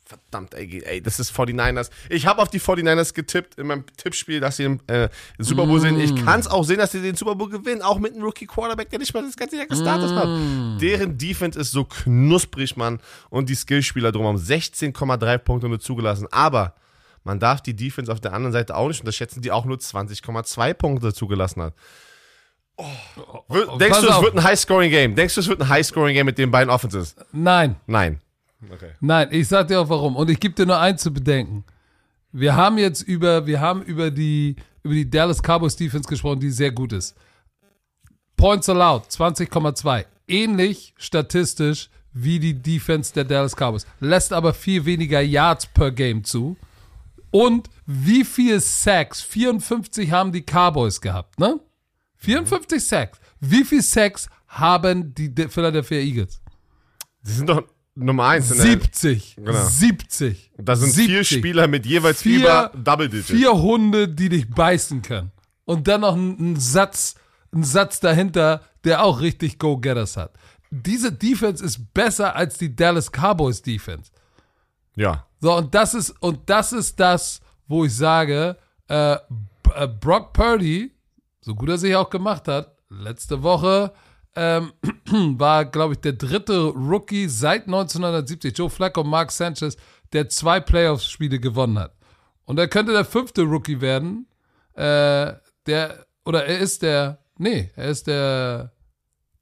Verdammt, 0.08 0.54
ey, 0.54 0.84
ey, 0.84 1.02
das 1.02 1.18
ist 1.18 1.32
49ers. 1.32 1.90
Ich 2.08 2.28
habe 2.28 2.40
auf 2.40 2.48
die 2.48 2.60
49ers 2.60 3.12
getippt 3.12 3.58
in 3.58 3.66
meinem 3.66 3.84
Tippspiel, 3.96 4.38
dass 4.38 4.56
sie 4.56 4.62
im, 4.62 4.78
äh, 4.86 5.08
Super 5.36 5.66
Bowl 5.66 5.78
mm. 5.78 5.82
sind. 5.82 5.98
Ich 5.98 6.12
mm. 6.12 6.24
kann 6.24 6.38
es 6.38 6.46
auch 6.46 6.62
sehen, 6.62 6.78
dass 6.78 6.92
sie 6.92 7.02
den 7.02 7.16
Super 7.16 7.34
Bowl 7.34 7.48
gewinnen, 7.48 7.82
auch 7.82 7.98
mit 7.98 8.14
einem 8.14 8.22
Rookie-Quarterback, 8.22 8.88
der 8.88 9.00
nicht 9.00 9.12
mal 9.12 9.24
das 9.24 9.36
ganze 9.36 9.56
Jahr 9.56 9.66
gestartet 9.66 10.12
mm. 10.12 10.14
hat. 10.14 10.80
Deren 10.80 11.18
Defense 11.18 11.58
ist 11.58 11.72
so 11.72 11.82
knusprig, 11.82 12.76
Mann. 12.76 13.00
Und 13.30 13.48
die 13.48 13.56
Skillspieler 13.56 14.12
drum 14.12 14.26
haben 14.26 14.38
16,3 14.38 15.38
Punkte 15.38 15.68
nur 15.68 15.80
zugelassen. 15.80 16.28
Aber 16.30 16.76
man 17.24 17.40
darf 17.40 17.60
die 17.60 17.74
Defense 17.74 18.12
auf 18.12 18.20
der 18.20 18.32
anderen 18.32 18.52
Seite 18.52 18.76
auch 18.76 18.86
nicht 18.86 19.00
unterschätzen, 19.00 19.42
die 19.42 19.50
auch 19.50 19.64
nur 19.64 19.78
20,2 19.78 20.74
Punkte 20.74 21.14
zugelassen 21.14 21.62
hat. 21.62 21.74
Oh. 22.76 22.84
oh 23.48 23.76
Denkst 23.78 24.02
du, 24.02 24.06
es 24.06 24.22
wird 24.22 24.36
ein 24.36 24.44
High-Scoring-Game? 24.44 25.16
Denkst 25.16 25.34
du, 25.34 25.40
es 25.40 25.48
wird 25.48 25.60
ein 25.62 25.68
High-Scoring-Game 25.68 26.26
mit 26.26 26.38
den 26.38 26.52
beiden 26.52 26.70
Offenses? 26.70 27.16
Nein. 27.32 27.74
Nein. 27.88 28.20
Okay. 28.70 28.90
Nein, 29.00 29.28
ich 29.30 29.48
sag 29.48 29.68
dir 29.68 29.80
auch 29.80 29.88
warum. 29.88 30.16
Und 30.16 30.30
ich 30.30 30.40
gebe 30.40 30.54
dir 30.54 30.66
nur 30.66 30.78
eins 30.78 31.02
zu 31.02 31.12
bedenken. 31.12 31.64
Wir 32.32 32.54
haben 32.56 32.78
jetzt 32.78 33.02
über, 33.02 33.46
wir 33.46 33.60
haben 33.60 33.82
über 33.82 34.10
die, 34.10 34.56
über 34.82 34.94
die 34.94 35.08
Dallas 35.08 35.40
Cowboys 35.42 35.76
Defense 35.76 36.08
gesprochen, 36.08 36.40
die 36.40 36.50
sehr 36.50 36.70
gut 36.70 36.92
ist. 36.92 37.16
Points 38.36 38.68
allowed, 38.68 39.04
20,2. 39.08 40.04
Ähnlich 40.28 40.94
statistisch 40.98 41.88
wie 42.12 42.38
die 42.38 42.54
Defense 42.54 43.12
der 43.12 43.24
Dallas 43.24 43.54
Cowboys. 43.54 43.86
Lässt 44.00 44.32
aber 44.32 44.52
viel 44.54 44.84
weniger 44.84 45.20
Yards 45.20 45.66
per 45.66 45.90
Game 45.90 46.24
zu. 46.24 46.56
Und 47.30 47.68
wie 47.84 48.24
viel 48.24 48.60
Sacks? 48.60 49.20
54 49.20 50.10
haben 50.10 50.32
die 50.32 50.42
Cowboys 50.42 51.00
gehabt, 51.00 51.38
ne? 51.38 51.60
54 52.16 52.82
Sacks. 52.82 53.18
Wie 53.40 53.64
viel 53.64 53.82
Sacks 53.82 54.28
haben 54.48 55.14
die 55.14 55.30
Philadelphia 55.48 55.98
Eagles? 55.98 56.40
Sie 57.22 57.34
sind 57.34 57.48
doch 57.48 57.62
Nummer 57.96 58.26
1 58.28 58.50
in 58.50 58.56
der 58.58 58.66
70. 58.66 59.36
Genau. 59.36 59.64
70. 59.68 60.52
Da 60.58 60.76
sind 60.76 60.90
70. 60.90 61.06
vier 61.06 61.24
Spieler 61.24 61.66
mit 61.66 61.86
jeweils 61.86 62.22
Vier- 62.22 62.40
über 62.40 62.70
Double 62.76 63.08
Digit. 63.08 63.36
Vier 63.36 63.52
Hunde, 63.52 64.06
die 64.08 64.28
dich 64.28 64.48
beißen 64.50 65.02
können. 65.02 65.32
Und 65.64 65.88
dann 65.88 66.02
noch 66.02 66.14
ein, 66.14 66.56
Satz, 66.56 67.14
ein 67.52 67.64
Satz 67.64 67.98
dahinter, 68.00 68.62
der 68.84 69.02
auch 69.02 69.20
richtig 69.20 69.58
Go-Getters 69.58 70.16
hat. 70.16 70.34
Diese 70.70 71.10
Defense 71.10 71.64
ist 71.64 71.92
besser 71.94 72.36
als 72.36 72.58
die 72.58 72.74
Dallas 72.76 73.10
Cowboys 73.10 73.62
Defense. 73.62 74.10
Ja. 74.94 75.26
So, 75.40 75.54
und 75.56 75.74
das 75.74 75.94
ist, 75.94 76.10
und 76.20 76.48
das 76.50 76.72
ist 76.72 77.00
das, 77.00 77.40
wo 77.66 77.84
ich 77.84 77.94
sage, 77.96 78.56
äh, 78.88 79.14
äh, 79.14 79.88
Brock 80.00 80.32
Purdy, 80.32 80.92
so 81.40 81.54
gut 81.54 81.68
er 81.70 81.78
sich 81.78 81.94
auch 81.96 82.10
gemacht 82.10 82.46
hat, 82.48 82.76
letzte 82.90 83.42
Woche 83.42 83.92
ähm, 84.36 84.72
war, 85.38 85.64
glaube 85.64 85.94
ich, 85.94 86.00
der 86.00 86.12
dritte 86.12 86.66
Rookie 86.68 87.28
seit 87.28 87.64
1970, 87.64 88.56
Joe 88.56 88.70
Flacco, 88.70 89.02
Mark 89.02 89.32
Sanchez, 89.32 89.76
der 90.12 90.28
zwei 90.28 90.60
Playoffs-Spiele 90.60 91.40
gewonnen 91.40 91.78
hat. 91.78 91.96
Und 92.44 92.58
er 92.58 92.68
könnte 92.68 92.92
der 92.92 93.04
fünfte 93.04 93.42
Rookie 93.42 93.80
werden, 93.80 94.28
äh, 94.74 95.32
der, 95.66 96.06
oder 96.24 96.46
er 96.46 96.58
ist 96.58 96.82
der, 96.82 97.18
nee, 97.38 97.70
er 97.74 97.88
ist 97.88 98.06
der, 98.06 98.72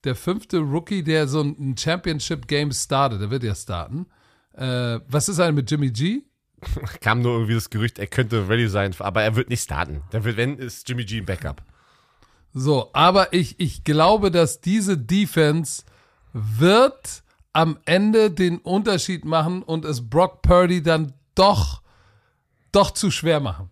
der 0.05 0.15
fünfte 0.15 0.59
Rookie, 0.59 1.03
der 1.03 1.29
so 1.29 1.43
ein 1.43 1.77
Championship-Game 1.77 2.73
startet. 2.73 3.21
Der 3.21 3.31
wird 3.31 3.43
ja 3.43 3.55
starten. 3.55 4.07
Äh, 4.55 5.01
was 5.09 5.29
ist 5.29 5.41
eigentlich 5.41 5.57
mit 5.57 5.71
Jimmy 5.71 5.91
G? 5.91 6.23
Kam 7.01 7.21
nur 7.21 7.33
irgendwie 7.33 7.55
das 7.55 7.69
Gerücht, 7.69 7.99
er 7.99 8.07
könnte 8.07 8.49
ready 8.49 8.69
sein, 8.69 8.95
aber 8.99 9.23
er 9.23 9.37
wird 9.37 9.51
nicht 9.51 9.63
starten. 9.63 10.03
Der 10.13 10.25
wird, 10.25 10.37
wenn, 10.37 10.59
ist 10.59 10.89
Jimmy 10.89 11.05
G 11.05 11.19
ein 11.19 11.27
Backup. 11.27 11.63
So, 12.55 12.91
aber 12.93 13.33
ich, 13.33 13.59
ich 13.59 13.83
glaube, 13.83 14.31
dass 14.31 14.61
diese 14.61 14.97
Defense 14.97 15.83
wird 16.33 17.25
am 17.53 17.79
Ende 17.85 18.31
den 18.31 18.59
Unterschied 18.59 19.25
machen 19.25 19.63
und 19.63 19.85
es 19.85 20.09
Brock 20.09 20.41
Purdy 20.43 20.83
dann 20.83 21.13
doch, 21.35 21.83
doch 22.71 22.93
zu 22.93 23.11
schwer 23.11 23.41
machen. 23.41 23.71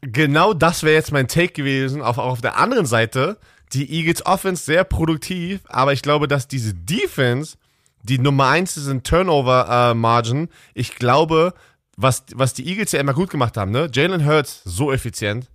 Genau 0.00 0.54
das 0.54 0.82
wäre 0.82 0.94
jetzt 0.94 1.12
mein 1.12 1.28
Take 1.28 1.52
gewesen. 1.52 2.00
Auf, 2.00 2.16
auch 2.16 2.32
auf 2.32 2.40
der 2.40 2.56
anderen 2.56 2.86
Seite, 2.86 3.38
die 3.74 3.90
Eagles 3.90 4.24
Offense 4.24 4.64
sehr 4.64 4.84
produktiv, 4.84 5.60
aber 5.68 5.92
ich 5.92 6.00
glaube, 6.00 6.28
dass 6.28 6.48
diese 6.48 6.72
Defense, 6.72 7.58
die 8.02 8.18
Nummer 8.18 8.48
eins 8.48 8.78
ist 8.78 8.86
in 8.86 9.02
Turnover 9.02 9.90
äh, 9.90 9.94
Margin, 9.94 10.48
ich 10.72 10.94
glaube, 10.94 11.52
was, 11.96 12.24
was 12.34 12.54
die 12.54 12.66
Eagles 12.66 12.92
ja 12.92 13.00
immer 13.00 13.12
gut 13.12 13.28
gemacht 13.28 13.58
haben, 13.58 13.70
ne? 13.70 13.90
Jalen 13.92 14.24
Hurts, 14.24 14.62
so 14.64 14.92
effizient. 14.92 15.50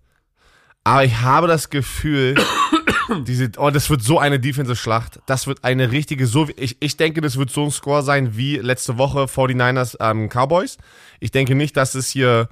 Aber 0.84 1.04
ich 1.06 1.22
habe 1.22 1.48
das 1.48 1.70
Gefühl, 1.70 2.36
diese, 3.26 3.52
oh, 3.58 3.70
das 3.70 3.90
wird 3.90 4.02
so 4.04 4.20
eine 4.20 4.40
Defensive-Schlacht. 4.40 5.20
Das 5.26 5.48
wird 5.48 5.64
eine 5.64 5.92
richtige, 5.92 6.28
so, 6.28 6.48
wie- 6.50 6.54
ich, 6.58 6.78
ich 6.82 6.98
denke, 6.98 7.22
das 7.22 7.38
wird 7.38 7.50
so 7.52 7.64
ein 7.66 7.72
Score 7.72 8.04
sein 8.04 8.36
wie 8.36 8.58
letzte 8.58 8.98
Woche 8.98 9.24
49ers 9.26 9.96
ähm, 10.00 10.30
Cowboys. 10.30 10.78
Ich 11.20 11.32
denke 11.32 11.56
nicht, 11.56 11.78
dass 11.78 11.96
es 11.96 12.10
hier 12.10 12.50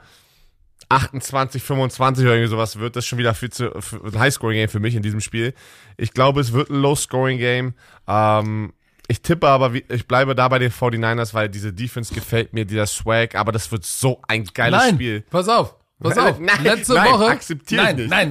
28, 0.90 1.64
25 1.64 2.24
oder 2.26 2.34
irgendwie 2.36 2.50
sowas 2.50 2.78
wird. 2.80 2.96
Das 2.96 3.06
ist 3.06 3.08
schon 3.10 3.20
wieder 3.20 3.34
viel 3.34 3.50
zu, 3.50 3.72
ein 3.74 4.20
High-Scoring-Game 4.20 4.70
für 4.70 4.80
mich 4.80 4.96
in 4.96 5.02
diesem 5.04 5.22
Spiel. 5.22 5.54
Ich 5.98 6.14
glaube, 6.14 6.42
es 6.42 6.52
wird 6.54 6.70
ein 6.70 6.82
Low-Scoring-Game. 6.82 7.74
Ähm, 8.08 8.74
ich 9.08 9.22
tippe 9.22 9.48
aber, 9.48 9.74
wie- 9.74 9.86
ich 9.90 10.08
bleibe 10.08 10.36
da 10.36 10.48
bei 10.48 10.60
den 10.60 10.72
49ers, 10.72 11.34
weil 11.34 11.50
diese 11.50 11.72
Defense 11.74 12.14
gefällt 12.14 12.54
mir, 12.54 12.66
dieser 12.66 12.88
Swag, 12.88 13.36
aber 13.36 13.52
das 13.52 13.72
wird 13.72 13.84
so 13.86 14.22
ein 14.28 14.46
geiles 14.46 14.80
Nein, 14.82 14.96
Spiel. 14.96 15.22
pass 15.30 15.48
auf, 15.50 15.76
pass 16.02 16.16
Nein, 16.16 16.34
auf. 16.34 16.39
nein, 16.39 16.64
Letzte 16.64 16.93
nein, 16.93 17.12
Woche, 17.14 17.26
akzeptiere 17.28 17.82
ich 17.82 17.88
nein, 17.88 17.95
nicht. 17.95 18.10
nein, 18.10 18.30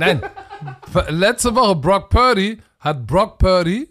nein. 0.92 1.14
Letzte 1.18 1.54
Woche 1.54 1.76
Brock 1.76 2.10
Purdy 2.10 2.58
hat 2.78 3.06
Brock 3.06 3.38
Purdy, 3.38 3.88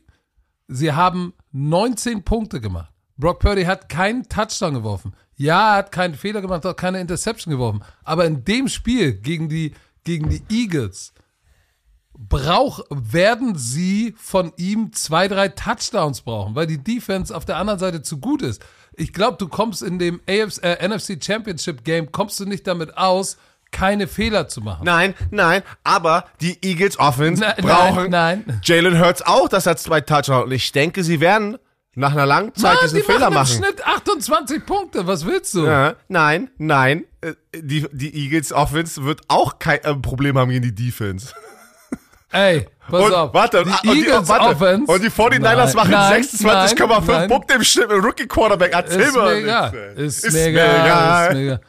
sie 0.67 0.91
haben 0.93 1.33
19 1.51 2.23
Punkte 2.23 2.61
gemacht. 2.61 2.91
Brock 3.17 3.39
Purdy 3.39 3.63
hat 3.63 3.89
keinen 3.89 4.27
Touchdown 4.29 4.75
geworfen. 4.75 5.13
Ja, 5.35 5.71
er 5.71 5.77
hat 5.77 5.91
keinen 5.91 6.15
Fehler 6.15 6.41
gemacht, 6.41 6.65
hat 6.65 6.77
keine 6.77 6.99
Interception 6.99 7.51
geworfen. 7.51 7.83
Aber 8.03 8.25
in 8.25 8.43
dem 8.45 8.67
Spiel 8.67 9.13
gegen 9.13 9.49
die, 9.49 9.73
gegen 10.03 10.29
die 10.29 10.43
Eagles 10.49 11.13
brauch, 12.13 12.81
werden 12.89 13.55
sie 13.55 14.13
von 14.17 14.51
ihm 14.57 14.91
zwei, 14.93 15.27
drei 15.27 15.47
Touchdowns 15.49 16.21
brauchen, 16.21 16.55
weil 16.55 16.67
die 16.67 16.83
Defense 16.83 17.35
auf 17.35 17.45
der 17.45 17.57
anderen 17.57 17.79
Seite 17.79 18.01
zu 18.01 18.19
gut 18.19 18.41
ist. 18.41 18.61
Ich 18.93 19.13
glaube, 19.13 19.37
du 19.37 19.47
kommst 19.47 19.81
in 19.81 19.99
dem 19.99 20.19
AFC, 20.27 20.61
äh, 20.63 20.87
NFC 20.87 21.23
Championship 21.23 21.85
Game, 21.85 22.11
kommst 22.11 22.39
du 22.39 22.45
nicht 22.45 22.67
damit 22.67 22.97
aus, 22.97 23.37
keine 23.71 24.07
Fehler 24.07 24.47
zu 24.47 24.61
machen. 24.61 24.83
Nein, 24.83 25.13
nein, 25.31 25.63
aber 25.83 26.25
die 26.41 26.57
Eagles 26.61 26.99
Offense 26.99 27.41
Nein, 27.41 27.55
brauchen 27.61 28.09
nein, 28.09 28.43
nein. 28.45 28.61
Jalen 28.63 28.99
Hurts 28.99 29.21
auch, 29.21 29.47
dass 29.49 29.65
er 29.65 29.77
zwei 29.77 30.01
Touchdowns 30.01 30.45
und 30.45 30.51
ich 30.51 30.71
denke, 30.71 31.03
sie 31.03 31.19
werden 31.19 31.57
nach 31.95 32.11
einer 32.13 32.25
langen 32.25 32.53
Zeit 32.55 32.75
Mann, 32.75 32.83
diesen 32.83 32.97
die 32.97 33.03
Fehler 33.03 33.29
machen 33.29 33.57
im. 33.57 33.63
Schnitt 33.63 33.85
28 33.85 34.65
Punkte. 34.65 35.07
Was 35.07 35.25
willst 35.25 35.53
du? 35.55 35.65
Ja, 35.65 35.95
nein, 36.07 36.49
nein, 36.57 37.03
äh, 37.21 37.33
die, 37.55 37.85
die 37.91 38.15
Eagles 38.15 38.53
Offense 38.53 39.03
wird 39.03 39.21
auch 39.27 39.59
kein 39.59 39.83
äh, 39.83 39.95
Problem 39.95 40.37
haben 40.37 40.49
gegen 40.49 40.63
die 40.63 40.75
Defense. 40.75 41.33
Ey, 42.31 42.67
pass 42.89 43.03
Und 43.05 43.13
auf. 43.13 43.33
warte, 43.33 43.63
die 43.63 43.69
und, 43.89 43.95
die, 43.95 44.05
Eagles 44.05 44.29
warte, 44.29 44.45
Offense. 44.55 44.91
und 44.91 45.03
die 45.03 45.09
49ers 45.09 45.39
Nein, 45.39 45.75
machen 45.75 45.91
nein, 45.91 46.23
26,5 46.23 47.05
nein, 47.07 47.27
Punkte 47.29 47.53
im 47.55 47.63
Schnitt 47.63 47.89
mit 47.89 48.03
Rookie 48.03 48.27
Quarterback. 48.27 48.71
Erzähl 48.71 49.01
Ist 49.01 49.15
mir 49.15 49.23
mir 49.41 49.71
nichts. 49.95 50.19
Ist, 50.23 50.33
mir 50.33 50.45
egal. 50.47 51.27
Ist 51.27 51.33
mir 51.33 51.43
egal. 51.43 51.61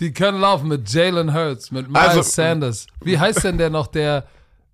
Die 0.00 0.12
können 0.12 0.40
laufen 0.40 0.68
mit 0.68 0.90
Jalen 0.92 1.34
Hurts, 1.34 1.70
mit 1.70 1.88
Miles 1.88 2.08
Also- 2.08 2.22
Sanders. 2.22 2.86
Wie 3.02 3.18
heißt 3.18 3.44
denn 3.44 3.58
der 3.58 3.70
noch, 3.70 3.86
der, 3.86 4.26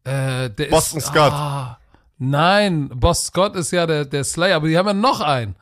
äh, 0.05 0.49
der 0.51 0.66
Boston 0.70 0.99
ist, 0.99 1.07
Scott. 1.07 1.33
Ah, 1.33 1.79
nein, 2.18 2.89
Boston 2.89 3.27
Scott 3.27 3.57
ist 3.57 3.72
ja 3.72 3.87
der, 3.87 4.05
der 4.05 4.22
Slayer, 4.24 4.57
aber 4.57 4.68
die 4.68 4.79
haben 4.79 4.87
ja 4.87 4.95
noch 4.95 5.20
einen. 5.20 5.57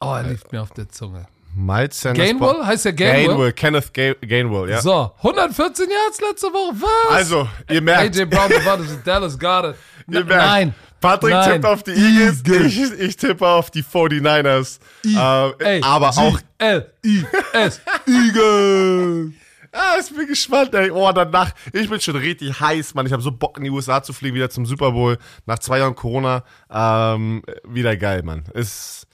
Oh, 0.00 0.12
er 0.14 0.24
liegt 0.24 0.52
mir 0.52 0.62
auf 0.62 0.70
der 0.70 0.88
Zunge. 0.88 1.26
Miles 1.58 2.00
Sanders. 2.00 2.26
Gainwell? 2.26 2.64
Heißt 2.64 2.84
der 2.84 2.92
Gainwell? 2.92 3.26
Gainwell, 3.26 3.52
Kenneth 3.52 3.92
Ga 3.94 4.14
Gainwell, 4.26 4.70
ja. 4.70 4.80
So, 4.80 5.12
114 5.18 5.86
Yards 5.90 6.20
letzte 6.20 6.46
Woche, 6.48 6.80
was? 6.80 7.16
Also, 7.16 7.48
ihr 7.68 7.82
merkt, 7.82 8.16
AJ 8.16 8.24
Brown 8.26 8.48
bewartet 8.48 8.86
Dallas 9.04 9.38
Goddard. 9.38 9.76
ihr 10.08 10.24
merkt, 10.24 10.28
Nein. 10.46 10.74
Patrick 11.00 11.32
Nein. 11.32 11.52
tippt 11.52 11.64
auf 11.66 11.82
die 11.82 11.90
Eagles, 11.92 12.38
Eagles. 12.44 12.66
ich, 12.76 12.92
ich 13.00 13.16
tippe 13.16 13.46
auf 13.46 13.70
die 13.70 13.82
49ers. 13.82 14.78
I- 15.04 15.16
Ey, 15.64 15.80
aber 15.82 16.08
auch 16.10 16.38
L-I-S. 16.58 17.80
Eagle. 18.06 19.32
Ah, 19.70 19.96
ich 20.00 20.14
bin 20.14 20.26
gespannt, 20.26 20.74
ey. 20.74 20.90
Oh, 20.90 21.12
danach, 21.12 21.52
ich 21.72 21.88
bin 21.90 22.00
schon 22.00 22.16
richtig 22.16 22.58
heiß, 22.58 22.94
Mann. 22.94 23.06
Ich 23.06 23.12
habe 23.12 23.22
so 23.22 23.30
Bock 23.30 23.58
in 23.58 23.64
die 23.64 23.70
USA 23.70 24.02
zu 24.02 24.12
fliegen, 24.12 24.34
wieder 24.34 24.48
zum 24.50 24.64
Super 24.64 24.92
Bowl. 24.92 25.18
Nach 25.46 25.58
zwei 25.58 25.78
Jahren 25.78 25.94
Corona. 25.94 26.42
Ähm, 26.70 27.42
wieder 27.68 27.96
geil, 27.96 28.22
Mann. 28.22 28.44
Ist, 28.54 29.06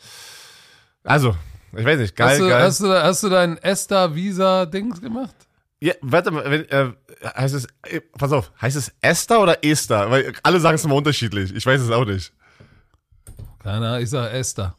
also, 1.03 1.35
ich 1.77 1.85
weiß 1.85 1.99
nicht, 1.99 2.17
geil, 2.17 2.31
Hast 2.31 2.41
du, 2.41 2.49
geil. 2.49 2.63
hast, 2.63 2.81
du, 2.81 3.03
hast 3.03 3.23
du 3.23 3.29
dein 3.29 3.59
Esta-Visa-Dings 3.59 5.01
gemacht? 5.01 5.35
ja, 5.81 5.93
warte 6.01 6.31
mal, 6.31 6.51
wenn, 6.51 6.69
äh, 6.71 6.93
heißt 7.37 7.55
es, 7.55 7.67
äh, 7.83 8.01
pass 8.19 8.33
auf, 8.33 8.53
heißt 8.61 8.77
es 8.77 8.93
Esther 9.03 9.41
oder 9.41 9.63
Esther? 9.63 10.11
Weil 10.11 10.33
alle 10.43 10.59
sagen 10.61 10.77
es 10.77 10.85
immer 10.85 10.95
unterschiedlich. 10.95 11.55
Ich 11.55 11.67
weiß 11.67 11.81
es 11.81 11.91
auch 11.91 12.07
nicht. 12.07 12.33
Keine 13.63 13.89
Ahnung, 13.89 14.03
ich 14.03 14.11
sag 14.11 14.33
Esther. 14.33 14.75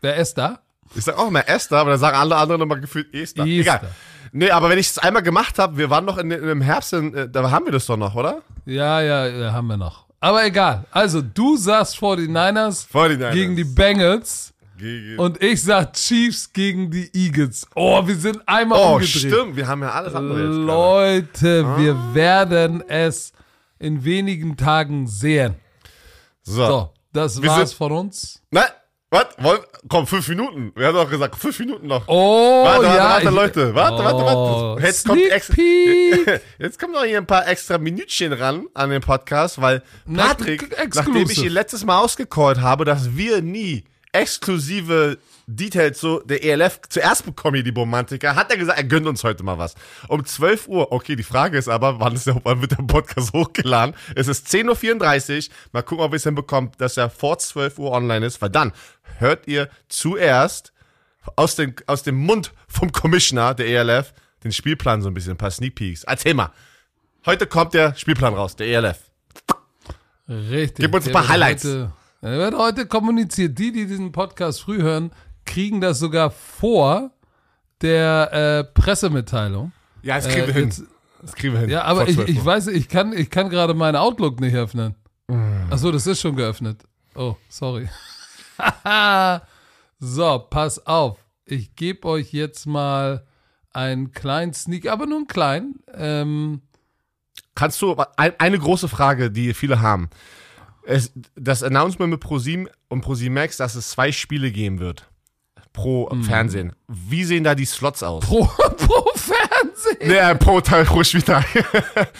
Wer 0.00 0.18
Esther? 0.18 0.60
Ich 0.94 1.04
sag 1.04 1.16
auch 1.16 1.28
immer 1.28 1.48
Esther, 1.48 1.78
aber 1.78 1.90
dann 1.90 1.98
sagen 1.98 2.16
alle 2.16 2.36
anderen 2.36 2.60
immer 2.60 2.76
gefühlt 2.76 3.14
Esther. 3.14 3.44
Esther. 3.46 3.60
Egal. 3.60 3.90
Nee, 4.32 4.50
aber 4.50 4.68
wenn 4.68 4.78
ich 4.78 4.88
es 4.88 4.98
einmal 4.98 5.22
gemacht 5.22 5.58
habe, 5.58 5.76
wir 5.76 5.88
waren 5.90 6.04
noch 6.04 6.18
in, 6.18 6.30
in, 6.30 6.48
im 6.48 6.60
Herbst, 6.60 6.92
in, 6.92 7.14
äh, 7.14 7.28
da 7.28 7.50
haben 7.50 7.64
wir 7.66 7.72
das 7.72 7.86
doch 7.86 7.96
noch, 7.96 8.14
oder? 8.14 8.42
Ja, 8.66 9.00
ja, 9.00 9.52
haben 9.52 9.66
wir 9.66 9.76
noch. 9.76 10.06
Aber 10.20 10.44
egal. 10.44 10.84
Also, 10.90 11.20
du 11.20 11.56
sagst 11.56 11.96
49ers, 11.96 12.86
49ers. 12.90 13.32
gegen 13.32 13.56
die 13.56 13.64
Bengals 13.64 14.51
und 15.18 15.42
ich 15.42 15.62
sag 15.62 15.92
Chiefs 15.94 16.52
gegen 16.52 16.90
die 16.90 17.10
Eagles. 17.14 17.66
Oh, 17.74 18.06
wir 18.06 18.16
sind 18.16 18.40
einmal 18.46 18.78
Oh, 18.80 18.92
umgedreht. 18.94 19.08
stimmt, 19.32 19.56
wir 19.56 19.66
haben 19.66 19.82
ja 19.82 19.90
alles 19.92 20.14
andere 20.14 20.44
jetzt. 20.44 20.56
Leute, 20.56 21.76
wir 21.78 22.14
werden 22.14 22.82
es 22.88 23.32
in 23.78 24.04
wenigen 24.04 24.56
Tagen 24.56 25.06
sehen. 25.06 25.54
So. 26.42 26.66
So, 26.66 26.90
das 27.12 27.40
Wir 27.42 27.50
war's 27.50 27.72
von 27.72 27.92
uns. 27.92 28.40
Nein, 28.50 28.64
was? 29.10 29.26
Komm, 29.88 30.06
fünf 30.06 30.26
Minuten. 30.28 30.72
Wir 30.74 30.86
haben 30.86 30.94
doch 30.94 31.10
gesagt, 31.10 31.36
fünf 31.36 31.58
Minuten 31.58 31.86
noch. 31.86 32.04
Oh, 32.08 32.64
warte, 32.64 32.84
warte, 32.84 32.96
ja. 32.96 33.04
warte, 33.10 33.28
ich- 33.28 33.34
Leute. 33.34 33.74
Warte, 33.74 34.04
warte, 34.04 34.16
Oh, 34.16 34.70
warte. 34.76 34.86
Jetzt 34.86 35.06
kommt, 35.06 35.18
Sneak 35.20 35.32
ex 35.32 35.48
Peek. 35.48 36.40
Jetzt 36.58 36.78
kommen 36.80 36.94
noch 36.94 37.04
hier 37.04 37.18
ein 37.18 37.26
paar 37.26 37.46
extra 37.46 37.76
Minütchen 37.78 38.32
ran 38.32 38.66
an 38.74 38.90
den 38.90 39.02
Podcast, 39.02 39.60
weil 39.60 39.82
Na, 40.06 40.28
Patrick, 40.28 40.62
exclusive. 40.78 41.10
nachdem 41.12 41.30
ich 41.30 41.44
ihn 41.44 41.52
letztes 41.52 41.84
Mal 41.84 41.98
ausgecallt 42.00 42.60
habe, 42.60 42.84
dass 42.84 43.14
wir 43.16 43.42
nie 43.42 43.84
exklusive 44.12 45.18
Details 45.46 46.00
so 46.00 46.20
der 46.20 46.44
ELF 46.44 46.80
zuerst 46.88 47.24
bekommen, 47.24 47.56
hier 47.56 47.64
die 47.64 47.78
Romantiker, 47.78 48.36
hat 48.36 48.50
er 48.50 48.56
gesagt, 48.56 48.78
er 48.78 48.84
gönnt 48.84 49.06
uns 49.06 49.24
heute 49.24 49.42
mal 49.42 49.58
was. 49.58 49.74
Um 50.08 50.24
12 50.24 50.68
Uhr, 50.68 50.92
okay, 50.92 51.16
die 51.16 51.22
Frage 51.22 51.58
ist 51.58 51.68
aber, 51.68 51.98
wann, 51.98 52.14
ist 52.14 52.26
der, 52.26 52.40
wann 52.44 52.60
wird 52.60 52.72
der 52.72 52.84
Podcast 52.84 53.32
hochgeladen? 53.32 53.94
Es 54.14 54.28
ist 54.28 54.46
10.34 54.48 55.48
Uhr, 55.48 55.54
mal 55.72 55.82
gucken, 55.82 56.04
ob 56.04 56.12
wir 56.12 56.16
es 56.16 56.24
hinbekommen, 56.24 56.70
dass 56.78 56.96
er 56.96 57.10
vor 57.10 57.38
12 57.38 57.78
Uhr 57.78 57.90
online 57.90 58.24
ist, 58.24 58.40
weil 58.40 58.50
dann 58.50 58.72
hört 59.18 59.48
ihr 59.48 59.68
zuerst 59.88 60.72
aus, 61.36 61.56
den, 61.56 61.74
aus 61.86 62.02
dem 62.02 62.16
Mund 62.16 62.52
vom 62.68 62.92
Commissioner 62.92 63.54
der 63.54 63.66
ELF 63.66 64.12
den 64.44 64.52
Spielplan 64.52 65.02
so 65.02 65.08
ein 65.08 65.14
bisschen, 65.14 65.32
ein 65.32 65.38
paar 65.38 65.50
Sneak 65.50 65.74
Peeks. 65.74 66.04
Erzähl 66.04 66.34
mal. 66.34 66.52
Heute 67.24 67.46
kommt 67.46 67.74
der 67.74 67.94
Spielplan 67.94 68.34
raus, 68.34 68.56
der 68.56 68.66
ELF. 68.66 68.98
Richtig. 70.28 70.84
Gib 70.84 70.94
uns 70.94 71.06
ein 71.06 71.12
paar 71.12 71.28
Highlights. 71.28 71.64
Heute, 71.64 71.92
Er 72.22 72.38
wird 72.38 72.54
heute 72.56 72.86
kommuniziert. 72.86 73.58
Die, 73.58 73.72
die 73.72 73.86
diesen 73.86 74.12
Podcast 74.12 74.62
früh 74.62 74.80
hören, 74.80 75.10
kriegen 75.44 75.80
das 75.80 75.98
sogar 75.98 76.30
vor 76.30 77.10
der 77.80 78.32
äh, 78.32 78.64
Pressemitteilung. 78.80 79.72
Ja, 80.02 80.14
das 80.16 80.28
kriegen 80.28 80.44
Äh, 80.44 80.46
wir 80.46 80.54
hin. 80.54 80.64
jetzt- 80.66 80.84
Das 81.20 81.34
kriegen 81.34 81.52
wir 81.54 81.60
hin. 81.60 81.70
Ja, 81.70 81.82
aber 81.84 82.08
ich, 82.08 82.14
12 82.14 82.28
ich 82.28 82.44
weiß, 82.44 82.66
ich 82.68 82.88
kann, 82.88 83.12
ich 83.12 83.28
kann 83.28 83.48
gerade 83.50 83.74
meinen 83.74 83.96
Outlook 83.96 84.40
nicht 84.40 84.54
öffnen. 84.54 84.94
Mm. 85.28 85.70
Achso, 85.70 85.90
das 85.92 86.06
ist 86.06 86.20
schon 86.20 86.36
geöffnet. 86.36 86.82
Oh, 87.14 87.36
sorry. 87.48 87.88
so, 89.98 90.38
pass 90.50 90.86
auf. 90.86 91.18
Ich 91.44 91.74
gebe 91.76 92.06
euch 92.08 92.32
jetzt 92.32 92.66
mal 92.66 93.26
einen 93.72 94.12
kleinen 94.12 94.52
Sneak, 94.54 94.88
aber 94.88 95.06
nur 95.06 95.18
einen 95.18 95.26
kleinen. 95.26 95.80
Ähm, 95.94 96.62
Kannst 97.54 97.82
du, 97.82 97.94
ein, 98.16 98.32
eine 98.38 98.58
große 98.58 98.88
Frage, 98.88 99.30
die 99.30 99.52
viele 99.54 99.80
haben. 99.80 100.08
Es, 100.84 101.12
das 101.36 101.62
Announcement 101.62 102.10
mit 102.10 102.20
ProSieben 102.20 102.68
und 102.88 103.00
ProSieben 103.02 103.34
Max, 103.34 103.56
dass 103.58 103.74
es 103.74 103.90
zwei 103.90 104.12
Spiele 104.12 104.50
geben 104.50 104.80
wird. 104.80 105.08
Pro 105.72 106.10
Fernsehen. 106.22 106.74
Wie 106.88 107.24
sehen 107.24 107.44
da 107.44 107.54
die 107.54 107.64
Slots 107.64 108.02
aus? 108.02 108.24
pro, 108.26 108.44
pro 108.76 109.04
Fernsehen. 109.14 109.96
Nee, 110.02 110.34
pro, 110.34 110.60
pro 110.60 111.02
Spieltag. 111.02 111.46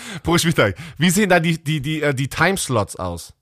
pro 0.22 0.38
Spieltag. 0.38 0.74
Wie 0.96 1.10
sehen 1.10 1.28
da 1.28 1.38
die, 1.38 1.62
die, 1.62 1.80
die, 1.82 2.00
äh, 2.02 2.14
die 2.14 2.28
Timeslots 2.28 2.96
aus? 2.96 3.34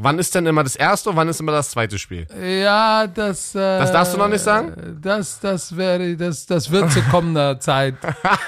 Wann 0.00 0.20
ist 0.20 0.32
denn 0.34 0.46
immer 0.46 0.62
das 0.62 0.76
erste 0.76 1.10
und 1.10 1.16
wann 1.16 1.28
ist 1.28 1.40
immer 1.40 1.50
das 1.50 1.72
zweite 1.72 1.98
Spiel? 1.98 2.26
Ja, 2.40 3.08
das. 3.08 3.52
Äh, 3.56 3.58
Das 3.58 3.90
darfst 3.90 4.14
du 4.14 4.18
noch 4.18 4.28
nicht 4.28 4.42
sagen? 4.44 4.98
Das, 5.02 5.40
das 5.40 5.76
werde, 5.76 6.16
das, 6.16 6.46
das 6.46 6.70
wird 6.70 6.92
zu 6.92 7.02
kommender 7.02 7.58
Zeit 7.60 7.96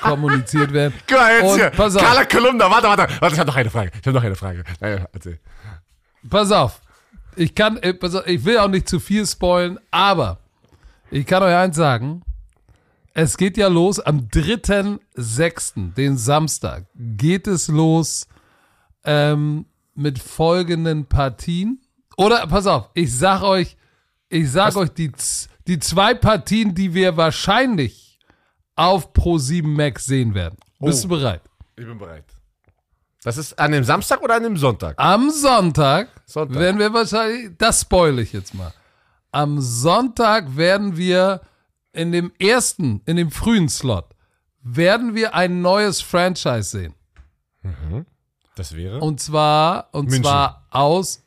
kommuniziert 0.00 0.72
werden. 0.72 0.94
Guck 1.08 1.18
mal, 1.18 1.32
jetzt 1.34 1.50
Und 1.50 1.58
hier. 1.58 1.70
pass 1.70 1.96
auf. 1.96 2.02
Carla 2.02 2.24
Kolumna, 2.24 2.70
warte, 2.70 2.86
warte, 2.86 3.06
warte, 3.20 3.34
ich 3.34 3.38
habe 3.40 3.48
noch 3.50 3.56
eine 3.56 3.68
Frage. 3.70 3.90
Ich 4.00 4.06
habe 4.06 4.12
noch 4.16 4.22
eine 4.24 4.36
Frage. 4.36 4.62
Naja, 4.80 5.06
erzähl. 5.12 5.40
Pass 6.28 6.52
auf. 6.52 6.80
Ich 7.36 7.54
kann, 7.54 7.76
äh, 7.78 7.94
pass 7.94 8.14
auf, 8.14 8.26
ich 8.26 8.44
will 8.44 8.58
auch 8.58 8.68
nicht 8.68 8.88
zu 8.88 9.00
viel 9.00 9.26
spoilen, 9.26 9.78
aber 9.90 10.38
ich 11.10 11.24
kann 11.26 11.42
euch 11.42 11.54
eins 11.54 11.76
sagen. 11.76 12.22
Es 13.14 13.36
geht 13.36 13.56
ja 13.56 13.68
los 13.68 13.98
am 14.00 14.28
3.6., 14.28 15.94
den 15.94 16.16
Samstag, 16.16 16.86
geht 16.94 17.46
es 17.46 17.68
los 17.68 18.28
ähm, 19.04 19.66
mit 19.94 20.18
folgenden 20.18 21.06
Partien. 21.06 21.80
Oder, 22.16 22.46
pass 22.46 22.66
auf, 22.66 22.90
ich 22.94 23.16
sag 23.16 23.42
euch, 23.42 23.76
ich 24.28 24.50
sag 24.50 24.76
euch 24.76 24.90
die, 24.90 25.10
die 25.66 25.78
zwei 25.78 26.14
Partien, 26.14 26.74
die 26.74 26.94
wir 26.94 27.16
wahrscheinlich 27.16 28.18
auf 28.76 29.12
Pro7 29.12 29.66
Max 29.66 30.04
sehen 30.06 30.34
werden. 30.34 30.56
Bist 30.78 31.04
Oh. 31.04 31.08
du 31.08 31.16
bereit? 31.16 31.42
Ich 31.76 31.84
bin 31.86 31.98
bereit. 31.98 32.24
Das 33.22 33.36
ist 33.36 33.58
an 33.58 33.72
dem 33.72 33.84
Samstag 33.84 34.22
oder 34.22 34.36
an 34.36 34.42
dem 34.44 34.56
Sonntag? 34.56 34.94
Am 34.98 35.30
Sonntag, 35.30 36.08
Sonntag. 36.26 36.58
werden 36.58 36.78
wir 36.78 36.92
wahrscheinlich, 36.92 37.50
das 37.58 37.82
spoile 37.82 38.22
ich 38.22 38.32
jetzt 38.32 38.54
mal. 38.54 38.72
Am 39.30 39.60
Sonntag 39.60 40.56
werden 40.56 40.96
wir 40.96 41.42
in 41.92 42.12
dem 42.12 42.32
ersten, 42.38 43.02
in 43.06 43.16
dem 43.16 43.30
frühen 43.30 43.68
Slot, 43.68 44.06
werden 44.62 45.14
wir 45.14 45.34
ein 45.34 45.60
neues 45.60 46.00
Franchise 46.00 46.62
sehen. 46.70 46.94
Das 48.56 48.74
wäre? 48.74 49.00
Und 49.00 49.20
zwar, 49.20 49.88
und 49.92 50.06
München. 50.06 50.24
zwar 50.24 50.66
aus, 50.70 51.22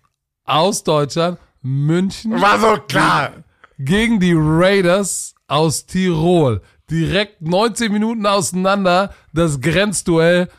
aus 0.46 0.84
Deutschland, 0.84 1.38
München 1.62 2.42
War 2.42 2.60
so 2.60 2.78
klar. 2.82 3.32
gegen 3.80 4.20
die 4.20 4.34
Raiders 4.36 5.34
aus 5.48 5.86
Tirol. 5.86 6.62
Direkt 6.90 7.42
19 7.42 7.92
Minuten 7.92 8.26
auseinander, 8.26 9.14
das 9.32 9.62
Grenzduell. 9.62 10.50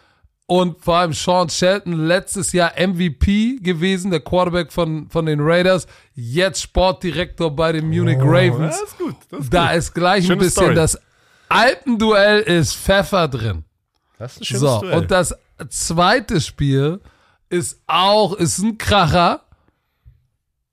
Und 0.46 0.82
vor 0.84 0.96
allem 0.98 1.14
Sean 1.14 1.48
Shelton, 1.48 2.06
letztes 2.06 2.52
Jahr 2.52 2.72
MVP 2.76 3.60
gewesen, 3.62 4.10
der 4.10 4.20
Quarterback 4.20 4.72
von, 4.72 5.08
von 5.08 5.24
den 5.24 5.40
Raiders, 5.40 5.86
jetzt 6.14 6.60
Sportdirektor 6.62 7.50
bei 7.56 7.72
den 7.72 7.88
Munich 7.88 8.18
Ravens. 8.20 8.78
Das 8.78 8.90
ist 8.90 8.98
gut. 8.98 9.16
Ist 9.40 9.54
Da 9.54 9.68
gut. 9.68 9.76
ist 9.78 9.94
gleich 9.94 10.24
ein 10.24 10.26
Schöne 10.26 10.36
bisschen 10.38 10.50
Story. 10.64 10.74
das 10.74 10.98
Alpenduell 11.48 12.40
ist 12.40 12.74
Pfeffer 12.76 13.28
drin. 13.28 13.64
Das 14.18 14.36
ist 14.36 14.50
ein 14.52 14.58
So, 14.58 14.80
Duell. 14.80 14.98
und 14.98 15.10
das 15.10 15.34
zweite 15.70 16.40
Spiel 16.40 17.00
ist 17.48 17.80
auch, 17.86 18.34
ist 18.34 18.58
ein 18.58 18.76
Kracher. 18.76 19.40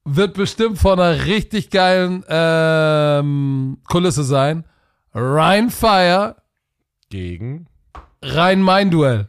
Wird 0.04 0.34
bestimmt 0.34 0.80
von 0.80 1.00
einer 1.00 1.26
richtig 1.26 1.70
geilen 1.70 2.26
ähm, 2.28 3.78
Kulisse 3.88 4.24
sein. 4.24 4.66
Rhein 5.14 5.70
Fire, 5.70 6.36
Gegen 7.10 7.68
Rhein-Main-Duell. 8.24 9.28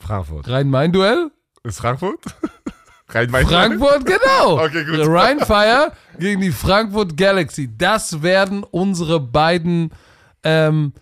Frankfurt. 0.00 0.48
Rhein-Main-Duell? 0.48 1.30
Ist 1.62 1.78
Frankfurt? 1.78 2.20
Rhein-Main? 3.08 3.46
Frankfurt, 3.46 4.06
genau. 4.06 4.58
Okay, 4.64 4.84
gut. 4.84 5.06
Rhein 5.06 5.40
Fire 5.40 5.92
gegen 6.18 6.40
die 6.40 6.52
Frankfurt 6.52 7.16
Galaxy. 7.16 7.70
Das 7.76 8.22
werden 8.22 8.64
unsere 8.64 9.20
beiden 9.20 9.92
ähm, 10.42 10.92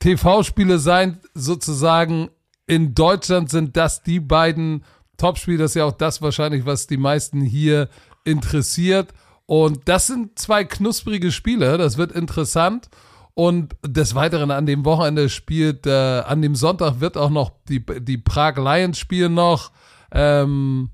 TV-Spiele 0.00 0.78
sein, 0.78 1.20
sozusagen. 1.34 2.30
In 2.66 2.94
Deutschland 2.94 3.50
sind 3.50 3.76
das 3.76 4.02
die 4.02 4.20
beiden 4.20 4.84
Topspiele. 5.16 5.58
Das 5.58 5.72
ist 5.72 5.76
ja 5.76 5.84
auch 5.84 5.92
das 5.92 6.22
wahrscheinlich, 6.22 6.66
was 6.66 6.86
die 6.86 6.96
meisten 6.96 7.40
hier 7.40 7.88
interessiert. 8.24 9.12
Und 9.46 9.88
das 9.88 10.06
sind 10.06 10.38
zwei 10.38 10.64
knusprige 10.64 11.32
Spiele. 11.32 11.76
Das 11.78 11.96
wird 11.96 12.12
interessant. 12.12 12.88
Und 13.34 13.74
des 13.86 14.14
Weiteren 14.14 14.50
an 14.50 14.66
dem 14.66 14.84
Wochenende 14.84 15.28
spielt, 15.30 15.86
äh, 15.86 15.90
an 16.20 16.42
dem 16.42 16.54
Sonntag 16.54 17.00
wird 17.00 17.16
auch 17.16 17.30
noch 17.30 17.52
die, 17.68 17.82
die 18.00 18.18
Prag 18.18 18.56
Lions 18.56 18.98
spielen 18.98 19.32
noch. 19.34 19.70
Ähm, 20.12 20.90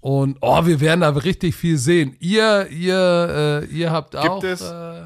und 0.00 0.38
oh, 0.40 0.66
wir 0.66 0.80
werden 0.80 1.02
da 1.02 1.10
richtig 1.10 1.54
viel 1.54 1.78
sehen. 1.78 2.16
Ihr, 2.18 2.66
ihr, 2.70 3.62
äh, 3.62 3.66
ihr 3.66 3.92
habt 3.92 4.16
auch 4.16 4.42
es- 4.42 4.62
äh, 4.62 5.02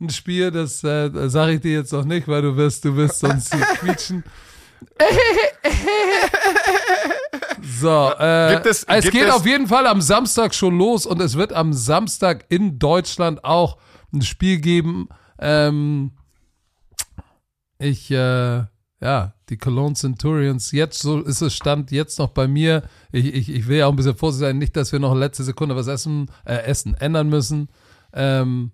ein 0.00 0.10
Spiel, 0.10 0.50
das 0.52 0.84
äh, 0.84 1.10
sage 1.28 1.54
ich 1.54 1.60
dir 1.62 1.72
jetzt 1.72 1.92
noch 1.92 2.04
nicht, 2.04 2.28
weil 2.28 2.42
du 2.42 2.56
wirst, 2.56 2.84
du 2.84 2.94
wirst 2.94 3.18
sonst 3.20 3.52
hier 3.54 3.64
quietschen. 3.80 4.22
So, 7.80 8.12
äh, 8.18 8.54
Gibt 8.54 8.66
es- 8.66 8.84
es 8.84 9.02
gibt 9.04 9.14
geht 9.14 9.28
es- 9.28 9.34
auf 9.34 9.46
jeden 9.46 9.66
Fall 9.66 9.86
am 9.86 10.00
Samstag 10.00 10.54
schon 10.54 10.76
los 10.78 11.06
und 11.06 11.20
es 11.20 11.36
wird 11.36 11.52
am 11.52 11.72
Samstag 11.72 12.44
in 12.48 12.78
Deutschland 12.78 13.44
auch 13.44 13.78
ein 14.12 14.22
Spiel 14.22 14.58
geben. 14.60 15.08
Ähm, 15.38 16.12
ich, 17.78 18.10
äh, 18.10 18.64
ja, 19.00 19.34
die 19.48 19.58
Cologne 19.58 19.94
Centurions, 19.94 20.72
jetzt 20.72 21.00
so 21.00 21.20
ist 21.20 21.42
es 21.42 21.54
Stand 21.54 21.90
jetzt 21.90 22.18
noch 22.18 22.30
bei 22.30 22.48
mir. 22.48 22.84
Ich, 23.12 23.26
ich, 23.26 23.50
ich 23.50 23.68
will 23.68 23.78
ja 23.78 23.86
auch 23.86 23.90
ein 23.90 23.96
bisschen 23.96 24.16
vorsichtig 24.16 24.48
sein, 24.48 24.58
nicht, 24.58 24.76
dass 24.76 24.92
wir 24.92 24.98
noch 24.98 25.14
letzte 25.14 25.44
Sekunde 25.44 25.76
was 25.76 25.86
essen, 25.86 26.30
äh, 26.44 26.54
essen 26.54 26.94
ändern 26.94 27.28
müssen. 27.28 27.68
Ähm, 28.12 28.72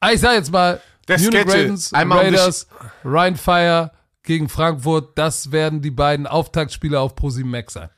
ah, 0.00 0.10
ich 0.12 0.20
sag 0.20 0.34
jetzt 0.34 0.50
mal, 0.50 0.80
Der 1.06 1.20
Munich 1.20 1.46
Ravens, 1.46 1.92
einmal 1.92 2.24
Raiders, 2.24 2.66
Rhein 3.04 3.36
Fire 3.36 3.92
gegen 4.24 4.48
Frankfurt, 4.48 5.16
das 5.16 5.52
werden 5.52 5.82
die 5.82 5.90
beiden 5.90 6.26
Auftaktspiele 6.26 6.98
auf 6.98 7.14
ProSieben 7.14 7.50
Max 7.50 7.74
sein. 7.74 7.90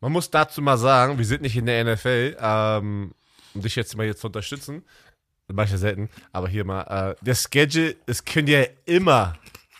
Man 0.00 0.12
muss 0.12 0.30
dazu 0.30 0.62
mal 0.62 0.78
sagen, 0.78 1.18
wir 1.18 1.24
sind 1.24 1.42
nicht 1.42 1.56
in 1.56 1.66
der 1.66 1.84
NFL, 1.84 2.36
ähm, 2.40 3.12
um 3.54 3.60
dich 3.60 3.76
jetzt 3.76 3.96
mal 3.96 4.04
hier 4.04 4.16
zu 4.16 4.28
unterstützen. 4.28 4.84
Das 5.50 5.56
mache 5.56 5.66
ich 5.66 5.72
ja 5.72 5.78
selten, 5.78 6.08
aber 6.32 6.46
hier 6.46 6.64
mal. 6.64 6.82
Äh, 6.82 7.24
der 7.24 7.34
Schedule, 7.34 7.96
es 8.06 8.24
können 8.24 8.46
ja 8.46 8.62
immer 8.86 9.34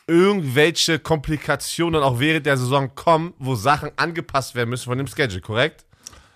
irgendwelche 0.09 0.99
Komplikationen 0.99 2.03
auch 2.03 2.19
während 2.19 2.45
der 2.45 2.57
Saison 2.57 2.93
kommen, 2.97 3.35
wo 3.39 3.55
Sachen 3.55 3.93
angepasst 3.95 4.57
werden 4.57 4.71
müssen 4.71 4.87
von 4.87 4.99
dem 4.99 5.07
Schedule, 5.07 5.41
korrekt? 5.41 5.85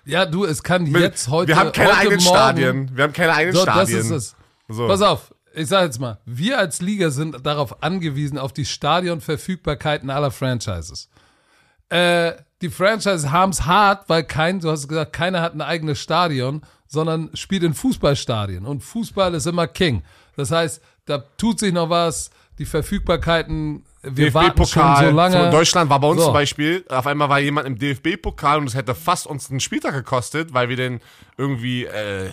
Ja, 0.04 0.24
du, 0.24 0.44
es 0.44 0.62
kann 0.62 0.86
jetzt 0.86 1.26
heute. 1.26 1.48
wir 1.48 1.56
haben 1.56 1.72
keine 1.72 1.88
heute 1.88 1.98
eigenen 1.98 2.22
morgen, 2.22 2.36
Stadien. 2.36 2.96
Wir 2.96 3.02
haben 3.02 3.12
keine 3.12 3.32
eigenen 3.34 3.56
So, 3.56 3.64
das 3.64 3.74
Stadien. 3.74 3.98
ist 3.98 4.10
es. 4.10 4.36
So. 4.68 4.86
Pass 4.86 5.02
auf, 5.02 5.34
ich 5.52 5.66
sag 5.66 5.82
jetzt 5.82 5.98
mal, 5.98 6.20
wir 6.24 6.56
als 6.56 6.80
Liga 6.80 7.10
sind 7.10 7.44
darauf 7.44 7.82
angewiesen, 7.82 8.38
auf 8.38 8.52
die 8.52 8.64
Stadionverfügbarkeiten 8.64 10.10
aller 10.10 10.30
Franchises. 10.30 11.08
Äh, 11.88 12.34
die 12.62 12.70
Franchises 12.70 13.32
haben 13.32 13.50
es 13.50 13.66
hart, 13.66 14.08
weil 14.08 14.22
kein, 14.22 14.60
du 14.60 14.70
hast 14.70 14.86
gesagt, 14.86 15.12
keiner 15.12 15.42
hat 15.42 15.54
ein 15.54 15.60
eigenes 15.60 15.98
Stadion, 15.98 16.62
sondern 16.94 17.28
spielt 17.34 17.62
in 17.62 17.74
Fußballstadien. 17.74 18.64
Und 18.64 18.82
Fußball 18.82 19.34
ist 19.34 19.46
immer 19.46 19.66
King. 19.66 20.02
Das 20.36 20.50
heißt, 20.50 20.82
da 21.04 21.18
tut 21.18 21.58
sich 21.60 21.72
noch 21.72 21.90
was, 21.90 22.30
die 22.58 22.64
Verfügbarkeiten, 22.64 23.84
wir 24.02 24.34
warten 24.34 24.64
schon 24.66 24.96
so 24.96 25.10
lange. 25.10 25.46
In 25.46 25.50
Deutschland 25.50 25.90
war 25.90 25.98
bei 25.98 26.08
uns 26.08 26.20
So. 26.20 26.26
zum 26.26 26.34
Beispiel, 26.34 26.84
auf 26.88 27.06
einmal 27.06 27.28
war 27.28 27.40
jemand 27.40 27.66
im 27.66 27.78
DFB-Pokal 27.78 28.58
und 28.58 28.66
es 28.66 28.74
hätte 28.74 28.94
fast 28.94 29.26
uns 29.26 29.50
einen 29.50 29.60
Spieltag 29.60 29.94
gekostet, 29.94 30.52
weil 30.52 30.68
wir 30.68 30.76
den 30.76 31.00
irgendwie, 31.38 31.84
äh, 31.84 32.30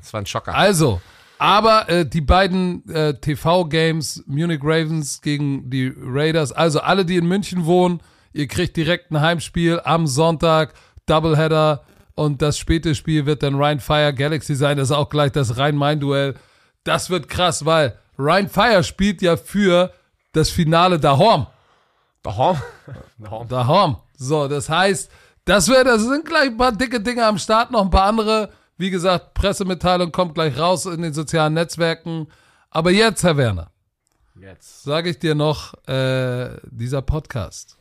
das 0.00 0.12
war 0.12 0.20
ein 0.20 0.26
Schocker. 0.26 0.54
Also, 0.54 1.00
aber 1.38 1.88
äh, 1.88 2.06
die 2.06 2.20
beiden 2.20 2.88
äh, 2.90 3.14
TV-Games, 3.14 4.24
Munich 4.26 4.60
Ravens 4.62 5.22
gegen 5.22 5.70
die 5.70 5.92
Raiders, 5.96 6.52
also 6.52 6.80
alle, 6.80 7.04
die 7.04 7.16
in 7.16 7.26
München 7.26 7.64
wohnen, 7.64 8.00
ihr 8.32 8.46
kriegt 8.46 8.76
direkt 8.76 9.10
ein 9.10 9.20
Heimspiel 9.20 9.80
am 9.84 10.06
Sonntag, 10.06 10.74
Doubleheader 11.06 11.84
und 12.18 12.42
das 12.42 12.58
späte 12.58 12.94
Spiel 12.94 13.26
wird 13.26 13.42
dann 13.42 13.54
Rhein 13.54 13.80
Fire 13.80 14.12
Galaxy 14.12 14.54
sein, 14.54 14.76
das 14.76 14.90
ist 14.90 14.96
auch 14.96 15.08
gleich 15.08 15.32
das 15.32 15.56
Rhein-Main-Duell. 15.56 16.34
Das 16.84 17.10
wird 17.10 17.28
krass, 17.28 17.64
weil 17.64 17.98
Rhein 18.18 18.48
Fire 18.48 18.82
spielt 18.82 19.22
ja 19.22 19.36
für 19.36 19.92
das 20.32 20.50
Finale 20.50 20.98
daheim. 20.98 21.46
Daheim. 22.22 22.56
Daheim. 23.18 23.48
Daheim. 23.48 23.96
So, 24.16 24.48
das 24.48 24.68
heißt, 24.68 25.10
Das 25.44 25.68
wäre, 25.68 25.84
das 25.84 26.02
sind 26.02 26.26
gleich 26.26 26.48
ein 26.48 26.58
paar 26.58 26.72
dicke 26.72 27.00
Dinge 27.00 27.24
am 27.24 27.38
Start, 27.38 27.70
noch 27.70 27.82
ein 27.82 27.90
paar 27.90 28.04
andere. 28.04 28.50
Wie 28.76 28.90
gesagt, 28.90 29.32
Pressemitteilung 29.32 30.12
kommt 30.12 30.34
gleich 30.34 30.58
raus 30.58 30.84
in 30.84 31.00
den 31.00 31.14
sozialen 31.14 31.54
Netzwerken. 31.54 32.26
Aber 32.70 32.90
jetzt, 32.90 33.22
Herr 33.24 33.38
Werner, 33.38 33.70
Jetzt. 34.38 34.82
sage 34.82 35.08
ich 35.08 35.18
dir 35.18 35.34
noch, 35.34 35.72
äh, 35.88 36.50
dieser 36.70 37.00
Podcast 37.00 37.78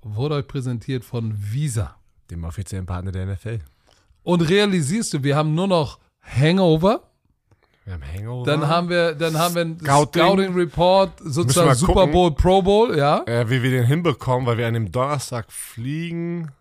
wurde 0.00 0.36
euch 0.36 0.48
präsentiert 0.48 1.04
von 1.04 1.34
Visa. 1.36 1.96
Dem 2.30 2.44
offiziellen 2.44 2.86
Partner 2.86 3.12
der 3.12 3.26
NFL. 3.26 3.58
Und 4.22 4.40
realisierst 4.48 5.14
du, 5.14 5.22
wir 5.22 5.36
haben 5.36 5.54
nur 5.54 5.66
noch 5.66 5.98
Hangover. 6.22 7.02
Wir 7.84 7.94
haben 7.94 8.02
Hangover. 8.16 8.46
Dann 8.50 8.68
haben 8.68 8.88
wir, 8.88 9.14
dann 9.14 9.36
haben 9.38 9.54
wir 9.54 9.62
einen 9.62 9.80
Scouting. 9.80 10.22
Scouting, 10.22 10.54
Report, 10.54 11.10
sozusagen 11.24 11.68
wir 11.68 11.74
Super 11.74 11.92
gucken. 11.94 12.12
Bowl, 12.12 12.30
Pro 12.32 12.62
Bowl, 12.62 12.96
ja. 12.96 13.22
äh, 13.26 13.48
wie 13.50 13.62
wir 13.62 13.70
den 13.70 13.84
hinbekommen, 13.84 14.46
weil 14.46 14.56
wir 14.58 14.68
an 14.68 14.74
dem 14.74 14.92
Donnerstag 14.92 15.50
fliegen. 15.50 16.52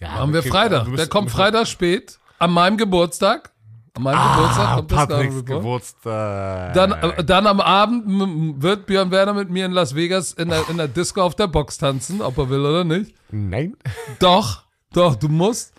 Ja, 0.00 0.12
haben 0.12 0.32
wir 0.34 0.40
kriegen- 0.42 0.52
Freitag. 0.52 0.84
wir 0.84 0.90
müssen- 0.90 0.96
Der 0.96 1.06
kommt 1.08 1.30
Freitag 1.30 1.66
spät, 1.66 2.18
an 2.38 2.50
meinem 2.52 2.76
Geburtstag. 2.76 3.52
An 3.96 4.02
meinem 4.02 4.18
Geburtstag 4.34 4.68
Ah, 4.68 4.74
kommt 4.76 4.88
Patricks 4.88 5.36
Report. 5.36 5.46
Geburtstag. 5.46 6.74
Dann, 6.74 6.92
äh, 6.92 7.24
dann 7.24 7.46
am 7.46 7.60
Abend 7.60 8.60
wird 8.60 8.86
Björn 8.86 9.10
Werner 9.12 9.34
mit 9.34 9.50
mir 9.50 9.64
in 9.66 9.72
Las 9.72 9.94
Vegas 9.94 10.32
in 10.32 10.48
der, 10.48 10.68
in 10.68 10.76
der 10.76 10.88
Disco 10.88 11.22
auf 11.22 11.36
der 11.36 11.46
Box 11.46 11.78
tanzen, 11.78 12.20
ob 12.20 12.36
er 12.36 12.50
will 12.50 12.60
oder 12.66 12.82
nicht. 12.84 13.14
Nein. 13.30 13.76
Doch, 14.18 14.64
doch, 14.92 15.14
du 15.14 15.28
musst. 15.28 15.72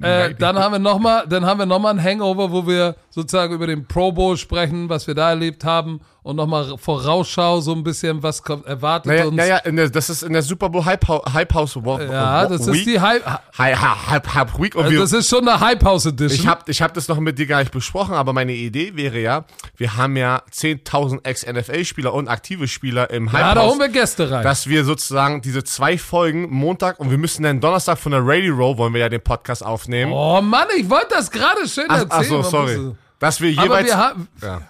Äh, 0.00 0.34
dann 0.34 0.58
haben 0.58 0.72
wir 0.72 0.78
noch 0.78 0.98
mal, 0.98 1.26
dann 1.26 1.44
haben 1.44 1.58
wir 1.58 1.66
noch 1.66 1.78
mal 1.78 1.90
ein 1.90 2.02
Hangover, 2.02 2.50
wo 2.50 2.66
wir 2.66 2.96
sozusagen 3.14 3.52
über 3.54 3.66
den 3.66 3.86
Pro 3.86 4.10
Bowl 4.10 4.36
sprechen, 4.38 4.88
was 4.88 5.06
wir 5.06 5.14
da 5.14 5.30
erlebt 5.30 5.64
haben 5.64 6.00
und 6.22 6.36
noch 6.36 6.46
mal 6.46 6.78
Vorausschau 6.78 7.60
so 7.60 7.72
ein 7.72 7.82
bisschen, 7.82 8.22
was 8.22 8.42
kommt, 8.42 8.64
erwartet 8.64 9.06
Naja, 9.12 9.24
uns. 9.26 9.36
naja 9.36 9.60
der, 9.60 9.90
das 9.90 10.08
ist 10.08 10.22
in 10.22 10.32
der 10.32 10.40
Super 10.42 10.70
Bowl 10.70 10.84
Hype, 10.84 11.06
Hype 11.32 11.52
House 11.52 11.76
Woche. 11.84 12.04
ja, 12.04 12.46
das 12.46 12.66
ist 12.66 12.86
die 12.86 12.98
Hype, 13.00 13.22
Hype, 13.58 14.34
Hype 14.34 14.58
Week. 14.58 14.74
Und 14.74 14.84
also 14.84 14.92
wir, 14.92 15.00
das 15.00 15.12
ist 15.12 15.28
schon 15.28 15.46
eine 15.46 15.60
Hype 15.60 15.84
House 15.84 16.06
Edition. 16.06 16.40
ich 16.40 16.46
habe 16.46 16.62
ich 16.70 16.80
hab 16.80 16.94
das 16.94 17.08
noch 17.08 17.18
mit 17.18 17.38
dir 17.38 17.46
gar 17.46 17.58
nicht 17.58 17.72
besprochen, 17.72 18.14
aber 18.14 18.32
meine 18.32 18.52
Idee 18.52 18.96
wäre 18.96 19.18
ja, 19.18 19.44
wir 19.76 19.96
haben 19.96 20.16
ja 20.16 20.40
10.000 20.50 21.24
Ex-NFL-Spieler 21.24 22.14
und 22.14 22.28
aktive 22.28 22.66
Spieler 22.66 23.10
im 23.10 23.30
Hype 23.32 23.40
ja, 23.40 23.54
da 23.54 23.60
House. 23.62 23.70
holen 23.72 23.80
wir 23.80 23.88
Gäste 23.88 24.30
rein. 24.30 24.42
dass 24.42 24.68
wir 24.68 24.84
sozusagen 24.84 25.42
diese 25.42 25.64
zwei 25.64 25.98
Folgen 25.98 26.48
Montag 26.50 26.98
und 26.98 27.10
wir 27.10 27.18
müssen 27.18 27.42
dann 27.42 27.60
Donnerstag 27.60 27.98
von 27.98 28.12
der 28.12 28.22
Radio 28.24 28.54
Row 28.54 28.78
wollen 28.78 28.94
wir 28.94 29.00
ja 29.00 29.08
den 29.08 29.22
Podcast 29.22 29.62
aufnehmen. 29.66 30.12
oh 30.12 30.40
Mann, 30.40 30.68
ich 30.78 30.88
wollte 30.88 31.08
das 31.10 31.30
gerade 31.30 31.68
schön 31.68 31.86
ach, 31.88 31.98
erzählen. 31.98 32.20
ach 32.20 32.24
so, 32.24 32.42
sorry. 32.42 32.92
Dass 33.22 33.40
wir 33.40 33.52
Aber 33.56 33.62
jeweils 33.62 33.86
wir, 33.86 33.96
haben, 33.96 34.28
ja. 34.42 34.68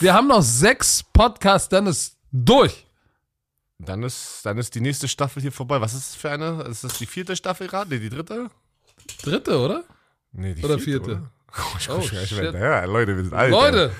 wir 0.00 0.12
haben 0.12 0.28
noch 0.28 0.42
sechs 0.42 1.02
Podcasts, 1.02 1.70
dann 1.70 1.86
ist 1.86 2.14
durch. 2.30 2.86
Dann 3.78 4.02
ist, 4.02 4.40
dann 4.44 4.58
ist 4.58 4.74
die 4.74 4.82
nächste 4.82 5.08
Staffel 5.08 5.40
hier 5.40 5.50
vorbei. 5.50 5.80
Was 5.80 5.94
ist 5.94 6.10
das 6.10 6.16
für 6.16 6.30
eine? 6.30 6.62
Ist 6.64 6.84
das 6.84 6.98
die 6.98 7.06
vierte 7.06 7.34
Staffel 7.36 7.68
gerade? 7.68 7.88
Nee, 7.88 7.98
die 7.98 8.10
dritte? 8.10 8.50
Dritte, 9.22 9.58
oder? 9.58 9.84
Nee, 10.32 10.52
die 10.52 10.62
Oder 10.62 10.78
vierte. 10.78 11.06
vierte? 11.06 11.10
Oder? 11.22 11.30
Oh, 11.56 11.76
ich 11.78 11.88
Oh, 11.90 11.96
mehr 11.96 12.26
shit. 12.26 12.38
hinterher. 12.38 12.86
Leute, 12.86 13.16
wir 13.16 13.24
sind 13.24 13.32
alt. 13.32 13.50
Leute, 13.50 13.92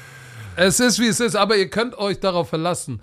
es 0.56 0.78
ist 0.78 0.98
wie 0.98 1.06
es 1.06 1.18
ist, 1.18 1.34
aber 1.34 1.56
ihr 1.56 1.70
könnt 1.70 1.96
euch 1.96 2.20
darauf 2.20 2.50
verlassen. 2.50 3.00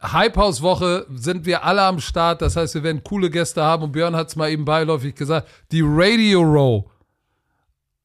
Hype 0.00 0.36
House 0.36 0.62
Woche 0.62 1.04
sind 1.12 1.46
wir 1.46 1.64
alle 1.64 1.82
am 1.82 1.98
Start, 1.98 2.42
das 2.42 2.54
heißt, 2.54 2.74
wir 2.74 2.84
werden 2.84 3.02
coole 3.02 3.28
Gäste 3.28 3.60
haben 3.60 3.82
und 3.82 3.90
Björn 3.92 4.14
hat 4.14 4.28
es 4.28 4.36
mal 4.36 4.50
eben 4.52 4.64
beiläufig 4.64 5.16
gesagt, 5.16 5.48
die 5.72 5.82
Radio 5.84 6.42
Row 6.42 6.84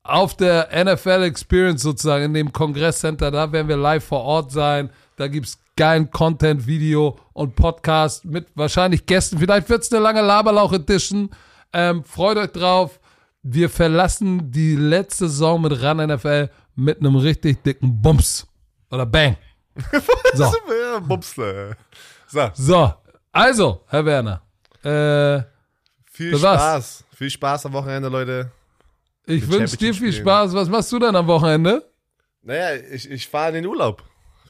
auf 0.08 0.36
der 0.36 0.70
NFL 0.72 1.24
Experience 1.24 1.82
sozusagen 1.82 2.26
in 2.26 2.34
dem 2.34 2.54
Kongresscenter, 2.54 3.32
da 3.32 3.52
werden 3.52 3.68
wir 3.68 3.78
live 3.78 4.04
vor 4.04 4.22
Ort 4.22 4.52
sein, 4.52 4.90
da 5.18 5.28
gibt's 5.28 5.60
geilen 5.76 6.10
Content, 6.12 6.66
Video 6.66 7.20
und 7.34 7.56
Podcast 7.56 8.26
mit 8.26 8.48
wahrscheinlich 8.56 9.06
Gästen, 9.06 9.38
vielleicht 9.38 9.70
wird's 9.70 9.92
eine 9.92 10.02
lange 10.02 10.22
Laberlauch 10.22 10.74
Edition, 10.74 11.30
ähm, 11.74 12.04
freut 12.04 12.38
euch 12.38 12.52
drauf, 12.52 13.00
wir 13.44 13.70
verlassen 13.70 14.52
die 14.52 14.76
letzte 14.76 15.28
Saison 15.28 15.62
mit 15.62 15.82
RAN 15.82 15.98
NFL 15.98 16.50
mit 16.76 17.00
einem 17.00 17.16
richtig 17.16 17.64
dicken 17.64 18.02
Bums 18.02 18.48
oder 18.92 19.06
Bang. 19.06 19.38
So. 20.34 20.52
Bumsle. 21.08 21.78
So, 22.28 22.50
So, 22.56 22.94
also, 23.32 23.82
Herr 23.88 24.06
Werner, 24.06 24.42
äh, 24.84 25.44
viel? 26.12 26.38
Spaß. 26.38 27.06
Viel 27.16 27.30
Spaß 27.30 27.66
am 27.68 27.74
Wochenende, 27.74 28.10
Leute. 28.10 28.52
Ich 29.28 29.50
wünsche 29.52 29.78
dir 29.78 29.94
viel 29.94 30.14
Spaß. 30.14 30.54
Was 30.54 30.70
machst 30.70 30.92
du 30.92 31.00
denn 31.00 31.16
am 31.16 31.28
Wochenende? 31.28 31.84
Naja, 32.44 32.76
ich, 32.92 33.10
ich 33.10 33.28
fahre 33.28 33.50
in 33.50 33.56
den 33.56 33.66
Urlaub. 33.68 34.04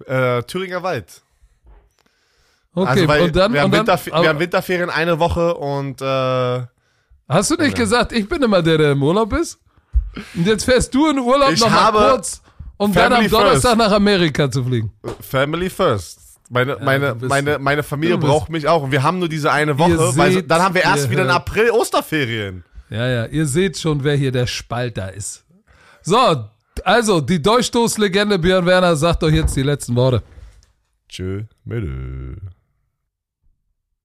Äh, 0.06 0.44
Thüringer 0.44 0.84
Wald. 0.84 1.22
Okay, 2.74 2.90
also, 2.90 3.08
weil 3.08 3.22
und 3.24 3.36
dann, 3.36 3.54
wir, 3.54 3.62
haben 3.62 3.74
und 3.74 3.88
dann 3.88 4.00
wir 4.06 4.30
haben 4.30 4.40
Winterferien 4.40 4.90
eine 4.92 5.18
Woche 5.18 5.56
und 5.56 6.00
äh, 6.00 6.62
hast 7.28 7.50
du 7.50 7.56
nicht 7.56 7.76
gesagt, 7.76 8.12
ich 8.12 8.30
bin 8.30 8.44
immer 8.44 8.62
der, 8.62 8.78
der 8.78 8.92
im 8.92 9.02
Urlaub 9.02 9.34
ist? 9.34 9.60
Und 10.36 10.46
jetzt 10.46 10.64
fährst 10.64 10.94
du 10.94 11.10
in 11.10 11.18
Urlaub 11.18 11.52
Ich 11.52 11.60
noch 11.60 11.72
mal 11.72 11.92
kurz, 11.92 12.42
um 12.78 12.94
dann 12.94 13.06
am 13.06 13.12
Family 13.14 13.30
Donnerstag 13.30 13.72
first. 13.72 13.78
nach 13.78 13.92
Amerika 13.92 14.52
zu 14.52 14.64
fliegen. 14.64 14.92
Family 15.22 15.70
first. 15.72 16.20
Meine, 16.50 16.78
meine, 16.82 17.10
du 17.10 17.16
bist- 17.16 17.30
meine, 17.30 17.58
meine 17.60 17.82
Familie 17.84 18.18
braucht 18.20 18.50
mich 18.50 18.68
auch. 18.68 18.84
Und 18.84 18.92
wir 18.92 19.02
haben 19.04 19.18
nur 19.20 19.28
diese 19.28 19.52
eine 19.52 19.78
Woche, 19.80 20.16
weil 20.16 20.44
dann 20.44 20.62
haben 20.62 20.76
wir 20.76 20.84
erst 20.84 21.10
wieder 21.10 21.24
im 21.24 21.28
hört. 21.30 21.36
April 21.38 21.72
Osterferien. 21.72 22.64
Ja, 22.90 23.08
ja, 23.08 23.26
ihr 23.26 23.46
seht 23.46 23.78
schon, 23.78 24.04
wer 24.04 24.16
hier 24.16 24.32
der 24.32 24.48
Spalter 24.48 25.14
ist. 25.14 25.46
So, 26.02 26.50
also, 26.84 27.22
die 27.22 27.42
Durchstoßlegende 27.42 28.40
Björn 28.40 28.66
Werner 28.66 28.96
sagt 28.96 29.24
euch 29.24 29.34
jetzt 29.34 29.56
die 29.56 29.64
letzten 29.64 29.96
Worte. 29.96 30.24
Tschö, 31.10 31.44
mit. 31.66 31.84